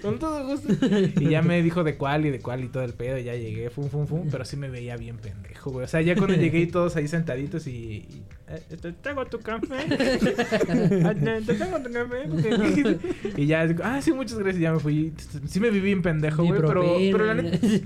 con 0.02 0.20
todo 0.20 0.46
gusto. 0.48 0.74
Y 1.20 1.30
ya 1.30 1.42
me 1.42 1.62
dijo 1.64 1.84
de 1.84 1.96
cuál 1.98 2.26
y 2.26 2.30
de 2.32 2.40
cuál 2.40 2.64
y 2.64 2.68
todo 2.68 2.84
el 2.84 2.94
pedo, 2.94 3.18
y 3.18 3.24
ya 3.24 3.36
llegué, 3.36 3.70
fum, 3.70 3.90
fum, 3.90 4.06
fum, 4.08 4.28
pero 4.30 4.44
sí 4.46 4.58
me 4.58 4.70
veía 4.70 4.98
bien 4.98 5.18
pendejo, 5.18 5.72
güey. 5.72 5.86
O 5.86 5.88
sea, 5.88 6.02
ya 6.02 6.16
cuando 6.16 6.36
llegué 6.36 6.60
y 6.60 6.68
todos 6.68 6.96
ahí 6.96 7.08
sentaditos 7.08 7.68
y, 7.68 7.72
y, 7.72 8.24
eh, 8.50 8.78
te 8.82 8.92
traigo 8.94 9.26
tu 9.26 9.40
café. 9.40 9.66
Ah, 11.06 11.14
te 11.14 11.42
te 11.42 11.54
traigo 11.56 11.80
tu 11.82 11.92
café. 11.92 12.28
porque- 12.30 12.98
Y 13.38 13.46
ya, 13.48 13.68
ah, 13.84 14.02
sí, 14.02 14.12
muchas 14.12 14.38
gracias, 14.38 14.62
ya 14.62 14.74
me 14.74 14.80
fui. 14.80 15.05
Sí 15.48 15.60
me 15.60 15.70
viví 15.70 15.86
bien 15.86 16.02
pendejo, 16.02 16.44
güey, 16.44 16.62
pero, 16.62 17.26
la 17.26 17.34
neta, 17.36 17.58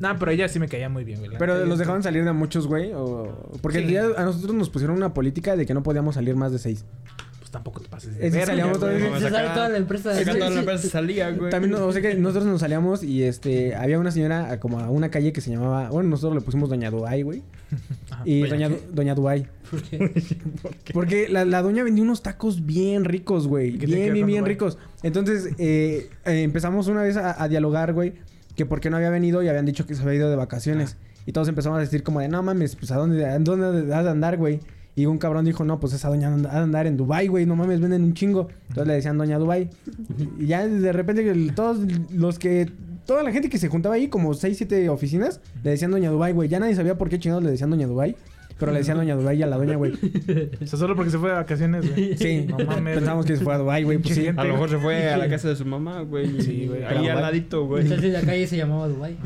no, 0.00 0.12
no, 0.12 0.18
pero 0.18 0.30
ella 0.30 0.48
sí 0.48 0.58
me 0.58 0.68
caía 0.68 0.88
muy 0.88 1.04
bien, 1.04 1.18
güey. 1.20 1.32
Pero 1.38 1.64
los 1.64 1.78
dejaban 1.78 2.02
salir 2.02 2.24
de 2.24 2.32
muchos, 2.32 2.66
güey. 2.66 2.92
O... 2.94 3.50
Porque 3.62 3.86
Sí. 3.86 3.96
a 3.96 4.24
nosotros 4.24 4.54
nos 4.54 4.70
pusieron 4.70 4.96
una 4.96 5.14
política 5.14 5.56
de 5.56 5.66
que 5.66 5.74
no 5.74 5.82
podíamos 5.82 6.14
salir 6.14 6.36
más 6.36 6.52
de 6.52 6.58
seis. 6.58 6.84
Pues 7.38 7.50
tampoco 7.50 7.80
te 7.80 7.88
pases 7.88 8.16
de 8.16 8.26
Es 8.26 8.32
que 8.32 8.38
verga, 8.38 8.46
salíamos 8.46 8.80
güey. 8.80 9.20
Se 9.20 9.30
sale 9.30 9.48
toda 9.50 9.68
la 9.68 9.76
empresa. 9.78 10.14
Sí, 10.16 10.24
toda 10.24 10.50
la 10.50 10.60
empresa 10.60 10.88
salía, 10.88 11.30
güey. 11.30 11.50
También, 11.50 11.74
o 11.74 11.92
sea 11.92 12.02
que 12.02 12.14
nosotros 12.14 12.46
nos 12.46 12.60
salíamos 12.60 13.02
y 13.04 13.22
este 13.22 13.74
había 13.76 13.98
una 13.98 14.10
señora 14.10 14.58
como 14.58 14.80
a 14.80 14.90
una 14.90 15.10
calle 15.10 15.32
que 15.32 15.40
se 15.40 15.50
llamaba, 15.50 15.90
bueno, 15.90 16.08
nosotros 16.10 16.34
le 16.34 16.40
pusimos 16.40 16.68
Doña 16.68 16.90
Duay, 16.90 17.22
güey. 17.22 17.42
Y 18.24 18.42
Doña, 18.48 18.68
Du- 18.68 18.78
Doña 18.92 19.14
Duay. 19.14 19.46
¿Por 19.70 19.82
qué? 19.82 20.12
Porque 20.92 21.28
la, 21.28 21.44
la 21.44 21.62
doña 21.62 21.82
vendía 21.82 22.04
unos 22.04 22.22
tacos 22.22 22.64
bien 22.64 23.04
ricos, 23.04 23.46
güey. 23.48 23.72
¿Qué 23.72 23.86
tiene 23.86 23.94
que 23.94 24.12
Bien, 24.12 24.14
bien, 24.14 24.26
bien 24.26 24.44
ricos. 24.44 24.78
Entonces, 25.02 25.48
eh, 25.58 26.08
eh, 26.24 26.42
empezamos 26.42 26.86
una 26.88 27.02
vez 27.02 27.16
a, 27.16 27.42
a 27.42 27.48
dialogar, 27.48 27.92
güey. 27.92 28.14
Que 28.54 28.64
por 28.66 28.80
qué 28.80 28.88
no 28.90 28.96
había 28.96 29.10
venido 29.10 29.42
y 29.42 29.48
habían 29.48 29.66
dicho 29.66 29.86
que 29.86 29.94
se 29.94 30.02
había 30.02 30.14
ido 30.14 30.30
de 30.30 30.36
vacaciones. 30.36 30.96
Y 31.26 31.32
todos 31.32 31.48
empezamos 31.48 31.76
a 31.78 31.80
decir 31.80 32.02
como 32.04 32.20
de, 32.20 32.28
no 32.28 32.42
mames, 32.42 32.76
pues 32.76 32.90
¿a 32.92 32.96
dónde, 32.96 33.24
a 33.26 33.38
dónde 33.38 33.92
has 33.94 34.04
de 34.04 34.10
andar, 34.10 34.36
güey? 34.36 34.60
Y 34.94 35.04
un 35.06 35.18
cabrón 35.18 35.44
dijo, 35.44 35.62
no, 35.64 35.78
pues 35.78 35.92
esa 35.92 36.08
doña 36.08 36.28
anda- 36.32 36.50
ha 36.50 36.54
de 36.56 36.62
andar 36.62 36.86
en 36.86 36.96
Dubai, 36.96 37.26
güey. 37.26 37.44
No 37.44 37.54
mames, 37.56 37.80
venden 37.80 38.02
un 38.04 38.14
chingo. 38.14 38.48
Entonces 38.68 38.86
le 38.86 38.94
decían 38.94 39.18
Doña 39.18 39.38
Dubai. 39.38 39.68
y 40.38 40.46
ya 40.46 40.66
de 40.66 40.92
repente 40.92 41.52
todos 41.54 41.80
los 42.12 42.38
que... 42.38 42.70
Toda 43.06 43.22
la 43.22 43.32
gente 43.32 43.48
que 43.48 43.58
se 43.58 43.68
juntaba 43.68 43.94
ahí, 43.94 44.08
como 44.08 44.34
6, 44.34 44.56
7 44.56 44.88
oficinas, 44.88 45.40
le 45.62 45.70
decían 45.70 45.90
Doña 45.92 46.10
Dubai, 46.10 46.32
güey. 46.32 46.48
Ya 46.48 46.58
nadie 46.58 46.74
sabía 46.74 46.98
por 46.98 47.08
qué 47.08 47.18
chingados 47.18 47.44
le 47.44 47.50
decían 47.50 47.70
Doña 47.70 47.86
Dubai. 47.86 48.16
Pero 48.58 48.72
le 48.72 48.78
decían 48.78 48.96
Doña 48.96 49.14
Dubai 49.14 49.42
a 49.42 49.46
la 49.46 49.58
doña, 49.58 49.76
güey. 49.76 49.92
O 49.92 50.66
sea, 50.66 50.78
solo 50.78 50.96
porque 50.96 51.10
se 51.10 51.18
fue 51.18 51.28
de 51.28 51.34
vacaciones, 51.36 51.90
güey. 51.90 52.16
Sí, 52.16 52.46
No 52.48 52.56
mames. 52.64 52.96
Pensamos 52.96 53.26
que 53.26 53.36
se 53.36 53.44
fue 53.44 53.54
a 53.54 53.58
Dubai, 53.58 53.84
güey. 53.84 53.98
Pues 53.98 54.14
sí. 54.14 54.28
A 54.28 54.44
lo 54.44 54.54
mejor 54.54 54.70
se 54.70 54.78
fue 54.78 55.10
a 55.10 55.16
la 55.18 55.28
casa 55.28 55.48
de 55.48 55.56
su 55.56 55.66
mamá, 55.66 56.00
güey. 56.00 56.40
Sí, 56.40 56.66
güey. 56.66 56.82
Ahí 56.82 57.06
al 57.06 57.20
ladito, 57.20 57.66
güey. 57.66 57.82
Entonces 57.82 58.12
la 58.12 58.22
calle 58.22 58.46
se 58.46 58.56
llamaba 58.56 58.88
Dubai. 58.88 59.16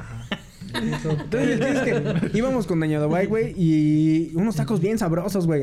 Entonces, 0.74 1.61
el 1.61 1.61
chiste 1.61 1.90
es 1.90 2.31
que 2.32 2.39
íbamos 2.39 2.66
con 2.66 2.81
Doña 2.81 3.01
Dubai, 3.01 3.27
güey, 3.27 3.55
y 3.57 4.32
unos 4.35 4.57
tacos 4.57 4.81
bien 4.81 4.98
sabrosos, 4.98 5.47
güey. 5.47 5.62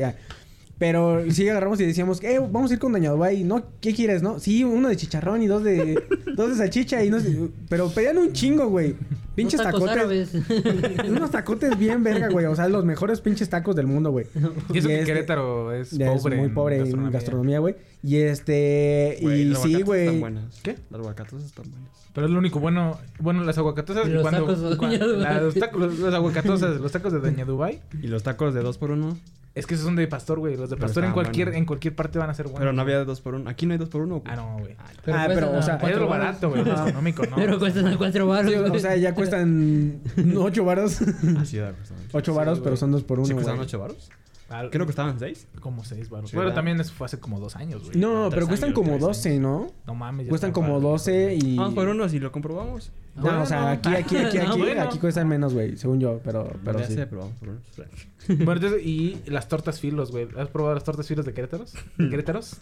Pero 0.78 1.28
sí 1.30 1.48
agarramos 1.48 1.80
y 1.80 1.86
decíamos, 1.86 2.22
eh, 2.22 2.38
vamos 2.38 2.70
a 2.70 2.74
ir 2.74 2.78
con 2.80 2.92
Doña 2.92 3.10
Dubai. 3.10 3.42
No, 3.42 3.64
¿qué 3.80 3.92
quieres, 3.94 4.22
no? 4.22 4.38
Sí, 4.38 4.62
uno 4.62 4.88
de 4.88 4.96
chicharrón 4.96 5.42
y 5.42 5.48
dos 5.48 5.64
de, 5.64 6.00
dos 6.36 6.50
de 6.50 6.56
salchicha 6.56 7.02
y 7.04 7.10
no 7.10 7.18
sé. 7.18 7.48
Pero 7.68 7.90
pedían 7.90 8.16
un 8.18 8.32
chingo, 8.32 8.68
güey. 8.68 8.94
Pinches 9.34 9.60
Unos 9.60 9.72
tacos 9.72 9.84
tacotes. 9.90 10.34
árabes. 10.34 11.00
Unos 11.10 11.30
tacotes 11.32 11.78
bien 11.78 12.02
verga, 12.04 12.28
güey. 12.28 12.46
O 12.46 12.54
sea, 12.54 12.68
los 12.68 12.84
mejores 12.84 13.20
pinches 13.20 13.48
tacos 13.48 13.74
del 13.76 13.86
mundo, 13.88 14.10
güey. 14.12 14.26
Y 14.72 14.78
eso 14.78 14.88
que 14.88 14.94
este- 15.00 15.04
Querétaro 15.06 15.72
es 15.72 15.90
Ya 15.92 16.12
es 16.12 16.22
pobre. 16.22 16.36
muy 16.36 16.46
en 16.46 16.54
pobre 16.54 16.78
en 16.78 17.10
gastronomía, 17.10 17.58
güey. 17.58 17.74
Y 18.02 18.16
este. 18.16 19.18
Güey, 19.20 19.42
y 19.50 19.54
sí, 19.56 19.82
güey. 19.82 20.04
Están 20.06 20.20
buenas. 20.20 20.60
¿Qué? 20.62 20.76
Las 20.90 21.00
aguacatas 21.00 21.42
están 21.44 21.70
buenas. 21.70 21.88
Pero 22.14 22.26
es 22.26 22.32
lo 22.32 22.38
único 22.38 22.58
bueno. 22.60 22.98
Bueno, 23.20 23.42
las 23.44 23.58
aguacatosas. 23.58 24.08
Los 24.08 24.22
cuando, 24.22 24.40
tacos 24.40 24.60
de 24.60 24.64
Doña 24.70 24.78
cuando- 24.78 25.06
Dubái. 25.08 25.22
la- 25.22 25.40
los, 25.40 25.54
tacos, 25.54 25.80
los, 25.80 25.98
los 25.98 26.14
aguacatosas, 26.14 26.80
los 26.80 26.92
tacos 26.92 27.12
de 27.12 27.18
Doña 27.20 27.44
Dubai. 27.44 27.80
Y 28.02 28.06
los 28.08 28.22
tacos 28.22 28.54
de 28.54 28.62
2 28.62 28.78
por 28.78 28.90
1 28.92 29.16
Es 29.54 29.66
que 29.66 29.74
esos 29.74 29.86
son 29.86 29.96
de 29.96 30.06
pastor, 30.06 30.38
güey. 30.38 30.56
Los 30.56 30.70
de 30.70 30.76
pastor 30.76 31.04
en 31.04 31.12
cualquier, 31.12 31.48
en 31.54 31.64
cualquier 31.64 31.94
parte 31.96 32.18
van 32.18 32.30
a 32.30 32.34
ser 32.34 32.44
buenos. 32.46 32.60
Pero 32.60 32.72
no 32.72 32.82
había 32.82 32.98
de 32.98 33.04
2 33.04 33.20
por 33.20 33.34
1 33.34 33.50
Aquí 33.50 33.66
no 33.66 33.72
hay 33.72 33.78
2 33.78 33.88
por 33.88 34.02
1 34.02 34.22
Ah, 34.26 34.36
no, 34.36 34.58
güey. 34.58 34.76
Ah, 34.78 34.84
cuestan 35.02 35.26
pero, 35.34 35.50
o 35.58 35.62
sea, 35.62 35.74
Es 35.74 35.80
cuatro 35.80 36.00
lo 36.00 36.08
barato, 36.08 36.48
güey. 36.50 36.60
Económico, 36.62 37.26
¿no? 37.26 37.36
Pero 37.36 37.58
cuestan 37.58 37.88
a 37.88 37.96
cuatro 37.96 38.26
baros. 38.28 38.52
Sí, 38.52 38.56
o 38.58 38.78
sea, 38.78 38.96
ya 38.96 39.14
cuestan 39.14 40.00
8 40.36 40.64
varos. 40.64 41.00
Así 41.40 41.56
de 41.56 41.72
costaban. 41.72 42.04
8 42.12 42.34
varos, 42.34 42.58
Sí, 42.58 42.60
pero 42.62 42.70
güey. 42.72 42.76
son 42.78 42.92
2 42.92 43.02
por 43.04 43.18
1, 43.18 43.26
¿Sí 43.26 43.32
güey. 43.32 43.44
costaban 43.44 43.60
8 43.66 43.78
baros? 43.78 44.10
Creo 44.48 44.70
que 44.70 44.86
costaban 44.86 45.18
6. 45.18 45.46
Como 45.60 45.84
6 45.84 46.08
baros. 46.08 46.32
¿verdad? 46.32 46.54
también 46.54 46.80
eso 46.80 46.92
fue 46.94 47.04
hace 47.06 47.18
como 47.20 47.38
dos 47.38 47.56
años, 47.56 47.84
güey. 47.84 47.98
No, 47.98 48.28
pero 48.30 48.46
cuestan 48.46 48.68
años, 48.70 48.78
como 48.78 48.98
12, 48.98 49.38
¿no? 49.40 49.66
No 49.86 49.94
mames. 49.94 50.28
Cuestan 50.28 50.52
como 50.52 50.80
12 50.80 51.34
y... 51.34 51.56
Vamos 51.56 51.74
por 51.74 51.88
uno 51.88 52.08
si 52.08 52.18
lo 52.18 52.32
comprobamos. 52.32 52.90
No, 53.22 53.42
o 53.42 53.46
sea, 53.46 53.70
aquí, 53.72 53.88
aquí, 53.90 54.16
aquí, 54.16 54.38
No, 54.42 54.50
aquí, 54.52 54.58
bueno. 54.60 54.82
aquí 54.82 54.98
cuestan 54.98 55.28
menos, 55.28 55.54
güey, 55.54 55.76
según 55.76 56.00
yo, 56.00 56.20
pero, 56.24 56.50
pero 56.64 56.78
sí. 56.84 56.94
sé, 56.94 57.06
pero 57.06 57.22
vamos 57.22 57.36
por 57.38 57.48
uno. 57.50 57.60
Bueno, 58.28 58.52
entonces, 58.54 58.82
y 58.84 59.22
las 59.26 59.48
tortas 59.48 59.80
filos, 59.80 60.10
güey. 60.10 60.28
¿Has 60.36 60.48
probado 60.48 60.74
las 60.74 60.84
tortas 60.84 61.06
filos 61.06 61.24
de 61.24 61.32
Querétaros? 61.32 61.72
¿De 61.96 62.08
Querétaros? 62.10 62.56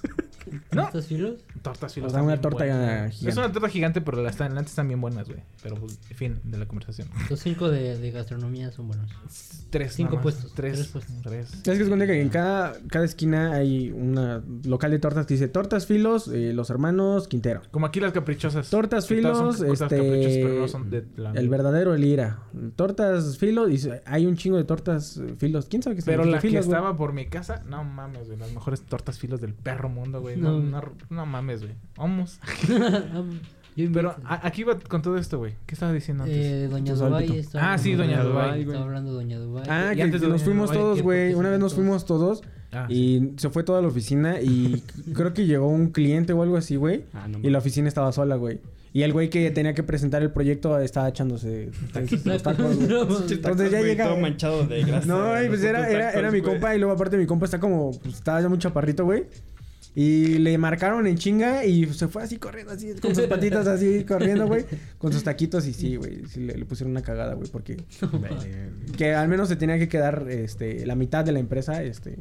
no. 0.71 0.85
¿Estos 0.85 1.07
filos? 1.07 1.41
Tortas 1.61 1.91
O 1.91 1.95
filos. 1.95 2.13
sea, 2.13 2.21
están 2.21 2.25
una 2.25 2.41
torta 2.41 2.59
buenas. 2.65 3.13
gigante. 3.15 3.29
Es 3.31 3.37
una 3.37 3.51
torta 3.51 3.69
gigante, 3.69 4.01
pero 4.01 4.23
las 4.23 4.33
están, 4.35 4.53
antes 4.57 4.71
están 4.73 4.87
bien 4.87 5.01
buenas, 5.01 5.27
güey. 5.27 5.41
Pero, 5.65 5.75
pues, 5.77 5.99
fin 6.15 6.39
de 6.45 6.59
la 6.59 6.67
conversación. 6.67 7.09
Los 7.29 7.41
cinco 7.41 7.69
de, 7.69 7.99
de 7.99 8.11
gastronomía 8.13 8.71
son 8.71 8.87
buenos. 8.87 9.11
Tres. 9.71 9.95
Cinco 9.95 10.21
puestos, 10.21 10.53
Tres. 10.55 10.75
tres 10.75 10.87
puestos. 10.89 11.17
Tres. 11.25 11.53
Es 11.55 11.63
que 11.63 11.83
es 11.83 11.89
cuenta 11.89 12.07
que 12.07 12.21
en 12.21 12.29
cada, 12.29 12.75
cada 12.89 13.05
esquina 13.05 13.55
hay 13.55 13.91
una 13.91 14.45
local 14.65 14.93
de 14.93 15.01
tortas 15.01 15.27
que 15.27 15.35
dice 15.35 15.49
Tortas 15.49 15.87
Filos, 15.87 16.29
eh, 16.29 16.53
Los 16.53 16.71
Hermanos 16.71 17.27
Quintero. 17.27 17.63
Como 17.73 17.87
aquí 17.87 17.99
las 17.99 18.13
caprichosas. 18.13 18.71
Tortas 18.71 19.09
Filos, 19.09 19.63
este... 19.63 20.46
caprichosas, 20.47 20.53
pero 20.53 20.61
no 20.61 20.69
son 20.69 20.91
de 20.91 21.05
la- 21.23 21.31
El 21.33 21.49
verdadero 21.49 21.95
Elira. 21.95 22.39
Tortas 22.77 23.39
Filos, 23.39 23.71
y 23.71 23.91
hay 24.05 24.27
un 24.27 24.37
chingo 24.37 24.57
de 24.57 24.65
tortas 24.65 25.17
eh, 25.19 25.35
Filos. 25.39 25.67
¿Quién 25.67 25.83
sabe 25.83 25.97
qué 25.97 26.03
Pero 26.05 26.25
la 26.25 26.39
que 26.39 26.49
güey? 26.49 26.61
estaba 26.61 26.97
por 26.97 27.13
mi 27.13 27.27
casa, 27.27 27.63
no 27.69 27.85
mames, 27.85 28.27
güey. 28.27 28.39
Las 28.39 28.53
mejores 28.53 28.83
tortas 28.83 29.19
filos 29.19 29.41
del 29.41 29.55
perro 29.55 29.89
mundo, 29.89 30.21
güey. 30.21 30.37
No. 30.37 30.61
No, 30.61 30.81
no, 30.81 30.93
no 31.11 31.27
mames, 31.27 31.63
güey. 31.63 31.75
Vamos. 31.97 32.41
Pero 33.93 34.17
a- 34.25 34.47
aquí 34.47 34.65
va 34.65 34.79
con 34.79 35.03
todo 35.03 35.19
esto, 35.19 35.37
güey. 35.39 35.55
¿Qué 35.67 35.75
estaba 35.75 35.93
diciendo 35.93 36.25
antes? 36.25 36.39
Eh, 36.39 36.69
Doña 36.69 36.95
Dubai 36.95 37.45
Ah, 37.55 37.77
sí, 37.77 37.93
Doña 37.95 38.23
de 38.23 38.29
Dubái, 38.29 38.63
Estaba 38.63 38.85
hablando 38.85 39.11
de 39.11 39.17
Doña 39.17 39.39
Dubai. 39.39 39.65
Ah, 39.69 39.91
Y 39.93 39.97
que, 39.97 40.03
antes 40.03 40.23
que 40.23 40.29
nos 40.29 40.43
fuimos 40.43 40.73
todos, 40.73 41.03
güey. 41.03 41.33
¿Por 41.33 41.35
qué 41.35 41.37
Una 41.41 41.49
se 41.49 41.53
vez 41.53 41.61
nos 41.61 41.75
fuimos 41.75 42.05
todos 42.07 42.43
Ah, 42.73 42.87
y 42.89 43.33
se 43.37 43.49
fue 43.51 43.65
toda 43.65 43.81
la 43.83 43.89
oficina 43.89 44.41
y 44.41 44.83
creo 45.15 45.35
que 45.35 45.47
llegó 45.47 45.69
un 45.69 45.91
cliente 45.91 46.33
o 46.33 46.43
algo 46.43 46.57
así, 46.57 46.77
güey. 46.77 47.05
Ah, 47.13 47.29
no 47.29 47.39
Y 47.43 47.51
la 47.51 47.59
oficina 47.59 47.87
estaba 47.89 48.13
sola, 48.13 48.37
güey. 48.37 48.61
Y 48.97 49.03
el 49.03 49.13
güey 49.13 49.29
que 49.29 49.51
tenía 49.51 49.75
que 49.75 49.83
presentar 49.83 50.23
el 50.23 50.31
proyecto 50.31 50.81
estaba 50.81 51.07
echándose 51.11 51.69
los 52.25 52.43
tacos, 52.43 52.77
güey. 52.77 52.91
Entonces 53.31 53.71
ya 53.71 53.83
llega. 53.83 54.07
Todo 54.07 54.17
manchado 54.17 54.67
de 54.67 54.85
grasa. 54.85 55.07
No, 55.07 55.45
y 55.45 55.49
pues 55.49 55.63
era, 55.65 55.87
era, 55.91 56.13
era 56.13 56.31
mi 56.31 56.41
compa 56.41 56.75
y 56.75 56.79
luego 56.79 56.95
aparte 56.95 57.19
mi 57.19 57.27
compa 57.27 57.45
está 57.45 57.61
como, 57.61 57.91
pues 58.03 58.15
estaba 58.15 58.41
ya 58.41 58.49
muy 58.49 58.57
chaparrito, 58.57 59.05
güey. 59.05 59.27
Y 59.99 60.37
le 60.41 60.59
marcaron 60.59 61.07
en 61.07 61.17
chinga 61.17 61.65
y 61.65 61.87
se 61.87 62.07
fue 62.07 62.23
así 62.23 62.37
corriendo, 62.37 62.71
así, 62.75 62.93
con 63.01 63.15
sus 63.15 63.25
patitas 63.25 63.67
así 63.67 64.05
corriendo, 64.05 64.47
güey. 64.47 64.67
Con 64.99 65.11
sus 65.11 65.25
taquitos 65.25 65.67
y 65.67 65.73
sí, 65.73 65.97
güey. 65.97 66.27
Sí, 66.27 66.41
le, 66.41 66.55
le 66.55 66.67
pusieron 66.67 66.91
una 66.91 67.01
cagada, 67.01 67.33
güey, 67.33 67.49
porque... 67.51 67.79
Que 68.99 69.15
al 69.15 69.27
menos 69.29 69.49
se 69.49 69.57
tenía 69.57 69.79
que 69.79 69.89
quedar, 69.89 70.27
este, 70.29 70.85
la 70.85 70.97
mitad 70.97 71.25
de 71.25 71.33
la 71.33 71.39
empresa, 71.39 71.83
este... 71.83 72.19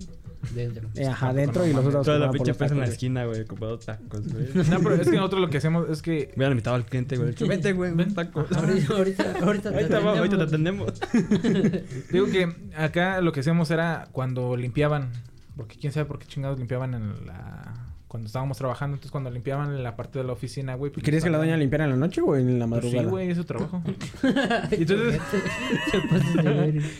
Dentro. 0.54 0.88
eh, 0.96 1.08
ajá, 1.08 1.34
dentro 1.34 1.64
no 1.64 1.68
y 1.70 1.74
los 1.74 1.86
otros... 1.86 2.06
Toda 2.06 2.20
la 2.20 2.32
pinche 2.32 2.52
los 2.52 2.58
pesa 2.58 2.74
en 2.76 2.80
la 2.80 2.86
esquina, 2.86 3.26
güey, 3.26 3.44
comprando 3.44 3.78
tacos, 3.80 4.32
güey. 4.32 4.46
No, 4.70 4.80
pero 4.80 4.96
es 4.96 5.10
que 5.10 5.18
nosotros 5.18 5.42
lo 5.42 5.50
que 5.50 5.58
hacemos 5.58 5.90
es 5.90 6.02
que 6.02 6.32
Hubieran 6.34 6.54
invitado 6.54 6.78
al 6.78 6.86
cliente, 6.86 7.18
güey. 7.18 7.34
Vente, 7.46 7.74
güey, 7.74 7.94
ven 7.94 8.14
tacos. 8.14 8.50
Ahorita, 8.54 8.94
ahorita, 8.96 9.24
ahorita 9.42 9.72
te 9.72 9.96
Ahorita 9.96 10.38
te 10.38 10.44
atendemos. 10.44 10.94
atendemos. 11.02 11.82
Digo 12.10 12.28
que 12.28 12.56
acá 12.78 13.20
lo 13.20 13.34
que 13.34 13.42
hacíamos 13.42 13.70
era 13.70 14.08
cuando 14.14 14.56
limpiaban, 14.56 15.10
porque 15.56 15.78
quién 15.78 15.92
sabe 15.94 16.06
por 16.06 16.20
qué 16.20 16.26
chingados 16.28 16.58
limpiaban 16.60 16.94
en 16.94 17.26
la 17.26 17.92
cuando 18.08 18.28
estábamos 18.28 18.58
trabajando, 18.58 18.96
entonces 18.96 19.12
cuando 19.12 19.30
limpiaban 19.30 19.74
en 19.76 19.84
la 19.84 19.98
parte 19.98 20.20
de 20.20 20.24
la 20.26 20.32
oficina, 20.32 20.76
güey. 20.76 20.90
pues, 20.92 21.04
¿Querías 21.04 21.22
que 21.24 21.30
la 21.30 21.38
doña 21.38 21.58
limpiara 21.58 21.84
en 21.84 21.90
la 21.90 21.96
noche 21.98 22.22
o 22.22 22.36
en 22.38 22.60
la 22.60 22.66
Pues 22.68 22.84
madrugada? 22.84 23.04
sí, 23.04 23.10
güey, 23.10 23.30
es 23.30 23.38
su 23.38 23.44
trabajo. 23.44 23.84
Y 24.72 24.76
entonces, 24.84 25.22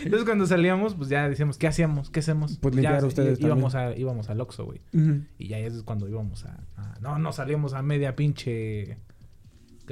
entonces 0.04 0.24
cuando 0.26 0.46
salíamos, 0.46 0.96
pues 0.96 1.10
ya 1.10 1.30
decíamos, 1.30 1.58
¿qué 1.58 1.68
hacíamos? 1.68 2.10
¿Qué 2.10 2.20
hacemos? 2.20 2.58
Pues 2.58 2.76
Ya, 2.76 2.82
limpiar 2.82 3.06
ustedes 3.06 3.40
íbamos 3.40 3.76
a 3.76 3.96
íbamos 3.96 4.30
al 4.30 4.42
Oxxo, 4.42 4.66
güey. 4.66 4.82
Y 5.38 5.48
ya 5.48 5.60
es 5.60 5.84
cuando 5.84 6.08
íbamos 6.10 6.46
a, 6.46 6.58
a- 6.78 6.98
no, 7.02 7.18
no 7.20 7.32
salíamos 7.32 7.74
a 7.74 7.82
media 7.82 8.16
pinche 8.16 8.98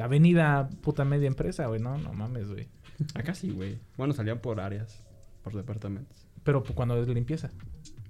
avenida 0.01 0.69
puta 0.81 1.05
media 1.05 1.27
empresa, 1.27 1.67
güey, 1.67 1.79
no, 1.79 1.97
no 1.97 2.13
mames, 2.13 2.49
güey. 2.49 2.67
Acá 3.15 3.33
sí, 3.33 3.51
güey. 3.51 3.77
Bueno, 3.97 4.13
salían 4.13 4.39
por 4.39 4.59
áreas, 4.59 5.03
por 5.43 5.53
departamentos. 5.55 6.25
Pero 6.43 6.63
pues, 6.63 6.73
cuando 6.75 7.01
es 7.01 7.07
limpieza. 7.07 7.51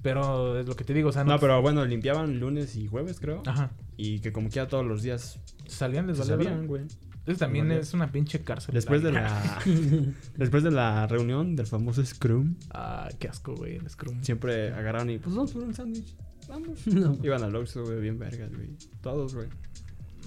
Pero 0.04 0.60
es 0.60 0.68
lo 0.68 0.76
que 0.76 0.84
te 0.84 0.94
digo, 0.94 1.10
o 1.10 1.12
sea, 1.12 1.24
No, 1.24 1.40
pero 1.40 1.62
bueno, 1.62 1.84
limpiaban 1.86 2.40
lunes 2.40 2.76
y 2.76 2.88
jueves, 2.88 3.20
creo. 3.20 3.42
Ajá. 3.48 3.72
Y 3.98 4.20
que 4.20 4.32
como 4.32 4.50
quiera 4.50 4.68
todos 4.68 4.86
los 4.86 5.02
días 5.02 5.40
Salían 5.66 6.06
les 6.08 6.18
se 6.18 6.24
valía 6.24 6.36
sabían, 6.36 6.54
verga. 6.56 6.68
güey. 6.68 6.84
Eso 7.26 7.38
también 7.40 7.72
es 7.72 7.94
una 7.94 8.12
pinche 8.12 8.42
cárcel. 8.42 8.76
Después 8.76 9.02
de 9.02 9.14
la 9.14 9.60
después 10.38 10.62
de 10.64 10.72
la 10.72 11.08
reunión 11.08 11.56
del 11.56 11.66
famoso 11.68 12.06
Scrum, 12.06 12.56
Ah, 12.72 13.08
qué 13.18 13.30
asco, 13.30 13.56
güey, 13.56 13.78
el 13.78 13.90
Scrum. 13.90 14.22
siempre 14.24 14.74
agarraron 14.74 15.10
y 15.10 15.20
pues 15.20 15.34
vamos 15.34 15.52
por 15.54 15.64
un 15.64 15.74
sándwich. 15.74 16.16
Vamos. 16.50 16.86
No. 16.88 17.18
Iban 17.24 17.42
al 17.44 17.56
Oxxo, 17.56 17.86
güey, 17.86 18.02
bien 18.02 18.20
vergas, 18.20 18.52
güey. 18.54 18.72
Todos, 19.02 19.34
güey. 19.34 19.48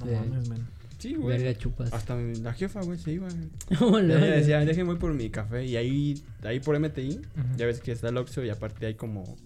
No 0.01 0.07
mames, 0.11 0.49
men. 0.49 0.67
Sí, 0.99 1.15
güey. 1.15 1.37
Verga 1.37 1.59
chupas. 1.59 1.93
Hasta 1.93 2.17
la 2.17 2.55
jefa, 2.55 2.81
güey, 2.81 2.99
se 2.99 3.13
iba. 3.13 3.29
Hola. 3.81 4.15
Ella 4.17 4.37
decía, 4.37 4.61
déjenme 4.61 4.93
voy 4.93 4.99
por 4.99 5.13
mi 5.13 5.29
café. 5.29 5.67
Y 5.67 5.77
ahí, 5.77 6.23
ahí 6.43 6.61
por 6.61 6.79
MTI, 6.81 7.21
ya 7.59 7.67
ves 7.67 7.81
que 7.81 7.93
está 7.93 8.09
el 8.09 8.17
Oxxo 8.17 8.43
y 8.43 8.49
aparte 8.49 8.87
hay 8.87 8.95
como 8.95 9.37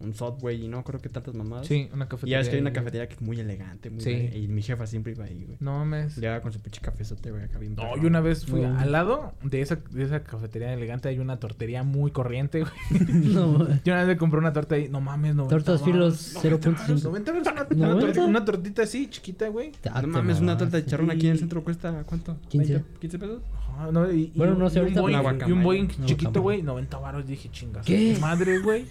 un 0.00 0.14
Subway 0.14 0.64
y 0.64 0.68
no 0.68 0.82
creo 0.82 1.00
que 1.00 1.08
tantas 1.08 1.34
mamadas. 1.34 1.66
Sí, 1.66 1.88
una 1.92 2.06
Y 2.06 2.08
cafetería. 2.08 2.32
ya 2.36 2.38
ves 2.38 2.48
que 2.48 2.54
hay 2.56 2.60
una 2.60 2.72
cafetería 2.72 3.06
que 3.08 3.14
es 3.14 3.20
muy 3.20 3.38
elegante, 3.38 3.90
muy 3.90 4.00
Sí. 4.02 4.30
Y 4.34 4.48
mi 4.48 4.62
jefa 4.62 4.86
siempre 4.86 5.12
iba 5.12 5.24
ahí, 5.24 5.44
güey. 5.44 5.56
No 5.60 5.78
mames. 5.78 6.16
Llegaba 6.16 6.40
con 6.40 6.52
su 6.52 6.60
pinche 6.60 6.80
cafezote, 6.80 7.30
güey, 7.30 7.44
acá 7.44 7.58
bien 7.58 7.74
No, 7.76 7.96
yo 7.96 8.06
una 8.08 8.20
vez 8.20 8.46
fui 8.46 8.62
No. 8.62 8.78
al 8.78 8.92
lado 8.92 9.34
de 9.42 9.60
esa, 9.60 9.76
de 9.90 10.02
esa 10.04 10.22
cafetería 10.24 10.72
elegante. 10.72 11.08
Hay 11.08 11.18
una 11.18 11.38
tortería 11.38 11.82
muy 11.82 12.10
corriente, 12.10 12.60
güey. 12.60 12.72
No, 13.34 13.58
Yo 13.84 13.92
una 13.92 13.98
vez 13.98 14.06
me 14.08 14.16
compré 14.16 14.38
una 14.38 14.52
torta 14.52 14.74
ahí. 14.74 14.88
No 14.88 15.00
mames, 15.00 15.34
no. 15.34 15.46
Tortas 15.46 15.82
filos 15.82 16.34
0.5. 16.42 17.02
90 17.02 17.32
veces 17.32 17.52
una, 17.52 17.66
una, 17.70 17.88
¿Noventa? 17.94 18.20
tor- 18.20 18.28
una 18.28 18.44
tortita 18.44 18.82
así, 18.82 19.08
chiquita, 19.08 19.48
güey. 19.48 19.72
Ah, 19.92 20.02
No 20.02 20.08
mames, 20.08 20.40
una 20.40 20.56
torta 20.56 20.76
de 20.78 20.86
charrón 20.86 21.10
aquí 21.10 21.26
en 21.26 21.32
el 21.32 21.38
centro 21.38 21.62
cuesta, 21.62 22.02
¿cuánto? 22.06 22.36
15. 22.48 22.72
20, 22.74 22.98
15 23.00 23.18
pesos. 23.18 23.42
No, 23.92 24.12
y, 24.12 24.30
y 24.34 24.38
Bueno, 24.38 24.56
no 24.56 24.68
sé, 24.68 24.80
y 24.80 24.82
un 24.82 24.94
Boeing, 24.94 25.22
y 25.48 25.52
un. 25.52 25.62
Boeing 25.62 25.88
chiquito, 26.04 26.42
güey, 26.42 26.62
90 26.62 26.98
baros. 26.98 27.26
Dije, 27.26 27.48
chingas. 27.50 27.86
¿Qué? 27.86 28.16
Madre, 28.20 28.58
güey. 28.58 28.84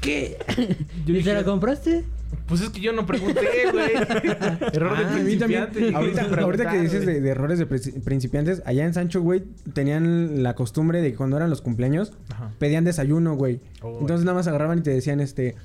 ¿Qué? 0.00 0.36
Yo 1.06 1.12
¿Y 1.12 1.16
dije, 1.18 1.30
te 1.30 1.34
la 1.34 1.44
compraste? 1.44 2.04
Pues 2.46 2.60
es 2.62 2.70
que 2.70 2.80
yo 2.80 2.92
no 2.92 3.06
pregunté, 3.06 3.40
güey. 3.72 3.90
Error 4.72 4.96
de 4.98 5.04
Ah, 5.04 5.10
principiante. 5.14 5.92
Ahorita, 5.94 6.70
que 6.70 6.78
dices 6.80 7.00
de, 7.04 7.12
güey. 7.14 7.20
de 7.20 7.28
errores 7.30 7.58
de 7.58 7.68
princi- 7.68 8.00
principiantes, 8.02 8.62
allá 8.64 8.84
en 8.84 8.94
Sancho, 8.94 9.20
güey, 9.20 9.42
tenían 9.72 10.42
la 10.42 10.54
costumbre 10.54 11.00
de 11.02 11.10
que 11.10 11.16
cuando 11.16 11.36
eran 11.36 11.50
los 11.50 11.60
cumpleaños, 11.60 12.12
Ajá. 12.30 12.52
pedían 12.58 12.84
desayuno, 12.84 13.34
güey. 13.36 13.60
Oh, 13.82 13.98
Entonces 14.00 14.24
nada 14.24 14.36
más 14.36 14.46
agarraban 14.46 14.78
y 14.78 14.82
te 14.82 14.90
decían, 14.90 15.20
este, 15.20 15.56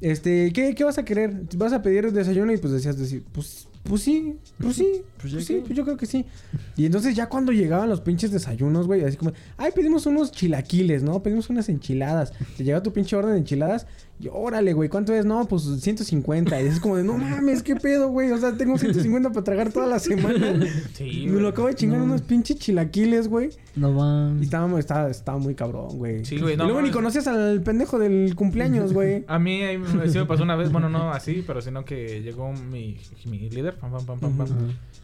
este, 0.00 0.52
¿qué, 0.52 0.74
qué 0.74 0.84
vas 0.84 0.98
a 0.98 1.04
querer? 1.04 1.32
¿Vas 1.56 1.72
a 1.72 1.82
pedir 1.82 2.12
desayuno? 2.12 2.52
Y 2.52 2.56
pues 2.56 2.72
decías, 2.72 2.96
decir, 2.98 3.24
pues, 3.32 3.68
pues 3.84 4.02
sí, 4.02 4.36
pues 4.58 4.76
sí, 4.76 5.02
Pues 5.18 5.32
pues, 5.32 5.44
sí, 5.44 5.60
pues 5.64 5.76
yo 5.76 5.84
creo 5.84 5.96
que 5.96 6.06
sí. 6.06 6.24
Y 6.76 6.86
entonces 6.86 7.16
ya 7.16 7.28
cuando 7.28 7.52
llegaban 7.52 7.88
los 7.88 8.00
pinches 8.00 8.30
desayunos, 8.30 8.86
güey, 8.86 9.04
así 9.04 9.16
como, 9.16 9.32
ay, 9.56 9.72
pedimos 9.74 10.06
unos 10.06 10.30
chilaquiles, 10.30 11.02
¿no? 11.02 11.22
Pedimos 11.22 11.50
unas 11.50 11.68
enchiladas. 11.68 12.32
Te 12.56 12.64
llega 12.64 12.82
tu 12.82 12.92
pinche 12.92 13.16
orden 13.16 13.32
de 13.32 13.38
enchiladas 13.38 13.86
y 14.22 14.28
órale, 14.32 14.72
güey, 14.72 14.88
¿cuánto 14.88 15.12
es? 15.12 15.24
No, 15.26 15.44
pues 15.48 15.62
150. 15.80 16.62
Y 16.62 16.66
es 16.66 16.78
como 16.80 16.96
de, 16.96 17.02
no 17.02 17.18
mames, 17.18 17.62
¿qué 17.62 17.74
pedo, 17.74 18.08
güey? 18.08 18.30
O 18.30 18.38
sea, 18.38 18.56
tengo 18.56 18.78
150 18.78 19.30
para 19.30 19.42
tragar 19.42 19.72
toda 19.72 19.86
la 19.88 19.98
semana. 19.98 20.60
Sí, 20.94 21.24
Y 21.24 21.26
me 21.26 21.40
lo 21.40 21.48
acabo 21.48 21.66
de 21.66 21.74
chingar 21.74 21.98
No. 21.98 22.04
unos 22.04 22.22
pinches 22.22 22.56
chilaquiles, 22.58 23.26
güey. 23.28 23.50
No 23.74 23.90
Y 23.90 23.94
van. 23.94 24.40
estaba, 24.42 24.78
estaba, 24.78 25.10
estaba 25.10 25.38
muy 25.38 25.54
cabrón, 25.56 25.98
güey. 25.98 26.24
Sí, 26.24 26.38
güey, 26.38 26.56
no 26.56 26.62
Y 26.64 26.66
luego 26.68 26.80
ni 26.80 26.88
mames. 26.88 26.94
conocías 26.96 27.26
al 27.26 27.60
pendejo 27.62 27.98
del 27.98 28.34
cumpleaños, 28.36 28.92
güey. 28.92 29.24
A 29.28 29.38
mí 29.40 29.60
ahí 29.62 29.82
sí 30.08 30.18
me 30.18 30.24
pasó 30.26 30.44
una 30.44 30.54
vez, 30.54 30.70
bueno, 30.70 30.88
no 30.88 31.10
así, 31.10 31.42
pero 31.46 31.60
sino 31.60 31.84
que 31.84 32.22
llegó 32.22 32.52
mi, 32.52 32.98
mi 33.26 33.50
líder, 33.50 33.76
pam, 33.76 33.90
pam, 33.90 34.06
pam, 34.06 34.20
pam, 34.20 34.36
pam, 34.36 34.48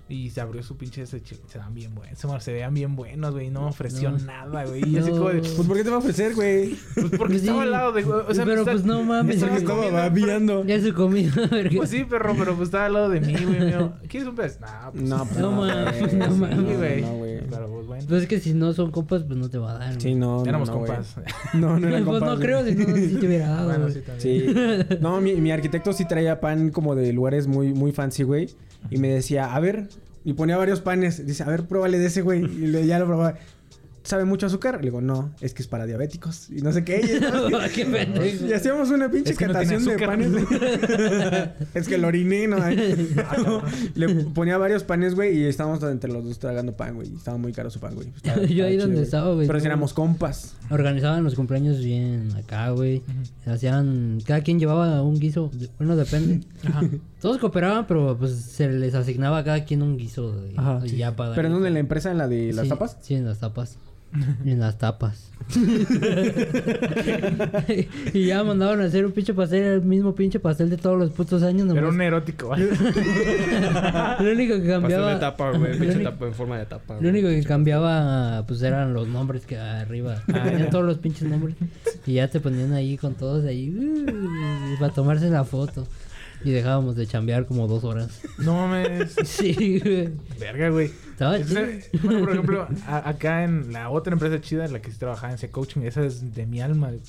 y 0.09 0.30
se 0.30 0.40
abrió 0.40 0.62
su 0.62 0.76
pinche 0.76 1.02
ese 1.02 1.22
chi- 1.22 1.39
se 1.47 1.59
dan 1.59 1.74
bien 1.74 1.94
buenos, 1.94 2.18
se, 2.43 2.52
veían 2.52 2.72
bien 2.74 2.97
buenos, 2.97 3.32
güey, 3.32 3.51
no 3.51 3.62
me 3.62 3.66
ofreció 3.68 4.10
No. 4.10 4.18
nada, 4.18 4.64
güey, 4.64 4.80
y 4.89 4.97
así 4.98 5.10
No. 5.10 5.16
como 5.18 5.28
de, 5.30 5.40
Pues, 5.40 5.52
¿por 5.66 5.76
qué 5.76 5.85
te 5.85 5.90
va 5.90 5.97
a 5.97 5.98
ofrecer, 5.98 6.35
güey? 6.35 6.76
pues 6.94 7.06
porque 7.10 7.18
Pues 7.35 7.35
estaba 7.43 7.59
sí. 7.59 7.64
al 7.64 7.70
lado 7.70 7.93
de, 7.93 8.05
o 8.05 8.35
sea, 8.35 8.44
Pero 8.44 8.60
está- 8.60 8.72
pues 8.72 8.85
no 8.85 9.02
mames. 9.02 9.44
que 9.44 9.55
Estaba 9.56 9.90
babiando. 9.90 10.64
Ya 10.64 10.80
se 10.80 10.93
comió. 10.93 11.30
Pues 11.76 11.90
sí, 11.90 12.05
perro, 12.05 12.35
pero 12.39 12.55
pues 12.56 12.68
estaba 12.68 12.86
al 12.86 12.93
lado 12.94 13.09
de 13.10 13.20
mí, 13.20 13.35
güey. 13.35 13.59
¿Quieres 14.09 14.28
un 14.28 14.35
pez? 14.35 14.59
Nah, 14.60 14.90
pues 14.90 15.05
No, 15.05 15.24
pues 15.24 15.39
No 15.39 15.51
no, 15.51 15.56
mames, 15.66 16.01
güey. 16.01 16.16
no 16.16 16.24
Sí, 16.32 16.39
mames. 16.40 16.59
sí, 16.59 16.74
güey. 16.76 17.02
No, 17.02 17.12
güey. 17.14 17.40
Pero 17.48 17.66
pues 17.68 17.86
bueno. 17.86 18.05
Pues 18.09 18.22
es 18.22 18.28
que 18.28 18.40
si 18.40 18.55
no 18.55 18.72
son 18.72 18.90
compas, 18.90 19.22
pues 19.24 19.39
no 19.39 19.48
te 19.51 19.59
va 19.59 19.72
a 19.72 19.78
dar. 19.78 19.93
Sí, 19.94 20.09
güey. 20.09 20.14
no, 20.14 20.39
no, 20.39 20.47
Éramos 20.47 20.68
no, 20.68 20.78
güey. 20.78 20.86
compas. 20.89 21.16
No, 21.55 21.78
no 21.78 21.89
eran 21.89 22.05
Pues 22.05 22.18
compas. 22.20 22.28
no 22.30 22.36
güey. 22.36 22.47
creo, 22.47 22.64
si 22.64 22.74
no, 22.74 22.97
si 22.97 23.16
te 23.16 23.26
hubiera 23.26 23.48
dado. 23.48 23.66
bueno, 23.68 23.85
güey. 23.85 23.94
sí, 23.94 24.01
también. 24.01 24.86
Sí. 24.89 24.97
No, 25.01 25.20
mi, 25.20 25.35
mi 25.35 25.51
arquitecto 25.51 25.93
sí 25.93 26.06
traía 26.06 26.40
pan 26.40 26.70
como 26.70 26.94
de 26.94 27.12
lugares 27.12 27.47
muy, 27.47 27.72
muy 27.74 27.93
fancy, 27.93 28.22
güey. 28.22 28.48
Y 28.90 28.98
me 28.98 29.09
decía, 29.09 29.55
a 29.55 29.60
ver, 29.60 29.88
y 30.24 30.32
ponía 30.34 30.56
varios 30.56 30.80
panes. 30.80 31.26
Dice, 31.26 31.42
a 31.42 31.46
ver, 31.46 31.64
pruébale 31.66 31.98
de 31.98 32.06
ese, 32.06 32.22
güey. 32.22 32.44
Y 32.44 32.86
ya 32.86 32.98
lo 32.98 33.06
probaba. 33.06 33.38
¿Sabe 34.03 34.25
mucho 34.25 34.47
azúcar? 34.47 34.77
Le 34.77 34.83
digo, 34.87 35.01
no, 35.01 35.33
es 35.41 35.53
que 35.55 35.62
es 35.62 35.69
para 35.69 35.85
diabéticos. 35.87 36.49
Y 36.51 36.62
no 36.62 36.73
sé 36.73 36.85
qué. 36.85 36.99
Y, 37.69 37.70
Qué 37.75 37.85
pendejo. 37.87 38.47
y 38.47 38.53
hacíamos 38.53 38.91
una 38.91 39.11
pinche 39.11 39.33
Es 39.33 39.39
que 39.39 39.47
no 39.47 39.53
de 39.59 39.99
panes. 39.99 40.33
es 41.75 41.89
que 41.89 41.99
lo 41.99 42.09
oriné, 42.09 42.47
¿no? 42.49 42.57
Le 43.95 44.09
ponía 44.27 44.57
varios 44.59 44.85
panes, 44.85 45.15
güey, 45.15 45.39
y 45.39 45.45
estábamos 45.45 45.83
entre 45.83 46.11
los 46.12 46.25
dos 46.25 46.39
tragando 46.39 46.73
pan, 46.77 46.95
güey. 46.95 47.09
Y 47.12 47.16
estaba 47.16 47.37
muy 47.37 47.53
caro 47.53 47.70
su 47.70 47.81
pan, 47.81 47.95
güey. 47.95 48.09
Estaba- 48.16 48.43
Yo 48.45 48.65
ahí 48.65 48.77
donde 48.77 49.03
estaba, 49.03 49.33
güey. 49.35 49.47
Pero 49.47 49.61
si 49.61 49.66
éramos 49.66 49.93
compas. 49.95 50.55
Organizaban 50.70 51.25
los 51.25 51.35
cumpleaños 51.35 51.79
bien 51.83 52.31
acá, 52.37 52.70
güey. 52.70 53.03
Hacían... 53.47 54.19
Cada 54.27 54.41
quien 54.43 54.59
llevaba 54.59 55.03
un 55.03 55.19
guiso. 55.19 55.51
de- 55.53 55.69
Bueno, 55.79 55.97
depende. 55.97 56.47
Todos 57.20 57.39
cooperaban, 57.39 57.87
pero 57.87 58.16
pues 58.19 58.33
se 58.35 58.69
les 58.69 58.95
asignaba 58.95 59.39
a 59.39 59.45
cada 59.45 59.65
quien 59.65 59.83
un 59.83 59.97
guiso. 59.97 60.33
güey. 60.33 60.55
Ajá, 60.57 60.81
Y 60.85 60.91
sí. 60.91 60.97
ya 60.97 61.15
para 61.16 61.35
¿Pero 61.35 61.49
en 61.49 61.53
darle- 61.53 61.55
dónde? 61.57 61.69
¿En 61.69 61.75
la 61.75 61.81
empresa? 61.81 62.11
¿En 62.11 62.19
la 62.19 62.29
de 62.29 62.53
las 62.53 62.65
Sí, 62.65 62.69
tapas? 62.69 62.97
Sí, 63.01 63.15
en 63.15 63.25
las 63.27 63.39
tapas. 63.39 63.77
En 64.44 64.59
las 64.60 64.78
tapas. 64.78 65.30
y 68.12 68.26
ya 68.26 68.43
mandaban 68.44 68.80
a 68.80 68.85
hacer 68.85 69.05
un 69.06 69.12
pinche 69.12 69.35
pastel, 69.35 69.62
el 69.64 69.82
mismo 69.82 70.14
pinche 70.14 70.40
pastel 70.40 70.70
de 70.70 70.76
todos 70.76 70.98
los 70.98 71.10
putos 71.10 71.43
años. 71.43 71.66
Era 71.70 71.74
Nomás. 71.80 71.94
un 71.94 72.01
erótico, 72.02 72.48
güey. 72.48 72.60
Lo 74.20 74.32
único 74.32 74.55
que 74.55 74.60
Pastel 74.60 74.80
cambiaba... 74.80 75.14
de 75.14 75.20
tapa, 75.20 75.51
güey. 75.51 75.72
Lo 75.72 75.78
Pinche 75.78 75.94
único- 75.97 76.10
tapa 76.10 76.26
en 76.26 76.35
forma 76.35 76.59
de 76.59 76.66
tapa. 76.66 76.94
Lo 76.94 77.01
güey. 77.01 77.10
único 77.10 77.28
que 77.28 77.43
cambiaba, 77.44 78.44
pues 78.47 78.62
eran 78.62 78.93
los 78.94 79.09
nombres 79.09 79.47
que 79.47 79.56
arriba. 79.59 80.22
Tenían 80.26 80.70
todos 80.70 80.85
los 80.85 80.98
pinches 80.98 81.28
nombres. 81.28 81.56
Y 82.06 82.14
ya 82.14 82.28
te 82.28 82.40
ponían 82.40 82.72
ahí 82.72 82.97
con 82.97 83.14
todos 83.14 83.44
ahí. 83.44 83.70
uh, 83.70 84.78
para 84.80 84.93
tomarse 84.93 85.28
la 85.30 85.44
foto. 85.44 85.86
Y 86.44 86.51
dejábamos 86.52 86.94
de 86.97 87.06
chambear 87.06 87.47
como 87.47 87.66
dos 87.66 87.85
horas. 87.85 88.20
No 88.39 88.55
mames. 88.69 89.15
Sí, 89.24 89.81
güey. 89.81 90.10
Verga, 90.39 90.70
güey. 90.70 90.86
Estaba 91.10 91.36
Ese- 91.36 91.89
chido. 91.90 92.02
bueno, 92.05 92.20
por 92.20 92.31
ejemplo, 92.31 92.69
a- 92.86 93.09
acá 93.09 93.44
en 93.44 93.73
la 93.73 93.90
otra 93.90 94.12
empresa 94.12 94.40
chida 94.40 94.65
en 94.65 94.73
la 94.73 94.81
que 94.81 94.93
sí 94.93 94.98
trabajaba 94.98 95.28
en 95.31 95.35
ese 95.35 95.51
coaching, 95.51 95.81
esa 95.82 96.05
es 96.05 96.35
de 96.35 96.47
mi 96.47 96.60
alma. 96.60 96.89
güey. 96.89 97.01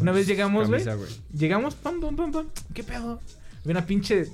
Una 0.00 0.12
vez 0.12 0.26
llegamos, 0.26 0.68
güey. 0.68 0.82
Camisa, 0.84 0.94
güey. 0.96 1.10
Llegamos, 1.36 1.74
pam, 1.74 2.00
pam, 2.00 2.16
pam, 2.16 2.32
pam. 2.32 2.46
¿Qué 2.72 2.82
pedo? 2.84 3.20
Había 3.64 3.72
una 3.72 3.86
pinche 3.86 4.28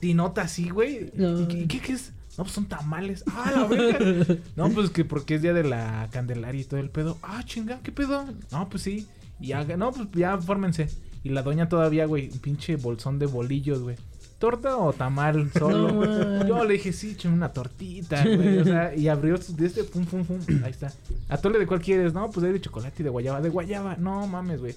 tinota 0.00 0.42
así, 0.42 0.68
güey. 0.70 1.12
No. 1.14 1.40
¿Y 1.42 1.46
qué, 1.46 1.66
qué- 1.68 1.80
qué 1.80 1.92
es? 1.92 2.12
No, 2.38 2.44
pues 2.44 2.52
son 2.54 2.66
tamales. 2.66 3.22
Ah, 3.30 3.52
la 3.54 3.64
verga. 3.66 4.36
No, 4.56 4.70
pues 4.70 4.90
que 4.90 5.04
porque 5.04 5.34
es 5.36 5.42
día 5.42 5.52
de 5.52 5.64
la 5.64 6.08
Candelaria 6.10 6.60
y 6.62 6.64
todo 6.64 6.80
el 6.80 6.88
pedo. 6.90 7.18
Ah, 7.22 7.42
chinga, 7.44 7.78
¿qué 7.82 7.92
pedo? 7.92 8.24
No, 8.50 8.68
pues 8.68 8.82
sí. 8.82 9.06
Y 9.38 9.48
ya, 9.48 9.62
no, 9.76 9.92
pues 9.92 10.08
ya 10.14 10.38
fórmense. 10.38 10.88
Y 11.24 11.28
la 11.30 11.42
doña 11.42 11.68
todavía, 11.68 12.06
güey, 12.06 12.30
un 12.32 12.38
pinche 12.38 12.76
bolsón 12.76 13.18
de 13.18 13.26
bolillos, 13.26 13.80
güey. 13.82 13.96
¿Torta 14.38 14.76
o 14.76 14.92
tamal 14.92 15.50
solo? 15.58 15.92
No. 15.92 16.46
Yo 16.46 16.64
le 16.64 16.72
dije, 16.74 16.92
sí, 16.92 17.10
échame 17.12 17.34
una 17.34 17.52
tortita, 17.52 18.24
güey. 18.24 18.58
O 18.58 18.64
sea, 18.64 18.94
y 18.94 19.06
abrió 19.08 19.38
de 19.38 19.66
este, 19.66 19.84
pum, 19.84 20.04
pum, 20.04 20.24
pum. 20.24 20.38
Ahí 20.64 20.70
está. 20.72 20.92
¿Atole 21.28 21.58
de 21.60 21.66
cuál 21.66 21.80
quieres? 21.80 22.12
No, 22.12 22.28
pues 22.30 22.52
de 22.52 22.60
chocolate 22.60 23.02
y 23.02 23.04
de 23.04 23.10
guayaba. 23.10 23.40
De 23.40 23.48
guayaba. 23.50 23.96
No 23.96 24.26
mames, 24.26 24.60
güey. 24.60 24.74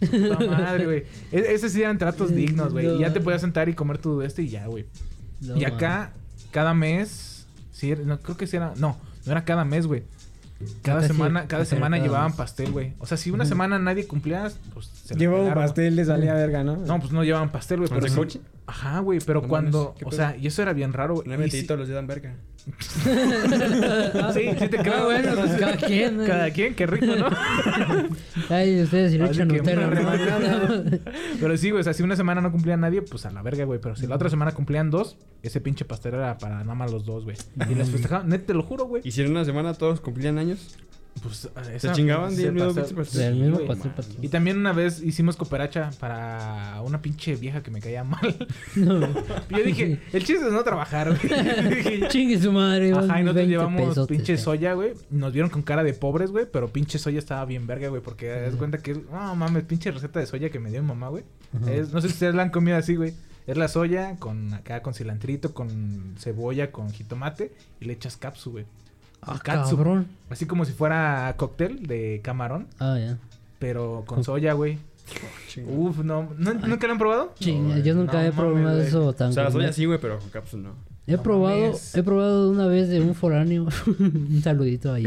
Puta 0.00 0.38
madre, 0.46 0.84
güey. 0.86 1.04
E- 1.30 1.54
Esos 1.54 1.72
sí 1.72 1.82
eran 1.82 1.98
tratos 1.98 2.34
dignos, 2.34 2.72
güey. 2.72 2.96
Y 2.96 2.98
ya 3.00 3.12
te 3.12 3.20
podías 3.20 3.42
sentar 3.42 3.68
y 3.68 3.74
comer 3.74 3.98
tu 3.98 4.22
este 4.22 4.42
y 4.42 4.48
ya, 4.48 4.66
güey. 4.66 4.86
No, 5.42 5.56
y 5.58 5.64
acá, 5.64 6.12
cada 6.50 6.72
mes. 6.72 7.46
Sí, 7.72 7.92
no, 8.04 8.18
creo 8.20 8.38
que 8.38 8.46
sí 8.46 8.56
era. 8.56 8.72
No, 8.76 8.96
no 9.26 9.32
era 9.32 9.44
cada 9.44 9.64
mes, 9.66 9.86
güey. 9.86 10.04
Cada 10.82 11.02
semana, 11.06 11.46
cada 11.48 11.64
semana 11.64 11.98
llevaban 11.98 12.32
pastel, 12.34 12.72
güey. 12.72 12.94
O 12.98 13.06
sea, 13.06 13.16
si 13.18 13.30
una 13.30 13.44
semana 13.44 13.78
nadie 13.78 14.06
cumplía, 14.06 14.50
pues 14.72 14.86
se 14.86 15.14
Llevaba 15.14 15.54
pastel, 15.54 15.96
les 15.96 16.06
salía 16.06 16.32
verga, 16.34 16.64
¿no? 16.64 16.76
No, 16.76 16.98
pues 16.98 17.12
no 17.12 17.22
llevaban 17.24 17.50
pastel, 17.52 17.78
güey. 17.78 17.88
¿Con 17.88 17.96
Pero 17.98 18.04
de 18.06 18.10
sí- 18.10 18.16
coaching? 18.16 18.40
Ajá, 18.66 18.98
güey. 19.00 19.20
Pero 19.24 19.42
No 19.42 19.48
cuando. 19.48 19.78
mames, 19.84 19.98
¿qué 19.98 20.04
O 20.04 20.08
pedo? 20.10 20.16
sea, 20.16 20.36
y 20.36 20.46
eso 20.46 20.62
era 20.62 20.72
bien 20.72 20.92
raro, 20.92 21.14
güey. 21.14 21.28
No 21.28 21.36
los 21.36 21.50
días 21.52 21.88
dan 21.94 22.06
verga. 22.06 22.36
Sí, 24.34 24.50
sí 24.58 24.68
te 24.68 24.78
creo. 24.78 24.94
Ah, 24.94 25.04
bueno, 25.04 25.32
pues 25.36 25.52
cada 25.52 25.76
quien. 25.76 26.16
¿no? 26.16 26.24
Cada 26.26 26.50
quien, 26.50 26.74
qué 26.74 26.86
rico, 26.86 27.06
¿no? 27.16 27.28
Ay, 28.50 28.82
ustedes 28.82 29.12
si 29.12 29.18
¿no? 29.18 29.26
rebanada. 29.90 30.82
Pero 31.40 31.56
sí, 31.56 31.70
güey, 31.70 31.80
o 31.80 31.84
sea, 31.84 31.92
si 31.92 32.02
una 32.02 32.16
semana 32.16 32.40
no 32.40 32.50
cumplía 32.50 32.76
nadie, 32.76 33.02
pues 33.02 33.24
a 33.24 33.30
la 33.30 33.42
verga, 33.42 33.64
güey. 33.64 33.80
Pero 33.80 33.94
si 33.96 34.06
la 34.06 34.16
otra 34.16 34.28
semana 34.30 34.52
cumplían 34.52 34.90
dos, 34.90 35.16
ese 35.42 35.60
pinche 35.60 35.84
pastel 35.84 36.14
era 36.14 36.38
para 36.38 36.58
nada 36.58 36.74
más 36.74 36.90
los 36.90 37.04
dos, 37.04 37.24
güey. 37.24 37.36
Y 37.70 37.74
les 37.74 37.88
festejaban, 37.90 38.28
net, 38.28 38.46
te 38.46 38.54
lo 38.54 38.62
juro, 38.64 38.86
güey. 38.86 39.02
Y 39.04 39.12
si 39.12 39.22
en 39.22 39.30
una 39.30 39.44
semana 39.44 39.74
todos 39.74 40.00
cumplían 40.00 40.38
años, 40.38 40.76
Pues 41.22 41.48
se 41.78 41.92
chingaban 41.92 42.32
ese 42.32 42.50
del 42.50 43.34
mismo 43.34 43.58
güey. 43.58 43.66
para 43.66 43.80
Y 44.20 44.28
también 44.28 44.58
una 44.58 44.72
vez 44.72 45.02
hicimos 45.02 45.36
cooperacha 45.36 45.90
para 45.98 46.80
una 46.84 47.00
pinche 47.00 47.36
vieja 47.36 47.62
que 47.62 47.70
me 47.70 47.80
caía 47.80 48.04
mal. 48.04 48.36
No. 48.76 49.00
Y 49.48 49.56
yo 49.56 49.64
dije, 49.64 50.00
el 50.12 50.24
chiste 50.24 50.46
es 50.46 50.52
no 50.52 50.62
trabajar, 50.62 51.08
güey. 51.08 51.74
Dije, 51.76 52.08
Chingue 52.08 52.38
su 52.38 52.52
madre. 52.52 52.92
Ajá, 52.92 53.20
y 53.20 53.24
nosotros 53.24 53.34
20 53.34 53.46
llevamos 53.46 53.88
pesotes, 53.88 54.16
pinche 54.16 54.34
eh. 54.34 54.38
soya, 54.38 54.74
güey. 54.74 54.92
Nos 55.10 55.32
vieron 55.32 55.50
con 55.50 55.62
cara 55.62 55.82
de 55.82 55.94
pobres, 55.94 56.30
güey. 56.30 56.46
Pero 56.50 56.68
pinche 56.68 56.98
soya 56.98 57.18
estaba 57.18 57.44
bien 57.46 57.66
verga, 57.66 57.88
güey. 57.88 58.02
Porque 58.02 58.26
te 58.26 58.40
das 58.42 58.56
cuenta 58.56 58.78
que 58.78 58.92
es... 58.92 58.98
No, 59.10 59.34
mames, 59.34 59.64
pinche 59.64 59.90
receta 59.90 60.20
de 60.20 60.26
soya 60.26 60.50
que 60.50 60.58
me 60.58 60.70
dio 60.70 60.82
mi 60.82 60.88
mamá, 60.88 61.08
güey. 61.08 61.24
Es- 61.68 61.92
No 61.92 62.00
sé 62.00 62.08
si 62.08 62.14
ustedes 62.14 62.34
la 62.34 62.42
han 62.42 62.50
comido 62.50 62.76
así, 62.76 62.96
güey. 62.96 63.14
Es 63.46 63.56
la 63.56 63.68
soya 63.68 64.16
con 64.16 64.52
acá, 64.52 64.82
con 64.82 64.92
cilantrito, 64.92 65.54
con 65.54 66.14
cebolla, 66.18 66.70
con 66.70 66.90
jitomate. 66.90 67.52
Y 67.80 67.86
le 67.86 67.94
echas 67.94 68.16
capsu, 68.16 68.50
güey. 68.52 68.66
Ah, 69.26 69.40
Katsu. 69.42 69.76
cabrón. 69.76 70.06
Así 70.30 70.46
como 70.46 70.64
si 70.64 70.72
fuera 70.72 71.34
cóctel 71.36 71.86
de 71.86 72.20
camarón. 72.22 72.66
Ah, 72.78 72.96
ya. 72.98 73.18
Pero 73.58 74.04
con 74.06 74.22
soya, 74.24 74.52
güey. 74.52 74.78
Uf, 75.66 75.98
no. 75.98 76.28
¿No- 76.36 76.54
¿Nunca 76.54 76.86
lo 76.86 76.92
han 76.94 76.98
probado? 76.98 77.32
Chinga, 77.38 77.78
yo 77.78 77.94
nunca 77.94 78.14
no 78.14 78.20
he 78.22 78.32
probado 78.32 78.74
güey. 78.74 78.86
eso 78.86 79.12
tan 79.12 79.30
O 79.30 79.32
sea, 79.32 79.44
la 79.44 79.50
soya 79.50 79.72
sí, 79.72 79.84
güey, 79.84 79.98
pero 80.00 80.18
con 80.18 80.30
cápsula 80.30 80.64
no. 80.70 80.74
He 81.06 81.12
No 81.16 81.22
probado, 81.22 81.60
mames. 81.60 81.94
he 81.94 82.02
probado 82.02 82.50
una 82.50 82.66
vez 82.66 82.88
de 82.88 83.00
un 83.00 83.14
foráneo. 83.14 83.68
un 83.86 84.40
saludito 84.42 84.92
ahí 84.92 85.06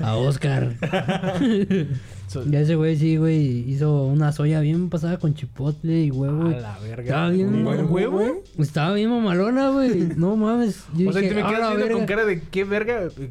a, 0.00 0.06
a 0.08 0.16
Oscar. 0.16 0.74
So- 2.28 2.44
Ya 2.50 2.60
ese 2.60 2.74
güey 2.74 2.96
sí, 2.96 3.16
güey, 3.18 3.68
hizo 3.70 4.04
una 4.04 4.32
soya 4.32 4.60
bien 4.60 4.88
pasada 4.90 5.18
con 5.18 5.34
chipotle 5.34 6.02
y 6.04 6.10
huevo. 6.10 6.48
A 6.48 6.56
y- 6.56 6.60
la 6.60 6.78
verga. 6.80 7.02
Estaba 7.04 7.30
bien, 7.30 7.48
¿Un 7.54 7.64
güey. 7.64 8.06
huevo? 8.06 8.42
Estaba 8.58 8.94
bien 8.94 9.10
mamalona, 9.10 9.70
güey. 9.70 10.08
No 10.16 10.36
mames. 10.36 10.84
Yo 10.96 11.08
O 11.10 11.12
sea, 11.12 11.20
y 11.22 11.24
dije, 11.28 11.34
te 11.36 11.42
me 11.42 11.46
"A 11.46 11.50
quedas 11.50 11.76
viendo 11.76 11.86
con 11.94 12.06
verga". 12.06 12.06
cara 12.06 12.24
de 12.24 12.40
qué 12.50 12.64
verga. 12.64 13.02
eh, 13.04 13.30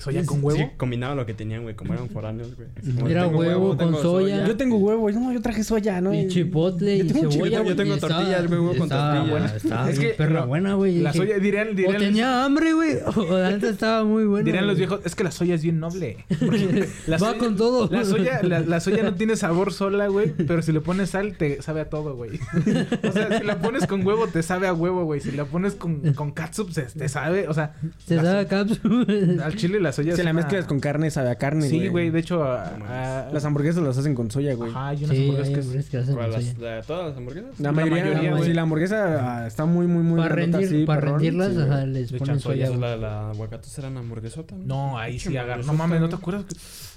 ¿Soya 0.00 0.26
con 0.26 0.42
huevo? 0.44 0.58
Sí, 0.58 0.66
combinaba 0.76 1.14
lo 1.14 1.24
que 1.24 1.34
tenían, 1.34 1.62
güey, 1.62 1.76
como 1.76 1.94
eran 1.94 2.08
foráneos, 2.08 2.48
güey. 2.56 2.66
Era 3.12 3.26
tengo 3.26 3.38
huevo 3.38 3.68
con 3.68 3.78
tengo 3.78 4.02
soya. 4.02 4.44
Yo 4.46 4.56
tengo 4.56 4.76
huevo. 4.78 5.08
No, 5.12 5.32
yo 5.32 5.40
traje 5.40 5.62
soya, 5.62 6.00
¿no? 6.00 6.12
Y 6.12 6.26
chipotle 6.26 6.98
Yo 6.98 7.04
y 7.04 7.08
tengo 7.08 7.30
cebolla. 7.30 7.62
yo 7.62 7.76
tengo 7.76 7.94
y 7.96 8.00
tortillas, 8.00 8.46
güey, 8.48 8.58
huevo 8.60 8.74
con 8.74 8.82
estaba 8.82 9.14
tortillas. 9.24 9.54
Estaba 9.64 9.90
Es 9.90 9.98
que 10.00 10.08
perra 10.08 10.44
buena, 10.44 10.74
güey. 10.74 10.98
La 11.00 11.12
soya, 11.12 11.38
dirían, 11.38 11.68
O 11.68 11.74
dirían, 11.74 11.98
tenía 11.98 12.44
hambre, 12.44 12.72
güey. 12.72 12.96
O 13.16 13.38
neta 13.38 13.68
estaba 13.68 14.02
muy 14.04 14.24
buena. 14.24 14.44
dirían 14.44 14.66
los 14.66 14.76
viejos, 14.76 15.00
es 15.04 15.14
que 15.14 15.22
la 15.22 15.30
soya 15.30 15.54
es 15.54 15.62
bien 15.62 15.78
noble. 15.78 16.16
Va 17.22 17.34
con 17.38 17.56
todo. 17.56 17.88
La 17.90 18.04
soya 18.04 18.23
soya, 18.24 18.42
la, 18.48 18.60
la 18.60 18.80
soya 18.80 19.02
no 19.02 19.14
tiene 19.14 19.36
sabor 19.36 19.72
sola, 19.72 20.06
güey. 20.08 20.30
Pero 20.32 20.62
si 20.62 20.72
le 20.72 20.80
pones 20.80 21.10
sal, 21.10 21.36
te 21.36 21.60
sabe 21.62 21.80
a 21.82 21.88
todo, 21.90 22.14
güey. 22.16 22.38
O 23.08 23.12
sea, 23.12 23.38
si 23.38 23.44
la 23.44 23.58
pones 23.58 23.86
con 23.86 24.06
huevo, 24.06 24.26
te 24.28 24.42
sabe 24.42 24.66
a 24.66 24.72
huevo, 24.74 25.04
güey. 25.04 25.20
Si 25.20 25.30
la 25.32 25.44
pones 25.44 25.74
con, 25.74 26.12
con 26.14 26.32
catsup, 26.32 26.70
se, 26.70 26.82
te 26.82 27.08
sabe. 27.08 27.48
O 27.48 27.54
sea, 27.54 27.74
Se 28.06 28.16
sabe 28.16 28.40
a 28.40 28.48
cápsula. 28.48 29.44
al 29.44 29.56
chile 29.56 29.80
la 29.80 29.92
soya 29.92 30.16
Si 30.16 30.22
la 30.22 30.30
una- 30.30 30.40
mezclas 30.40 30.64
con 30.66 30.80
carne, 30.80 31.10
sabe 31.10 31.30
a 31.30 31.36
carne, 31.36 31.68
Sí, 31.68 31.88
güey. 31.88 32.10
De 32.10 32.20
hecho, 32.20 32.42
a- 32.44 32.64
a- 32.64 33.30
Las 33.32 33.44
hamburguesas 33.44 33.82
las 33.82 33.96
hacen 33.98 34.14
con 34.14 34.30
soya, 34.30 34.54
güey. 34.54 34.70
Ajá, 34.70 34.88
hay 34.88 35.04
unas 35.04 35.10
Sí, 35.16 35.22
hamburguesas 35.22 35.48
hay 35.48 35.54
que 35.54 35.60
es- 35.60 35.66
hamburguesas 35.66 35.90
que 35.90 35.96
hacen 35.98 36.14
¿Cuál, 36.14 36.30
con 36.30 36.34
las- 36.40 36.44
soya. 36.54 36.76
la- 36.76 36.82
¿Todas 36.82 37.08
las 37.08 37.16
hamburguesas? 37.16 37.60
La, 37.60 37.64
La 37.68 37.72
mayoría, 37.72 38.04
mayoría, 38.04 38.20
güey. 38.30 38.30
güey. 38.38 38.44
Si 38.50 38.54
la 38.54 38.62
hamburguesa 38.62 39.38
ah, 39.42 39.46
está 39.46 39.64
muy, 39.64 39.86
muy, 39.86 40.02
muy 40.02 40.18
Para 40.20 40.34
rendir, 40.34 40.66
así, 40.66 40.84
para 40.84 41.00
perrón, 41.00 41.14
rendirlas, 41.20 41.52
sí, 41.52 41.60
ajá, 41.60 41.86
les 41.86 42.12
Le 42.12 42.18
ponen 42.18 42.40
soya, 42.40 42.70
la, 42.70 42.96
la 42.96 43.30
aguacatos 43.30 43.78
era 43.78 43.88
una 43.88 44.00
hamburguesota, 44.00 44.54
¿no? 44.56 44.64
No, 44.64 44.98
ahí 44.98 45.18
sí 45.18 45.36
agarra. 45.36 45.62
No 45.62 45.72
mames, 45.74 46.00
¿no 46.00 46.08
te 46.08 46.16
acuerdas? 46.16 46.44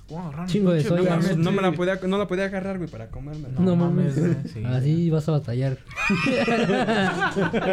Que- 0.07 0.13
¿Cómo 0.13 0.21
agarraron 0.27 0.47
Chingo 0.47 0.71
de 0.71 0.83
soya, 0.83 1.03
No, 1.03 1.09
mames, 1.17 1.37
no 1.37 1.51
me 1.51 1.61
la 1.61 1.71
podía, 1.73 1.99
no 2.07 2.17
la 2.17 2.27
podía 2.27 2.45
agarrar, 2.45 2.77
güey, 2.77 2.89
para 2.89 3.07
comerme. 3.09 3.49
No, 3.59 3.75
mames. 3.75 4.17
güey, 4.19 4.35
sí. 4.53 4.63
Así 4.65 5.09
vas 5.09 5.27
a 5.27 5.33
batallar. 5.33 5.77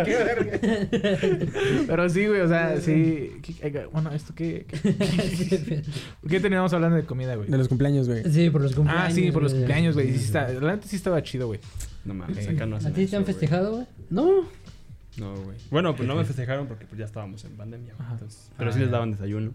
Qué. 0.04 1.84
Pero 1.86 2.08
sí, 2.08 2.26
güey, 2.26 2.40
o 2.40 2.48
sea, 2.48 2.80
sí. 2.80 3.32
¿Qué- 3.42 3.86
Bueno, 3.92 4.10
¿esto 4.12 4.34
qué? 4.34 4.66
¿Qué, 4.68 5.82
¿Qué 6.28 6.40
teníamos 6.40 6.72
hablando 6.72 6.96
de 6.96 7.04
comida, 7.04 7.34
güey? 7.36 7.48
De 7.48 7.58
los 7.58 7.68
cumpleaños, 7.68 8.08
güey. 8.08 8.24
sí, 8.30 8.50
por 8.50 8.62
los 8.62 8.74
cumpleaños. 8.74 9.06
Ah, 9.06 9.10
sí, 9.14 9.30
por 9.30 9.42
los 9.42 9.52
güey. 9.52 9.62
cumpleaños, 9.64 9.94
güey. 9.94 10.10
Sí 10.18 10.24
está, 10.24 10.48
la 10.48 10.72
neta 10.74 10.86
sí 10.88 10.96
estaba 10.96 11.22
chido, 11.22 11.46
güey. 11.46 11.60
No 12.04 12.14
mames, 12.14 12.44
Sí. 12.44 12.50
acá 12.50 12.66
no 12.66 12.76
¿A 12.76 12.80
ti 12.80 13.06
te 13.06 13.16
han 13.16 13.24
festejado, 13.24 13.72
güey? 13.76 13.86
No. 14.10 14.42
No, 15.16 15.34
güey. 15.36 15.56
Bueno, 15.70 15.94
pues 15.94 16.08
no 16.08 16.16
me 16.16 16.24
festejaron 16.24 16.66
porque 16.66 16.86
pues 16.86 16.98
ya 16.98 17.04
estábamos 17.04 17.44
en 17.44 17.52
pandemia, 17.52 17.94
entonces- 18.12 18.50
pero 18.58 18.70
Ah, 18.70 18.72
sí 18.72 18.80
les 18.80 18.88
ya. 18.88 18.92
daban 18.92 19.12
desayuno. 19.12 19.52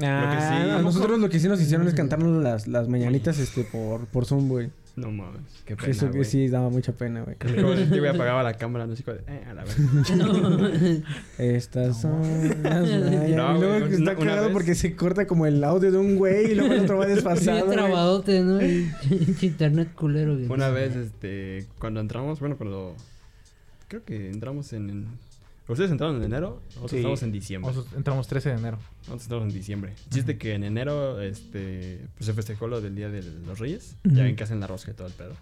Ah, 0.00 0.24
Lo 0.24 0.30
que 0.30 0.40
sí- 0.66 0.70
a 0.70 0.82
nosotros 0.82 1.18
lo 1.20 1.28
que 1.28 1.38
sí 1.38 1.48
nos 1.48 1.60
hicieron 1.60 1.86
es 1.88 1.94
cantarnos 1.94 2.42
las, 2.42 2.66
las 2.68 2.88
mañanitas 2.88 3.38
este, 3.38 3.64
por, 3.64 4.06
por 4.06 4.24
Zoom, 4.26 4.48
güey. 4.48 4.70
No 4.94 5.10
mames, 5.10 5.40
qué 5.64 5.74
pena, 5.74 5.88
Eso 5.90 6.10
que 6.10 6.22
sí 6.22 6.48
daba 6.48 6.68
mucha 6.68 6.92
pena, 6.92 7.22
güey. 7.22 7.36
Yo 7.56 7.62
güey 7.98 8.08
apagaba 8.08 8.42
la 8.42 8.52
cámara, 8.54 8.86
no 8.86 8.94
sé 8.94 9.02
cuál. 9.02 9.22
Eh, 9.26 9.42
a 9.48 9.54
la 9.54 9.64
vez. 9.64 9.74
Estas 11.38 12.00
son 12.02 12.20
las 12.62 12.82
mañanitas. 12.82 13.30
No, 13.30 13.56
y 13.56 13.60
luego 13.60 13.88
que 13.88 13.94
está 13.94 14.16
cagado 14.16 14.52
porque 14.52 14.74
se 14.74 14.94
corta 14.94 15.26
como 15.26 15.46
el 15.46 15.64
audio 15.64 15.90
de 15.90 15.96
un 15.98 16.16
güey 16.16 16.52
y 16.52 16.54
luego 16.54 16.74
el 16.74 16.80
otro 16.80 16.98
va 16.98 17.06
Sí, 17.06 17.12
desfasado. 17.14 17.64
güey. 17.64 17.76
trabadote, 17.76 18.40
¿no? 18.42 18.60
Internet 19.42 19.94
culero. 19.94 20.34
güey. 20.34 20.46
Una 20.48 20.68
vez, 20.68 20.94
este, 20.94 21.66
cuando 21.78 22.00
entramos, 22.00 22.38
bueno, 22.40 22.56
cuando. 22.58 22.94
Creo 23.88 24.04
que 24.04 24.30
entramos 24.30 24.72
en. 24.74 25.06
Ustedes 25.68 25.90
entraron 25.92 26.16
en 26.16 26.24
enero, 26.24 26.60
nosotros 26.70 26.90
Sí. 26.90 26.96
entramos 26.98 27.22
en 27.22 27.32
diciembre. 27.32 27.70
Nosotros 27.70 27.94
entramos 27.96 28.26
13 28.26 28.48
de 28.50 28.54
enero. 28.56 28.78
Nosotros 29.02 29.22
entramos 29.22 29.48
en 29.48 29.54
diciembre. 29.54 29.94
Chiste 30.10 30.36
que 30.36 30.54
en 30.54 30.64
enero, 30.64 31.20
este, 31.22 32.06
pues 32.16 32.26
se 32.26 32.34
festejó 32.34 32.66
lo 32.66 32.80
del 32.80 32.94
Día 32.96 33.08
de 33.08 33.22
los 33.46 33.58
Reyes. 33.58 33.96
Ya 34.04 34.24
ven 34.24 34.34
que 34.36 34.42
hacen 34.44 34.58
la 34.60 34.66
rosca 34.66 34.90
y 34.90 34.94
todo 34.94 35.06
el 35.06 35.12
pedo. 35.14 35.34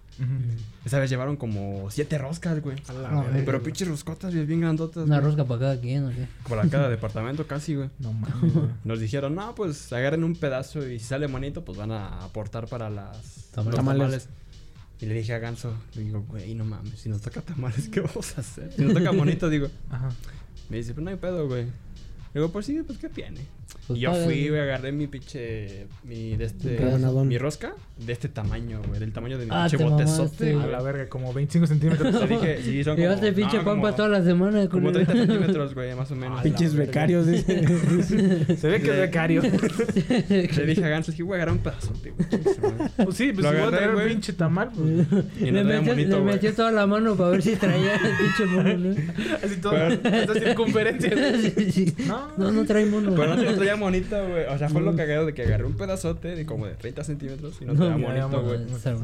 Esa 0.84 0.98
vez 0.98 1.09
llevaron 1.10 1.36
como 1.36 1.90
siete 1.90 2.18
roscas, 2.18 2.60
güey. 2.62 2.76
No, 3.10 3.24
güey. 3.24 3.44
Pero 3.44 3.62
pinches 3.62 3.88
roscotas 3.88 4.32
bien, 4.34 4.47
bien 4.47 4.60
grandotas. 4.60 5.05
Una 5.05 5.16
güey. 5.20 5.26
rosca 5.30 5.44
para 5.47 5.60
cada 5.60 5.80
quien, 5.80 6.05
¿o 6.05 6.10
qué? 6.10 6.26
Para 6.48 6.68
cada 6.68 6.88
departamento 6.90 7.47
casi, 7.47 7.74
güey. 7.74 7.88
No 7.98 8.12
mames. 8.12 8.52
Nos 8.84 9.01
dijeron, 9.01 9.34
no, 9.34 9.55
pues 9.55 9.92
agarren 9.92 10.22
un 10.22 10.36
pedazo 10.36 10.86
y 10.86 10.98
si 10.98 11.06
sale 11.06 11.26
bonito, 11.26 11.64
pues 11.64 11.78
van 11.78 11.92
a 11.92 12.22
aportar 12.24 12.66
para 12.68 12.90
las 12.90 13.48
Tamales. 13.52 13.76
los 13.78 13.86
Tamales. 13.86 14.28
Y 15.01 15.06
le 15.06 15.14
dije 15.14 15.32
a 15.32 15.39
Ganso, 15.39 15.74
le 15.94 16.02
digo, 16.02 16.22
güey, 16.28 16.55
no 16.55 16.64
mames, 16.64 17.01
si 17.01 17.09
nos 17.09 17.22
toca 17.22 17.40
tamales, 17.40 17.89
¿qué 17.89 18.01
vamos 18.01 18.36
a 18.36 18.40
hacer? 18.43 18.72
Si 18.77 18.82
nos 18.82 18.94
toca 18.94 19.10
bonito, 19.12 19.48
digo. 19.48 19.68
Ajá. 19.89 20.10
Me 20.68 20.77
dice, 20.77 20.93
pues 20.93 21.02
no 21.02 21.10
hay 21.10 21.16
pedo, 21.16 21.48
güey. 21.48 21.64
Le 21.64 21.72
digo, 22.40 22.52
pues 22.52 22.66
sí, 22.66 22.81
pues 22.86 22.98
qué 22.98 23.09
tiene. 23.09 23.40
Pues 23.86 23.98
y 23.98 24.02
yo 24.02 24.12
fui, 24.14 24.48
güey. 24.48 24.60
agarré 24.60 24.92
mi 24.92 25.06
pinche, 25.06 25.86
mi 26.05 26.36
de 26.36 26.44
este, 26.44 26.78
mi 27.24 27.38
rosca 27.38 27.72
de 27.98 28.12
este 28.12 28.28
tamaño, 28.28 28.80
güey, 28.86 29.01
del 29.01 29.12
tamaño 29.12 29.36
de 29.38 29.47
mi 29.47 29.51
Ah, 29.52 29.66
pinche 29.68 29.78
te 29.78 29.84
botezote, 29.90 30.55
A 30.55 30.66
la 30.66 30.80
verga, 30.82 31.09
como 31.09 31.32
25 31.32 31.66
centímetros. 31.66 32.14
Le 32.14 32.26
dije, 32.26 32.59
sí, 32.62 32.84
son 32.84 32.94
como... 32.94 33.02
Llevaste 33.02 33.32
pinche 33.32 33.59
no, 33.59 33.64
como- 33.64 33.82
para 33.82 33.97
toda 33.97 34.09
la 34.09 34.22
semana, 34.24 34.68
Como 34.68 34.88
culero. 34.90 35.06
30 35.06 35.26
centímetros, 35.26 35.74
güey, 35.74 35.94
más 35.94 36.10
o 36.10 36.16
menos. 36.16 36.38
Ah, 36.38 36.42
Pinches 36.42 36.74
becarios. 36.74 37.26
dice. 37.26 38.56
Se 38.56 38.68
ve 38.68 38.80
que 38.80 38.90
es 38.90 38.97
becario. 38.98 39.42
Le 40.28 40.66
dije 40.66 40.84
a 40.84 40.88
Ganso, 40.88 41.10
dije, 41.10 41.22
güey, 41.22 41.36
agarra 41.40 41.52
un 41.52 41.59
pedazote, 41.59 42.10
güey. 42.12 42.28
Pues 43.05 43.16
sí, 43.16 43.32
pues 43.32 43.44
Lo 43.44 43.51
si 43.51 43.56
voy 43.56 43.64
a 43.64 43.68
agarré, 43.68 43.76
traer 43.76 43.88
un 43.90 43.94
güey. 43.97 44.09
pinche 44.09 44.32
tamal, 44.32 44.70
pues. 44.74 45.24
Y 45.40 45.44
le 45.51 45.52
nos 45.52 45.66
veía 45.66 45.80
metió, 45.80 45.92
bonito, 45.94 46.16
le 46.18 46.24
metió 46.24 46.55
toda 46.55 46.72
la 46.72 46.86
mano 46.86 47.14
para 47.16 47.30
ver 47.30 47.42
si 47.42 47.56
traía 47.56 47.94
el 47.97 48.16
pinche 48.16 48.47
mono, 48.47 48.76
¿no? 48.78 48.90
Así 49.44 49.56
todo. 49.60 49.76
Esta 49.76 50.34
circunferencia. 50.34 51.10
Sí, 51.40 51.72
sí. 51.72 51.94
No, 52.06 52.28
No, 52.38 52.51
no 52.51 52.64
trae 52.64 52.86
mono. 52.86 53.14
Pero 53.14 53.36
no 53.36 53.42
traía 53.61 53.77
monito, 53.77 54.16
güey. 54.28 54.47
O 54.47 54.59
sea, 54.59 54.69
fue 54.69 54.82
lo 54.82 54.97
cagado 54.97 55.27
de 55.27 55.35
que 55.35 55.43
agarré 55.43 55.65
un 55.65 55.77
pedazote 55.77 56.35
de 56.35 56.47
como 56.47 56.66
de 56.66 56.74
30 56.74 57.05
centímetros 57.05 57.59
y 57.61 57.65
no 57.65 57.74
traía 57.74 58.16
ya, 58.16 58.24
güey. 58.27 58.61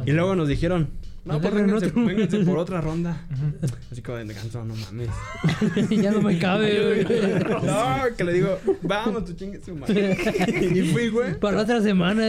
Y 0.07 0.13
luego 0.13 0.35
nos 0.35 0.49
dijeron, 0.49 0.89
no, 1.27 1.41
pues 1.41 1.55
vénganse, 1.55 1.91
vénganse 1.95 2.39
por 2.41 2.59
otra 2.59 2.81
ronda. 2.81 3.21
Así 3.91 4.01
como 4.01 4.19
de 4.19 4.33
ganso, 4.33 4.65
no 4.65 4.75
mames. 4.77 5.09
ya 5.91 6.13
no 6.13 6.23
me 6.23 6.39
cabe, 6.39 7.05
güey. 7.05 7.37
No, 7.67 8.17
que 8.17 8.25
le 8.25 8.33
digo, 8.33 8.59
vamos, 8.83 9.25
tu 9.25 9.33
chingue 9.33 9.61
su 9.61 9.75
madre. 9.75 10.17
Y 10.77 10.93
fui, 10.93 11.09
güey. 11.09 11.35
Para 11.39 11.63
otra 11.63 11.81
semana. 11.81 12.29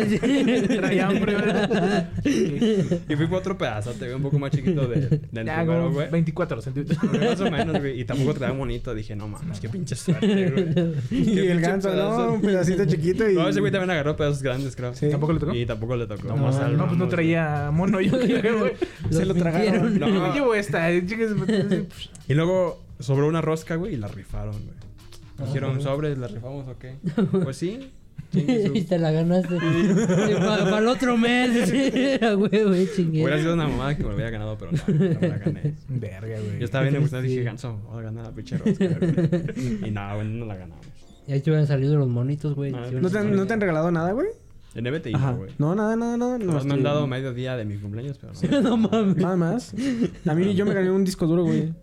Traía 0.67 1.07
hambre, 1.07 1.35
¿verdad? 1.35 2.09
Y 2.25 3.15
fui 3.15 3.27
por 3.27 3.39
otro 3.39 3.57
pedazote, 3.57 4.05
güey, 4.05 4.15
un 4.15 4.23
poco 4.23 4.39
más 4.39 4.51
chiquito 4.51 4.87
de, 4.87 5.21
del 5.31 5.45
Ya, 5.45 5.57
primero, 5.57 5.91
güey. 5.91 6.09
24 6.09 6.61
centímetros. 6.61 7.03
Más 7.03 7.39
o 7.39 7.51
menos, 7.51 7.79
güey. 7.79 7.99
Y 7.99 8.05
tampoco 8.05 8.33
traía 8.33 8.53
monito. 8.53 8.95
Dije, 8.95 9.15
no 9.15 9.27
mames, 9.27 9.59
qué 9.59 9.69
pinche 9.69 9.95
suerte, 9.95 10.49
güey. 10.49 11.21
y 11.21 11.39
el 11.39 11.61
ganso, 11.61 11.89
pedazo. 11.89 12.25
no, 12.25 12.33
un 12.33 12.41
pedacito 12.41 12.85
chiquito 12.85 13.29
y... 13.29 13.35
No, 13.35 13.47
ese 13.47 13.59
güey 13.59 13.71
también 13.71 13.91
agarró 13.91 14.15
pedazos 14.15 14.41
grandes, 14.41 14.75
creo. 14.75 14.93
Sí. 14.95 15.09
¿Tampoco 15.09 15.33
le 15.33 15.39
tocó? 15.39 15.53
Y 15.53 15.65
tampoco 15.65 15.95
le 15.95 16.07
tocó. 16.07 16.27
No, 16.29 16.37
no, 16.37 16.51
salvamos, 16.51 16.87
pues 16.87 16.97
no 16.97 17.07
traía 17.07 17.69
mono 17.71 18.01
yo 18.01 18.17
creo, 18.17 18.59
güey. 18.59 18.73
Se 19.09 19.25
lo 19.25 19.33
tragaron. 19.35 19.99
No. 19.99 20.07
Me 20.07 20.33
llevo 20.33 20.55
esta, 20.55 20.91
eh, 20.91 21.05
Y 22.27 22.33
luego 22.33 22.81
sobró 22.99 23.27
una 23.27 23.41
rosca, 23.41 23.75
güey, 23.75 23.93
y 23.93 23.97
la 23.97 24.07
rifaron, 24.07 24.53
güey. 24.53 25.47
Dijeron, 25.47 25.81
sobres, 25.81 26.17
¿la 26.17 26.27
rifamos 26.27 26.67
o 26.67 26.77
qué? 26.77 26.95
Pues 27.43 27.57
sí. 27.57 27.91
y 28.33 28.81
te 28.81 28.97
la 28.97 29.11
ganaste. 29.11 29.55
para 30.39 30.79
el 30.79 30.87
otro 30.87 31.15
mes. 31.17 31.71
güey, 32.37 32.89
chingue. 32.95 33.23
Hubiera 33.23 33.39
sido 33.39 33.53
una 33.53 33.67
mamada 33.67 33.95
que 33.95 34.03
me 34.03 34.09
lo 34.09 34.15
hubiera 34.15 34.31
ganado, 34.31 34.57
pero 34.57 34.71
no, 34.71 34.79
no 34.87 35.19
me 35.19 35.27
la 35.27 35.37
gané. 35.37 35.75
Verga, 35.87 36.39
güey. 36.39 36.59
Yo 36.59 36.65
estaba 36.65 36.83
bien 36.83 36.95
emocionado 36.95 37.25
y 37.25 37.29
dije, 37.29 37.43
ganso, 37.43 37.77
voy 37.89 37.99
a 37.99 38.01
ganar 38.03 38.25
la 38.25 38.31
pinche 38.31 38.57
rosca. 38.57 38.85
Y 38.85 39.91
no, 39.91 40.15
güey, 40.15 40.27
no 40.27 40.45
la 40.45 40.55
ganamos. 40.55 40.85
Y 41.27 41.33
ahí 41.33 41.41
te 41.41 41.49
hubieran 41.51 41.67
salido 41.67 41.97
los 41.97 42.07
monitos, 42.07 42.55
güey. 42.55 42.71
¿No 42.71 43.09
te, 43.09 43.23
¿No 43.23 43.45
te 43.45 43.53
han 43.53 43.61
regalado 43.61 43.91
nada, 43.91 44.13
güey? 44.13 44.27
El 44.77 44.83
NBT 44.85 45.15
Ajá. 45.15 45.29
hizo, 45.31 45.37
güey. 45.37 45.51
No, 45.57 45.75
nada, 45.75 45.95
nada, 45.95 46.17
nada. 46.17 46.37
Nos 46.37 46.55
estoy- 46.55 46.67
me 46.67 46.73
han 46.75 46.83
dado 46.83 47.07
medio 47.07 47.33
día 47.33 47.57
de 47.57 47.65
mi 47.65 47.77
cumpleaños, 47.77 48.17
pero 48.19 48.33
no. 48.61 48.61
no 48.61 48.77
mames. 48.77 49.17
Nada 49.17 49.35
más. 49.35 49.73
A 50.27 50.33
mí 50.35 50.53
yo 50.55 50.65
me 50.65 50.73
gané 50.73 50.91
un 50.91 51.03
disco 51.03 51.25
duro, 51.27 51.43
güey. 51.43 51.73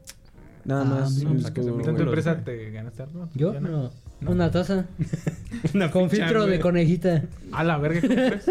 Nada 0.64 0.82
Ah, 0.82 0.84
más. 1.00 1.22
no, 1.22 1.30
pues, 1.32 1.44
¿a 1.46 1.52
qué 1.52 1.60
disco 1.60 1.62
se 1.62 1.68
duro, 1.70 1.78
¿En 1.80 1.84
tu 1.86 1.92
güey. 1.92 2.02
empresa 2.04 2.42
te 2.44 2.70
ganaste 2.70 3.02
algo? 3.02 3.28
¿Yo? 3.34 3.52
¿Ya 3.52 3.60
No. 4.24 4.32
Una 4.32 4.50
taza. 4.50 4.86
Una 5.74 5.90
Con 5.90 6.10
ficha, 6.10 6.24
filtro 6.24 6.46
de 6.46 6.58
conejita. 6.58 7.22
A 7.52 7.64
la 7.64 7.78
verga, 7.78 8.00
¿cómo 8.00 8.14
crees? 8.14 8.50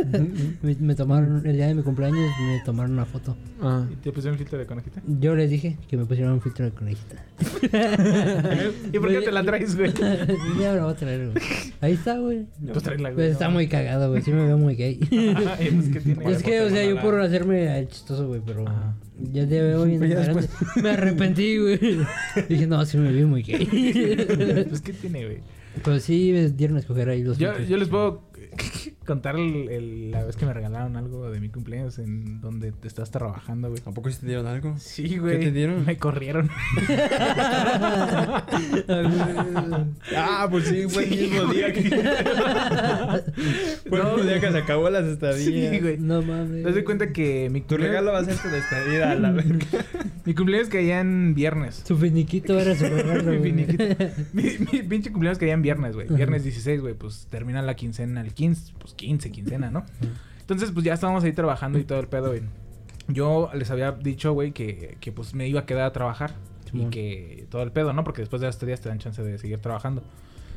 Me, 0.62 0.76
me 0.80 0.96
tomaron, 0.96 1.46
el 1.46 1.54
día 1.54 1.68
de 1.68 1.76
mi 1.76 1.84
cumpleaños, 1.84 2.32
me 2.40 2.62
tomaron 2.64 2.94
una 2.94 3.06
foto. 3.06 3.36
Ah. 3.62 3.86
¿Y 3.92 3.96
te 3.98 4.12
pusieron 4.12 4.38
filtro 4.38 4.58
de 4.58 4.66
conejita? 4.66 5.02
Yo 5.06 5.36
les 5.36 5.50
dije 5.50 5.78
que 5.90 5.98
me 5.98 6.06
pusieran 6.06 6.34
un 6.34 6.42
filtro 6.42 6.66
de 6.66 6.72
conejita. 6.72 7.16
¿Y 8.92 9.00
por 9.00 9.10
qué 9.10 9.22
te 9.22 9.32
la 9.32 9.44
traes, 9.44 9.76
güey? 9.76 9.94
ya 10.60 10.74
la 10.74 10.84
voy 10.84 10.94
a 10.94 10.96
traer, 10.96 11.32
güey. 11.32 11.44
Ahí 11.82 11.94
está, 11.94 12.18
güey. 12.18 12.46
Pues 12.72 12.84
güey. 12.84 13.14
Pues 13.14 13.32
está 13.32 13.50
muy 13.50 13.68
cagado, 13.68 14.10
güey. 14.10 14.22
Sí 14.22 14.32
me 14.32 14.46
veo 14.46 14.58
muy 14.58 14.76
gay. 14.76 15.00
Ay, 15.60 15.72
pues, 15.72 15.90
¿qué 15.90 16.00
tiene? 16.00 16.32
es 16.32 16.44
que, 16.44 16.62
o 16.62 16.70
sea, 16.70 16.86
yo 16.86 17.02
por 17.02 17.20
hacerme 17.20 17.80
el 17.80 17.88
chistoso, 17.90 18.28
güey, 18.28 18.42
pero 18.46 18.68
Ajá. 18.68 18.96
ya 19.32 19.46
de 19.46 19.76
hoy 19.76 19.96
en 19.96 20.04
adelante 20.04 20.48
me 20.82 20.90
arrepentí, 20.90 21.58
güey. 21.58 21.80
Dije, 22.50 22.68
no, 22.68 22.86
sí 22.86 22.98
me 22.98 23.12
vi 23.12 23.24
muy 23.24 23.44
gay. 23.44 23.66
Pues, 24.70 24.82
¿qué 24.82 24.94
tiene, 24.94 25.26
güey? 25.26 25.38
Pero 25.84 26.00
sí 26.00 26.32
dieron 26.56 26.78
a 26.78 26.80
escoger 26.80 27.10
ahí 27.10 27.24
los 27.24 27.38
Yo, 27.38 27.58
yo 27.60 27.78
les 27.78 27.88
puedo 27.88 28.30
contar 29.04 29.36
el- 29.36 29.70
el- 29.70 30.12
la 30.12 30.24
vez 30.24 30.36
que 30.36 30.46
me 30.46 30.54
regalaron 30.54 30.96
algo 30.98 31.30
de 31.32 31.40
mi 31.40 31.50
cumpleaños 31.50 32.00
en 32.00 32.42
donde 32.42 32.72
te 32.72 32.88
estás 32.88 33.12
trabajando, 33.12 33.70
güey. 33.70 33.82
¿A 33.86 33.92
poco 33.92 34.10
sí 34.10 34.18
te 34.22 34.28
dieron 34.28 34.48
algo? 34.48 34.76
Sí, 34.78 35.18
güey. 35.18 35.40
te 35.40 35.52
dieron? 35.52 35.86
Me 35.86 35.98
corrieron. 35.98 36.50
Ah, 40.16 40.48
pues 40.50 40.68
sí, 40.68 40.86
fue 40.90 41.04
el 41.06 41.10
mismo 41.10 41.46
día 41.54 41.74
que... 41.74 41.82
fue 43.90 44.00
el 44.00 44.06
mismo 44.06 44.24
día 44.24 44.40
que 44.40 44.52
se 44.52 44.58
acabó 44.58 44.90
las 44.90 45.06
estadías. 45.06 45.72
Sí, 45.72 45.80
güey. 45.80 45.98
No 45.98 46.22
mames. 46.22 46.64
Te 46.64 46.72
das 46.72 46.84
cuenta 46.84 47.12
que 47.12 47.50
mi 47.52 47.62
Tu 47.62 47.76
cumpleaños- 47.76 47.88
regalo 47.88 48.12
va 48.14 48.20
a 48.20 48.26
ser 48.26 48.36
tu 48.38 48.50
despedida 48.50 49.12
a 49.12 49.16
la 49.16 49.32
verga. 49.32 49.66
Mi 50.26 50.34
cumpleaños 50.34 50.70
caía 50.70 51.00
en 51.00 51.34
viernes. 51.34 51.84
Su 51.86 51.98
finiquito 51.98 52.60
era 52.60 52.76
su 52.76 52.86
regalo, 52.86 53.24
mi, 53.32 53.38
güey. 53.38 53.52
finiquito. 53.52 53.84
mi, 54.34 54.44
mi 54.72 54.84
pinche 54.84 55.12
cumpleaños 55.12 55.40
caía 55.40 55.54
en 55.54 55.62
viernes, 55.62 55.96
güey. 55.96 56.08
Viernes 56.10 56.44
16, 56.44 56.82
güey. 56.82 56.94
Pues 56.94 57.28
termina 57.30 57.62
la 57.62 57.76
quincena 57.76 58.22
el 58.22 58.34
15. 58.34 58.74
Pues 58.80 58.93
15, 58.96 59.32
quincena, 59.32 59.72
¿no? 59.72 59.86
Entonces, 60.40 60.72
pues 60.72 60.86
ya 60.86 60.94
estábamos 60.94 61.24
ahí 61.24 61.34
trabajando 61.34 61.80
y 61.80 61.84
todo 61.84 62.00
el 62.00 62.08
pedo, 62.08 62.30
güey. 62.30 62.42
Yo 63.08 63.50
les 63.54 63.70
había 63.72 63.92
dicho, 63.92 64.34
güey, 64.34 64.52
que, 64.52 64.98
que 65.00 65.12
pues 65.12 65.34
me 65.34 65.48
iba 65.48 65.62
a 65.62 65.66
quedar 65.66 65.86
a 65.86 65.94
trabajar. 65.94 66.36
Y 66.74 66.86
que 66.86 67.46
todo 67.52 67.62
el 67.62 67.72
pedo, 67.72 67.94
¿no? 67.94 68.04
Porque 68.04 68.24
después 68.24 68.42
de 68.42 68.48
este 68.48 68.66
día 68.66 68.76
te 68.78 68.90
dan 68.90 68.98
chance 68.98 69.22
de 69.22 69.38
seguir 69.38 69.60
trabajando. 69.60 70.02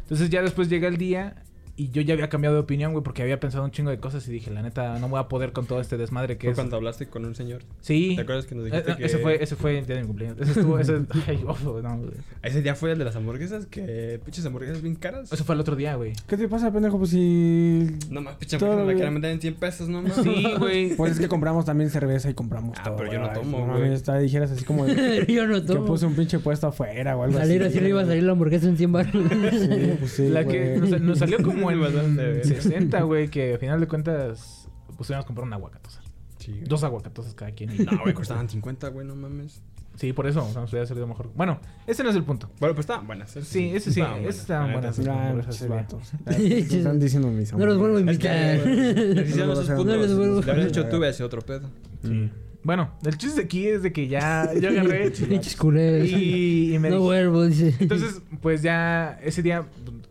Entonces 0.01 0.31
ya 0.31 0.41
después 0.41 0.71
llega 0.71 0.89
el 0.89 0.97
día 0.97 1.43
Y 1.79 1.91
yo 1.91 2.01
ya 2.01 2.15
había 2.15 2.31
cambiado 2.31 2.57
de 2.57 2.63
opinión, 2.63 2.93
güey, 2.93 3.05
porque 3.05 3.23
había 3.23 3.39
pensado 3.39 3.63
un 3.63 3.71
chingo 3.71 3.91
de 3.91 3.99
cosas 3.99 4.27
y 4.29 4.33
dije, 4.33 4.51
la 4.51 4.63
neta, 4.63 4.99
no 4.99 5.09
voy 5.11 5.21
a 5.21 5.29
poder 5.29 5.53
con 5.53 5.67
todo 5.67 5.79
este 5.81 5.99
desmadre 5.99 6.39
que 6.39 6.47
Fue 6.47 6.53
es. 6.53 6.57
cuando 6.57 6.77
hablaste 6.77 7.07
con 7.07 7.27
un 7.27 7.35
señor. 7.35 7.63
Sí. 7.83 8.15
¿Te 8.17 8.23
acuerdas 8.23 8.47
que 8.47 8.55
nos 8.55 8.65
Eh, 8.65 8.71
dijiste 8.71 8.91
no, 8.93 8.97
que... 8.97 9.05
Ese 9.05 9.19
fue, 9.19 9.43
ese 9.43 9.57
fue 9.57 9.79
el 9.79 9.87
día 9.87 9.97
de 9.97 10.01
mi 10.03 10.07
cumpleaños. 10.07 10.39
Ese 10.41 10.53
estuvo, 10.53 10.79
ese... 10.79 11.01
Ay, 11.27 11.45
ojo, 11.47 11.83
no, 11.83 11.99
güey. 11.99 12.13
Ese 12.43 12.63
día 12.63 12.75
fue 12.75 12.93
el 12.93 12.99
de 12.99 13.05
las 13.05 13.15
hamburguesas, 13.17 13.67
que 13.67 14.19
pinches 14.25 14.47
hamburguesas 14.47 14.81
bien 14.81 14.95
caras. 14.95 15.31
Eso 15.31 15.45
fue 15.45 15.55
el 15.55 15.61
otro 15.61 15.77
día, 15.77 15.97
güey. 15.97 16.15
¿Qué 16.27 16.39
te 16.39 16.49
pasa, 16.49 16.73
pendejo? 16.73 16.97
Pues 16.99 17.11
si. 17.11 17.87
No 18.11 18.23
más, 18.23 18.37
pinche 18.37 18.57
Todo 18.57 18.71
hamburguesa 18.73 18.93
la 18.93 18.95
quieren 18.97 19.15
vender 19.15 19.31
en 19.33 19.41
100 19.43 19.55
pesos, 19.57 19.89
no 19.91 20.01
más. 20.01 20.15
Sí, 20.15 20.47
güey. 20.59 20.87
Pues 20.97 21.13
es 21.13 21.21
que 21.21 21.29
compramos 21.29 21.67
también 21.67 21.91
cerveza 21.91 22.31
y 22.31 22.35
compramos 22.35 22.79
Ah, 22.81 22.85
todo. 22.85 22.97
pero 22.97 23.13
yo 23.13 23.19
no 23.19 23.29
güey. 23.29 23.41
tomo, 23.43 23.67
güey. 23.67 23.93
está- 23.93 24.17
dijeras 24.19 24.51
así 24.51 24.65
como 24.65 24.87
de- 24.87 25.27
Yo 25.29 25.47
no 25.47 25.57
que 25.57 25.61
tomo. 25.67 25.85
puse 25.85 26.07
un 26.07 26.15
pinche 26.15 26.39
puesto 26.39 26.69
afuera 26.69 27.19
o 27.19 27.23
algo 27.25 27.37
Salir 27.39 27.63
así. 27.65 27.73
así 27.75 27.81
le 27.81 27.91
iba 27.91 28.01
a 28.01 28.07
salir 28.07 28.23
la 28.23 28.33
hamburguesa 28.33 28.67
en 28.67 28.79
100 28.79 28.93
baros. 28.93 29.13
Sí, 29.13 29.93
pues 29.99 30.11
sí, 30.13 30.29
La 30.31 30.47
que 30.47 30.79
nos 31.03 31.19
salió 31.19 31.43
como 31.43 31.66
en 31.75 31.81
Bastante, 31.81 32.31
güey. 32.33 32.45
60, 32.45 33.03
güey, 33.03 33.29
que 33.29 33.53
al 33.55 33.59
final 33.59 33.81
de 33.81 33.89
cuentas 33.89 34.69
pues 34.97 35.11
íbamos 35.11 35.25
a 35.25 35.27
comprar 35.27 35.47
una 35.47 35.57
aguacatosa. 35.57 36.01
Sí. 36.39 36.61
Dos 36.67 36.85
aguacatosas 36.85 37.35
cada 37.35 37.51
quien. 37.53 37.73
y- 37.75 37.79
No, 37.85 37.99
güey, 38.03 38.15
costaban 38.15 38.49
50, 38.49 38.89
güey, 38.89 39.07
no 39.07 39.15
mames. 39.17 39.63
Sí, 39.97 40.13
por 40.13 40.27
eso, 40.27 40.45
o 40.45 40.53
sea, 40.53 40.61
nos 40.61 40.71
hubiera 40.73 40.87
salido 40.87 41.07
mejor. 41.07 41.31
Bueno, 41.35 41.59
ese 41.87 42.03
no 42.03 42.11
es 42.11 42.17
el 42.17 42.23
punto. 42.23 42.51
Bueno, 42.61 42.75
pues 42.75 42.85
estaban 42.85 43.07
buenas. 43.07 43.31
esas 43.35 43.49
Sí, 43.49 43.71
ese 43.75 43.91
sí, 43.91 44.01
estaban 44.03 44.23
esas 44.25 44.41
estaban 44.43 44.73
buenas. 44.73 44.97
sí. 44.97 45.03
Ah, 45.09 45.15
por 45.31 45.41
esa 45.41 45.49
pinches 45.49 45.57
serie. 45.57 45.77
vatos. 45.77 46.13
Ay, 46.27 46.67
¿qué 46.69 46.77
están 46.79 47.01
diciendo 47.01 47.29
mis 47.29 47.53
No 47.55 47.65
los 47.65 47.79
vuelvo 47.79 47.97
a 47.97 48.01
invitar. 48.01 48.59
No 48.59 48.65
los 48.65 49.67
vuelvo- 49.67 49.85
Le 49.85 49.93
habrías 49.95 50.13
vuelvo- 50.15 50.63
hecho 50.69 50.87
tú, 50.89 51.03
ese 51.03 51.25
otro 51.25 51.41
pedo. 51.41 51.71
Mm. 52.03 52.27
Bueno, 52.67 52.91
el 53.05 53.17
chiste 53.17 53.43
aquí 53.43 53.69
es 53.69 53.85
de 53.85 53.93
que 53.93 54.09
ya 54.09 54.53
yo 54.53 54.71
agarré 54.71 55.13
y, 56.05 56.75
y 56.75 56.79
me 56.81 56.91
No 56.91 56.99
vuelvo, 56.99 57.45
dice. 57.45 57.73
Entonces, 57.79 58.21
pues 58.43 58.61
ya 58.61 59.21
ese 59.23 59.41
día, 59.41 59.65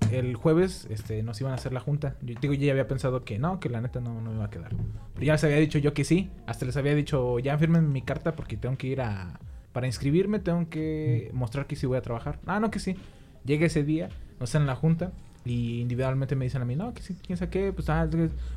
el 0.10 0.36
jueves, 0.36 0.88
este, 0.90 1.22
nos 1.22 1.42
iban 1.42 1.52
a 1.52 1.56
hacer 1.56 1.74
la 1.74 1.82
junta. 1.82 2.16
Yo 2.22 2.34
digo, 2.40 2.54
yo 2.54 2.62
ya 2.62 2.72
había 2.72 2.88
pensado 2.88 3.26
que 3.26 3.40
no, 3.40 3.60
que 3.60 3.68
la 3.68 3.82
neta 3.82 4.00
no, 4.00 4.22
no 4.22 4.30
me 4.30 4.38
iba 4.38 4.46
a 4.46 4.50
quedar. 4.50 4.74
Pero 5.16 5.26
ya 5.26 5.34
les 5.34 5.44
había 5.44 5.58
dicho 5.58 5.80
yo 5.80 5.94
que 5.94 6.06
sí. 6.06 6.30
Hasta 6.48 6.66
les 6.66 6.78
había 6.78 6.96
dicho, 6.96 7.40
ya 7.40 7.58
firmen 7.58 7.92
mi 7.92 8.02
carta 8.02 8.38
porque 8.38 8.56
tengo 8.56 8.78
que 8.78 8.88
ir 8.88 9.02
a... 9.02 9.38
Para 9.74 9.88
inscribirme 9.88 10.40
tengo 10.40 10.70
que 10.70 11.32
mostrar 11.34 11.68
que 11.68 11.76
sí 11.76 11.86
voy 11.86 11.98
a 11.98 12.02
trabajar. 12.02 12.40
Ah, 12.46 12.62
no, 12.62 12.72
que 12.72 12.80
sí. 12.80 12.96
Llega 13.44 13.66
ese 13.66 13.84
día, 13.84 14.08
nos 14.40 14.50
hacen 14.56 14.66
la 14.66 14.76
junta 14.76 15.12
y 15.46 15.80
individualmente 15.82 16.36
me 16.36 16.46
dicen 16.46 16.62
a 16.62 16.66
mí, 16.66 16.76
no, 16.76 16.94
que 16.94 17.02
sí, 17.04 17.16
quién 17.26 17.38
sabe 17.38 17.52
qué, 17.52 17.72
pues, 17.72 17.88
ah, 17.90 18.08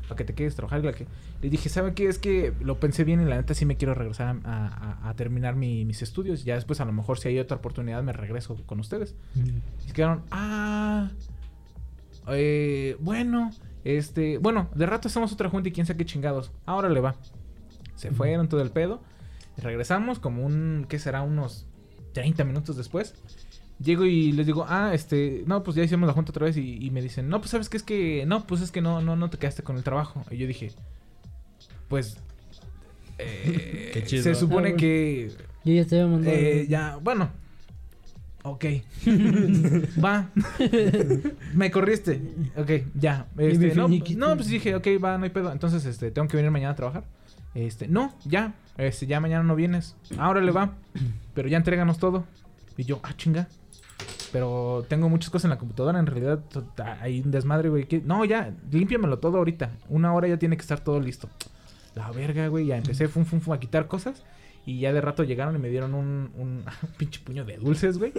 para 0.07 0.15
que 0.17 0.23
te 0.25 0.33
quedes 0.33 0.55
trabajar. 0.55 0.79
y 0.79 0.83
la 0.83 0.93
que... 0.93 1.05
Les 1.41 1.51
dije, 1.51 1.69
¿saben 1.69 1.93
qué? 1.93 2.07
Es 2.07 2.17
que 2.19 2.51
lo 2.61 2.79
pensé 2.79 3.03
bien 3.03 3.21
y 3.21 3.25
la 3.25 3.35
neta 3.37 3.53
sí 3.53 3.65
me 3.65 3.77
quiero 3.77 3.93
regresar 3.93 4.37
a, 4.43 4.67
a- 5.03 5.09
a 5.09 5.13
terminar 5.13 5.55
mi- 5.55 5.85
mis 5.85 6.01
estudios. 6.01 6.43
Ya 6.43 6.55
después, 6.55 6.81
a 6.81 6.85
lo 6.85 6.91
mejor, 6.91 7.19
si 7.19 7.27
hay 7.29 7.39
otra 7.39 7.57
oportunidad, 7.57 8.01
me 8.03 8.11
regreso 8.11 8.55
con 8.65 8.79
ustedes. 8.79 9.15
Y 9.87 9.91
quedaron, 9.93 10.23
ah, 10.31 11.11
eh, 12.27 12.97
bueno, 12.99 13.51
este, 13.83 14.37
bueno, 14.37 14.69
de 14.75 14.85
rato 14.85 15.07
hacemos 15.07 15.31
otra 15.31 15.49
junta 15.49 15.69
y 15.69 15.71
quién 15.71 15.85
sabe 15.85 15.97
qué 15.97 16.05
chingados. 16.05 16.51
Ahora 16.65 16.89
le 16.89 16.99
va. 16.99 17.15
Se 17.95 18.11
fueron 18.11 18.49
todo 18.49 18.61
el 18.61 18.71
pedo. 18.71 19.01
Y 19.57 19.61
regresamos 19.61 20.19
como 20.19 20.45
un, 20.45 20.85
¿qué 20.89 20.99
será? 20.99 21.21
Unos 21.21 21.65
30 22.13 22.43
minutos 22.43 22.75
después. 22.77 23.15
Llego 23.81 24.05
y 24.05 24.31
les 24.33 24.45
digo, 24.45 24.65
ah, 24.67 24.91
este, 24.93 25.43
no, 25.47 25.63
pues 25.63 25.75
ya 25.77 25.83
hicimos 25.83 26.05
la 26.07 26.13
junta 26.13 26.31
otra 26.31 26.45
vez 26.45 26.57
y, 26.57 26.85
y 26.85 26.91
me 26.91 27.01
dicen, 27.01 27.29
no, 27.29 27.39
pues 27.39 27.51
sabes 27.51 27.69
que 27.69 27.77
es 27.77 27.83
que, 27.83 28.25
no, 28.25 28.45
pues 28.45 28.61
es 28.61 28.71
que 28.71 28.81
no, 28.81 29.01
no, 29.01 29.15
no 29.15 29.29
te 29.29 29.37
quedaste 29.37 29.63
con 29.63 29.77
el 29.77 29.83
trabajo. 29.83 30.25
Y 30.31 30.37
yo 30.37 30.47
dije, 30.47 30.71
pues, 31.87 32.17
eh, 33.17 33.91
Qué 33.93 34.03
chido. 34.03 34.23
se 34.23 34.35
supone 34.35 34.69
Ah, 34.69 34.71
bueno. 34.71 34.77
que 34.77 35.31
Yo 35.63 35.73
ya 35.73 35.85
te 35.85 35.95
había 36.01 36.11
mandado. 36.11 36.35
eh, 36.35 36.65
ya, 36.67 36.97
bueno. 37.01 37.29
Ok. 38.43 38.65
va. 40.03 40.29
Me 41.53 41.71
corriste. 41.71 42.21
Ok, 42.57 42.71
ya. 42.95 43.27
Este, 43.37 43.75
no, 43.75 43.87
no, 43.87 44.35
pues 44.35 44.47
dije, 44.47 44.75
ok, 44.75 44.87
va, 45.03 45.17
no 45.17 45.25
hay 45.25 45.29
pedo. 45.29 45.51
Entonces, 45.51 45.85
este, 45.85 46.11
tengo 46.11 46.27
que 46.27 46.37
venir 46.37 46.51
mañana 46.51 46.71
a 46.71 46.75
trabajar. 46.75 47.03
Este, 47.53 47.87
no, 47.87 48.13
ya. 48.25 48.53
Este, 48.77 49.07
ya 49.07 49.19
mañana 49.19 49.43
no 49.43 49.55
vienes. 49.55 49.95
Ahora 50.17 50.41
le 50.41 50.51
va. 50.51 50.73
Pero 51.33 51.47
ya 51.49 51.57
entréganos 51.57 51.97
todo. 51.97 52.25
Y 52.77 52.83
yo, 52.85 52.99
ah, 53.03 53.13
chinga. 53.17 53.47
Pero 54.31 54.85
tengo 54.87 55.09
muchas 55.09 55.29
cosas 55.29 55.45
en 55.45 55.49
la 55.51 55.57
computadora. 55.57 55.99
En 55.99 56.05
realidad, 56.05 56.39
hay 57.01 57.21
un 57.21 57.31
desmadre, 57.31 57.69
güey. 57.69 57.87
No, 58.05 58.25
ya, 58.25 58.53
límpiamelo 58.71 59.19
todo 59.19 59.37
ahorita. 59.37 59.71
Una 59.89 60.13
hora 60.13 60.27
ya 60.27 60.37
tiene 60.37 60.55
que 60.55 60.61
estar 60.61 60.79
todo 60.83 60.99
listo. 60.99 61.29
La 61.95 62.11
verga, 62.11 62.47
güey. 62.47 62.67
Ya 62.67 62.77
empecé 62.77 63.07
fum, 63.07 63.25
fum, 63.25 63.39
fum, 63.39 63.53
a 63.53 63.59
quitar 63.59 63.87
cosas. 63.87 64.23
Y 64.65 64.81
ya 64.81 64.93
de 64.93 65.01
rato 65.01 65.23
llegaron 65.23 65.55
y 65.55 65.59
me 65.59 65.69
dieron 65.69 65.95
un, 65.95 66.29
un, 66.37 66.63
pinche 66.97 67.19
puño 67.21 67.43
de 67.43 67.57
dulces, 67.57 67.97
güey. 67.97 68.13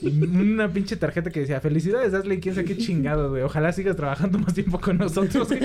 Y 0.00 0.22
una 0.22 0.68
pinche 0.68 0.96
tarjeta 0.96 1.30
que 1.30 1.40
decía, 1.40 1.60
felicidades, 1.60 2.14
Ashley, 2.14 2.40
quién 2.40 2.54
sabe 2.54 2.66
qué 2.66 2.76
chingado, 2.76 3.30
güey. 3.30 3.42
Ojalá 3.42 3.72
sigas 3.72 3.96
trabajando 3.96 4.38
más 4.38 4.54
tiempo 4.54 4.80
con 4.80 4.98
nosotros, 4.98 5.48
güey. 5.48 5.60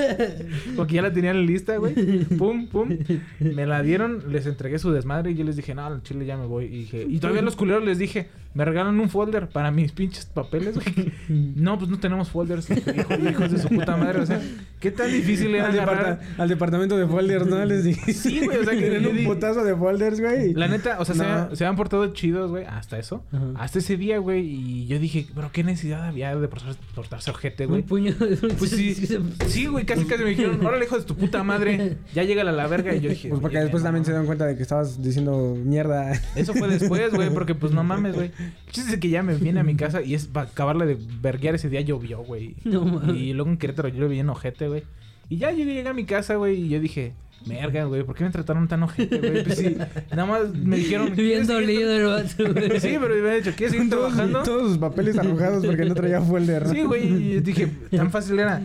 Porque 0.75 0.95
ya 0.95 1.01
la 1.03 1.13
tenían 1.13 1.45
lista, 1.45 1.77
güey. 1.77 1.93
Pum, 2.37 2.67
pum. 2.67 2.97
Me 3.39 3.67
la 3.67 3.83
dieron, 3.83 4.31
les 4.31 4.47
entregué 4.47 4.79
su 4.79 4.91
desmadre 4.91 5.31
y 5.31 5.35
yo 5.35 5.43
les 5.43 5.55
dije, 5.55 5.75
no, 5.75 5.85
al 5.85 6.01
chile 6.01 6.25
ya 6.25 6.37
me 6.37 6.47
voy. 6.47 6.65
Y 6.65 6.77
dije, 6.79 7.05
y 7.07 7.19
todavía 7.19 7.43
los 7.43 7.55
culeros 7.55 7.83
les 7.83 7.99
dije, 7.99 8.29
me 8.57 8.65
regalan 8.65 8.99
un 8.99 9.07
folder 9.07 9.49
para 9.49 9.69
mis 9.69 9.91
pinches 9.91 10.25
papeles, 10.25 10.73
güey. 10.73 11.13
No, 11.55 11.77
pues 11.77 11.91
no 11.91 11.99
tenemos 11.99 12.29
folders. 12.29 12.67
Hijo, 12.71 13.13
hijos 13.29 13.51
de 13.51 13.59
su 13.59 13.67
puta 13.69 13.95
madre, 13.95 14.19
o 14.21 14.25
sea, 14.25 14.41
¿qué 14.79 14.91
tan 14.91 15.11
difícil 15.11 15.53
era 15.55 15.65
Al, 15.67 15.71
agarrar? 15.79 16.17
departa- 16.19 16.41
al 16.43 16.49
departamento 16.49 16.97
de 16.97 17.07
folders, 17.07 17.45
¿no? 17.47 17.63
Les 17.65 17.83
dije. 17.83 18.13
Sí, 18.13 18.41
güey, 18.45 18.57
o 18.59 18.63
sea, 18.63 18.73
que 18.73 18.79
tienen 18.81 19.03
le 19.03 19.09
un 19.09 19.23
putazo 19.25 19.63
de 19.63 19.75
folders, 19.75 20.19
güey. 20.21 20.53
La 20.53 20.67
neta, 20.67 20.97
o 20.99 21.05
sea, 21.05 21.15
se, 21.15 21.23
No. 21.23 21.55
se 21.55 21.65
habían 21.65 21.75
portado 21.75 22.07
chidos, 22.13 22.49
güey, 22.51 22.65
hasta 22.65 22.97
eso. 22.99 23.23
Hasta 23.57 23.79
ese 23.79 23.97
día, 23.97 24.17
güey. 24.19 24.45
Y 24.45 24.87
yo 24.87 24.99
dije, 24.99 25.27
pero 25.35 25.51
qué 25.51 25.63
necesidad 25.63 26.03
había 26.05 26.35
de 26.35 26.47
portarse, 26.47 27.31
ojete, 27.31 27.65
güey. 27.65 27.81
Un 27.81 27.87
puño 27.87 28.13
de. 28.13 28.37
Pues 28.57 28.71
sí, 28.71 28.93
sí, 29.47 29.65
güey, 29.67 29.85
casi 29.85 30.05
casi 30.05 30.23
me 30.23 30.29
dijeron, 30.31 30.65
órale, 30.65 30.85
hijo 30.85 30.97
de 30.97 31.05
tu 31.05 31.15
puta 31.15 31.43
madre, 31.43 31.97
ya 32.13 32.23
llega 32.23 32.41
a 32.41 32.45
la 32.51 32.67
verga. 32.67 32.93
Y 32.95 33.01
yo 33.01 33.09
dije, 33.09 33.29
Pues 33.29 33.41
porque 33.41 33.57
"Oye, 33.57 33.63
después 33.65 33.83
no 33.83 33.87
también 33.87 34.05
se 34.05 34.11
mames". 34.11 34.15
dieron 34.21 34.25
cuenta 34.25 34.45
de 34.45 34.55
que 34.55 34.61
estabas 34.63 35.01
diciendo 35.01 35.55
mierda. 35.63 36.11
Eso 36.35 36.53
fue 36.53 36.67
después, 36.67 37.13
güey, 37.13 37.29
porque 37.29 37.55
pues 37.55 37.71
no 37.73 37.83
mames, 37.83 38.15
güey. 38.15 38.31
Chiste 38.71 38.99
que 38.99 39.09
ya 39.09 39.23
me 39.23 39.35
vine 39.35 39.59
a 39.59 39.63
mi 39.63 39.75
casa 39.75 40.01
y 40.01 40.13
es 40.13 40.25
para 40.27 40.47
acabarle 40.49 40.85
de 40.85 40.97
verguear 41.21 41.55
ese 41.55 41.69
día 41.69 41.81
llovió, 41.81 42.19
güey. 42.19 42.55
No 42.63 42.85
mames. 42.85 43.15
Y 43.15 43.33
luego 43.33 43.49
en 43.49 43.57
Querétaro 43.57 43.87
yo 43.89 44.01
lo 44.01 44.09
vi 44.09 44.19
en 44.19 44.29
ojete, 44.29 44.66
güey. 44.67 44.83
Y 45.29 45.37
ya 45.37 45.51
llegué, 45.51 45.73
llegué 45.73 45.89
a 45.89 45.93
mi 45.93 46.05
casa, 46.05 46.35
güey, 46.35 46.61
y 46.61 46.69
yo 46.69 46.79
dije, 46.79 47.13
merga, 47.45 47.83
güey, 47.85 48.03
¿por 48.03 48.15
qué 48.15 48.23
me 48.23 48.29
trataron 48.29 48.67
tan 48.67 48.83
ojete, 48.83 49.17
güey? 49.19 49.43
Pues 49.43 49.57
sí, 49.57 49.77
nada 50.11 50.25
más 50.25 50.53
me 50.53 50.77
dijeron... 50.77 51.07
Bien 51.15 51.45
"¿Quieres 51.45 51.47
seguir 51.47 51.61
dolido 51.61 51.91
el 51.95 52.05
vato, 52.05 52.53
güey. 52.53 52.79
Sí, 52.79 52.97
pero 52.99 53.15
me 53.15 53.19
habían 53.21 53.43
dicho, 53.43 53.55
¿quieres 53.55 53.71
seguir 53.73 53.89
todos, 53.89 54.13
trabajando? 54.13 54.43
todos 54.43 54.69
sus 54.69 54.77
papeles 54.77 55.17
arrojados 55.17 55.65
porque 55.65 55.85
no 55.85 55.95
traía 55.95 56.21
folder. 56.21 56.67
¿no? 56.67 56.73
Sí, 56.73 56.83
güey. 56.83 57.07
Y 57.07 57.33
yo 57.35 57.41
dije, 57.41 57.67
tan 57.91 58.11
fácil 58.11 58.39
era. 58.39 58.61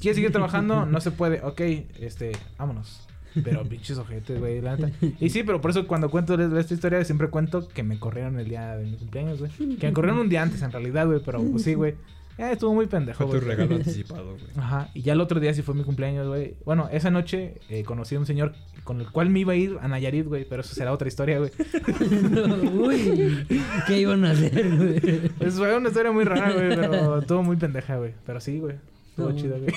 ¿Quieres 0.00 0.16
seguir 0.16 0.30
trabajando? 0.30 0.86
No 0.86 1.00
se 1.00 1.10
puede. 1.10 1.40
Ok, 1.42 1.60
este, 2.00 2.32
vámonos. 2.58 3.02
Pero 3.44 3.64
pinches 3.64 3.98
ojetes, 3.98 4.38
güey, 4.38 4.60
la 4.62 4.76
neta. 4.76 4.90
Y 5.20 5.28
sí, 5.30 5.42
pero 5.42 5.60
por 5.60 5.70
eso 5.70 5.86
cuando 5.86 6.10
cuento 6.10 6.34
esta 6.58 6.72
historia 6.74 7.04
siempre 7.04 7.28
cuento 7.28 7.68
que 7.68 7.82
me 7.82 7.98
corrieron 7.98 8.38
el 8.38 8.48
día 8.48 8.76
de 8.76 8.86
mi 8.86 8.96
cumpleaños, 8.96 9.40
güey. 9.40 9.50
Que 9.76 9.88
me 9.88 9.92
corrieron 9.92 10.20
un 10.20 10.28
día 10.28 10.42
antes 10.42 10.62
en 10.62 10.72
realidad, 10.72 11.06
güey, 11.06 11.20
pero 11.24 11.42
pues 11.42 11.62
sí, 11.64 11.74
güey. 11.74 11.94
Eh, 12.38 12.50
estuvo 12.52 12.74
muy 12.74 12.86
pendejo, 12.86 13.26
Fue 13.26 13.38
tu 13.40 13.44
güey. 13.46 13.56
regalo 13.56 13.76
anticipado, 13.76 14.32
güey. 14.32 14.44
Ajá, 14.56 14.90
y 14.94 15.02
ya 15.02 15.14
el 15.14 15.20
otro 15.22 15.40
día 15.40 15.54
sí 15.54 15.62
fue 15.62 15.74
mi 15.74 15.84
cumpleaños, 15.84 16.28
güey. 16.28 16.54
Bueno, 16.66 16.88
esa 16.92 17.10
noche 17.10 17.54
eh, 17.70 17.82
conocí 17.84 18.14
a 18.14 18.18
un 18.18 18.26
señor 18.26 18.52
con 18.84 19.00
el 19.00 19.10
cual 19.10 19.30
me 19.30 19.40
iba 19.40 19.54
a 19.54 19.56
ir 19.56 19.76
a 19.80 19.88
Nayarit, 19.88 20.26
güey, 20.26 20.44
pero 20.48 20.60
eso 20.60 20.74
será 20.74 20.92
otra 20.92 21.08
historia, 21.08 21.38
güey. 21.38 21.50
Uy, 22.78 23.46
¿qué 23.86 24.00
iban 24.00 24.24
a 24.24 24.32
hacer, 24.32 24.76
güey? 24.76 25.00
Pues 25.38 25.54
fue 25.54 25.76
una 25.76 25.88
historia 25.88 26.12
muy 26.12 26.24
rara, 26.24 26.52
güey, 26.52 26.68
pero 26.76 27.18
estuvo 27.20 27.42
muy 27.42 27.56
pendeja, 27.56 27.96
güey. 27.96 28.12
Pero 28.24 28.40
sí, 28.40 28.58
güey. 28.60 28.76
Estuvo 29.10 29.30
No. 29.30 29.36
chido, 29.36 29.58
güey. 29.58 29.72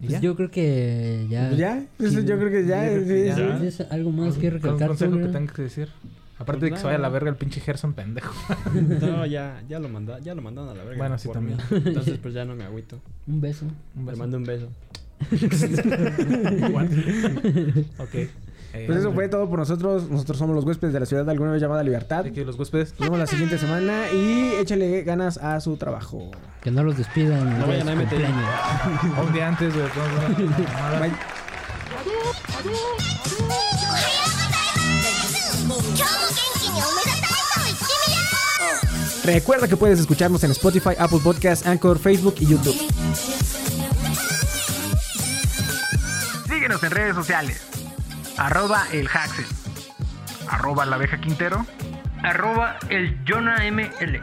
¿Y 0.00 0.06
Pues 0.06 0.12
ya? 0.12 0.20
yo 0.20 0.34
creo 0.34 0.50
que 0.50 1.26
ya. 1.28 1.46
Pues 1.48 1.58
ya, 1.58 1.84
eso 1.98 2.20
yo 2.20 2.38
creo 2.38 2.50
que 2.50 2.66
ya. 2.66 2.86
Yo 2.86 2.92
creo 2.92 3.06
que 3.06 3.20
sí, 3.20 3.26
ya. 3.26 3.36
sí. 3.36 3.42
¿Tienes 3.42 3.80
algo 3.92 4.10
más 4.12 4.36
que 4.36 4.46
¿Algún 4.48 4.60
recalcar 4.62 4.88
tú, 4.88 4.98
consejo 4.98 5.18
que 5.18 5.32
tengas 5.32 5.52
que 5.52 5.62
decir? 5.62 5.88
Aparte 6.40 6.64
de 6.64 6.70
que 6.72 6.76
se 6.78 6.84
vaya 6.84 6.96
a 6.96 7.00
la 7.00 7.08
verga 7.10 7.30
el 7.30 7.36
pinche 7.36 7.60
Gerson 7.60 7.92
pendejo. 7.92 8.34
No, 9.00 9.24
ya, 9.26 9.62
ya 9.68 9.78
lo 9.78 9.88
manda, 9.88 10.18
ya 10.20 10.34
lo 10.34 10.42
mandaron 10.42 10.70
a 10.70 10.74
la 10.74 10.82
verga. 10.84 10.98
Bueno, 10.98 11.18
sí, 11.18 11.28
también. 11.28 11.58
mí. 11.70 11.82
Entonces, 11.84 12.18
pues 12.18 12.34
ya 12.34 12.44
no 12.44 12.56
me 12.56 12.64
agüito. 12.64 12.98
Un 13.26 13.40
beso. 13.40 13.66
Un 13.94 14.04
Le 14.06 14.10
beso. 14.12 14.18
mando 14.18 14.36
un 14.38 14.44
beso. 14.44 14.68
What? 16.72 16.86
ok. 17.98 18.14
Eh, 18.72 18.84
Pues 18.86 18.98
eso 19.00 19.12
fue 19.12 19.28
todo 19.28 19.48
por 19.50 19.58
nosotros. 19.58 20.08
Nosotros 20.08 20.38
somos 20.38 20.54
los 20.54 20.64
huéspedes 20.64 20.94
de 20.94 21.00
la 21.00 21.06
ciudad 21.06 21.24
de 21.24 21.32
alguna 21.32 21.50
vez 21.50 21.60
llamada 21.60 21.82
Libertad. 21.82 22.20
Así 22.20 22.30
que 22.30 22.44
los 22.44 22.56
huéspedes. 22.58 22.92
Nos 22.92 23.00
vemos 23.00 23.18
la 23.18 23.26
siguiente 23.26 23.58
semana 23.58 24.04
y 24.12 24.52
échale 24.60 25.02
ganas 25.02 25.38
a 25.38 25.60
su 25.60 25.76
trabajo. 25.76 26.30
Que 26.62 26.70
no 26.70 26.84
los 26.84 26.96
despidan. 26.96 27.58
No 27.58 27.66
ya 27.66 27.66
vayan 27.66 27.88
a 27.88 27.96
cumpleaños. 27.96 28.44
Un 29.26 29.32
día 29.32 29.48
antes, 29.48 29.74
güey. 29.74 29.88
podemos 29.88 30.38
ver 30.38 30.46
una 30.96 31.08
Recuerda 39.24 39.68
que 39.68 39.76
puedes 39.76 40.00
escucharnos 40.00 40.42
en 40.44 40.50
Spotify, 40.50 40.90
Apple 40.98 41.20
Podcasts, 41.22 41.66
Anchor, 41.66 41.98
Facebook 41.98 42.34
y 42.40 42.46
YouTube. 42.46 42.76
Síguenos 46.48 46.82
en 46.82 46.90
redes 46.90 47.14
sociales. 47.14 47.62
Arroba 48.36 48.86
el 48.92 49.08
Haxel. 49.08 49.46
Arroba 50.48 50.86
la 50.86 50.96
abeja 50.96 51.20
Quintero. 51.20 51.64
Arroba 52.22 52.78
el 52.88 53.18
Jonah 53.26 53.64
ML. 53.70 54.20